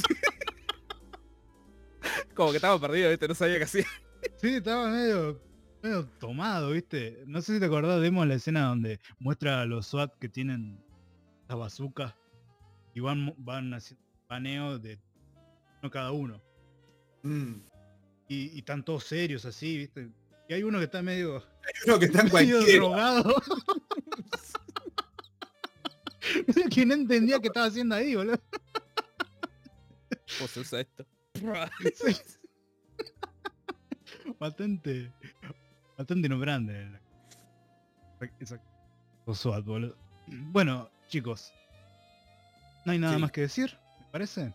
Como 2.34 2.52
que 2.52 2.58
estaba 2.58 2.80
perdido, 2.80 3.10
¿viste? 3.10 3.28
No 3.28 3.36
sabía 3.36 3.58
qué 3.58 3.64
hacía. 3.66 3.86
sí, 4.38 4.56
estaba 4.56 4.90
medio, 4.90 5.42
medio 5.84 6.06
tomado, 6.20 6.72
¿viste? 6.72 7.24
No 7.28 7.42
sé 7.42 7.56
si 7.56 7.60
te 7.60 7.66
acordás, 7.66 8.00
vemos 8.00 8.26
la 8.28 8.36
escena 8.36 8.68
donde 8.68 9.00
muestra 9.20 9.62
a 9.62 9.66
los 9.66 9.88
SWAT 9.88 10.18
que 10.20 10.30
tienen 10.30 10.82
las 11.52 11.60
bazucas 11.60 12.16
y 12.94 13.00
van, 13.02 13.34
van 13.38 13.74
haciendo 13.74 14.06
paneo 14.28 14.80
de 14.80 15.00
uno 15.82 15.92
cada 15.92 16.12
uno. 16.12 16.42
Mm. 17.24 17.56
Y, 18.30 18.52
y 18.56 18.60
están 18.60 18.84
todos 18.86 19.04
serios 19.04 19.44
así, 19.46 19.78
¿viste? 19.78 20.10
Y 20.48 20.54
hay 20.54 20.64
uno 20.64 20.80
que 20.80 20.86
está 20.86 21.02
medio, 21.02 21.38
Hay 21.66 21.74
uno 21.88 22.00
que 22.00 22.06
está 22.06 22.22
en 22.22 22.34
medio 22.34 22.62
drogado. 22.66 23.36
No 26.48 26.54
sé 26.54 26.64
quién 26.70 26.92
entendía 26.92 27.40
qué 27.40 27.48
estaba 27.48 27.66
haciendo 27.66 27.96
ahí, 27.96 28.16
boludo. 28.16 28.40
¿Cómo 30.38 30.48
se 30.48 30.60
usa 30.62 30.80
esto? 30.82 31.06
Bastante, 34.40 35.12
bastante 35.98 36.30
nombrante. 36.30 36.90
Esa- 38.40 38.62
boludo. 39.26 39.98
Bueno, 40.28 40.90
chicos. 41.12 41.54
No 42.86 42.94
hay 42.94 43.00
nada 43.00 43.16
Sí. 43.16 43.22
más 43.22 43.32
que 43.32 43.42
decir, 43.42 43.78
¿me 44.00 44.06
parece? 44.12 44.54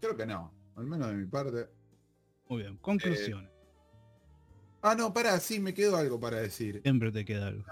Creo 0.00 0.16
que 0.16 0.26
no. 0.26 0.52
Al 0.76 0.86
menos 0.86 1.08
de 1.08 1.14
mi 1.14 1.26
parte. 1.26 1.68
Muy 2.48 2.62
bien, 2.62 2.76
conclusiones. 2.78 3.50
Ah, 4.82 4.94
no, 4.94 5.12
para, 5.12 5.38
sí, 5.40 5.58
me 5.60 5.72
quedó 5.74 5.96
algo 5.96 6.18
para 6.20 6.38
decir. 6.38 6.80
Siempre 6.82 7.10
te 7.12 7.24
queda 7.24 7.48
algo. 7.48 7.64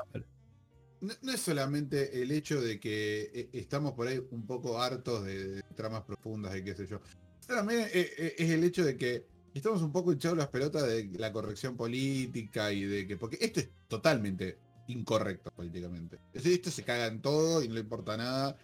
No, 1.01 1.13
no 1.23 1.33
es 1.33 1.41
solamente 1.41 2.23
el 2.23 2.31
hecho 2.31 2.61
de 2.61 2.79
que 2.79 3.31
eh, 3.35 3.49
estamos 3.53 3.93
por 3.93 4.07
ahí 4.07 4.25
un 4.31 4.47
poco 4.47 4.81
hartos 4.81 5.25
de, 5.25 5.57
de 5.57 5.63
tramas 5.75 6.03
profundas 6.03 6.57
y 6.57 6.63
qué 6.63 6.75
sé 6.75 6.87
yo. 6.87 7.01
También 7.47 7.81
eh, 7.93 8.11
eh, 8.17 8.35
es 8.39 8.51
el 8.51 8.63
hecho 8.65 8.85
de 8.85 8.97
que 8.97 9.27
estamos 9.55 9.83
un 9.83 9.93
poco 9.93 10.13
hinchados 10.13 10.39
las 10.39 10.49
pelotas 10.49 10.87
de 10.87 11.11
la 11.19 11.33
corrección 11.33 11.77
política 11.77 12.73
y 12.73 12.85
de 12.85 13.07
que. 13.07 13.17
Porque 13.17 13.39
esto 13.41 13.61
es 13.61 13.71
totalmente 13.89 14.59
incorrecto 14.91 15.51
políticamente. 15.51 16.17
Es 16.33 16.43
decir, 16.45 16.53
Esto 16.55 16.71
se 16.71 16.85
caga 16.85 17.07
en 17.07 17.21
todo 17.23 17.63
y 17.63 17.69
no 17.69 17.75
le 17.75 17.81
importa 17.81 18.17
nada. 18.17 18.57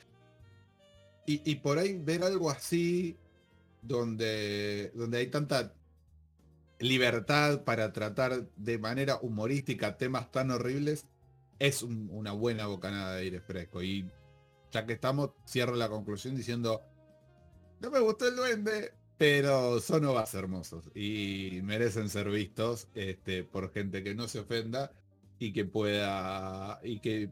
Y, 1.28 1.56
por 1.56 1.78
ahí 1.78 1.98
ver 1.98 2.22
algo 2.22 2.50
así, 2.50 3.16
donde, 3.82 4.92
donde 4.94 5.18
hay 5.18 5.26
tanta 5.26 5.74
libertad 6.78 7.64
para 7.64 7.92
tratar 7.92 8.48
de 8.56 8.78
manera 8.78 9.18
humorística 9.20 9.96
temas 9.96 10.30
tan 10.30 10.52
horribles, 10.52 11.06
es 11.58 11.82
un- 11.82 12.08
una 12.12 12.30
buena 12.32 12.66
bocanada 12.66 13.14
de 13.16 13.22
aire 13.22 13.40
fresco. 13.40 13.82
Y 13.82 14.08
ya 14.70 14.86
que 14.86 14.92
estamos, 14.92 15.30
cierro 15.48 15.74
la 15.74 15.88
conclusión 15.88 16.36
diciendo, 16.36 16.82
no 17.80 17.90
me 17.90 17.98
gustó 17.98 18.28
el 18.28 18.36
duende, 18.36 18.92
pero 19.18 19.80
son 19.80 20.04
ovas 20.04 20.34
hermosos 20.34 20.90
y 20.94 21.60
merecen 21.64 22.08
ser 22.08 22.30
vistos 22.30 22.88
este, 22.94 23.42
por 23.44 23.72
gente 23.72 24.04
que 24.04 24.14
no 24.14 24.28
se 24.28 24.40
ofenda 24.40 24.92
y 25.38 25.52
que 25.52 25.64
pueda 25.64 26.80
y 26.82 27.00
que 27.00 27.30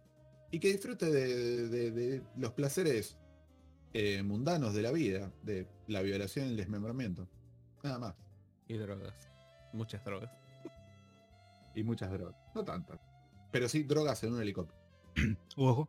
y 0.51 0.60
que 0.60 0.72
disfrute 0.72 1.06
de, 1.06 1.68
de- 1.68 1.90
de 1.90 2.22
los 2.36 2.52
placeres 2.52 3.18
eh, 3.93 4.22
mundanos 4.22 4.72
de 4.74 4.82
la 4.82 4.93
vida, 4.93 5.32
de 5.43 5.66
la 5.89 6.01
violación 6.02 6.47
y 6.47 6.51
el 6.51 6.56
desmembramiento. 6.56 7.26
Nada 7.82 7.98
más. 7.98 8.14
Y 8.68 8.76
drogas. 8.76 9.14
Muchas 9.72 10.05
drogas. 10.05 10.31
Y 11.74 11.82
muchas 11.82 12.10
drogas. 12.12 12.36
No 12.55 12.64
tantas. 12.64 13.01
Pero 13.51 13.68
sí 13.68 13.82
drogas 13.82 14.22
en 14.24 14.32
un 14.35 14.43
helicóptero. 14.43 14.78
Ojo. 15.56 15.89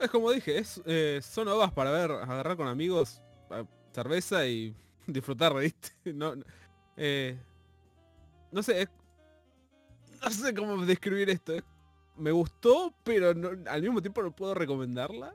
Es 0.00 0.10
como 0.10 0.30
dije, 0.32 0.58
es, 0.58 0.82
eh, 0.86 1.20
son 1.22 1.48
ovas 1.48 1.72
para 1.72 1.90
ver, 1.90 2.10
agarrar 2.10 2.56
con 2.56 2.68
amigos, 2.68 3.22
cerveza 3.92 4.46
y 4.46 4.74
disfrutar, 5.06 5.54
¿viste? 5.58 5.90
No, 6.12 6.36
no, 6.36 6.44
eh, 6.96 7.38
no 8.52 8.62
sé, 8.62 8.82
es- 8.82 8.88
no 10.30 10.30
sé 10.30 10.54
cómo 10.54 10.84
describir 10.84 11.30
esto. 11.30 11.54
es- 11.54 11.64
me 12.16 12.30
gustó, 12.30 12.94
pero 13.02 13.34
no- 13.34 13.50
al 13.70 13.82
mismo 13.82 14.00
tiempo 14.00 14.22
no 14.22 14.30
puedo 14.34 14.54
recomendarla. 14.54 15.34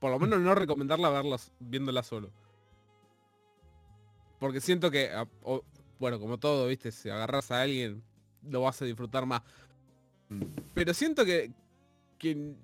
Por 0.00 0.10
lo 0.10 0.18
menos 0.18 0.40
no 0.40 0.54
recomendarla 0.54 1.10
verla, 1.10 1.36
viéndola 1.60 2.02
solo. 2.02 2.30
Porque 4.38 4.60
siento 4.60 4.90
que, 4.90 5.10
a- 5.12 5.26
o- 5.42 5.64
bueno, 5.98 6.18
como 6.20 6.38
todo, 6.38 6.66
¿viste? 6.66 6.92
Si 6.92 7.08
agarras 7.08 7.50
a 7.50 7.62
alguien, 7.62 8.02
lo 8.42 8.62
vas 8.62 8.80
a 8.82 8.84
disfrutar 8.84 9.24
más. 9.26 9.42
Pero 10.74 10.92
siento 10.92 11.24
que, 11.24 11.52
que 12.18 12.54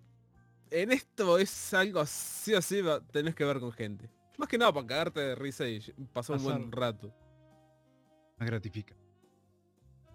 en 0.70 0.92
esto 0.92 1.38
es 1.38 1.72
algo 1.74 2.00
así 2.00 2.54
así 2.54 2.82
va- 2.82 3.00
tenés 3.00 3.34
que 3.34 3.44
ver 3.44 3.60
con 3.60 3.72
gente. 3.72 4.10
Más 4.36 4.48
que 4.48 4.59
nada 4.59 4.72
para 4.72 4.86
cagarte 4.86 5.20
de 5.20 5.34
risa 5.36 5.66
y 5.68 5.78
pasar 6.12 6.36
un 6.38 6.42
buen 6.44 6.72
rato. 6.72 7.12
Me 8.38 8.46
gratifica. 8.46 8.94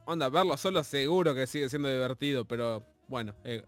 Onda, 0.09 0.29
verlo 0.29 0.55
solo 0.55 0.83
seguro 0.85 1.35
que 1.35 1.45
sigue 1.47 1.67
siendo 1.67 1.89
divertido, 1.89 2.45
pero 2.45 2.81
bueno, 3.09 3.35
eh, 3.43 3.61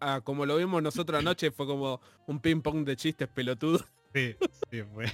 a- 0.00 0.14
a- 0.16 0.20
como 0.22 0.44
lo 0.44 0.56
vimos 0.56 0.82
nosotros 0.82 1.20
anoche 1.20 1.52
fue 1.52 1.66
como 1.66 2.00
un 2.26 2.40
ping 2.40 2.60
pong 2.62 2.84
de 2.84 2.96
chistes 2.96 3.28
pelotudos. 3.28 3.84
Sí, 4.12 4.34
sí, 4.70 4.82
fue. 4.92 5.06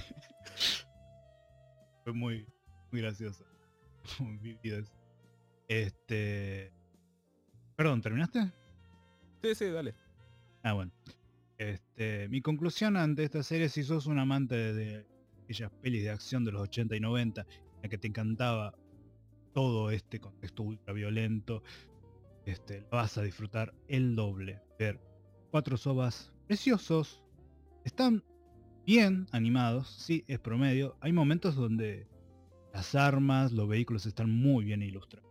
fue 2.03 2.13
muy, 2.13 2.47
muy 2.91 3.01
gracioso. 3.01 3.45
Muy. 4.19 4.57
Este. 5.67 6.71
Perdón, 7.75 8.01
¿terminaste? 8.01 8.51
Sí, 9.43 9.55
sí, 9.55 9.65
dale. 9.65 9.93
Ah, 10.63 10.73
bueno. 10.73 10.91
Este, 11.59 12.27
mi 12.29 12.41
conclusión 12.41 12.97
ante 12.97 13.23
esta 13.23 13.43
serie, 13.43 13.69
si 13.69 13.83
sos 13.83 14.07
un 14.07 14.17
amante 14.17 14.55
de 14.55 15.05
aquellas 15.43 15.71
pelis 15.81 16.03
de 16.03 16.09
acción 16.09 16.43
de 16.43 16.51
los 16.51 16.63
80 16.63 16.95
y 16.95 16.99
90, 16.99 17.41
en 17.41 17.81
la 17.83 17.89
que 17.89 17.97
te 17.99 18.07
encantaba 18.07 18.73
todo 19.53 19.91
este 19.91 20.19
contexto 20.19 20.63
ultra 20.63 20.93
violento, 20.93 21.63
este, 22.45 22.85
vas 22.91 23.17
a 23.17 23.23
disfrutar 23.23 23.73
el 23.87 24.15
doble. 24.15 24.61
Ver 24.79 24.99
cuatro 25.51 25.77
sobas 25.77 26.33
preciosos, 26.47 27.23
están 27.83 28.23
bien 28.85 29.27
animados, 29.31 29.89
sí, 29.89 30.23
es 30.27 30.39
promedio. 30.39 30.97
Hay 31.01 31.13
momentos 31.13 31.55
donde 31.55 32.07
las 32.73 32.95
armas, 32.95 33.51
los 33.51 33.67
vehículos 33.67 34.05
están 34.05 34.29
muy 34.29 34.65
bien 34.65 34.81
ilustrados. 34.81 35.29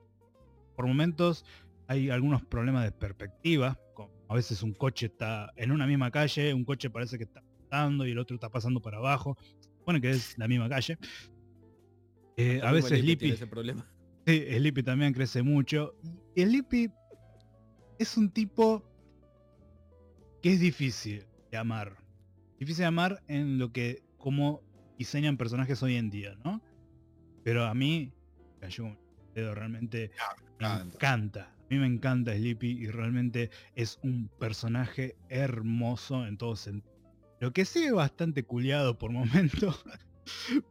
Por 0.76 0.86
momentos 0.86 1.44
hay 1.88 2.10
algunos 2.10 2.44
problemas 2.44 2.84
de 2.84 2.92
perspectiva. 2.92 3.78
como 3.94 4.10
A 4.28 4.34
veces 4.34 4.62
un 4.62 4.72
coche 4.72 5.06
está 5.06 5.52
en 5.56 5.72
una 5.72 5.86
misma 5.86 6.10
calle, 6.10 6.54
un 6.54 6.64
coche 6.64 6.90
parece 6.90 7.18
que 7.18 7.24
está 7.24 7.42
pasando 7.68 8.06
y 8.06 8.12
el 8.12 8.18
otro 8.18 8.34
está 8.36 8.48
pasando 8.48 8.80
para 8.80 8.98
abajo. 8.98 9.36
Bueno, 9.84 10.00
que 10.00 10.10
es 10.10 10.38
la 10.38 10.46
misma 10.46 10.68
calle. 10.68 10.98
Eh, 12.36 12.60
a 12.62 12.72
veces 12.72 13.02
Lippy 13.04 13.30
ese 13.30 13.46
problema. 13.46 13.86
Sí, 14.30 14.46
Sleepy 14.50 14.82
también 14.82 15.12
crece 15.12 15.42
mucho. 15.42 15.94
Sleepy 16.36 16.90
es 17.98 18.16
un 18.16 18.30
tipo 18.30 18.84
que 20.42 20.52
es 20.52 20.60
difícil 20.60 21.26
de 21.50 21.58
amar. 21.58 21.96
Difícil 22.58 22.82
de 22.82 22.86
amar 22.86 23.22
en 23.28 23.58
lo 23.58 23.72
que 23.72 24.02
como 24.18 24.62
diseñan 24.98 25.36
personajes 25.36 25.82
hoy 25.82 25.96
en 25.96 26.10
día, 26.10 26.36
¿no? 26.44 26.62
Pero 27.42 27.64
a 27.64 27.74
mí 27.74 28.12
cayó 28.60 28.96
realmente 29.34 30.10
me 30.58 30.66
encanta. 30.66 30.96
encanta. 30.96 31.42
A 31.42 31.66
mí 31.70 31.78
me 31.78 31.86
encanta 31.86 32.34
Sleepy 32.34 32.68
y 32.68 32.86
realmente 32.88 33.50
es 33.74 33.98
un 34.02 34.28
personaje 34.38 35.16
hermoso 35.28 36.26
en 36.26 36.36
todo 36.36 36.56
sentido. 36.56 36.90
Lo 37.40 37.52
que 37.52 37.64
sí 37.64 37.84
es 37.84 37.92
bastante 37.92 38.44
culiado 38.44 38.98
por 38.98 39.12
momentos, 39.12 39.84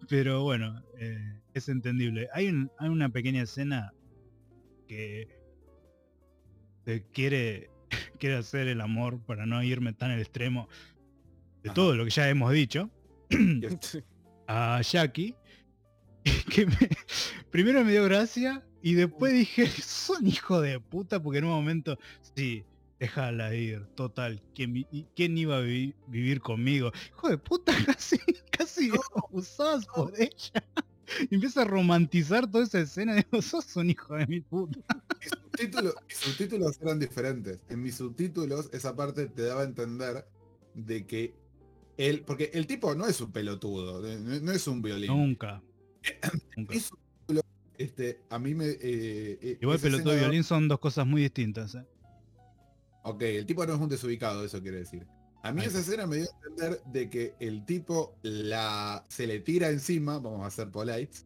pero 0.10 0.44
bueno, 0.44 0.82
eh, 0.98 1.42
es 1.54 1.70
entendible. 1.70 2.30
Hay, 2.34 2.48
un- 2.48 2.72
hay 2.80 2.90
una 2.90 3.10
pequeña 3.10 3.44
escena 3.44 3.94
que 4.88 5.28
se 6.86 7.04
quiere, 7.12 7.70
quiere 8.20 8.36
hacer 8.38 8.68
el 8.68 8.82
amor 8.82 9.20
para 9.26 9.46
no 9.46 9.62
irme 9.64 9.94
tan 9.94 10.12
al 10.12 10.20
extremo 10.20 10.68
de 11.64 11.70
Ajá. 11.70 11.74
todo 11.76 11.96
lo 11.96 12.04
que 12.06 12.12
ya 12.12 12.30
hemos 12.30 12.52
dicho 12.54 12.90
a 14.48 14.82
Jackie 14.82 15.36
que 16.50 16.66
me- 16.66 16.90
primero 17.52 17.84
me 17.84 17.92
dio 17.92 18.04
gracia 18.06 18.66
y 18.82 18.94
después 18.94 19.34
dije 19.34 19.68
son 19.68 20.26
hijo 20.26 20.62
de 20.62 20.80
puta 20.80 21.22
porque 21.22 21.40
en 21.40 21.46
un 21.46 21.52
momento 21.52 21.98
sí 22.36 22.64
déjala 23.00 23.54
ir 23.56 23.86
total 23.96 24.42
¿quién, 24.54 25.38
iba 25.38 25.58
a 25.58 25.62
vi- 25.62 25.96
vivir 26.08 26.42
conmigo 26.42 26.92
hijo 27.08 27.30
de 27.30 27.38
puta 27.38 27.72
casi 27.98 28.18
casi 28.52 28.92
abusabas 29.16 29.86
por 29.88 30.14
ella 30.20 30.64
y 31.30 31.36
empieza 31.36 31.62
a 31.62 31.66
romantizar 31.66 32.50
toda 32.50 32.64
esa 32.64 32.80
escena 32.82 33.16
digo 33.16 33.42
sos 33.42 33.76
un 33.78 33.90
hijo 33.90 34.16
de 34.16 34.28
mi 34.28 34.42
puta 34.42 34.80
Mis 35.22 35.32
subtítulos, 35.32 35.96
mis 36.08 36.18
subtítulos 36.18 36.80
eran 36.82 37.00
diferentes. 37.00 37.64
En 37.68 37.82
mis 37.82 37.96
subtítulos 37.96 38.70
esa 38.72 38.96
parte 38.96 39.26
te 39.28 39.42
daba 39.44 39.62
a 39.62 39.66
entender 39.66 40.26
de 40.76 41.06
que 41.06 41.34
él, 41.98 42.24
porque 42.26 42.52
el 42.54 42.66
tipo 42.68 42.96
no 42.96 43.06
es 43.06 43.20
un 43.20 43.32
pelotudo, 43.32 44.02
no, 44.02 44.40
no 44.40 44.52
es 44.54 44.68
un 44.68 44.82
violín. 44.82 45.12
nunca, 45.12 45.62
Nunca. 46.56 46.76
Este, 47.78 48.22
a 48.30 48.40
mí 48.40 48.56
me... 48.56 48.66
eh, 48.68 48.78
eh, 49.42 49.58
igual 49.62 49.80
pelotudo 49.80 50.14
y 50.16 50.20
violín 50.20 50.44
son 50.44 50.68
dos 50.68 50.80
cosas 50.80 51.06
muy 51.08 51.22
distintas 51.22 51.76
¿eh? 51.76 51.86
Ok, 53.04 53.22
el 53.22 53.46
tipo 53.46 53.66
no 53.66 53.74
es 53.74 53.80
un 53.80 53.90
desubicado, 53.90 54.44
eso 54.44 54.62
quiere 54.62 54.80
decir. 54.80 55.08
A 55.42 55.52
mí 55.54 55.62
Ahí 55.62 55.68
esa 55.68 55.80
escena 55.80 56.06
me 56.06 56.18
dio 56.18 56.26
a 56.26 56.48
entender 56.48 56.82
de 56.86 57.10
que 57.10 57.36
el 57.40 57.66
tipo 57.66 58.18
la 58.24 59.06
se 59.08 59.26
le 59.26 59.40
tira 59.40 59.70
encima, 59.70 60.20
vamos 60.20 60.46
a 60.46 60.52
ser 60.52 60.70
polites, 60.70 61.26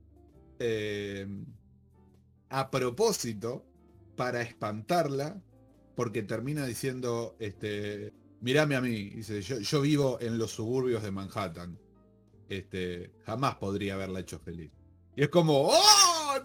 eh, 0.60 1.28
a 2.50 2.70
propósito 2.70 3.66
para 4.16 4.42
espantarla, 4.42 5.42
porque 5.96 6.22
termina 6.22 6.66
diciendo, 6.66 7.36
este, 7.40 8.14
mirame 8.42 8.76
a 8.76 8.82
mí, 8.82 9.10
dice, 9.10 9.42
yo, 9.42 9.60
yo 9.60 9.82
vivo 9.82 10.20
en 10.22 10.38
los 10.38 10.52
suburbios 10.52 11.02
de 11.02 11.12
Manhattan. 11.12 11.80
Este, 12.50 13.12
jamás 13.26 13.56
podría 13.56 13.96
haberla 13.96 14.20
hecho 14.20 14.38
feliz. 14.38 14.72
Y 15.16 15.24
es 15.24 15.30
como, 15.30 15.70
¡oh! 15.70 16.40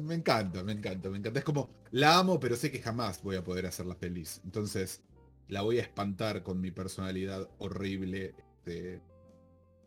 Me 0.00 0.14
encanta, 0.14 0.62
me 0.64 0.72
encanta, 0.72 1.08
me 1.10 1.18
encanta. 1.18 1.38
Es 1.40 1.44
como, 1.44 1.70
la 1.90 2.18
amo, 2.18 2.38
pero 2.40 2.56
sé 2.56 2.70
que 2.70 2.80
jamás 2.80 3.22
voy 3.22 3.36
a 3.36 3.44
poder 3.44 3.66
hacerla 3.66 3.94
feliz. 3.94 4.40
Entonces, 4.44 5.02
la 5.48 5.62
voy 5.62 5.78
a 5.78 5.82
espantar 5.82 6.42
con 6.42 6.60
mi 6.60 6.70
personalidad 6.70 7.48
horrible 7.58 8.34
este, 8.38 9.00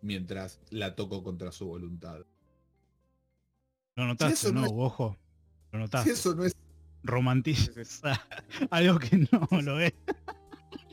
mientras 0.01 0.59
la 0.69 0.95
toco 0.95 1.23
contra 1.23 1.51
su 1.51 1.67
voluntad. 1.67 2.25
lo 3.95 4.05
notaste 4.07 4.33
eso 4.33 4.51
no 4.53 4.61
no 4.61 4.65
es- 4.67 4.73
ojo 4.75 5.17
lo 5.71 5.77
Si 5.79 5.83
notaste 5.83 6.11
eso 6.11 6.35
no 6.35 6.43
es... 6.45 6.55
romantiza 7.03 7.71
algo 8.71 8.99
que 8.99 9.17
no 9.31 9.61
lo 9.61 9.79
es. 9.79 9.93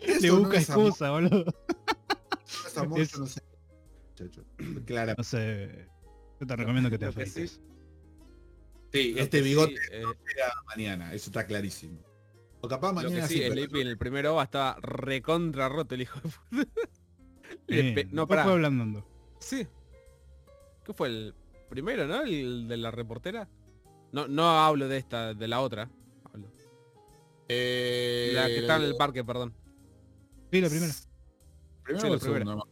Eso 0.03 0.21
Le 0.21 0.29
no 0.29 0.39
busca 0.41 0.59
es 0.59 0.71
amor, 0.71 0.87
excusa, 0.87 1.11
boludo. 1.11 1.45
no 1.45 2.67
es 2.69 2.79
amor, 2.79 3.01
Es- 3.01 3.13
yo 3.13 3.19
no 3.19 3.27
sé. 3.27 3.43
Muchacho, 4.11 4.45
Clara. 4.87 5.15
No 5.17 5.25
sé. 5.25 5.89
Yo 6.41 6.47
te 6.47 6.57
recomiendo 6.57 6.89
que 6.91 6.99
te 6.99 7.07
afeites. 7.07 7.61
Sí, 8.93 9.13
Lo 9.15 9.21
este 9.23 9.39
que 9.39 9.43
bigote 9.45 9.77
sí, 9.77 9.89
eh, 9.93 10.03
era 10.37 10.53
mañana, 10.67 11.13
eso 11.15 11.31
está 11.31 11.47
clarísimo. 11.47 12.01
O 12.61 12.69
capaz 12.69 12.89
lo 12.89 12.95
mañana 12.95 13.23
que 13.23 13.29
sí, 13.29 13.35
sí, 13.35 13.41
pero- 13.41 13.53
Sleepy 13.55 13.81
en 13.81 13.87
el 13.89 13.99
primer 13.99 14.27
OVA 14.27 14.43
estaba 14.45 14.77
recontra 14.83 15.69
roto 15.69 15.95
el 15.95 16.03
hijo 16.03 16.21
de 16.21 16.29
puta. 16.67 16.71
Pe- 17.67 18.09
no, 18.11 18.27
pará. 18.27 18.43
fue 18.45 18.53
hablando. 18.53 19.07
Sí. 19.39 19.67
¿Qué 20.85 20.93
fue 20.93 21.09
el 21.09 21.35
primero, 21.69 22.07
no? 22.07 22.23
El 22.23 22.67
de 22.69 22.77
la 22.77 22.91
reportera. 22.91 23.49
No, 24.13 24.27
no 24.29 24.49
hablo 24.59 24.89
de 24.89 24.99
esta, 24.99 25.35
de 25.35 25.47
la 25.49 25.61
otra. 25.61 25.89
Hablo. 26.33 26.49
Eh, 27.49 28.33
La 28.35 28.47
que 28.47 28.59
está 28.59 28.77
en 28.77 28.83
el 28.83 28.97
parque, 28.97 29.25
perdón. 29.25 29.55
Sí, 30.53 30.61
la 30.61 30.69
primera. 30.69 30.93
Primero 31.85 32.01
Sí, 32.01 32.07
o 32.11 32.15
la 32.15 32.19
primera. 32.21 32.45
segundo, 32.45 32.69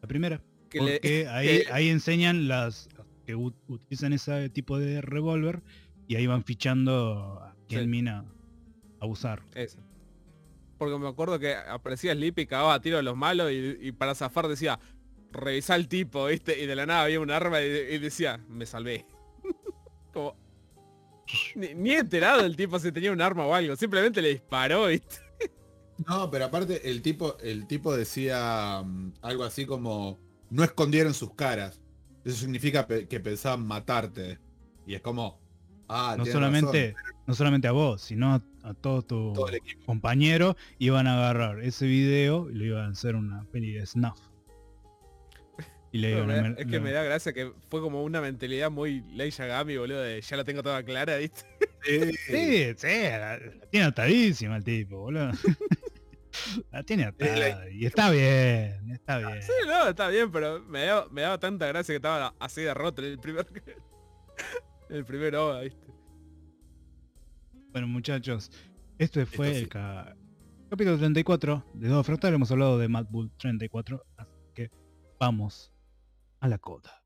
La 0.00 0.08
primera. 0.08 0.42
Que 0.70 0.80
le- 0.80 0.92
Porque 0.94 1.26
ahí, 1.30 1.46
que- 1.64 1.72
ahí 1.72 1.88
enseñan 1.90 2.48
las 2.48 2.88
que 3.36 3.72
utilizan 3.72 4.12
ese 4.12 4.48
tipo 4.48 4.78
de 4.78 5.00
revólver 5.00 5.62
y 6.08 6.16
ahí 6.16 6.26
van 6.26 6.44
fichando 6.44 7.38
a 7.42 7.54
quién 7.68 7.82
Sí. 7.82 7.86
mina 7.88 8.24
a 9.00 9.06
usar. 9.06 9.42
Eso. 9.54 9.78
Porque 10.78 10.98
me 10.98 11.08
acuerdo 11.08 11.38
que 11.38 11.54
aparecía 11.54 12.12
Sleepy, 12.12 12.46
cagaba 12.46 12.74
a 12.74 12.80
tiro 12.80 12.98
a 12.98 13.02
los 13.02 13.16
malos 13.16 13.50
y, 13.52 13.76
y 13.80 13.92
para 13.92 14.14
zafar 14.14 14.48
decía, 14.48 14.78
revisá 15.30 15.76
el 15.76 15.88
tipo, 15.88 16.26
¿viste? 16.26 16.60
Y 16.62 16.66
de 16.66 16.74
la 16.76 16.86
nada 16.86 17.04
había 17.04 17.20
un 17.20 17.30
arma 17.30 17.60
y, 17.62 17.66
y 17.66 17.98
decía, 17.98 18.40
me 18.48 18.66
salvé. 18.66 19.06
Como... 20.12 20.36
Ni, 21.54 21.72
ni 21.74 21.92
enterado 21.92 22.44
el 22.44 22.56
tipo 22.56 22.78
si 22.78 22.92
tenía 22.92 23.12
un 23.12 23.20
arma 23.22 23.46
o 23.46 23.54
algo, 23.54 23.76
simplemente 23.76 24.20
le 24.20 24.30
disparó, 24.30 24.86
¿viste? 24.86 25.16
No, 26.06 26.30
pero 26.30 26.46
aparte 26.46 26.90
el 26.90 27.00
tipo, 27.00 27.36
el 27.38 27.66
tipo 27.66 27.94
decía 27.96 28.82
mm, 28.84 29.12
algo 29.22 29.44
así 29.44 29.64
como 29.66 30.18
no 30.50 30.64
escondieron 30.64 31.14
sus 31.14 31.32
caras. 31.34 31.80
Eso 32.24 32.36
significa 32.36 32.86
pe- 32.86 33.06
que 33.08 33.20
pensaban 33.20 33.66
matarte. 33.66 34.38
Y 34.86 34.94
es 34.94 35.00
como, 35.00 35.40
ah, 35.88 36.14
No 36.18 36.24
solamente, 36.26 36.92
razón, 36.92 37.12
no 37.26 37.34
solamente 37.34 37.68
a 37.68 37.72
vos, 37.72 38.02
sino 38.02 38.34
a, 38.34 38.42
a 38.62 38.74
todos 38.74 39.06
tus 39.06 39.32
todo 39.34 39.46
compañeros 39.84 40.56
iban 40.78 41.06
a 41.06 41.14
agarrar 41.18 41.60
ese 41.60 41.86
video 41.86 42.50
y 42.50 42.54
lo 42.54 42.64
iban 42.64 42.86
a 42.86 42.92
hacer 42.92 43.16
una 43.16 43.44
peli 43.50 43.72
de 43.72 43.86
snuff. 43.86 44.18
Y 45.94 45.98
le 45.98 46.22
me 46.22 46.54
es 46.58 46.66
que 46.66 46.80
me 46.80 46.90
da 46.90 47.02
gracia 47.02 47.34
que 47.34 47.52
fue 47.68 47.82
como 47.82 48.02
una 48.02 48.22
mentalidad 48.22 48.70
muy 48.70 49.02
Ley 49.12 49.30
Yagami, 49.30 49.76
boludo, 49.76 50.00
de 50.00 50.22
ya 50.22 50.36
la 50.38 50.44
tengo 50.44 50.62
toda 50.62 50.82
clara, 50.82 51.18
¿viste? 51.18 51.42
Sí. 51.84 52.12
Sí, 52.26 52.74
sí, 52.76 52.86
la, 53.10 53.36
la 53.38 53.66
tiene 53.70 53.86
atadísima 53.86 54.56
el 54.56 54.64
tipo, 54.64 54.98
boludo. 55.00 55.30
la 56.70 56.82
tiene 56.82 57.04
atada. 57.04 57.70
Y 57.70 57.86
está 57.86 58.10
bien, 58.10 58.90
está 58.90 59.18
bien. 59.18 59.42
Sí, 59.42 59.52
no, 59.66 59.88
está 59.88 60.08
bien, 60.08 60.30
pero 60.32 60.60
me 60.60 60.84
daba, 60.84 61.08
me 61.10 61.22
daba 61.22 61.38
tanta 61.38 61.66
gracia 61.66 61.92
que 61.92 61.96
estaba 61.96 62.34
así 62.38 62.62
de 62.62 62.74
roto 62.74 63.02
el 63.02 63.18
primer... 63.18 63.46
el 64.88 65.04
primer 65.04 65.34
OVA, 65.36 65.60
¿viste? 65.62 65.86
Bueno, 67.70 67.86
muchachos, 67.88 68.50
este 68.98 69.24
fue 69.26 69.46
Esto 69.48 69.58
sí. 69.58 69.62
el 69.64 69.68
ca- 69.68 70.16
capítulo 70.68 70.98
34 70.98 71.64
de 71.74 71.88
Dodo 71.88 72.04
Fractal. 72.04 72.34
Hemos 72.34 72.50
hablado 72.50 72.78
de 72.78 72.88
Mad 72.88 73.06
Bull 73.10 73.30
34, 73.38 74.04
así 74.16 74.30
que 74.54 74.70
vamos 75.18 75.72
a 76.40 76.48
la 76.48 76.58
coda. 76.58 77.01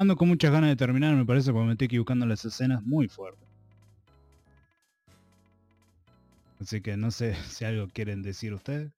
Ando 0.00 0.16
con 0.16 0.28
muchas 0.28 0.50
ganas 0.50 0.70
de 0.70 0.76
terminar, 0.76 1.14
me 1.14 1.26
parece, 1.26 1.52
porque 1.52 1.66
me 1.66 1.72
estoy 1.72 1.84
equivocando 1.84 2.24
en 2.24 2.30
las 2.30 2.42
escenas 2.46 2.82
muy 2.82 3.06
fuerte. 3.06 3.44
Así 6.58 6.80
que 6.80 6.96
no 6.96 7.10
sé 7.10 7.34
si 7.50 7.66
algo 7.66 7.86
quieren 7.92 8.22
decir 8.22 8.54
ustedes. 8.54 8.90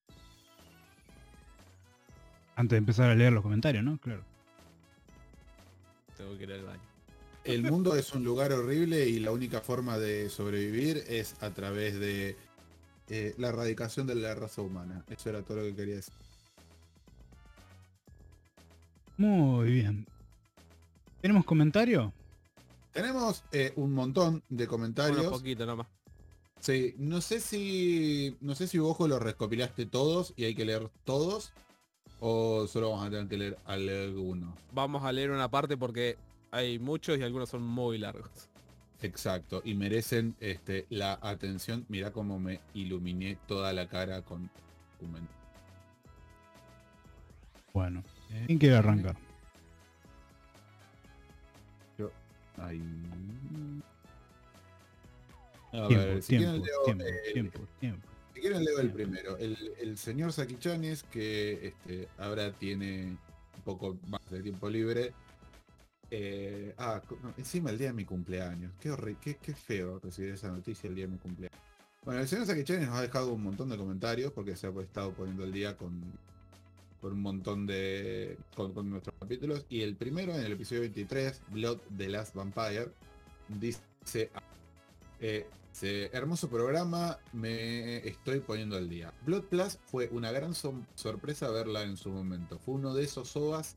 Antes 2.55 2.71
de 2.71 2.79
empezar 2.79 3.11
a 3.11 3.17
leer 3.17 3.33
los 3.33 3.43
comentarios, 3.43 3.83
¿no? 3.83 3.99
Claro. 3.99 4.23
Tengo 6.17 6.39
que 6.39 6.45
ir 6.45 6.53
al 6.53 6.63
baño. 6.63 6.81
El 7.43 7.65
mundo 7.65 7.97
es 7.97 8.13
un 8.13 8.23
lugar 8.23 8.53
horrible 8.53 9.09
y 9.09 9.19
la 9.19 9.33
única 9.33 9.61
forma 9.61 9.99
de 9.99 10.31
sobrevivir 10.31 11.03
es 11.09 11.35
a 11.43 11.51
través 11.51 11.99
de 11.99 12.37
eh, 13.09 13.35
la 13.39 13.49
erradicación 13.49 14.07
de 14.07 14.15
la 14.15 14.37
raza 14.37 14.63
humana. 14.63 15.05
Eso 15.11 15.31
era 15.31 15.43
todo 15.43 15.57
lo 15.57 15.63
que 15.65 15.75
quería 15.75 15.97
decir. 15.97 16.15
Muy 19.17 19.73
bien. 19.73 20.07
¿Tenemos 21.23 21.45
comentario? 21.45 22.13
Tenemos 22.91 23.45
eh, 23.53 23.73
un 23.77 23.93
montón 23.95 24.43
de 24.49 24.67
comentarios. 24.67 25.27
poquito 25.27 25.65
nomás. 25.65 25.87
Sí, 26.59 26.97
no 26.99 27.21
sé 27.21 27.39
si. 27.39 28.37
No 28.41 28.57
sé 28.57 28.67
si 28.67 28.79
vos 28.79 28.99
lo 29.09 29.21
recopilaste 29.21 29.87
todos 29.87 30.35
y 30.37 30.45
hay 30.45 30.57
que 30.57 30.65
leer 30.65 30.91
todos. 31.05 31.53
O 32.19 32.67
solo 32.67 32.91
vamos 32.91 33.07
a 33.07 33.11
tener 33.11 33.29
que 33.29 33.39
leer 33.39 33.59
algunos. 33.67 34.53
Vamos 34.73 35.05
a 35.05 35.13
leer 35.13 35.31
una 35.31 35.49
parte 35.49 35.77
porque 35.77 36.19
hay 36.51 36.81
muchos 36.81 37.17
y 37.19 37.23
algunos 37.23 37.49
son 37.49 37.63
muy 37.63 37.99
largos. 37.99 38.49
Exacto. 39.01 39.63
Y 39.65 39.75
merecen 39.75 40.35
este, 40.41 40.87
la 40.91 41.21
atención. 41.23 41.87
Mirá 41.89 42.11
cómo 42.11 42.41
me 42.41 42.59
iluminé 42.75 43.39
toda 43.47 43.73
la 43.73 43.89
cara 43.89 44.23
con 44.23 44.51
document. 45.01 45.31
Bueno, 47.73 48.03
¿quién 48.47 48.59
quiere 48.59 48.77
arrancar? 48.77 49.17
Ahí. 52.59 52.83
A 55.73 55.89
Tiempo, 55.89 56.07
ver, 56.07 56.23
si 56.23 56.37
tiempo, 56.37 56.51
quieren 56.51 56.63
leo, 56.63 56.83
tiempo, 56.85 57.05
eh, 57.05 57.33
tiempo, 57.33 57.61
tiempo. 57.81 58.09
Si 58.35 58.41
quieren 58.41 58.65
leo 58.65 58.79
el 58.79 58.91
primero. 58.91 59.37
El, 59.39 59.57
el 59.81 59.97
señor 59.97 60.33
Sakichanes, 60.33 61.03
que 61.05 61.69
este, 61.69 62.09
ahora 62.19 62.53
tiene 62.53 63.05
un 63.57 63.63
poco 63.65 63.97
más 64.09 64.21
de 64.31 64.43
tiempo 64.43 64.69
libre. 64.69 65.13
Eh, 66.11 66.75
ah, 66.77 67.01
encima 67.39 67.71
el 67.71 67.79
día 67.79 67.87
de 67.89 67.95
mi 67.95 68.05
cumpleaños. 68.05 68.71
Qué, 68.81 68.91
horri- 68.93 69.17
qué, 69.19 69.37
qué 69.37 69.55
feo 69.55 69.99
recibir 69.99 70.35
esa 70.35 70.49
noticia 70.49 70.89
el 70.89 70.95
día 70.95 71.07
de 71.07 71.13
mi 71.13 71.19
cumpleaños. 71.19 71.59
Bueno, 72.05 72.21
el 72.21 72.29
señor 72.29 72.45
Sakichanes 72.47 72.89
nos 72.89 72.99
ha 72.99 73.03
dejado 73.03 73.33
un 73.33 73.43
montón 73.43 73.71
de 73.71 73.79
comentarios 73.79 74.31
porque 74.33 74.57
se 74.57 74.67
ha 74.67 74.71
estado 74.83 75.13
poniendo 75.15 75.45
el 75.45 75.53
día 75.53 75.77
con, 75.79 76.03
con 77.03 77.13
un 77.13 77.21
montón 77.21 77.67
de. 77.67 78.39
Con, 78.57 78.89
nuestros 78.89 79.15
capítulos. 79.21 79.67
Y 79.69 79.83
el 79.83 79.97
primero, 79.97 80.35
en 80.35 80.45
el 80.45 80.53
episodio 80.53 80.81
23, 80.83 81.43
Blood 81.51 81.79
the 81.99 82.09
Last 82.09 82.35
Vampire, 82.35 82.91
dice. 83.49 84.31
eh, 85.21 85.47
Dice, 85.73 86.11
hermoso 86.13 86.51
programa, 86.51 87.19
me 87.33 88.07
estoy 88.07 88.41
poniendo 88.41 88.77
al 88.77 88.91
día. 88.91 89.15
Blood 89.25 89.45
Plus 89.45 89.79
fue 89.87 90.09
una 90.13 90.31
gran 90.31 90.55
sorpresa 90.55 91.51
verla 91.51 91.83
en 91.83 91.97
su 91.97 92.11
momento. 92.11 92.59
Fue 92.59 92.75
uno 92.75 92.93
de 92.93 93.05
esos 93.05 93.35
OVAs 93.37 93.77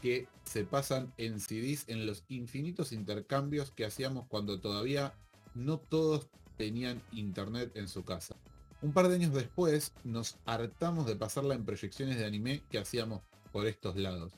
que 0.00 0.28
se 0.44 0.64
pasan 0.64 1.12
en 1.16 1.40
CDs 1.40 1.88
en 1.88 2.06
los 2.06 2.22
infinitos 2.28 2.92
intercambios 2.92 3.72
que 3.72 3.84
hacíamos 3.84 4.26
cuando 4.28 4.60
todavía 4.60 5.12
no 5.56 5.78
todos 5.78 6.28
tenían 6.56 7.02
internet 7.10 7.72
en 7.74 7.88
su 7.88 8.04
casa. 8.04 8.36
Un 8.80 8.92
par 8.92 9.08
de 9.08 9.16
años 9.16 9.34
después 9.34 9.92
nos 10.04 10.36
hartamos 10.46 11.06
de 11.06 11.16
pasarla 11.16 11.54
en 11.54 11.64
proyecciones 11.64 12.18
de 12.18 12.26
anime 12.26 12.62
que 12.70 12.78
hacíamos 12.78 13.22
por 13.52 13.66
estos 13.66 13.96
lados. 13.96 14.32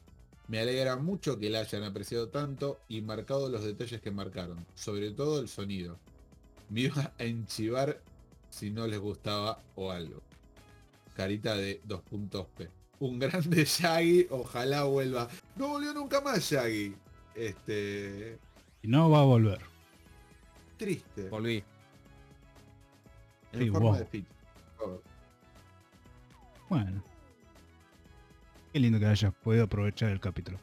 Me 0.49 0.61
alegra 0.61 0.97
mucho 0.97 1.39
que 1.39 1.51
la 1.51 1.61
hayan 1.61 1.85
apreciado 1.85 2.29
tanto 2.29 2.79
y 2.89 3.03
marcado 3.03 3.49
los 3.49 3.62
detalles 3.62 4.01
que 4.01 4.11
marcaron, 4.11 4.65
sobre 4.75 5.11
todo 5.11 5.41
el 5.41 5.49
sonido 5.49 5.99
me 6.71 6.83
iba 6.83 7.12
a 7.19 7.25
enchivar 7.25 8.01
si 8.49 8.71
no 8.71 8.87
les 8.87 8.99
gustaba 8.99 9.61
o 9.75 9.91
algo. 9.91 10.23
Carita 11.15 11.57
de 11.57 11.81
dos 11.85 12.01
puntos 12.03 12.47
P. 12.57 12.69
Un 13.01 13.19
grande 13.19 13.65
Shaggy, 13.67 14.29
ojalá 14.31 14.85
vuelva. 14.85 15.29
No 15.57 15.69
volvió 15.69 15.93
nunca 15.93 16.21
más 16.21 16.51
Shaggy. 16.51 16.95
Este. 17.35 18.39
Y 18.83 18.89
no 18.89 19.11
va 19.11 19.21
a 19.21 19.25
volver. 19.25 19.61
Triste. 20.79 21.29
Volví. 21.29 21.62
En 23.53 23.61
Sí, 23.61 23.71
forma 23.71 23.91
wow. 23.91 23.99
de 23.99 24.25
favor. 24.79 25.03
Bueno. 26.69 27.03
Qué 28.73 28.79
lindo 28.79 28.99
que 29.01 29.07
hayas 29.07 29.35
podido 29.35 29.65
aprovechar 29.65 30.11
el 30.11 30.21
capítulo. 30.21 30.59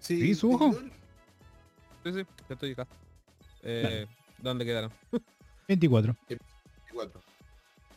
Sí, 0.00 0.18
¿Seguís, 0.18 0.42
Hugo? 0.42 0.58
¿dónde- 0.72 0.92
Sí, 2.04 2.12
sí, 2.12 2.26
ya 2.48 2.54
estoy 2.54 2.72
acá. 2.72 2.86
Eh, 3.62 4.06
¿Dónde 4.38 4.64
quedaron? 4.64 4.92
24. 5.68 6.16
24. 6.28 7.20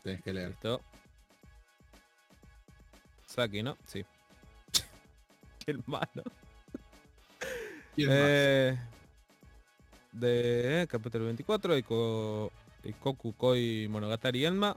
Tenés 0.03 0.21
que 0.23 0.33
leer. 0.33 0.49
Listo. 0.49 0.81
Saki, 3.27 3.61
¿no? 3.63 3.77
Sí. 3.85 4.03
Qué 5.65 5.77
malo. 5.85 6.23
¿Quién 7.95 8.09
más? 8.09 8.17
Eh, 8.19 8.79
de 10.11 10.81
eh, 10.83 10.87
capítulo 10.87 11.25
24, 11.25 11.75
Iko, 12.83 12.89
Ikoku 12.89 13.33
Koi 13.35 13.87
Monogatari 13.89 14.45
Elma. 14.45 14.75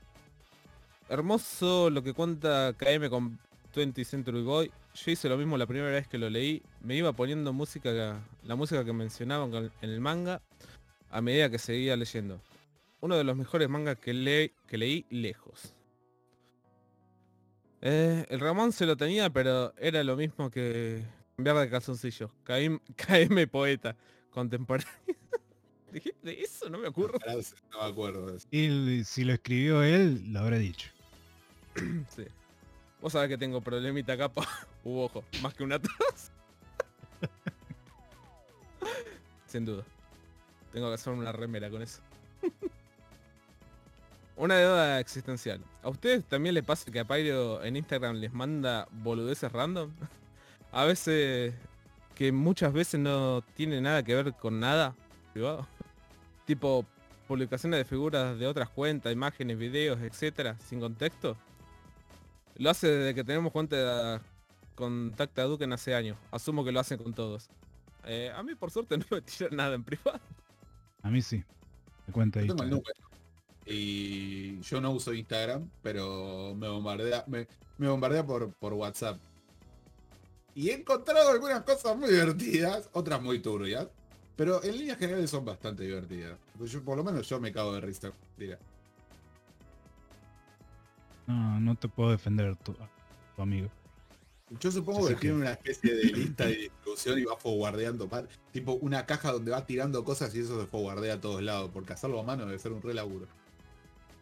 Hermoso 1.09 1.91
lo 1.91 2.03
que 2.03 2.15
cuenta 2.15 2.73
KM 2.77 3.09
con 3.11 3.39
20 3.75 4.05
Century 4.05 4.43
Boy. 4.43 4.71
Yo 4.95 5.11
hice 5.11 5.29
lo 5.29 5.37
mismo 5.37 5.57
la 5.57 5.67
primera 5.67 5.91
vez 5.91 6.07
que 6.09 6.19
lo 6.19 6.29
leí. 6.31 6.63
Me 6.81 6.97
iba 6.97 7.13
poniendo 7.13 7.53
música, 7.53 8.21
la 8.45 8.57
música 8.57 8.85
que 8.85 8.93
mencionaban 8.93 9.55
en 9.55 9.91
el 9.91 10.01
manga 10.01 10.43
a 11.11 11.21
medida 11.21 11.51
que 11.51 11.59
seguía 11.59 11.97
leyendo. 11.97 12.41
Uno 13.01 13.17
de 13.17 13.25
los 13.25 13.37
mejores 13.37 13.69
mangas 13.69 13.99
que, 13.99 14.15
le- 14.15 14.55
que 14.67 14.79
leí 14.79 15.07
lejos. 15.11 15.75
Eh, 17.81 18.25
el 18.29 18.39
Ramón 18.41 18.73
se 18.73 18.87
lo 18.87 18.97
tenía, 18.97 19.29
pero 19.31 19.75
era 19.77 20.05
lo 20.05 20.17
mismo 20.17 20.51
que 20.51 21.05
cambiar 21.37 21.57
de 21.59 21.69
calzoncillo. 21.69 22.31
KM, 22.45 22.79
KM 22.97 23.47
poeta 23.49 23.97
contemporáneo. 24.31 24.89
¿Dijiste 25.93 26.43
eso? 26.43 26.71
No 26.71 26.79
me 26.79 26.89
ocurre. 26.89 27.19
No 27.71 27.83
me 27.83 27.91
acuerdo. 27.91 28.37
Y 28.51 29.05
si 29.05 29.25
lo 29.25 29.35
escribió 29.35 29.83
él, 29.83 30.23
lo 30.33 30.41
habrá 30.41 30.59
dicho. 30.59 30.91
Sí. 32.09 32.25
Vos 33.01 33.15
sabés 33.15 33.31
que 33.31 33.39
tengo 33.39 33.61
problemita 33.61 34.13
acá 34.13 34.29
por 34.29 34.47
u 34.85 35.01
ojo, 35.01 35.25
más 35.43 35.55
que 35.55 35.65
una 35.65 35.81
tos. 35.81 36.31
Sin 39.47 39.65
duda. 39.65 39.85
Tengo 40.73 40.89
que 40.89 40.95
hacer 40.95 41.13
una 41.13 41.33
remera 41.33 41.69
con 41.69 41.83
eso. 41.83 42.01
una 44.37 44.63
duda 44.63 45.01
existencial. 45.01 45.61
¿A 45.83 45.89
ustedes 45.89 46.25
también 46.25 46.55
les 46.55 46.65
pasa 46.65 46.91
que 46.91 47.01
a 47.01 47.05
Pyro 47.05 47.65
en 47.65 47.77
Instagram 47.77 48.17
les 48.17 48.33
manda 48.33 48.87
boludeces 48.91 49.51
random? 49.51 49.91
a 50.73 50.85
veces 50.85 51.55
que 52.15 52.33
muchas 52.33 52.73
veces 52.73 52.99
no 52.99 53.43
tiene 53.55 53.81
nada 53.81 54.03
que 54.03 54.15
ver 54.15 54.33
con 54.35 54.59
nada 54.59 54.95
privado. 55.33 55.69
Tipo 56.55 56.85
publicaciones 57.27 57.79
de 57.79 57.85
figuras 57.87 58.39
de 58.39 58.47
otras 58.47 58.69
cuentas, 58.69 59.11
imágenes, 59.11 59.57
videos, 59.57 60.01
etcétera, 60.03 60.59
sin 60.59 60.81
contexto. 60.81 61.35
Lo 62.57 62.69
hace 62.69 62.89
desde 62.89 63.15
que 63.15 63.25
tenemos 63.25 63.53
cuenta 63.53 64.21
contacta 64.75 65.43
a 65.43 65.45
Duken 65.47 65.73
hace 65.73 65.95
años. 65.95 66.19
Asumo 66.31 66.63
que 66.63 66.73
lo 66.73 66.81
hacen 66.81 66.99
con 66.99 67.15
todos. 67.15 67.49
Eh, 68.05 68.31
a 68.35 68.43
mí 68.43 68.55
por 68.55 68.71
suerte 68.71 68.99
no 68.99 69.07
me 69.11 69.23
tiran 69.23 69.57
nada 69.57 69.75
en 69.75 69.83
privado. 69.83 70.21
A 71.03 71.11
mí 71.11 71.23
sí. 71.23 71.43
Me 72.07 72.13
cuenta 72.13 72.41
ahí. 72.41 72.49
Y 73.65 74.61
yo 74.61 74.81
no 74.81 74.91
uso 74.91 75.15
Instagram, 75.15 75.71
pero 75.83 76.55
me 76.55 76.69
bombardea, 76.69 77.25
me, 77.29 77.47
me 77.79 77.89
bombardea 77.89 78.27
por, 78.27 78.53
por 78.55 78.75
WhatsApp. 78.75 79.19
Y 80.55 80.69
he 80.69 80.75
encontrado 80.75 81.31
algunas 81.31 81.63
cosas 81.63 81.97
muy 81.97 82.11
divertidas, 82.11 82.91
otras 82.93 83.23
muy 83.23 83.39
turbias. 83.39 83.89
Pero 84.37 84.63
en 84.63 84.77
líneas 84.79 84.99
generales 84.99 85.31
son 85.31 85.45
bastante 85.45 85.85
divertidas. 85.85 86.39
Pues 86.57 86.71
yo, 86.71 86.83
por 86.83 86.97
lo 86.97 87.05
menos 87.05 87.29
yo 87.29 87.39
me 87.41 87.53
cago 87.53 87.75
de 87.75 87.81
risa. 87.81 88.13
Mira. 88.37 88.59
No, 91.27 91.61
no 91.61 91.75
te 91.77 91.89
puedo 91.89 92.11
defender 92.11 92.57
tu, 92.57 92.75
tu 93.37 93.43
amigo. 93.43 93.69
Yo 94.61 94.71
supongo 94.71 95.09
que 95.09 95.15
tiene 95.15 95.37
una 95.37 95.53
especie 95.53 95.95
de 95.95 96.05
lista 96.05 96.45
de 96.45 96.57
distribución 96.57 97.19
y 97.19 97.25
va 97.25 97.37
forwardeando. 97.37 98.09
Tipo 98.53 98.73
una 98.75 99.07
caja 99.07 99.33
donde 99.33 99.51
va 99.51 99.65
tirando 99.65 100.05
cosas 100.05 100.35
y 100.35 100.41
eso 100.41 100.61
se 100.61 100.67
forwardea 100.67 101.15
a 101.15 101.21
todos 101.21 101.43
lados. 101.43 101.71
Porque 101.73 101.93
hacerlo 101.95 102.21
a 102.21 102.23
mano 102.23 102.45
debe 102.47 102.59
ser 102.59 102.73
un 102.73 102.83
re 102.83 102.93
laburo. 102.93 103.27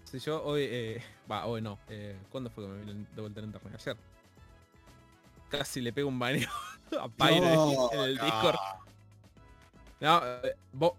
Si 0.05 0.19
yo 0.19 0.43
hoy, 0.43 0.63
eh, 0.65 1.03
va, 1.31 1.47
hoy 1.47 1.63
no. 1.63 1.79
Eh, 1.89 2.17
¿Cuándo 2.31 2.51
fue 2.51 2.65
que 2.65 2.71
me 2.71 2.85
vine 2.85 3.07
de 3.15 3.21
vuelta 3.21 3.41
en 3.41 3.47
internet? 3.47 3.75
Ayer. 3.81 3.97
Casi 5.49 5.81
le 5.81 5.93
pego 5.93 6.09
un 6.09 6.19
baneo 6.19 6.49
a 7.01 7.09
Pyro 7.09 7.41
No, 7.41 7.93
en 7.93 8.01
el 8.01 8.17
no. 8.17 8.25
Discord. 8.25 8.57
No, 10.01 10.21
eh, 10.25 10.55
vos 10.73 10.93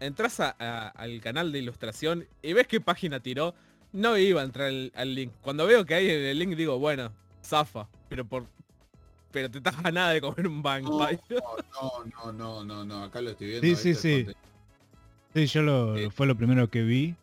entras 0.00 0.40
a- 0.40 0.54
a- 0.58 0.88
al 0.88 1.20
canal 1.20 1.52
de 1.52 1.58
ilustración 1.60 2.26
y 2.42 2.52
ves 2.52 2.66
qué 2.66 2.80
página 2.80 3.20
tiró. 3.20 3.54
No 3.92 4.16
iba 4.18 4.40
a 4.42 4.44
entrar 4.44 4.68
al, 4.68 4.92
al 4.94 5.14
link. 5.14 5.32
Cuando 5.42 5.66
veo 5.66 5.84
que 5.86 5.94
hay 5.94 6.10
en 6.10 6.22
el 6.26 6.38
link 6.38 6.54
digo, 6.56 6.78
bueno, 6.78 7.12
zafa. 7.44 7.88
Pero 8.08 8.24
por. 8.24 8.46
Pero 9.30 9.50
te 9.50 9.58
estás 9.58 9.74
nada 9.92 10.10
de 10.10 10.20
comer 10.20 10.46
un 10.46 10.62
bang, 10.62 10.84
No, 10.84 10.98
no, 11.00 12.04
no, 12.04 12.32
no, 12.32 12.64
no, 12.64 12.84
no. 12.84 13.02
Acá 13.04 13.20
lo 13.20 13.30
estoy 13.30 13.48
viendo. 13.48 13.66
Sí, 13.66 13.76
sí, 13.76 13.94
sí. 13.94 14.24
contenido. 14.24 14.34
Sí, 15.34 15.46
yo 15.46 15.62
lo, 15.62 15.96
Eh. 15.96 16.10
fue 16.10 16.26
lo 16.26 16.34
primero 16.36 16.68
que 16.70 16.82
vi. 16.82 17.14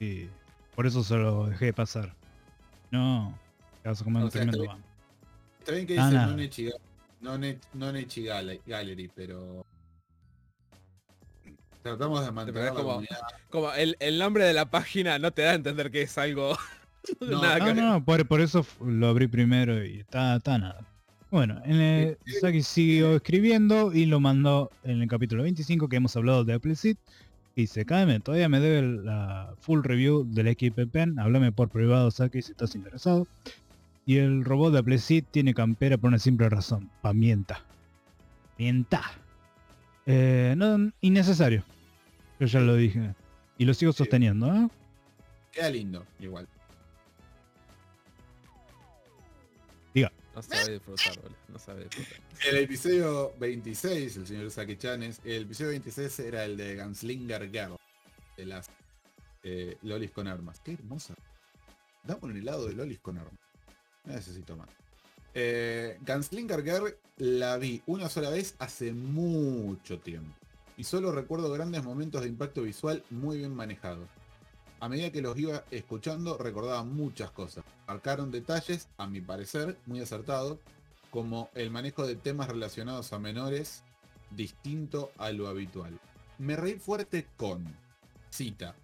Y 0.00 0.26
por 0.74 0.86
eso 0.86 1.02
se 1.02 1.16
lo 1.16 1.46
dejé 1.46 1.72
pasar. 1.72 2.14
No, 2.90 3.36
te 3.82 3.88
vas 3.88 4.00
a 4.00 4.04
comer 4.04 4.22
O 4.22 4.26
un 4.26 4.30
sea, 4.30 4.40
tremendo 4.42 4.64
estoy- 4.64 4.68
ban. 4.78 4.84
Está 5.58 5.72
bien 5.72 5.86
que 5.86 5.98
Ah, 5.98 6.34
dice 6.36 6.72
non-e- 7.20 7.58
non-echi 7.74 8.22
gala- 8.24 8.56
gallery, 8.64 9.10
pero 9.14 9.66
tratamos 11.88 12.24
de 12.24 12.32
mantener 12.32 12.64
la 12.64 12.70
como- 12.70 12.88
comunidad. 12.88 13.18
Como 13.50 13.72
el, 13.72 13.96
el 14.00 14.18
nombre 14.18 14.44
de 14.44 14.52
la 14.54 14.70
página 14.70 15.18
no 15.18 15.30
te 15.32 15.42
da 15.42 15.52
a 15.52 15.54
entender 15.54 15.90
que 15.90 16.02
es 16.02 16.18
algo. 16.18 16.56
No, 17.20 17.40
nada 17.40 17.64
que 17.64 17.72
No, 17.74 17.92
no, 17.92 18.04
por, 18.04 18.26
por 18.26 18.40
eso 18.42 18.66
lo 18.84 19.06
abrí 19.08 19.28
primero 19.28 19.82
y 19.82 20.00
está, 20.00 20.36
está 20.36 20.58
nada. 20.58 20.80
Bueno, 21.30 21.58
en 21.64 21.80
el, 21.80 22.18
Saki 22.40 22.60
siguió 22.62 23.16
escribiendo 23.16 23.94
y 23.94 24.04
lo 24.04 24.20
mandó 24.20 24.70
en 24.84 25.00
el 25.00 25.08
capítulo 25.08 25.44
25 25.44 25.88
que 25.88 25.96
hemos 25.96 26.14
hablado 26.16 26.44
de 26.44 26.52
Appleseed 26.54 26.96
Dice, 27.58 27.84
KM, 27.84 28.20
todavía 28.20 28.48
me 28.48 28.60
debe 28.60 29.02
la 29.02 29.52
full 29.58 29.82
review 29.82 30.24
del 30.24 30.46
equipo 30.46 30.86
Pen. 30.86 31.18
Háblame 31.18 31.50
por 31.50 31.68
privado, 31.70 32.08
Saki, 32.12 32.40
si 32.40 32.52
estás 32.52 32.76
interesado. 32.76 33.26
Y 34.06 34.18
el 34.18 34.44
robot 34.44 34.72
de 34.72 34.78
Appleseed 34.78 35.24
tiene 35.28 35.54
campera 35.54 35.98
por 35.98 36.06
una 36.06 36.20
simple 36.20 36.48
razón. 36.48 36.88
Pamienta. 37.02 37.62
Pamienta. 38.56 39.02
Eh, 40.06 40.54
no, 40.56 40.92
innecesario. 41.00 41.64
Yo 42.40 42.46
ya 42.46 42.60
lo 42.60 42.76
dije. 42.76 43.14
Y 43.56 43.64
lo 43.64 43.74
sigo 43.74 43.92
sosteniendo, 43.92 44.46
¿eh? 44.54 44.68
Queda 45.52 45.70
lindo, 45.70 46.06
igual. 46.20 46.46
No 50.38 50.42
sabe 50.42 50.74
disfrutar, 50.74 51.16
boludo. 51.20 51.36
No 51.48 51.58
sabe 51.58 51.84
disfrutar. 51.84 52.20
El 52.48 52.58
episodio 52.58 53.32
26, 53.40 54.16
el 54.18 54.26
señor 54.28 54.50
Saki 54.52 54.76
Chanes, 54.76 55.20
el 55.24 55.42
episodio 55.42 55.70
26 55.70 56.20
era 56.20 56.44
el 56.44 56.56
de 56.56 56.76
Gunslinger 56.76 57.50
Girl, 57.50 57.76
de 58.36 58.46
las 58.46 58.70
eh, 59.42 59.76
lolis 59.82 60.12
con 60.12 60.28
armas. 60.28 60.60
Qué 60.60 60.74
hermosa. 60.74 61.14
Dame 62.04 62.20
un 62.22 62.36
helado 62.36 62.68
de 62.68 62.74
lolis 62.74 63.00
con 63.00 63.18
armas. 63.18 63.40
No 64.04 64.12
necesito 64.12 64.56
más. 64.56 64.68
Eh, 65.34 65.98
Gunslinger 66.06 66.62
Girl 66.62 66.96
la 67.16 67.56
vi 67.56 67.82
una 67.86 68.08
sola 68.08 68.30
vez 68.30 68.54
hace 68.60 68.92
mucho 68.92 69.98
tiempo. 69.98 70.36
Y 70.78 70.84
solo 70.84 71.12
recuerdo 71.12 71.52
grandes 71.52 71.84
momentos 71.84 72.22
de 72.22 72.28
impacto 72.28 72.62
visual 72.62 73.04
muy 73.10 73.38
bien 73.38 73.54
manejados. 73.54 74.08
A 74.80 74.88
medida 74.88 75.10
que 75.10 75.20
los 75.20 75.36
iba 75.36 75.64
escuchando, 75.72 76.38
recordaba 76.38 76.84
muchas 76.84 77.32
cosas. 77.32 77.64
Marcaron 77.88 78.30
detalles, 78.30 78.88
a 78.96 79.08
mi 79.08 79.20
parecer, 79.20 79.76
muy 79.86 80.00
acertados, 80.00 80.58
como 81.10 81.50
el 81.54 81.70
manejo 81.70 82.06
de 82.06 82.14
temas 82.14 82.48
relacionados 82.48 83.12
a 83.12 83.18
menores 83.18 83.82
distinto 84.30 85.10
a 85.18 85.32
lo 85.32 85.48
habitual. 85.48 85.98
Me 86.38 86.54
reí 86.54 86.78
fuerte 86.78 87.26
con 87.36 87.64
cita. 88.30 88.76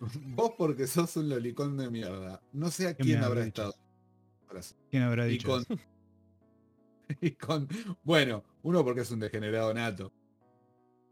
Vos 0.00 0.52
porque 0.56 0.86
sos 0.86 1.16
un 1.16 1.28
lolicón 1.28 1.76
de 1.76 1.90
mierda. 1.90 2.40
No 2.52 2.70
sé 2.70 2.88
a 2.88 2.96
¿Qué 2.96 3.04
quién 3.04 3.22
habrá 3.22 3.42
dicho? 3.44 3.68
estado. 3.68 3.74
¿Quién 4.90 5.02
habrá 5.02 5.26
Y 5.26 5.32
dicho 5.32 5.48
con, 5.48 5.64
y 7.20 7.32
con. 7.32 7.68
Bueno, 8.02 8.42
uno 8.62 8.82
porque 8.84 9.02
es 9.02 9.10
un 9.10 9.20
degenerado 9.20 9.74
nato. 9.74 10.12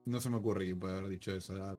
No 0.05 0.21
se 0.21 0.31
me 0.31 0.37
ocurre 0.37 0.65
quién 0.65 0.79
puede 0.81 0.99
haber 0.99 1.09
dicho 1.11 1.33
eso. 1.33 1.79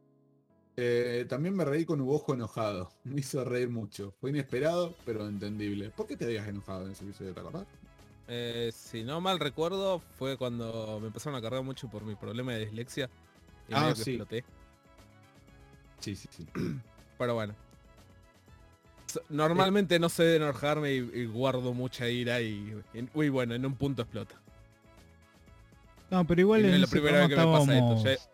Eh, 0.75 1.25
también 1.29 1.55
me 1.55 1.65
reí 1.65 1.85
con 1.85 2.01
un 2.01 2.09
ojo 2.13 2.33
enojado. 2.33 2.89
Me 3.03 3.19
hizo 3.21 3.43
reír 3.43 3.69
mucho. 3.69 4.13
Fue 4.19 4.31
inesperado, 4.31 4.95
pero 5.05 5.27
entendible. 5.27 5.89
¿Por 5.91 6.07
qué 6.07 6.17
te 6.17 6.25
habías 6.25 6.47
enojado 6.47 6.85
en 6.85 6.91
ese 6.93 7.03
episodio? 7.03 7.33
¿Te 7.33 7.39
acordás? 7.41 7.67
Eh, 8.27 8.71
si 8.73 9.03
no 9.03 9.19
mal 9.21 9.39
recuerdo, 9.39 9.99
fue 10.17 10.37
cuando 10.37 10.97
me 11.01 11.07
empezaron 11.07 11.37
a 11.37 11.41
cargar 11.41 11.61
mucho 11.63 11.89
por 11.89 12.03
mi 12.03 12.15
problema 12.15 12.53
de 12.53 12.65
dislexia. 12.65 13.09
Y 13.67 13.73
Ah, 13.73 13.93
que 13.95 14.03
sí. 14.03 14.11
exploté. 14.11 14.43
Sí, 15.99 16.15
sí, 16.15 16.27
sí. 16.31 16.47
Pero 17.17 17.33
bueno. 17.35 17.53
Normalmente 19.29 19.99
no 19.99 20.09
sé 20.09 20.23
de 20.23 20.35
enojarme 20.37 20.91
y, 20.93 20.97
y 21.13 21.25
guardo 21.27 21.73
mucha 21.73 22.09
ira 22.09 22.41
y, 22.41 22.73
y- 22.95 23.09
uy 23.13 23.29
bueno, 23.29 23.53
en 23.53 23.63
un 23.65 23.75
punto 23.75 24.01
explota. 24.01 24.41
No, 26.13 26.27
pero 26.27 26.41
igual 26.41 26.63
en 26.63 26.75
es 26.75 26.81
la 26.81 26.85
primera 26.85 27.21
vez 27.21 27.29
que 27.29 27.35
me 27.35 27.43
pasa 27.43 27.75
esto, 27.75 28.29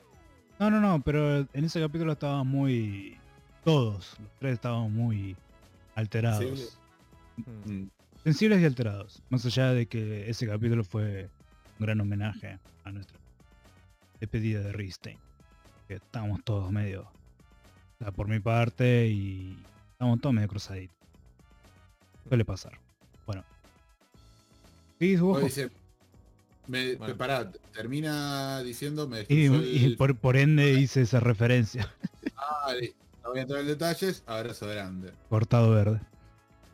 No, 0.59 0.69
no, 0.69 0.81
no, 0.81 1.01
pero 1.01 1.47
en 1.53 1.63
ese 1.63 1.79
capítulo 1.79 2.11
estábamos 2.11 2.45
muy... 2.45 3.17
Todos, 3.63 4.17
los 4.19 4.29
tres 4.37 4.55
estábamos 4.55 4.91
muy 4.91 5.37
alterados. 5.95 6.39
Sensibles. 6.39 6.77
Mm. 7.65 7.83
Sensibles 8.25 8.61
y 8.61 8.65
alterados. 8.65 9.21
Más 9.29 9.45
allá 9.45 9.71
de 9.71 9.85
que 9.85 10.29
ese 10.29 10.45
capítulo 10.45 10.83
fue 10.83 11.29
un 11.79 11.85
gran 11.85 12.01
homenaje 12.01 12.59
a 12.83 12.91
nuestra 12.91 13.17
despedida 14.19 14.59
de 14.59 14.73
Ristein. 14.73 15.17
Que 15.87 15.95
estábamos 15.95 16.43
todos 16.43 16.69
medio... 16.73 17.03
O 17.03 18.03
sea, 18.03 18.11
por 18.11 18.27
mi 18.27 18.41
parte 18.41 19.07
y... 19.07 19.57
Estábamos 19.93 20.19
todos 20.19 20.35
medio 20.35 20.49
cruzaditos. 20.49 20.97
Suele 22.27 22.43
pasar. 22.43 22.77
Bueno. 23.25 23.45
Sí, 24.99 25.15
dice, 25.15 25.69
me, 26.69 26.95
Bueno. 26.95 27.17
pará, 27.17 27.51
termina 27.73 28.61
diciendo 28.63 29.07
me 29.07 29.25
Y, 29.27 29.47
destruyó 29.47 29.63
y 29.65 29.83
el- 29.85 29.97
por, 29.97 30.15
por 30.17 30.37
ende 30.37 30.71
hice 30.73 31.01
esa 31.01 31.19
referencia. 31.19 31.91
Ah, 32.37 32.73
listo. 32.79 32.95
No 33.23 33.29
voy 33.31 33.39
a 33.39 33.41
entrar 33.41 33.61
en 33.61 33.67
detalles. 33.67 34.23
Abrazo 34.25 34.67
grande. 34.67 35.11
Cortado 35.29 35.71
verde. 35.71 35.99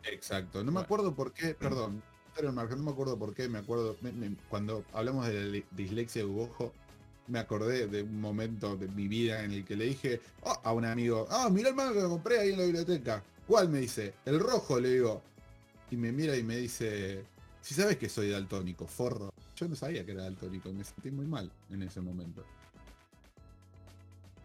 Exacto. 0.04 0.64
No 0.64 0.72
me 0.72 0.80
acuerdo 0.82 1.16
por 1.16 1.34
qué, 1.34 1.54
perdón. 1.56 2.02
Pero 2.36 2.52
no 2.52 2.62
me 2.84 2.92
acuerdo 2.92 3.18
por 3.18 3.34
qué, 3.34 3.48
me 3.48 3.60
acuerdo, 3.60 3.96
me- 4.02 4.12
me- 4.12 4.36
cuando 4.50 4.84
hablamos 4.94 5.26
de 5.28 5.46
la 5.46 5.64
dislexia 5.72 6.22
de 6.24 6.28
Ubojo, 6.28 6.74
me 7.28 7.40
acordé 7.40 7.88
de 7.88 8.04
un 8.04 8.20
momento 8.20 8.76
de 8.76 8.88
mi 8.90 9.08
vida 9.08 9.44
en 9.44 9.52
el 9.54 9.64
que 9.66 9.76
le 9.78 9.86
dije 9.86 10.20
ah, 10.46 10.60
a 10.66 10.74
un 10.74 10.84
amigo, 10.86 11.26
ah, 11.32 11.50
mira 11.50 11.70
el 11.70 11.76
manga 11.76 11.94
que 11.94 12.08
compré 12.08 12.40
ahí 12.40 12.52
en 12.52 12.58
la 12.60 12.66
biblioteca. 12.66 13.24
¿Cuál? 13.48 13.70
Me 13.70 13.80
dice, 13.80 14.14
el 14.26 14.40
rojo, 14.40 14.80
le 14.80 14.90
digo. 14.90 15.22
Y 15.92 15.96
me 15.96 16.12
mira 16.12 16.36
y 16.36 16.44
me 16.44 16.58
dice, 16.58 17.24
si 17.62 17.74
sabes 17.74 17.98
que 17.98 18.10
soy 18.10 18.30
daltónico, 18.30 18.86
forro. 18.86 19.32
Yo 19.56 19.68
no 19.68 19.76
sabía 19.76 20.06
que 20.06 20.12
era 20.12 20.24
daltónico, 20.24 20.72
me 20.72 20.84
sentí 20.84 21.12
muy 21.12 21.26
mal 21.26 21.52
en 21.70 21.84
ese 21.84 22.02
momento. 22.02 22.44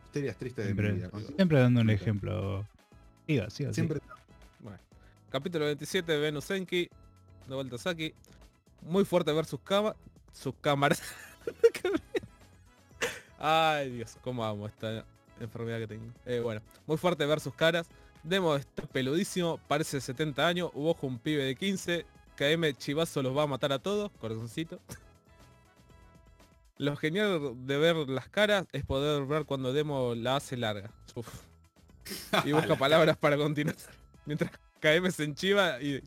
Historias 0.07 0.37
tristes 0.37 0.67
de 0.67 0.75
mi 0.75 0.81
Siempre, 0.81 1.09
vida. 1.21 1.35
siempre 1.37 1.59
dando 1.61 1.81
un 1.81 1.91
ejemplo. 1.91 2.67
Siga, 3.27 3.51
siga. 3.51 3.51
siga. 3.51 3.73
Siempre 3.73 4.01
Bueno. 4.61 4.79
Capítulo 5.31 5.65
27 5.67 6.11
de 6.13 6.19
Venus 6.19 6.51
Enki. 6.51 6.89
De 7.49 7.55
vuelta 7.55 7.79
Saki. 7.79 8.13
Muy 8.83 9.05
fuerte 9.05 9.33
ver 9.33 9.45
sus 9.45 9.61
cama 9.61 9.95
sus 10.33 10.55
cámaras. 10.61 11.03
Ay 13.39 13.91
Dios, 13.91 14.17
cómo 14.23 14.45
amo 14.45 14.67
esta 14.67 15.05
enfermedad 15.41 15.79
que 15.79 15.87
tengo. 15.87 16.13
Eh, 16.27 16.41
bueno, 16.41 16.61
muy 16.87 16.97
fuerte 16.97 17.25
ver 17.27 17.41
sus 17.41 17.55
caras. 17.55 17.89
Demo 18.23 18.55
está 18.55 18.83
peludísimo, 18.83 19.59
parece 19.67 19.97
de 19.97 20.01
70 20.03 20.47
años, 20.47 20.71
Ubojo 20.75 21.07
un 21.07 21.19
pibe 21.19 21.43
de 21.45 21.57
15, 21.57 22.05
KM 22.41 22.73
Chivazo 22.73 23.23
los 23.23 23.37
va 23.37 23.43
a 23.43 23.47
matar 23.47 23.71
a 23.71 23.79
todos, 23.81 24.11
corazoncito. 24.13 24.81
Lo 26.79 26.97
genial 26.97 27.67
de 27.67 27.77
ver 27.77 27.97
las 28.09 28.31
caras 28.31 28.67
es 28.73 28.83
poder 28.83 29.27
ver 29.27 29.45
cuando 29.45 29.75
Demo 29.75 30.15
la 30.15 30.37
hace 30.37 30.57
larga. 30.57 30.91
Uf. 31.15 31.29
Y 32.47 32.53
busca 32.53 32.77
palabras 32.77 33.19
para 33.19 33.37
continuar. 33.37 33.77
Mientras 34.25 34.51
KM 34.81 35.11
se 35.13 35.25
enchiva 35.25 35.83
y, 35.83 36.03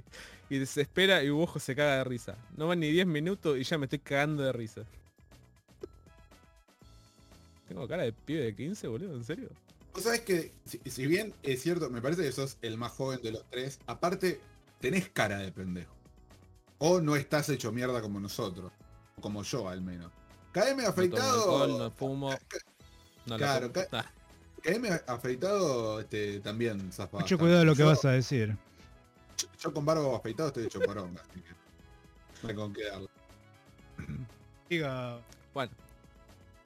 y 0.49 0.57
desespera 0.57 1.23
y 1.23 1.29
Ubojo 1.29 1.59
se 1.59 1.75
caga 1.75 1.97
de 1.97 2.03
risa. 2.03 2.35
No 2.57 2.67
van 2.67 2.79
ni 2.79 2.89
10 2.89 3.05
minutos 3.05 3.59
y 3.59 3.63
ya 3.63 3.77
me 3.77 3.85
estoy 3.85 3.99
cagando 3.99 4.41
de 4.41 4.51
risa. 4.51 4.81
Tengo 7.67 7.87
cara 7.87 8.03
de 8.03 8.11
pibe 8.11 8.41
de 8.41 8.55
15, 8.55 8.87
boludo, 8.87 9.15
¿en 9.15 9.23
serio? 9.23 9.49
Vos 9.93 10.01
sabés 10.01 10.21
que, 10.21 10.51
si, 10.65 10.79
si 10.89 11.05
bien 11.05 11.31
es 11.43 11.61
cierto, 11.61 11.91
me 11.91 12.01
parece 12.01 12.23
que 12.23 12.31
sos 12.31 12.57
el 12.63 12.79
más 12.79 12.91
joven 12.91 13.21
de 13.21 13.33
los 13.33 13.47
tres, 13.51 13.79
aparte, 13.85 14.41
tenés 14.81 15.09
cara 15.09 15.37
de 15.37 15.51
pendejo. 15.51 16.02
O 16.79 16.99
no 16.99 17.15
estás 17.15 17.49
hecho 17.49 17.71
mierda 17.71 18.01
como 18.01 18.19
nosotros. 18.19 18.71
Como 19.21 19.43
yo, 19.43 19.69
al 19.69 19.81
menos. 19.81 20.11
KM 20.51 20.81
No 20.83 20.89
afeitado. 20.89 21.39
alcohol, 21.63 21.77
no 21.79 21.91
fumo. 21.91 22.29
No 23.25 23.37
la 23.37 23.37
Claro, 23.37 23.71
Ah, 23.91 24.05
KM 24.61 24.87
afeitado 25.07 25.99
este, 25.99 26.39
también 26.41 26.91
zafa 26.91 27.19
Mucho 27.19 27.37
cuidado 27.37 27.65
lo 27.65 27.73
que 27.73 27.79
Yo- 27.79 27.87
vas 27.87 28.03
a 28.05 28.11
decir. 28.11 28.55
Yo, 29.37 29.47
yo 29.59 29.73
con 29.73 29.85
barba 29.85 30.15
afeitado 30.15 30.47
estoy 30.49 30.65
hecho 30.65 30.79
poronga, 30.81 31.21
así 31.29 31.41
que. 31.41 31.49
No 32.43 32.49
hay 32.49 32.55
con 32.55 32.73
qué 32.73 32.83
darle. 32.85 33.07
Siga. 34.69 35.19
Bueno. 35.53 35.71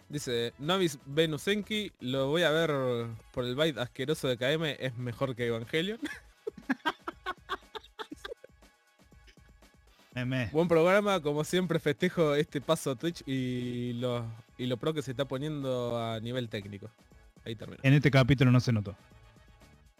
Dice, 0.09 0.53
Novis 0.57 0.97
Venusenki, 1.05 1.91
lo 1.99 2.27
voy 2.27 2.43
a 2.43 2.49
ver 2.51 2.71
por 3.33 3.43
el 3.43 3.55
byte 3.55 3.77
asqueroso 3.79 4.27
de 4.29 4.37
KM, 4.37 4.77
es 4.79 4.97
mejor 4.97 5.35
que 5.35 5.47
Evangelion. 5.47 5.99
Meme. 10.25 10.49
Buen 10.51 10.67
programa, 10.67 11.21
como 11.21 11.43
siempre 11.43 11.77
festejo 11.79 12.33
este 12.33 12.59
paso 12.59 12.91
a 12.91 12.95
Twitch 12.95 13.21
y 13.27 13.93
lo, 13.93 14.25
y 14.57 14.65
lo 14.65 14.77
pro 14.77 14.91
que 14.93 15.03
se 15.03 15.11
está 15.11 15.25
poniendo 15.25 15.99
a 15.99 16.19
nivel 16.19 16.49
técnico. 16.49 16.89
Ahí 17.45 17.55
termina. 17.55 17.79
En 17.83 17.93
este 17.93 18.09
capítulo 18.09 18.51
no 18.51 18.59
se 18.59 18.71
notó. 18.73 18.95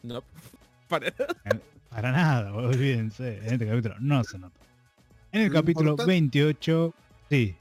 No. 0.02 0.24
Para 0.88 1.14
Para 1.90 2.12
nada, 2.12 2.52
olvídense. 2.54 3.38
En 3.46 3.54
este 3.54 3.68
capítulo 3.68 3.96
no 4.00 4.24
se 4.24 4.40
notó. 4.40 4.60
En 5.32 5.42
el 5.42 5.48
Lo 5.50 5.54
capítulo 5.60 5.92
importante- 5.92 6.12
28, 6.12 6.94
sí. 7.30 7.56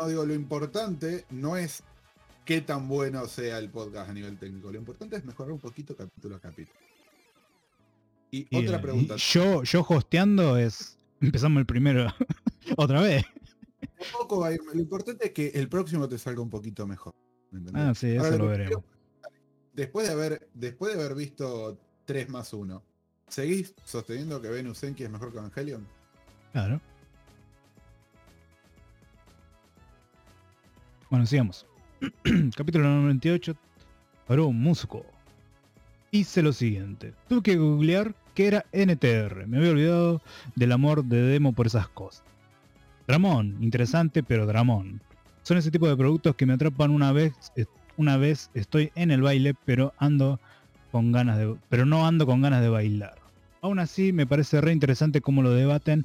No, 0.00 0.08
digo, 0.08 0.26
lo 0.26 0.34
importante 0.34 1.24
no 1.30 1.56
es 1.56 1.82
qué 2.44 2.60
tan 2.62 2.88
bueno 2.88 3.26
sea 3.26 3.58
el 3.58 3.70
podcast 3.70 4.10
a 4.10 4.12
nivel 4.12 4.36
técnico. 4.38 4.72
Lo 4.72 4.78
importante 4.78 5.16
es 5.16 5.24
mejorar 5.24 5.52
un 5.52 5.60
poquito 5.60 5.96
capítulo 5.96 6.36
a 6.36 6.40
capítulo. 6.40 6.76
Y, 8.32 8.46
y, 8.50 8.64
otra 8.66 8.80
pregunta. 8.82 9.14
y 9.14 9.18
yo, 9.18 9.62
yo 9.62 9.86
hosteando 9.88 10.58
es. 10.58 10.95
Empezamos 11.20 11.60
el 11.60 11.66
primero 11.66 12.06
otra 12.76 13.00
vez. 13.00 13.24
Tampoco 13.98 14.40
va 14.40 14.48
a 14.48 14.52
ir- 14.52 14.60
Lo 14.74 14.80
importante 14.80 15.26
es 15.26 15.32
que 15.32 15.48
el 15.48 15.68
próximo 15.68 16.08
te 16.08 16.18
salga 16.18 16.40
un 16.42 16.50
poquito 16.50 16.86
mejor. 16.86 17.14
¿me 17.50 17.58
entendés? 17.60 17.82
Ah, 17.84 17.94
sí, 17.94 18.08
eso 18.16 18.36
lo 18.38 18.46
veremos. 18.48 18.82
Después 19.72 20.06
de 20.06 20.12
haber, 20.12 20.48
después 20.54 20.94
de 20.96 21.02
haber 21.02 21.14
visto 21.16 21.78
3 22.06 22.28
más 22.28 22.52
1, 22.52 22.82
¿seguís 23.28 23.74
sosteniendo 23.84 24.40
que 24.40 24.48
Venus 24.48 24.82
Enki 24.82 25.04
es 25.04 25.10
mejor 25.10 25.32
que 25.32 25.38
Evangelion? 25.38 25.86
Claro. 26.52 26.80
Bueno, 31.10 31.26
sigamos. 31.26 31.66
Capítulo 32.56 32.84
98. 32.88 33.56
para 34.26 34.42
un 34.42 34.60
músico. 34.60 35.04
Hice 36.10 36.42
lo 36.42 36.52
siguiente. 36.52 37.14
Tuve 37.28 37.42
que 37.42 37.56
googlear 37.56 38.14
qué 38.36 38.46
era 38.46 38.64
NTR. 38.70 39.46
Me 39.48 39.56
había 39.56 39.70
olvidado 39.70 40.22
del 40.54 40.70
amor 40.70 41.04
de 41.04 41.22
Demo 41.22 41.52
por 41.54 41.66
esas 41.66 41.88
cosas. 41.88 42.22
Dramón, 43.08 43.56
interesante, 43.60 44.22
pero 44.22 44.46
Dramón. 44.46 45.00
Son 45.42 45.56
ese 45.56 45.70
tipo 45.70 45.88
de 45.88 45.96
productos 45.96 46.36
que 46.36 46.44
me 46.44 46.52
atrapan 46.52 46.90
una 46.90 47.12
vez, 47.12 47.32
una 47.96 48.16
vez 48.16 48.50
estoy 48.54 48.90
en 48.94 49.10
el 49.10 49.22
baile, 49.22 49.54
pero 49.64 49.94
ando 49.98 50.38
con 50.92 51.12
ganas 51.12 51.38
de, 51.38 51.56
pero 51.68 51.86
no 51.86 52.06
ando 52.06 52.26
con 52.26 52.42
ganas 52.42 52.60
de 52.62 52.68
bailar. 52.68 53.16
Aún 53.62 53.78
así, 53.78 54.12
me 54.12 54.26
parece 54.26 54.60
re 54.60 54.72
interesante 54.72 55.20
cómo 55.20 55.42
lo 55.42 55.52
debaten 55.52 56.04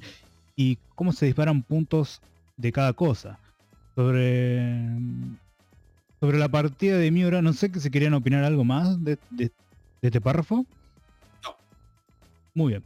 y 0.56 0.78
cómo 0.96 1.12
se 1.12 1.26
disparan 1.26 1.64
puntos 1.64 2.22
de 2.56 2.72
cada 2.72 2.94
cosa. 2.94 3.40
Sobre 3.96 4.80
sobre 6.22 6.38
la 6.38 6.50
partida 6.50 6.98
de 6.98 7.12
Miura, 7.12 7.42
no 7.42 7.52
sé 7.52 7.72
que 7.72 7.80
si 7.80 7.90
querían 7.90 8.14
opinar 8.14 8.44
algo 8.44 8.64
más 8.64 9.04
de- 9.04 9.18
de 9.32 9.52
este 10.02 10.22
párrafo. 10.22 10.66
Muy 12.54 12.74
bien. 12.74 12.84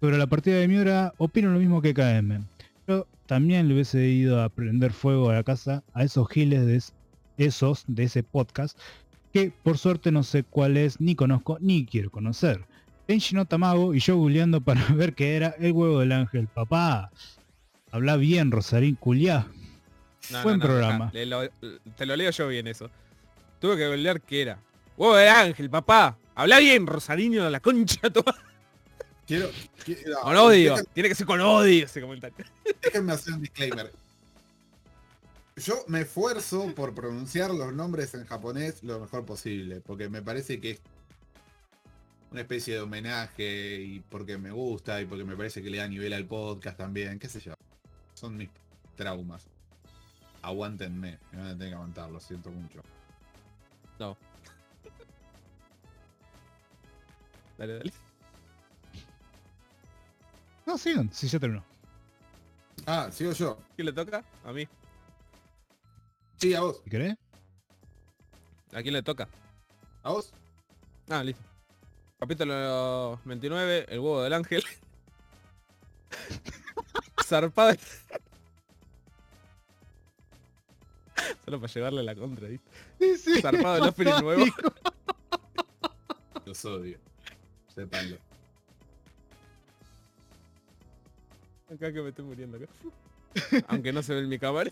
Sobre 0.00 0.18
la 0.18 0.26
partida 0.26 0.56
de 0.56 0.68
Miura, 0.68 1.12
opino 1.18 1.50
lo 1.50 1.58
mismo 1.58 1.82
que 1.82 1.94
KM. 1.94 2.44
Yo 2.86 3.06
también 3.26 3.68
le 3.68 3.74
hubiese 3.74 4.06
ido 4.06 4.42
a 4.42 4.48
prender 4.48 4.92
fuego 4.92 5.30
a 5.30 5.34
la 5.34 5.42
casa 5.42 5.82
a 5.94 6.04
esos 6.04 6.28
giles 6.28 6.64
de 6.66 6.76
es- 6.76 6.94
esos 7.36 7.84
de 7.86 8.04
ese 8.04 8.22
podcast 8.22 8.78
que 9.32 9.52
por 9.62 9.76
suerte 9.78 10.10
no 10.10 10.22
sé 10.22 10.42
cuál 10.44 10.76
es, 10.76 11.00
ni 11.00 11.14
conozco, 11.14 11.58
ni 11.60 11.84
quiero 11.86 12.10
conocer. 12.10 12.64
Tenshi 13.06 13.34
no 13.34 13.44
Tamago 13.44 13.94
y 13.94 14.00
yo 14.00 14.16
googleando 14.16 14.60
para 14.60 14.80
ver 14.94 15.14
qué 15.14 15.36
era 15.36 15.48
el 15.58 15.72
huevo 15.72 16.00
del 16.00 16.12
ángel. 16.12 16.46
Papá, 16.48 17.10
habla 17.90 18.16
bien, 18.16 18.50
Rosarín 18.50 18.94
Culiá. 18.94 19.46
No, 20.30 20.42
Buen 20.42 20.58
no, 20.58 20.64
no, 20.64 20.70
programa. 20.70 21.12
lo- 21.14 21.48
te 21.96 22.06
lo 22.06 22.16
leo 22.16 22.30
yo 22.30 22.48
bien 22.48 22.66
eso. 22.66 22.90
Tuve 23.60 23.76
que 23.76 23.86
googlear 23.86 24.20
qué 24.20 24.42
era. 24.42 24.58
Huevo 24.96 25.16
de 25.16 25.28
ángel, 25.28 25.70
papá. 25.70 26.16
Habla 26.34 26.58
bien, 26.60 26.86
Rosarino, 26.86 27.48
la 27.50 27.60
concha 27.60 28.00
madre. 28.02 28.22
Quiero, 29.28 29.50
quiero- 29.84 30.20
Con 30.22 30.36
odio. 30.36 30.76
Tiene 30.94 31.08
que 31.10 31.14
ser 31.14 31.26
con 31.26 31.40
odio 31.40 31.84
ese 31.84 32.00
comentario. 32.00 32.44
Déjenme 32.82 33.12
hacer 33.12 33.34
un 33.34 33.42
disclaimer. 33.42 33.92
Yo 35.56 35.84
me 35.86 36.00
esfuerzo 36.00 36.72
por 36.74 36.94
pronunciar 36.94 37.50
los 37.52 37.72
nombres 37.74 38.14
en 38.14 38.24
japonés 38.24 38.82
lo 38.82 38.98
mejor 39.00 39.26
posible, 39.26 39.80
porque 39.80 40.08
me 40.08 40.22
parece 40.22 40.60
que 40.60 40.70
es 40.72 40.80
una 42.30 42.40
especie 42.40 42.74
de 42.74 42.80
homenaje 42.80 43.80
y 43.82 44.00
porque 44.00 44.38
me 44.38 44.50
gusta 44.50 45.00
y 45.02 45.06
porque 45.06 45.24
me 45.24 45.36
parece 45.36 45.62
que 45.62 45.68
le 45.70 45.78
da 45.78 45.88
nivel 45.88 46.12
al 46.14 46.24
podcast 46.26 46.78
también, 46.78 47.18
qué 47.18 47.28
sé 47.28 47.40
yo. 47.40 47.52
Son 48.14 48.34
mis 48.36 48.48
traumas. 48.96 49.46
Aguántenme, 50.40 51.18
me 51.32 51.38
van 51.38 51.48
a 51.48 51.52
tener 51.52 51.68
que 51.68 51.74
aguantar, 51.74 52.10
lo 52.10 52.20
siento 52.20 52.50
mucho. 52.50 52.80
No. 53.98 54.16
Dale, 57.58 57.78
dale. 57.78 57.92
No, 60.68 60.76
sigan, 60.76 61.10
si 61.14 61.26
ya 61.28 61.38
terminó. 61.38 61.64
Ah, 62.84 63.08
sigo 63.10 63.32
yo. 63.32 63.58
¿Quién 63.74 63.86
le 63.86 63.92
toca? 63.94 64.22
A 64.44 64.52
mí. 64.52 64.68
Sí, 66.36 66.52
a 66.52 66.60
vos. 66.60 66.82
Si 66.84 66.90
querés. 66.90 67.16
¿A 68.74 68.82
quién 68.82 68.92
le 68.92 69.02
toca? 69.02 69.26
¿A 70.02 70.10
vos? 70.10 70.30
Ah, 71.08 71.24
listo. 71.24 71.42
Capítulo 72.18 73.18
29, 73.24 73.86
el 73.88 73.98
huevo 73.98 74.22
del 74.22 74.34
ángel. 74.34 74.62
Zarpada. 77.24 77.74
Solo 81.46 81.60
para 81.62 81.72
llevarle 81.72 82.02
la 82.02 82.14
contra, 82.14 82.46
¿viste? 82.46 83.40
Zarpado 83.40 83.76
el 83.84 83.88
opening 83.88 84.20
nuevo. 84.20 84.44
Los 86.44 86.62
odio. 86.66 86.98
Sépanlo. 87.74 88.27
Acá 91.72 91.92
que 91.92 92.00
me 92.00 92.08
estoy 92.08 92.24
muriendo 92.24 92.56
acá. 92.56 92.66
Aunque 93.68 93.92
no 93.92 94.02
se 94.02 94.14
ve 94.14 94.20
en 94.20 94.28
mi 94.28 94.38
cámara. 94.38 94.70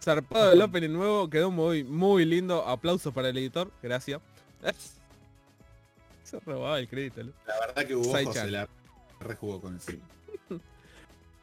Zarpado 0.00 0.52
el 0.52 0.62
opening 0.62 0.90
nuevo, 0.90 1.28
quedó 1.28 1.50
muy, 1.50 1.82
muy 1.84 2.24
lindo. 2.24 2.66
Aplausos 2.66 3.12
para 3.12 3.30
el 3.30 3.38
editor, 3.38 3.70
gracias. 3.82 4.20
Se 6.22 6.38
robaba 6.40 6.78
el 6.78 6.88
crédito, 6.88 7.24
¿no? 7.24 7.32
La 7.46 7.58
verdad 7.66 7.86
que 7.86 7.96
hubo 7.96 8.32
se 8.32 8.50
la 8.50 8.68
rejugó 9.20 9.60
con 9.60 9.76
eso. 9.76 9.92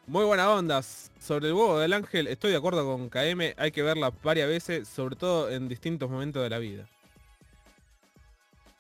Muy 0.07 0.23
buena 0.23 0.51
onda. 0.51 0.83
Sobre 0.83 1.47
el 1.47 1.53
huevo 1.53 1.79
del 1.79 1.91
ángel, 1.93 2.27
estoy 2.27 2.51
de 2.51 2.57
acuerdo 2.57 2.85
con 2.85 3.09
KM, 3.09 3.55
hay 3.57 3.71
que 3.71 3.81
verla 3.81 4.13
varias 4.23 4.47
veces, 4.47 4.87
sobre 4.87 5.15
todo 5.15 5.49
en 5.49 5.67
distintos 5.67 6.09
momentos 6.09 6.43
de 6.43 6.49
la 6.49 6.59
vida. 6.59 6.87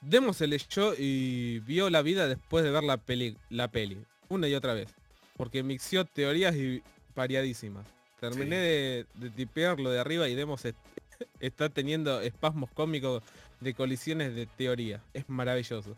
Demo 0.01 0.33
se 0.33 0.45
leyó 0.45 0.93
y 0.95 1.59
vio 1.61 1.89
la 1.89 2.03
vida 2.03 2.27
después 2.27 2.63
de 2.63 2.69
ver 2.69 2.83
la 2.83 2.97
peli, 2.97 3.35
la 3.49 3.69
peli, 3.69 4.05
una 4.29 4.47
y 4.47 4.53
otra 4.53 4.75
vez, 4.75 4.93
porque 5.37 5.63
mixió 5.63 6.05
teorías 6.05 6.55
y 6.55 6.81
variadísimas. 7.15 7.85
Terminé 8.19 8.55
de, 8.57 9.05
de 9.15 9.29
tipearlo 9.29 9.89
de 9.89 9.99
arriba 9.99 10.27
y 10.29 10.35
Demo 10.35 10.57
se 10.57 10.73
está 11.39 11.69
teniendo 11.69 12.21
espasmos 12.21 12.69
cómicos 12.71 13.23
de 13.59 13.73
colisiones 13.73 14.35
de 14.35 14.45
teoría. 14.45 15.01
Es 15.13 15.27
maravilloso. 15.29 15.95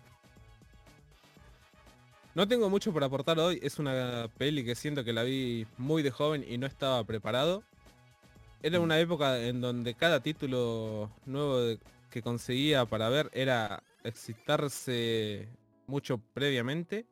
No 2.36 2.48
tengo 2.48 2.70
mucho 2.70 2.94
por 2.94 3.04
aportar 3.04 3.40
hoy, 3.40 3.60
es 3.64 3.80
una 3.80 4.30
peli 4.38 4.64
que 4.64 4.76
siento 4.76 5.04
que 5.04 5.12
la 5.14 5.24
vi 5.24 5.66
muy 5.78 6.04
de 6.04 6.12
joven 6.12 6.46
y 6.48 6.58
no 6.60 6.68
estaba 6.68 7.04
preparado. 7.04 7.64
Era 8.62 8.80
una 8.80 9.00
época 9.00 9.40
en 9.42 9.62
donde 9.62 9.96
cada 9.96 10.20
título 10.20 11.10
nuevo 11.26 11.62
de- 11.62 11.80
que 12.12 12.22
conseguía 12.22 12.86
para 12.86 13.10
ver 13.10 13.30
era 13.34 13.82
excitarse 14.04 15.48
mucho 15.88 16.20
previamente 16.34 17.06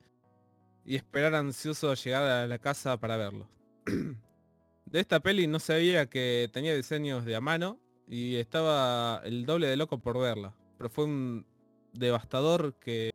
y 0.86 0.95
esperar 0.95 1.36
ansioso 1.36 1.94
llegar 1.95 2.24
a 2.24 2.48
la 2.48 2.60
casa 2.60 2.98
para 2.98 3.18
verlo. 3.18 3.48
de 4.86 4.99
esta 4.99 5.20
peli 5.20 5.48
no 5.48 5.60
sabía 5.60 6.06
que 6.06 6.49
tenía 6.53 6.76
diseños 6.76 7.26
de 7.26 7.36
a 7.36 7.41
mano 7.41 7.80
y 8.07 8.36
estaba 8.36 9.22
el 9.26 9.45
doble 9.45 9.68
de 9.68 9.78
loco 9.78 9.98
por 9.98 10.20
verla. 10.20 10.53
Pero 10.78 10.90
fue 10.90 11.06
un 11.06 11.45
devastador 11.94 12.76
que 12.76 13.12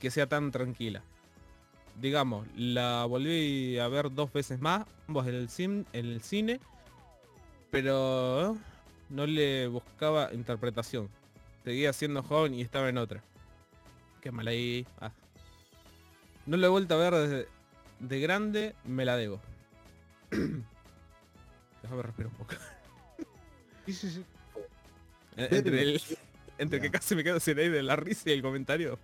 que 0.00 0.10
sea 0.10 0.26
tan 0.26 0.50
tranquila. 0.50 1.02
Digamos, 2.00 2.48
la 2.56 3.04
volví 3.04 3.78
a 3.78 3.86
ver 3.88 4.12
dos 4.12 4.32
veces 4.32 4.58
más, 4.58 4.86
ambos 5.06 5.26
en 5.26 5.34
el, 5.92 6.22
cine, 6.22 6.60
pero 7.70 8.56
no 9.10 9.26
le 9.26 9.68
buscaba 9.68 10.32
interpretación. 10.32 11.10
Seguía 11.62 11.92
siendo 11.92 12.22
joven 12.22 12.54
y 12.54 12.62
estaba 12.62 12.88
en 12.88 12.96
otra. 12.96 13.22
Qué 14.22 14.32
mal 14.32 14.48
ahí. 14.48 14.86
Ah. 14.98 15.12
No 16.50 16.56
la 16.56 16.66
he 16.66 16.70
vuelto 16.70 16.94
a 16.94 16.98
ver 16.98 17.14
desde 17.14 17.48
de 18.00 18.20
grande, 18.20 18.74
me 18.84 19.04
la 19.04 19.16
debo. 19.16 19.40
Déjame 21.82 22.02
respirar 22.02 22.32
un 22.32 22.38
poco. 22.38 22.54
Sí, 23.86 23.92
sí, 23.92 24.10
sí. 24.10 24.24
Eh, 25.36 25.46
Entre, 25.52 25.82
el- 25.82 26.02
entre 26.58 26.80
que 26.80 26.90
casi 26.90 27.14
me 27.14 27.22
quedo 27.22 27.38
sin 27.38 27.56
aire 27.56 27.76
de 27.76 27.82
la 27.84 27.94
risa 27.94 28.30
y 28.30 28.32
el 28.32 28.42
comentario. 28.42 28.98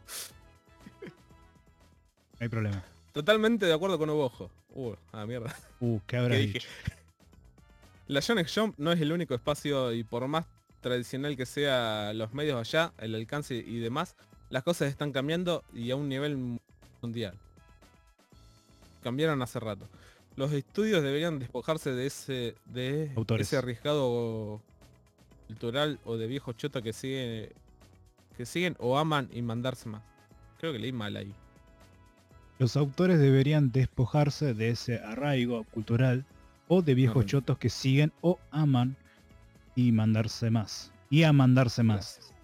No 1.04 1.10
hay 2.40 2.48
problema. 2.48 2.82
Totalmente 3.12 3.64
de 3.66 3.72
acuerdo 3.74 3.96
con 3.96 4.10
Obojo. 4.10 4.50
Uh, 4.70 4.94
ah, 5.12 5.24
mierda. 5.24 5.54
Uh, 5.78 6.00
¿qué 6.04 6.16
habrá 6.16 6.34
¿Qué 6.34 6.40
dicho? 6.40 6.68
dije? 6.68 6.68
La 8.08 8.18
Yonex 8.18 8.52
Jump 8.52 8.74
no 8.76 8.90
es 8.90 9.00
el 9.00 9.12
único 9.12 9.36
espacio 9.36 9.92
y 9.92 10.02
por 10.02 10.26
más 10.26 10.46
tradicional 10.80 11.36
que 11.36 11.46
sea 11.46 12.12
los 12.12 12.34
medios 12.34 12.58
allá, 12.58 12.92
el 12.98 13.14
alcance 13.14 13.54
y 13.54 13.78
demás, 13.78 14.16
las 14.50 14.64
cosas 14.64 14.88
están 14.88 15.12
cambiando 15.12 15.62
y 15.72 15.92
a 15.92 15.96
un 15.96 16.08
nivel 16.08 16.58
mundial. 17.06 17.34
Cambiaron 19.02 19.40
hace 19.42 19.60
rato. 19.60 19.88
Los 20.34 20.52
estudios 20.52 21.02
deberían 21.02 21.38
despojarse 21.38 21.92
de 21.92 22.06
ese 22.06 22.56
de 22.66 23.12
Autores. 23.16 23.46
ese 23.46 23.56
arriesgado 23.56 24.60
cultural 25.46 26.00
o 26.04 26.16
de 26.16 26.26
viejo 26.26 26.52
chota 26.52 26.82
que 26.82 26.92
sigue 26.92 27.52
que 28.36 28.44
siguen 28.44 28.76
o 28.80 28.98
aman 28.98 29.28
y 29.32 29.40
mandarse 29.42 29.88
más. 29.88 30.02
Creo 30.58 30.72
que 30.72 30.78
leí 30.78 30.92
mal 30.92 31.16
ahí. 31.16 31.32
Los 32.58 32.76
autores 32.76 33.18
deberían 33.18 33.70
despojarse 33.70 34.52
de 34.52 34.70
ese 34.70 34.98
arraigo 34.98 35.64
cultural 35.64 36.24
o 36.68 36.82
de 36.82 36.94
viejos 36.94 37.26
chotos 37.26 37.58
que 37.58 37.70
siguen 37.70 38.12
o 38.20 38.38
aman 38.50 38.96
y 39.76 39.92
mandarse 39.92 40.50
más. 40.50 40.90
Y 41.08 41.22
a 41.22 41.32
mandarse 41.32 41.82
más. 41.82 42.16
Gracias. 42.16 42.34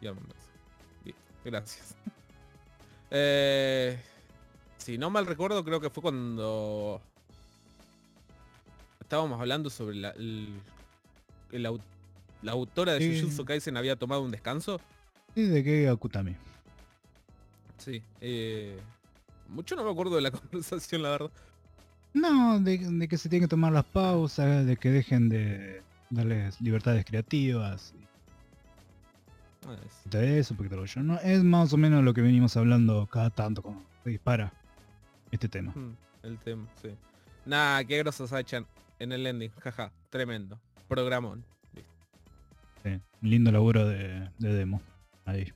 Y 0.00 0.06
a 0.06 0.12
mandarse. 0.14 0.48
Listo, 1.04 1.20
Gracias. 1.44 1.96
Eh, 3.10 3.98
si 4.78 4.98
no 4.98 5.10
mal 5.10 5.26
recuerdo, 5.26 5.64
creo 5.64 5.80
que 5.80 5.90
fue 5.90 6.02
cuando 6.02 7.00
estábamos 9.00 9.40
hablando 9.40 9.70
sobre 9.70 9.96
la, 9.96 10.10
el- 10.10 10.60
el 11.52 11.66
au- 11.66 11.80
la 12.42 12.52
autora 12.52 12.94
de 12.94 13.00
Sí. 13.00 13.20
Jujutsu 13.20 13.44
Kaisen 13.44 13.76
había 13.76 13.96
tomado 13.96 14.22
un 14.22 14.30
descanso. 14.30 14.80
¿Y 15.34 15.42
de 15.42 15.62
qué 15.62 15.88
Akutami? 15.88 16.34
Sí. 17.78 18.02
eh, 18.20 18.78
mucho 19.48 19.76
no 19.76 19.84
me 19.84 19.90
acuerdo 19.90 20.16
de 20.16 20.22
la 20.22 20.30
conversación, 20.32 21.02
la 21.02 21.10
verdad. 21.10 21.30
No, 22.14 22.58
de, 22.58 22.78
de 22.78 23.08
que 23.08 23.18
se 23.18 23.28
tienen 23.28 23.46
que 23.46 23.50
tomar 23.50 23.72
las 23.72 23.84
pausas, 23.84 24.66
de 24.66 24.76
que 24.76 24.90
dejen 24.90 25.28
de, 25.28 25.82
darles 26.10 26.60
libertades 26.60 27.04
creativas. 27.04 27.94
Es- 29.74 30.10
de 30.10 30.38
eso, 30.38 30.54
yo. 30.84 31.02
No, 31.02 31.18
es 31.20 31.42
más 31.44 31.72
o 31.72 31.76
menos 31.76 32.02
lo 32.04 32.14
que 32.14 32.22
venimos 32.22 32.56
hablando 32.56 33.06
cada 33.06 33.30
tanto 33.30 33.62
cuando 33.62 33.84
se 34.04 34.10
dispara 34.10 34.52
este 35.30 35.48
tema. 35.48 35.72
Hmm, 35.74 35.94
el 36.22 36.38
tema, 36.38 36.66
sí. 36.80 36.90
Nah, 37.44 37.82
qué 37.84 37.98
grosos 37.98 38.32
echan 38.32 38.66
en 38.98 39.12
el 39.12 39.26
ending, 39.26 39.50
jaja, 39.60 39.92
tremendo. 40.10 40.58
Programón. 40.88 41.44
Listo. 41.74 41.90
Sí, 42.84 42.90
un 43.22 43.30
lindo 43.30 43.50
laburo 43.52 43.86
de, 43.86 44.30
de 44.38 44.52
demo. 44.54 44.80
Ahí. 45.24 45.52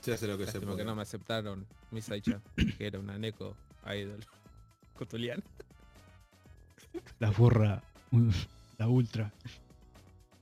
Se 0.00 0.12
hace 0.14 0.28
lo 0.28 0.38
que 0.38 0.46
se 0.46 0.60
puede. 0.60 0.76
que 0.76 0.84
no 0.84 0.94
me 0.94 1.02
aceptaron 1.02 1.66
mi 1.90 2.00
Saichan, 2.00 2.40
que 2.78 2.86
era 2.86 2.98
una 3.00 3.18
Neko 3.18 3.56
idol. 3.92 4.20
Cotulian. 4.96 5.42
La 7.18 7.30
burra. 7.30 7.82
La 8.78 8.88
ultra. 8.88 9.32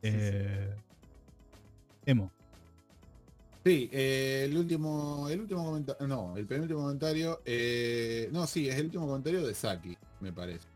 Eh, 0.03 0.75
Emo. 2.07 2.31
Sí, 3.65 3.89
eh, 3.93 4.43
el 4.45 4.59
último, 4.59 5.27
el 5.31 5.41
último 5.41 5.65
comentario, 5.65 6.07
no, 6.07 6.37
el 6.37 6.47
penúltimo 6.47 6.81
comentario, 6.81 7.41
eh, 7.47 8.29
no, 8.31 8.47
sí, 8.47 8.69
es 8.69 8.77
el 8.77 8.87
último 8.87 9.07
comentario 9.07 9.47
de 9.47 9.55
Saki, 9.55 9.97
me 10.21 10.33
parece. 10.33 10.67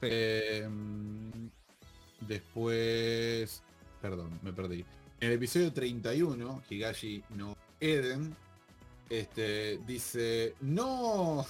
Eh, 0.00 0.66
después, 2.26 3.62
perdón, 4.00 4.30
me 4.42 4.54
perdí. 4.54 4.86
En 5.20 5.28
el 5.28 5.34
episodio 5.34 5.70
31, 5.72 6.62
Higashi 6.70 7.22
no 7.36 7.56
Eden, 7.78 8.34
este, 9.10 9.78
dice, 9.86 10.54
no, 10.62 11.44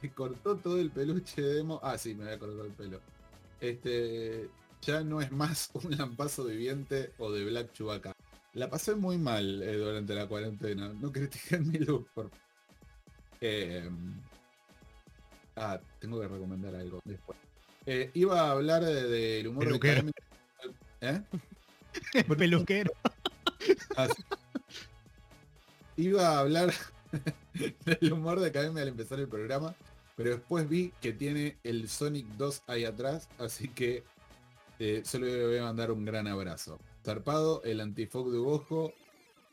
se 0.00 0.10
cortó 0.10 0.56
todo 0.56 0.80
el 0.80 0.90
peluche 0.90 1.40
de 1.40 1.54
Demo. 1.54 1.78
Ah, 1.82 1.96
sí, 1.96 2.14
me 2.14 2.24
había 2.24 2.38
cortado 2.38 2.64
el 2.64 2.72
pelo. 2.72 3.00
Este, 3.60 4.48
ya 4.86 5.02
no 5.02 5.20
es 5.20 5.30
más 5.32 5.70
un 5.74 5.96
lampazo 5.96 6.44
viviente 6.44 7.12
o 7.18 7.30
de 7.32 7.44
Black 7.44 7.72
Chewbacca. 7.72 8.12
La 8.54 8.70
pasé 8.70 8.94
muy 8.94 9.18
mal 9.18 9.62
eh, 9.62 9.76
durante 9.76 10.14
la 10.14 10.26
cuarentena. 10.26 10.88
No 10.88 11.12
critiquen 11.12 11.68
mi 11.72 11.78
look, 11.78 12.08
por 12.14 12.30
Eh, 13.40 13.88
ah, 15.56 15.78
tengo 16.00 16.20
que 16.20 16.28
recomendar 16.28 16.74
algo 16.74 17.00
después. 17.04 17.38
Eh, 17.84 18.10
iba 18.14 18.40
a 18.40 18.50
hablar 18.52 18.84
de- 18.84 19.08
del 19.08 19.46
humor 19.48 19.64
Peluquero. 19.64 20.02
de 20.02 20.12
Kagami- 20.12 20.14
¿Eh? 21.02 22.24
Peluquero. 22.38 22.92
Ah, 23.96 24.08
sí. 24.14 24.22
Iba 25.98 26.28
a 26.28 26.38
hablar 26.40 26.72
del 27.84 28.12
humor 28.12 28.40
de 28.40 28.48
Academia 28.48 28.82
al 28.82 28.88
empezar 28.88 29.18
el 29.20 29.28
programa, 29.28 29.74
pero 30.16 30.30
después 30.30 30.68
vi 30.68 30.92
que 31.00 31.12
tiene 31.12 31.56
el 31.64 31.88
Sonic 31.88 32.26
2 32.36 32.62
ahí 32.66 32.84
atrás, 32.84 33.28
así 33.38 33.68
que 33.68 34.02
eh, 34.78 35.02
solo 35.04 35.26
le 35.26 35.46
voy 35.46 35.56
a 35.58 35.62
mandar 35.64 35.90
un 35.90 36.04
gran 36.04 36.26
abrazo. 36.26 36.78
Zarpado, 37.04 37.62
el 37.64 37.80
antifog 37.80 38.30
de 38.30 38.38
ojo. 38.38 38.92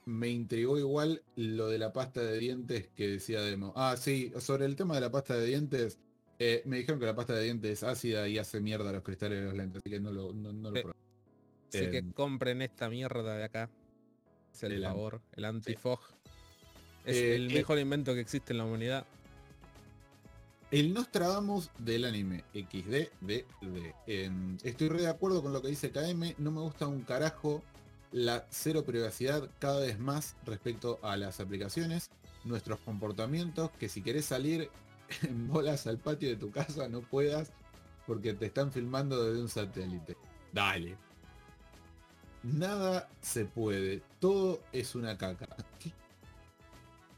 Me 0.06 0.28
intrigó 0.28 0.78
igual 0.78 1.24
lo 1.38 1.68
de 1.70 1.78
la 1.78 1.94
pasta 1.94 2.22
de 2.22 2.38
dientes 2.38 2.90
que 2.94 3.08
decía 3.08 3.40
Demo. 3.42 3.72
Ah, 3.76 3.96
sí, 3.98 4.34
sobre 4.38 4.66
el 4.66 4.76
tema 4.76 4.96
de 4.96 5.02
la 5.02 5.10
pasta 5.12 5.36
de 5.38 5.46
dientes, 5.46 5.98
eh, 6.40 6.62
me 6.66 6.78
dijeron 6.78 7.00
que 7.00 7.06
la 7.06 7.16
pasta 7.16 7.34
de 7.34 7.44
dientes 7.44 7.72
es 7.72 7.84
ácida 7.84 8.28
y 8.28 8.38
hace 8.38 8.60
mierda 8.60 8.92
los 8.92 9.02
cristales 9.02 9.40
de 9.40 9.46
los 9.46 9.54
lentes, 9.54 9.78
así 9.82 9.90
que 9.90 10.02
no 10.02 10.12
lo, 10.12 10.34
no, 10.34 10.52
no 10.52 10.72
lo 10.72 10.76
Sí. 10.76 10.82
probé. 10.82 10.98
Así 11.70 11.90
que 11.90 11.98
Em, 12.00 12.12
compren 12.12 12.62
esta 12.62 12.90
mierda 12.90 13.38
de 13.38 13.44
acá. 13.46 13.70
Es 14.54 14.64
el 14.64 14.74
el 14.74 14.84
favor, 14.84 15.22
el 15.32 15.46
antifog. 15.46 16.00
Es 17.06 17.16
Eh, 17.16 17.36
el 17.36 17.50
mejor 17.54 17.80
invento 17.80 18.14
que 18.14 18.20
existe 18.20 18.52
en 18.52 18.58
la 18.58 18.66
humanidad. 18.66 19.06
El 20.74 20.92
Nostradamus 20.92 21.70
del 21.78 22.04
anime 22.04 22.46
XD. 22.52 23.12
Em, 24.08 24.58
estoy 24.64 24.90
re 24.90 25.02
de 25.02 25.08
acuerdo 25.08 25.44
con 25.44 25.54
lo 25.54 25.62
que 25.62 25.68
dice 25.68 25.92
KM, 25.92 26.34
no 26.40 26.50
me 26.50 26.62
gusta 26.62 26.88
un 26.88 27.02
carajo 27.02 27.62
la 28.12 28.48
cero 28.50 28.84
privacidad 28.84 29.52
cada 29.60 29.82
vez 29.82 30.00
más 30.00 30.36
respecto 30.48 30.98
a 31.04 31.16
las 31.16 31.40
aplicaciones, 31.40 32.10
nuestros 32.44 32.80
comportamientos, 32.80 33.70
que 33.80 33.88
si 33.88 34.02
querés 34.02 34.26
salir 34.26 34.72
en 35.22 35.48
bolas 35.48 35.86
al 35.86 36.00
patio 36.00 36.28
de 36.28 36.38
tu 36.38 36.50
casa 36.50 36.88
no 36.90 37.02
puedas 37.02 37.52
porque 38.08 38.34
te 38.34 38.48
están 38.48 38.72
filmando 38.72 39.24
desde 39.24 39.44
un 39.44 39.50
satélite. 39.50 40.18
Dale. 40.52 40.98
Nada 42.42 43.12
se 43.22 43.46
puede, 43.46 44.02
todo 44.20 44.64
es 44.72 44.96
una 44.96 45.20
caca. 45.20 45.56
¿Qué, 45.80 45.94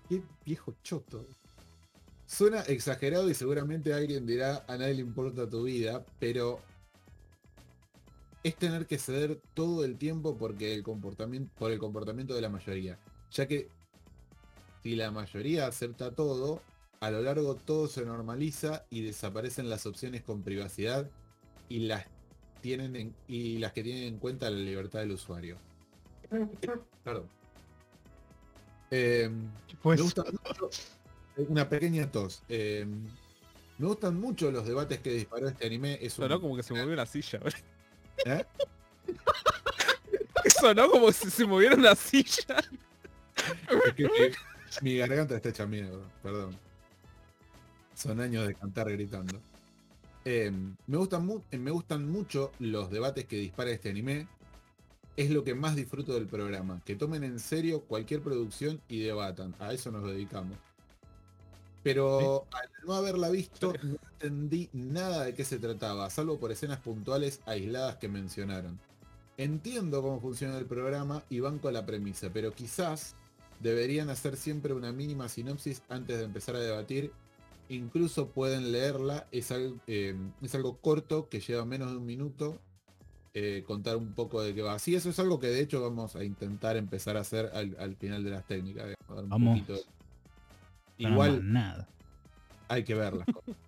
qué 0.10 0.22
viejo 0.44 0.76
choto. 0.84 1.26
Suena 2.28 2.62
exagerado 2.62 3.30
y 3.30 3.34
seguramente 3.36 3.94
alguien 3.94 4.26
dirá 4.26 4.66
a 4.68 4.78
nadie 4.78 4.96
le 4.96 5.02
importa 5.02 5.48
tu 5.50 5.64
vida, 5.64 6.04
pero 6.20 6.60
es 8.44 8.56
tener 8.56 8.88
que 8.88 8.98
ceder 8.98 9.40
todo 9.54 9.86
el 9.86 9.98
tiempo 9.98 10.38
porque 10.38 10.74
el 10.74 10.84
comportamiento, 10.84 11.52
por 11.58 11.72
el 11.72 11.80
comportamiento 11.80 12.34
de 12.34 12.42
la 12.42 12.50
mayoría. 12.50 12.98
Ya 13.32 13.48
que 13.48 13.70
si 14.84 14.96
la 14.96 15.12
mayoría 15.12 15.68
acepta 15.68 16.12
todo, 16.12 16.62
a 17.00 17.12
lo 17.12 17.22
largo 17.22 17.56
todo 17.56 17.88
se 17.88 18.06
normaliza 18.06 18.86
y 18.90 19.02
desaparecen 19.04 19.70
las 19.70 19.86
opciones 19.86 20.24
con 20.24 20.42
privacidad 20.44 21.10
y 21.70 21.80
las 21.82 22.06
tienen 22.62 22.96
en- 22.96 23.16
y 23.28 23.58
las 23.60 23.74
que 23.74 23.84
tienen 23.84 24.04
en 24.04 24.18
cuenta 24.18 24.50
la 24.50 24.58
libertad 24.58 25.00
del 25.00 25.12
usuario. 25.12 25.58
Perdón. 27.04 27.28
Em, 28.92 29.50
Pues, 29.82 30.00
me 30.00 30.04
gusta 30.04 30.24
mucho- 30.24 30.70
una 31.38 31.68
pequeña 31.70 32.12
tos. 32.12 32.44
Eh, 32.50 32.86
me 33.78 33.88
gustan 33.88 34.20
mucho 34.20 34.52
los 34.52 34.66
debates 34.66 35.00
que 35.00 35.12
disparó 35.12 35.48
este 35.50 35.66
anime. 35.66 35.98
Es 36.02 36.18
un- 36.18 36.26
Sonó 36.26 36.40
como 36.42 36.56
que 36.56 36.64
se 36.64 36.74
movió 36.74 36.94
una 36.94 37.06
silla. 37.06 37.40
¿Eh? 38.26 38.46
Sonó 40.60 40.90
como 40.90 41.12
si 41.12 41.30
se 41.30 41.46
moviera 41.46 41.76
una 41.76 41.96
silla. 41.96 42.64
es 43.88 43.94
que 43.96 44.04
mi, 44.04 44.90
mi 44.92 44.98
garganta 44.98 45.36
está 45.36 45.50
hecha 45.50 45.66
mierda, 45.66 46.00
perdón. 46.24 46.56
Son 47.96 48.20
años 48.20 48.48
de 48.48 48.56
cantar 48.56 48.92
gritando. 48.92 49.40
Eh, 50.26 50.52
me, 50.88 50.98
gustan 50.98 51.30
eh, 51.52 51.58
me 51.58 51.72
gustan 51.72 52.10
mucho 52.10 52.52
los 52.60 52.90
debates 52.90 53.26
que 53.26 53.38
dispara 53.38 53.72
este 53.72 53.90
anime. 53.90 54.28
Es 55.18 55.30
lo 55.30 55.44
que 55.44 55.56
más 55.56 55.76
disfruto 55.76 56.14
del 56.14 56.28
programa. 56.28 56.82
Que 56.86 56.96
tomen 56.96 57.24
en 57.24 57.40
serio 57.40 57.82
cualquier 57.82 58.22
producción 58.22 58.82
y 58.90 59.00
debatan. 59.00 59.56
A 59.60 59.72
eso 59.74 59.92
nos 59.92 60.04
dedicamos. 60.04 60.58
Pero 61.86 62.46
al 62.52 62.70
no 62.86 62.94
haberla 62.96 63.30
visto, 63.30 63.72
no 63.84 63.98
entendí 64.14 64.70
nada 64.74 65.24
de 65.26 65.34
qué 65.36 65.46
se 65.46 65.60
trataba, 65.60 66.10
salvo 66.10 66.40
por 66.40 66.52
escenas 66.52 66.80
puntuales 66.80 67.40
aisladas 67.46 67.98
que 67.98 68.08
mencionaron. 68.10 68.80
Entiendo 69.38 70.02
cómo 70.02 70.20
funciona 70.20 70.58
el 70.58 70.66
programa 70.66 71.24
y 71.30 71.42
banco 71.42 71.70
la 71.70 71.86
premisa, 71.86 72.30
pero 72.34 72.54
quizás 72.54 73.16
deberían 73.60 74.10
hacer 74.10 74.36
siempre 74.36 74.74
una 74.74 74.92
mínima 74.92 75.30
sinopsis 75.30 75.84
antes 75.90 76.18
de 76.18 76.24
empezar 76.24 76.56
a 76.56 76.60
debatir. 76.60 77.12
Incluso 77.70 78.30
pueden 78.30 78.72
leerla, 78.72 79.28
es, 79.32 79.52
al- 79.52 79.80
eh, 79.88 80.16
es 80.42 80.56
algo 80.56 80.78
corto 80.78 81.30
que 81.30 81.40
lleva 81.40 81.66
menos 81.66 81.92
de 81.92 81.98
un 81.98 82.06
minuto. 82.06 82.58
eh, 83.38 83.64
contar 83.68 83.98
un 83.98 84.14
poco 84.14 84.42
de 84.42 84.56
qué 84.56 84.62
va. 84.62 84.80
Sí, 84.80 84.96
eso 84.96 85.10
es 85.10 85.20
algo 85.20 85.42
que 85.42 85.48
de 85.48 85.60
hecho 85.60 85.82
vamos 85.82 86.16
a 86.16 86.24
intentar 86.24 86.78
empezar 86.78 87.18
a 87.18 87.20
hacer 87.20 87.52
al, 87.54 87.76
al 87.80 87.98
final 87.98 88.24
de 88.24 88.30
las 88.30 88.48
técnicas. 88.48 88.86
digamos, 88.88 89.10
dar 89.16 89.24
un 89.26 89.30
Vamos. 89.30 89.60
poquito- 89.60 89.86
Igual 90.98 91.52
nada. 91.52 91.88
hay 92.68 92.84
que 92.84 92.96
verlas. 92.96 93.28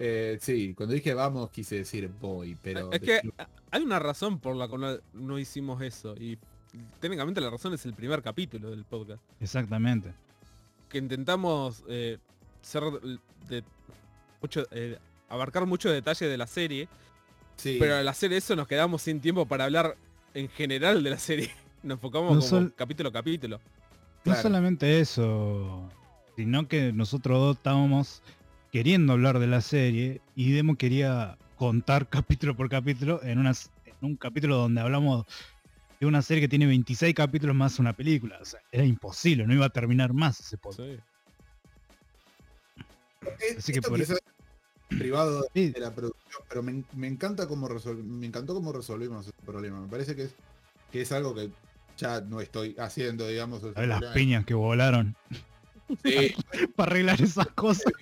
Eh, 0.00 0.38
sí, 0.40 0.74
cuando 0.74 0.94
dije 0.94 1.12
vamos 1.12 1.50
quise 1.50 1.74
decir 1.78 2.08
voy, 2.20 2.56
pero... 2.62 2.92
Es 2.92 3.00
que 3.00 3.20
hay 3.72 3.82
una 3.82 3.98
razón 3.98 4.38
por 4.38 4.54
la 4.54 4.68
cual 4.68 5.02
no 5.12 5.38
hicimos 5.40 5.82
eso. 5.82 6.14
Y 6.14 6.38
técnicamente 7.00 7.40
la 7.40 7.50
razón 7.50 7.74
es 7.74 7.84
el 7.84 7.94
primer 7.94 8.22
capítulo 8.22 8.70
del 8.70 8.84
podcast. 8.84 9.20
Exactamente. 9.40 10.12
Que 10.88 10.98
intentamos 10.98 11.82
eh, 11.88 12.18
ser 12.62 12.84
de 13.48 13.64
mucho, 14.40 14.66
eh, 14.70 14.98
abarcar 15.28 15.66
mucho 15.66 15.90
detalle 15.90 16.26
de 16.28 16.36
la 16.38 16.46
serie. 16.46 16.88
sí, 17.56 17.76
Pero 17.80 17.96
al 17.96 18.06
hacer 18.06 18.32
eso 18.32 18.54
nos 18.54 18.68
quedamos 18.68 19.02
sin 19.02 19.20
tiempo 19.20 19.46
para 19.46 19.64
hablar 19.64 19.96
en 20.32 20.48
general 20.48 21.02
de 21.02 21.10
la 21.10 21.18
serie. 21.18 21.50
Nos 21.82 21.96
enfocamos 21.96 22.28
No 22.34 22.38
como 22.40 22.42
sol- 22.48 22.72
capítulo 22.76 23.08
a 23.08 23.12
capítulo. 23.12 23.56
No 23.58 24.22
Claro. 24.22 24.42
solamente 24.42 25.00
eso, 25.00 25.90
sino 26.38 26.68
que 26.68 26.92
nosotros 26.92 27.36
dos 27.40 27.56
estábamos 27.56 28.22
queriendo 28.70 29.12
hablar 29.14 29.40
de 29.40 29.48
la 29.48 29.60
serie 29.60 30.20
y 30.36 30.52
Demo 30.52 30.76
quería 30.76 31.36
contar 31.56 32.08
capítulo 32.08 32.54
por 32.56 32.68
capítulo 32.68 33.20
en, 33.24 33.44
un 34.02 34.16
capítulo 34.16 34.56
donde 34.56 34.80
hablamos 34.80 35.26
de 35.98 36.06
una 36.06 36.22
serie 36.22 36.40
que 36.42 36.48
tiene 36.48 36.66
26 36.66 37.12
capítulos 37.12 37.56
más 37.56 37.80
una 37.80 37.92
película. 37.92 38.38
O 38.40 38.44
sea, 38.44 38.60
era 38.70 38.84
imposible, 38.84 39.48
no 39.48 39.52
iba 39.52 39.66
a 39.66 39.70
terminar 39.70 40.12
más 40.12 40.38
ese 40.38 40.56
podcast. 40.56 40.88
Sí. 40.90 40.98
Así 43.58 43.72
que 43.72 43.80
esto 43.80 43.90
por- 43.90 43.98
quizás 43.98 44.20
es 44.90 44.96
privado 44.96 45.40
de, 45.40 45.48
Sí. 45.54 45.70
de 45.70 45.80
la 45.80 45.92
producción, 45.92 46.44
pero 46.48 46.62
me, 46.62 46.84
me 46.94 47.08
encanta 47.08 47.48
cómo 47.48 47.68
me 47.68 48.26
encantó 48.28 48.54
cómo 48.54 48.72
resolvimos 48.72 49.26
ese 49.26 49.34
problema. 49.44 49.80
Me 49.80 49.88
parece 49.88 50.14
que 50.14 50.22
es, 50.22 50.34
que 50.92 51.00
es 51.00 51.10
algo 51.10 51.34
que 51.34 51.50
ya 51.96 52.20
no 52.20 52.40
estoy 52.40 52.76
haciendo, 52.78 53.26
digamos. 53.26 53.60
¿Sabes 53.60 53.88
las 53.88 54.04
piñas 54.14 54.44
que 54.46 54.54
volaron 54.54 55.16
Sí, 56.04 56.34
para 56.76 56.92
arreglar 56.92 57.20
esas 57.22 57.46
cosas? 57.48 57.92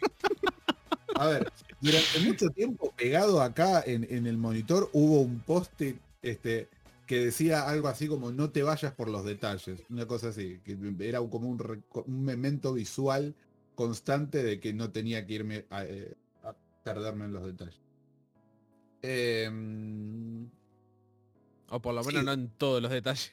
A 1.15 1.27
ver, 1.29 1.51
durante 1.81 2.21
mucho 2.21 2.49
tiempo 2.51 2.93
pegado 2.97 3.41
acá 3.41 3.83
en, 3.87 4.07
en 4.11 4.27
el 4.27 4.37
monitor 4.37 4.91
hubo 4.93 5.21
un 5.21 5.41
poste 5.41 5.99
este, 6.23 6.69
que 7.07 7.25
decía 7.27 7.69
algo 7.69 7.89
así 7.89 8.09
como 8.09 8.33
no 8.33 8.51
te 8.51 8.63
vayas 8.63 8.93
por 8.93 9.09
los 9.09 9.25
detalles, 9.25 9.81
una 9.89 10.07
cosa 10.07 10.29
así, 10.29 10.61
que 10.65 10.77
era 11.01 11.21
como 11.21 11.49
un, 11.49 11.83
un 12.07 12.25
memento 12.25 12.75
visual 12.75 13.35
constante 13.75 14.43
de 14.43 14.59
que 14.61 14.73
no 14.73 14.91
tenía 14.91 15.25
que 15.27 15.35
irme 15.35 15.67
a, 15.71 15.85
eh, 15.85 16.15
a 16.43 16.55
perderme 16.85 17.27
en 17.27 17.33
los 17.33 17.45
detalles. 17.47 17.81
Em, 19.03 20.49
O 21.69 21.81
por 21.81 21.95
lo 21.95 22.03
Sí. 22.03 22.09
menos 22.09 22.25
no 22.25 22.33
en 22.33 22.49
todos 22.51 22.83
los 22.83 22.91
detalles. 22.91 23.33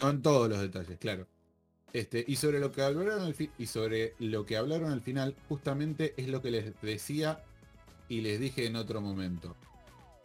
no 0.00 0.10
en 0.10 0.22
todos 0.22 0.48
los 0.48 0.60
detalles, 0.60 0.98
claro. 0.98 1.26
Este, 1.92 2.24
y 2.26 2.36
sobre 2.36 2.60
lo 2.60 2.70
que 2.70 2.82
hablaron 2.82 3.22
al 3.22 3.34
y 3.58 3.66
sobre 3.66 4.14
lo 4.18 4.46
que 4.46 4.56
hablaron 4.56 4.92
al 4.92 5.00
final, 5.00 5.34
justamente 5.48 6.14
es 6.16 6.28
lo 6.28 6.40
que 6.40 6.50
les 6.50 6.80
decía 6.82 7.42
y 8.08 8.20
les 8.20 8.38
dije 8.38 8.66
en 8.66 8.76
otro 8.76 9.00
momento. 9.00 9.56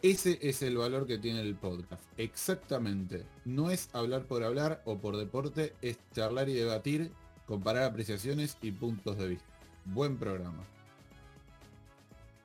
Ese 0.02 0.38
es 0.42 0.62
el 0.62 0.78
valor 0.78 1.08
que 1.08 1.18
tiene 1.18 1.42
el 1.42 1.56
podcast. 1.56 2.04
Exactamente. 2.18 3.26
No 3.46 3.72
es 3.72 3.90
hablar 3.94 4.24
por 4.26 4.44
hablar 4.44 4.82
o 4.86 5.00
por 5.00 5.18
deporte, 5.18 5.74
es 5.82 5.98
charlar 6.14 6.48
y 6.50 6.54
debatir, 6.54 7.12
comparar 7.48 7.84
apreciaciones 7.84 8.58
y 8.62 8.72
puntos 8.72 9.18
de 9.18 9.30
vista. 9.30 9.46
Buen 9.86 10.18
programa. 10.18 10.64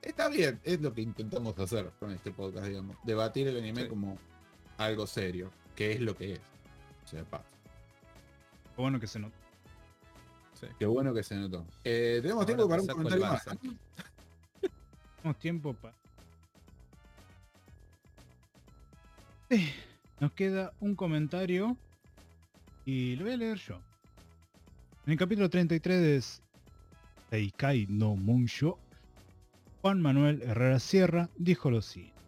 Está 0.01 0.29
bien, 0.31 0.59
es 0.65 0.81
lo 0.81 0.95
que 0.95 1.03
intentamos 1.03 1.59
hacer 1.59 1.91
con 1.99 2.11
este 2.13 2.31
podcast, 2.31 2.67
digamos. 2.67 2.97
Debatir 3.05 3.49
el 3.49 3.59
anime 3.59 3.83
Sí. 3.83 3.89
como 3.89 4.17
algo 4.79 5.07
serio, 5.07 5.51
que 5.77 5.93
es 5.93 6.01
lo 6.01 6.17
que 6.17 6.35
es. 6.35 6.41
O 7.05 7.09
sea, 7.09 7.25
paz. 7.25 7.43
Qué 8.81 8.83
bueno 8.83 8.99
que 8.99 9.07
se 9.07 9.19
nota. 9.19 9.37
Sí. 10.59 10.67
Qué 10.79 10.87
bueno 10.87 11.13
que 11.13 11.23
se 11.23 11.37
notó. 11.37 11.67
Eh, 11.85 12.21
tenemos 12.23 12.41
Ahora 12.41 12.47
tiempo 12.47 12.67
para 12.67 12.81
un 12.81 12.89
comentario 12.89 13.27
más. 13.27 13.45
Tenemos 15.17 15.39
tiempo 15.39 15.75
para... 15.75 15.95
Nos 20.19 20.33
queda 20.33 20.73
un 20.81 20.95
comentario 20.95 21.77
y 22.87 23.17
lo 23.17 23.25
voy 23.25 23.35
a 23.35 23.37
leer 23.37 23.59
yo. 23.59 23.75
En 25.05 25.13
el 25.13 25.19
capítulo 25.19 25.51
33 25.51 26.01
de 26.01 26.25
Seikai 27.29 27.87
no 27.91 28.17
Munsho, 28.17 28.79
Juan 29.83 30.01
Manuel 30.01 30.41
Herrera 30.41 30.81
Sierra 30.81 31.29
dijo 31.37 31.71
lo 31.71 31.83
siguiente. 31.83 32.20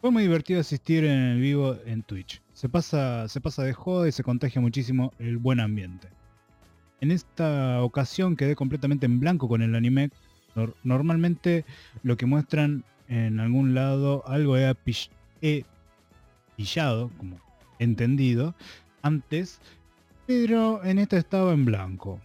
Fue 0.00 0.10
muy 0.10 0.22
divertido 0.22 0.60
asistir 0.60 1.04
en 1.04 1.40
vivo 1.40 1.76
en 1.86 2.02
Twitch. 2.02 2.42
Se 2.52 2.68
pasa, 2.68 3.28
se 3.28 3.40
pasa 3.40 3.62
de 3.64 3.72
joda 3.72 4.08
y 4.08 4.12
se 4.12 4.22
contagia 4.22 4.60
muchísimo 4.60 5.12
el 5.18 5.38
buen 5.38 5.58
ambiente. 5.58 6.08
En 7.00 7.10
esta 7.10 7.82
ocasión 7.82 8.36
quedé 8.36 8.54
completamente 8.54 9.06
en 9.06 9.20
blanco 9.20 9.48
con 9.48 9.62
el 9.62 9.74
anime. 9.74 10.10
Nor- 10.54 10.74
normalmente 10.84 11.64
lo 12.02 12.16
que 12.16 12.26
muestran 12.26 12.84
en 13.08 13.40
algún 13.40 13.74
lado 13.74 14.22
algo 14.26 14.56
he, 14.56 14.74
he 15.42 15.64
pillado, 16.56 17.10
como 17.18 17.40
entendido, 17.78 18.54
antes, 19.02 19.60
pero 20.26 20.84
en 20.84 20.98
esta 20.98 21.16
estaba 21.16 21.52
en 21.52 21.64
blanco. 21.64 22.20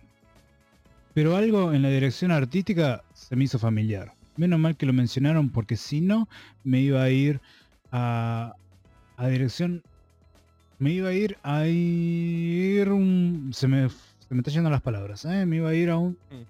Pero 1.13 1.35
algo 1.35 1.73
en 1.73 1.81
la 1.81 1.89
dirección 1.89 2.31
artística 2.31 3.03
se 3.13 3.35
me 3.35 3.45
hizo 3.45 3.59
familiar. 3.59 4.13
Menos 4.37 4.59
mal 4.59 4.77
que 4.77 4.85
lo 4.85 4.93
mencionaron 4.93 5.49
porque 5.49 5.75
si 5.75 5.99
no 5.99 6.29
me 6.63 6.79
iba 6.79 7.03
a 7.03 7.09
ir 7.09 7.41
a, 7.91 8.53
a 9.17 9.27
dirección... 9.27 9.83
Me 10.79 10.93
iba 10.93 11.09
a 11.09 11.13
ir 11.13 11.37
a 11.43 11.67
ir 11.67 12.89
un... 12.89 13.51
Se 13.53 13.67
me, 13.67 13.87
se 13.89 14.33
me 14.33 14.39
está 14.39 14.49
yendo 14.49 14.69
las 14.69 14.81
palabras. 14.81 15.25
¿eh? 15.25 15.45
Me 15.45 15.57
iba 15.57 15.69
a 15.69 15.75
ir 15.75 15.89
a 15.89 15.97
un... 15.97 16.13
Mm. 16.31 16.45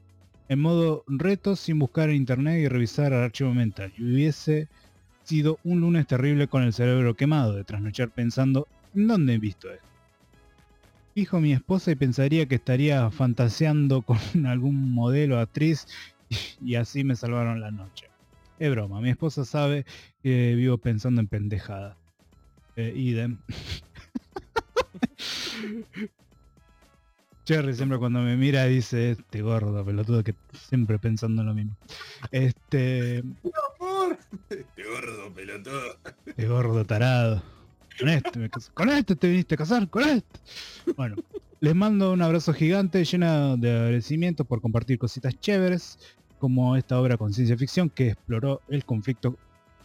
En 0.48 0.60
modo 0.60 1.04
reto 1.08 1.56
sin 1.56 1.80
buscar 1.80 2.10
en 2.10 2.16
internet 2.18 2.60
y 2.60 2.68
revisar 2.68 3.14
el 3.14 3.20
archivo 3.20 3.54
mental. 3.54 3.92
Y 3.98 4.04
hubiese 4.04 4.68
sido 5.24 5.60
un 5.64 5.82
lunes 5.82 6.08
terrible 6.08 6.48
con 6.48 6.64
el 6.64 6.74
cerebro 6.74 7.16
quemado 7.16 7.56
de 7.56 7.64
trasnochar 7.64 8.10
pensando 8.10 8.68
¿en 8.96 9.08
dónde 9.08 9.36
he 9.36 9.38
visto 9.38 9.72
esto? 9.72 9.86
Fijo 11.14 11.40
mi 11.40 11.54
esposa 11.54 11.92
y 11.92 11.96
pensaría 11.96 12.46
que 12.46 12.56
estaría 12.56 13.10
fantaseando 13.12 14.02
con 14.04 14.18
algún 14.46 14.94
modelo, 14.94 15.40
actriz 15.40 15.88
y 16.62 16.76
así 16.76 17.04
me 17.04 17.16
salvaron 17.16 17.60
la 17.60 17.72
noche. 17.72 18.11
Es 18.62 18.70
broma, 18.70 19.02
mi 19.02 19.10
esposa 19.10 19.44
sabe 19.44 19.86
que 20.22 20.54
vivo 20.54 20.78
pensando 20.78 21.20
en 21.20 21.28
pendejada. 21.28 21.98
Eh, 22.76 22.94
idem. 22.96 23.40
Cherry 27.44 27.74
siempre 27.74 27.98
cuando 27.98 28.20
me 28.22 28.38
mira 28.38 28.66
dice, 28.66 29.12
este 29.12 29.42
gordo 29.42 29.84
pelotudo 29.84 30.24
que 30.24 30.36
siempre 30.54 31.00
pensando 31.00 31.42
en 31.42 31.48
lo 31.48 31.56
mismo. 31.56 31.76
Este, 32.32 33.24
Por- 33.80 34.20
Este 34.52 34.84
gordo 34.84 35.34
pelotudo. 35.34 35.98
este 36.28 36.48
gordo 36.48 36.86
tarado. 36.86 37.42
Con 38.00 38.10
este, 38.10 38.38
me 38.40 38.50
con 38.76 38.90
este 38.90 39.16
te 39.16 39.28
viniste 39.28 39.56
a 39.56 39.58
casar, 39.58 39.90
con 39.90 40.04
este. 40.04 40.40
Bueno, 40.96 41.16
les 41.62 41.74
mando 41.74 42.12
un 42.14 42.22
abrazo 42.22 42.54
gigante 42.54 43.04
lleno 43.04 43.58
de 43.58 43.72
agradecimientos 43.72 44.46
por 44.46 44.62
compartir 44.62 45.00
cositas 45.00 45.34
chéveres, 45.40 45.98
como 46.42 46.76
esta 46.76 47.00
obra 47.00 47.18
con 47.18 47.34
ciencia 47.34 47.56
ficción 47.56 47.92
que 47.92 48.08
exploró 48.08 48.62
el 48.68 48.84
conflicto 48.84 49.38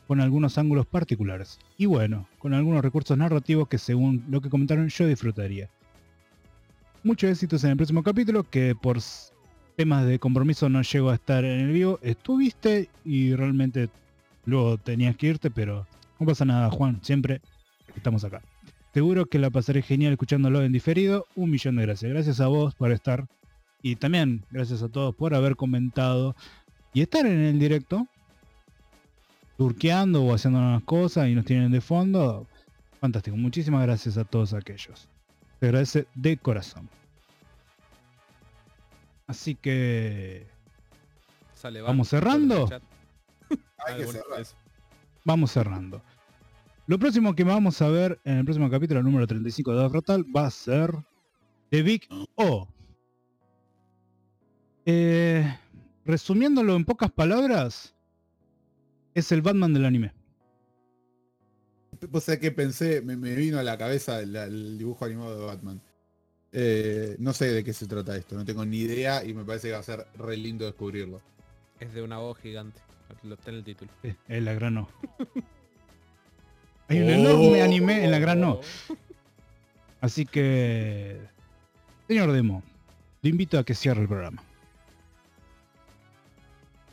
con 0.09 0.23
algunos 0.23 0.57
ángulos 0.57 0.87
particulares. 0.87 1.59
Y 1.77 1.85
bueno, 1.85 2.27
con 2.39 2.55
algunos 2.55 2.83
recursos 2.83 3.19
narrativos 3.19 3.69
que 3.69 3.77
según 3.77 4.25
lo 4.31 4.41
que 4.41 4.49
comentaron 4.49 4.89
yo 4.89 5.07
disfrutaría. 5.07 5.69
Muchos 7.05 7.31
éxitos 7.31 7.63
en 7.65 7.73
el 7.73 7.77
próximo 7.77 8.03
capítulo, 8.03 8.43
que 8.43 8.75
por 8.75 8.99
temas 9.77 10.07
de 10.07 10.19
compromiso 10.19 10.71
no 10.71 10.81
llego 10.81 11.11
a 11.11 11.17
estar 11.17 11.45
en 11.45 11.61
el 11.61 11.73
vivo. 11.73 11.99
Estuviste 12.01 12.89
y 13.05 13.35
realmente 13.35 13.91
luego 14.47 14.79
tenías 14.79 15.15
que 15.15 15.27
irte, 15.27 15.51
pero 15.51 15.87
no 16.19 16.27
pasa 16.27 16.47
nada, 16.47 16.71
Juan, 16.71 17.01
siempre 17.03 17.43
estamos 17.95 18.25
acá. 18.25 18.41
Seguro 18.95 19.27
que 19.27 19.39
la 19.39 19.51
pasaré 19.51 19.83
genial 19.83 20.13
escuchándolo 20.13 20.63
en 20.63 20.73
diferido. 20.73 21.27
Un 21.37 21.51
millón 21.51 21.77
de 21.77 21.83
gracias. 21.83 22.11
Gracias 22.11 22.41
a 22.41 22.47
vos 22.47 22.75
por 22.75 22.93
estar. 22.93 23.27
Y 23.87 23.95
también 23.95 24.43
gracias 24.51 24.83
a 24.83 24.89
todos 24.89 25.15
por 25.15 25.33
haber 25.33 25.55
comentado 25.55 26.35
y 26.93 27.03
estar 27.03 27.25
en 27.25 27.39
el 27.39 27.57
directo. 27.57 28.09
Turqueando 29.57 30.25
o 30.25 30.35
haciendo 30.35 30.59
unas 30.59 30.83
cosas 30.83 31.29
y 31.29 31.37
nos 31.37 31.45
tienen 31.45 31.71
de 31.71 31.81
fondo. 31.81 32.49
Fantástico. 33.01 33.37
Muchísimas 33.37 33.83
gracias 33.83 34.19
a 34.19 34.25
todos 34.25 34.55
aquellos. 34.55 35.09
Se 35.61 35.67
agradece 35.67 36.09
de 36.17 36.37
corazón. 36.37 36.89
Así 39.29 39.55
que 39.55 40.49
Sale, 41.55 41.81
¿Vamos 41.81 42.09
cerrando? 42.09 42.69
Hay 43.87 43.99
que 43.99 44.07
cerrar. 44.09 44.47
vamos 45.25 45.53
cerrando. 45.53 46.03
Lo 46.89 46.99
próximo 46.99 47.37
que 47.37 47.45
vamos 47.45 47.81
a 47.81 47.89
ver 47.89 48.19
en 48.25 48.39
el 48.39 48.45
próximo 48.45 48.69
capítulo, 48.69 48.99
el 48.99 49.07
número 49.07 49.29
35 49.29 49.77
de 49.77 49.89
Frotal, 49.91 50.25
va 50.37 50.47
a 50.47 50.51
ser 50.51 50.93
The 51.71 51.83
Big 51.83 52.09
O. 52.35 52.67
Eh, 54.87 55.45
resumiéndolo 56.05 56.77
en 56.77 56.85
pocas 56.85 57.11
palabras, 57.11 57.95
es 59.15 59.33
el 59.33 59.43
Batman 59.43 59.75
del 59.75 59.85
anime. 59.85 60.13
O 62.13 62.21
sea 62.21 62.39
que 62.39 62.53
pensé, 62.53 63.01
me, 63.03 63.17
me 63.17 63.35
vino 63.35 63.59
a 63.59 63.63
la 63.63 63.77
cabeza 63.79 64.21
el, 64.21 64.37
el 64.37 64.79
dibujo 64.79 65.05
animado 65.05 65.39
de 65.41 65.47
Batman. 65.47 65.81
Eh, 66.53 67.17
no 67.19 67.33
sé 67.33 67.47
de 67.53 67.65
qué 67.65 67.73
se 67.73 67.87
trata 67.87 68.17
esto, 68.17 68.37
no 68.37 68.45
tengo 68.45 68.65
ni 68.65 68.79
idea 68.79 69.25
y 69.25 69.35
me 69.35 69.45
parece 69.45 69.69
que 69.69 69.73
va 69.73 69.81
a 69.81 69.83
ser 69.83 70.07
re 70.17 70.37
lindo 70.37 70.65
descubrirlo. 70.65 71.21
Es 71.81 71.93
de 71.93 72.03
una 72.03 72.19
voz 72.19 72.39
gigante. 72.39 72.81
Lo 73.23 73.35
está 73.35 73.51
en 73.51 73.57
el 73.57 73.65
título. 73.65 73.91
Eh, 74.03 74.15
Es 74.29 74.43
la 74.43 74.55
gran 74.55 74.79
O. 74.79 74.89
Hay 76.89 77.01
un 77.01 77.09
Oh. 77.09 77.13
enorme 77.13 77.63
anime 77.63 78.05
en 78.05 78.11
la 78.11 78.19
gran 78.19 78.43
O. 78.45 78.61
Así 80.01 80.25
que, 80.27 81.19
señor 82.07 82.31
Demo, 82.33 82.63
le 83.23 83.31
invito 83.31 83.59
a 83.59 83.65
que 83.65 83.75
cierre 83.75 84.03
el 84.03 84.09
programa. 84.09 84.43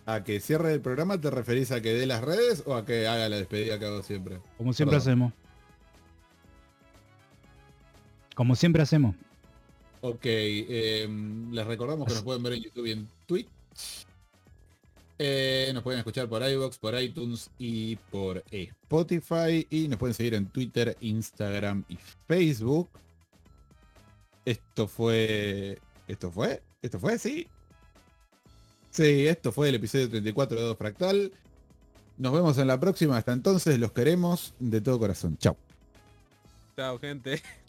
¿A 0.05 0.23
que 0.23 0.39
cierre 0.39 0.73
el 0.73 0.81
programa 0.81 1.19
te 1.19 1.29
referís 1.29 1.71
a 1.71 1.81
que 1.81 1.93
dé 1.93 2.05
las 2.05 2.21
redes 2.21 2.63
o 2.65 2.75
a 2.75 2.85
que 2.85 3.07
haga 3.07 3.29
la 3.29 3.37
despedida 3.37 3.79
que 3.79 3.85
hago 3.85 4.03
siempre? 4.03 4.39
Como 4.57 4.73
siempre 4.73 4.97
Perdón. 4.97 5.11
hacemos. 5.11 5.33
Como 8.35 8.55
siempre 8.55 8.81
hacemos. 8.81 9.15
Ok, 10.01 10.25
eh, 10.25 11.07
les 11.51 11.65
recordamos 11.65 12.07
que 12.07 12.13
nos 12.13 12.23
pueden 12.23 12.43
ver 12.43 12.53
en 12.53 12.63
YouTube 12.63 12.85
y 12.87 12.91
en 12.91 13.07
Twitch. 13.25 13.47
Eh, 15.19 15.71
nos 15.73 15.83
pueden 15.83 15.99
escuchar 15.99 16.27
por 16.27 16.41
iVoox, 16.41 16.77
por 16.79 16.99
iTunes 16.99 17.49
y 17.57 17.95
por 17.95 18.43
Spotify. 18.51 19.65
Y 19.69 19.87
nos 19.87 19.97
pueden 19.97 20.13
seguir 20.13 20.33
en 20.33 20.47
Twitter, 20.47 20.97
Instagram 20.99 21.85
y 21.87 21.97
Facebook. 22.27 22.89
Esto 24.43 24.87
fue... 24.87 25.79
¿Esto 26.07 26.31
fue? 26.31 26.61
¿Esto 26.81 26.99
fue? 26.99 27.17
Sí. 27.17 27.47
Sí, 28.93 29.25
esto 29.27 29.51
fue 29.51 29.69
el 29.69 29.75
episodio 29.75 30.07
34 30.07 30.55
de 30.55 30.63
2 30.67 30.77
Fractal. 30.77 31.31
Nos 32.19 32.31
vemos 32.31 32.59
en 32.59 32.67
la 32.67 32.79
próxima. 32.79 33.17
Hasta 33.17 33.33
entonces, 33.33 33.79
los 33.79 33.91
queremos 33.91 34.53
de 34.59 34.81
todo 34.81 34.99
corazón. 34.99 35.35
Chao. 35.39 35.57
Chao, 36.75 36.99
gente.「 36.99 37.53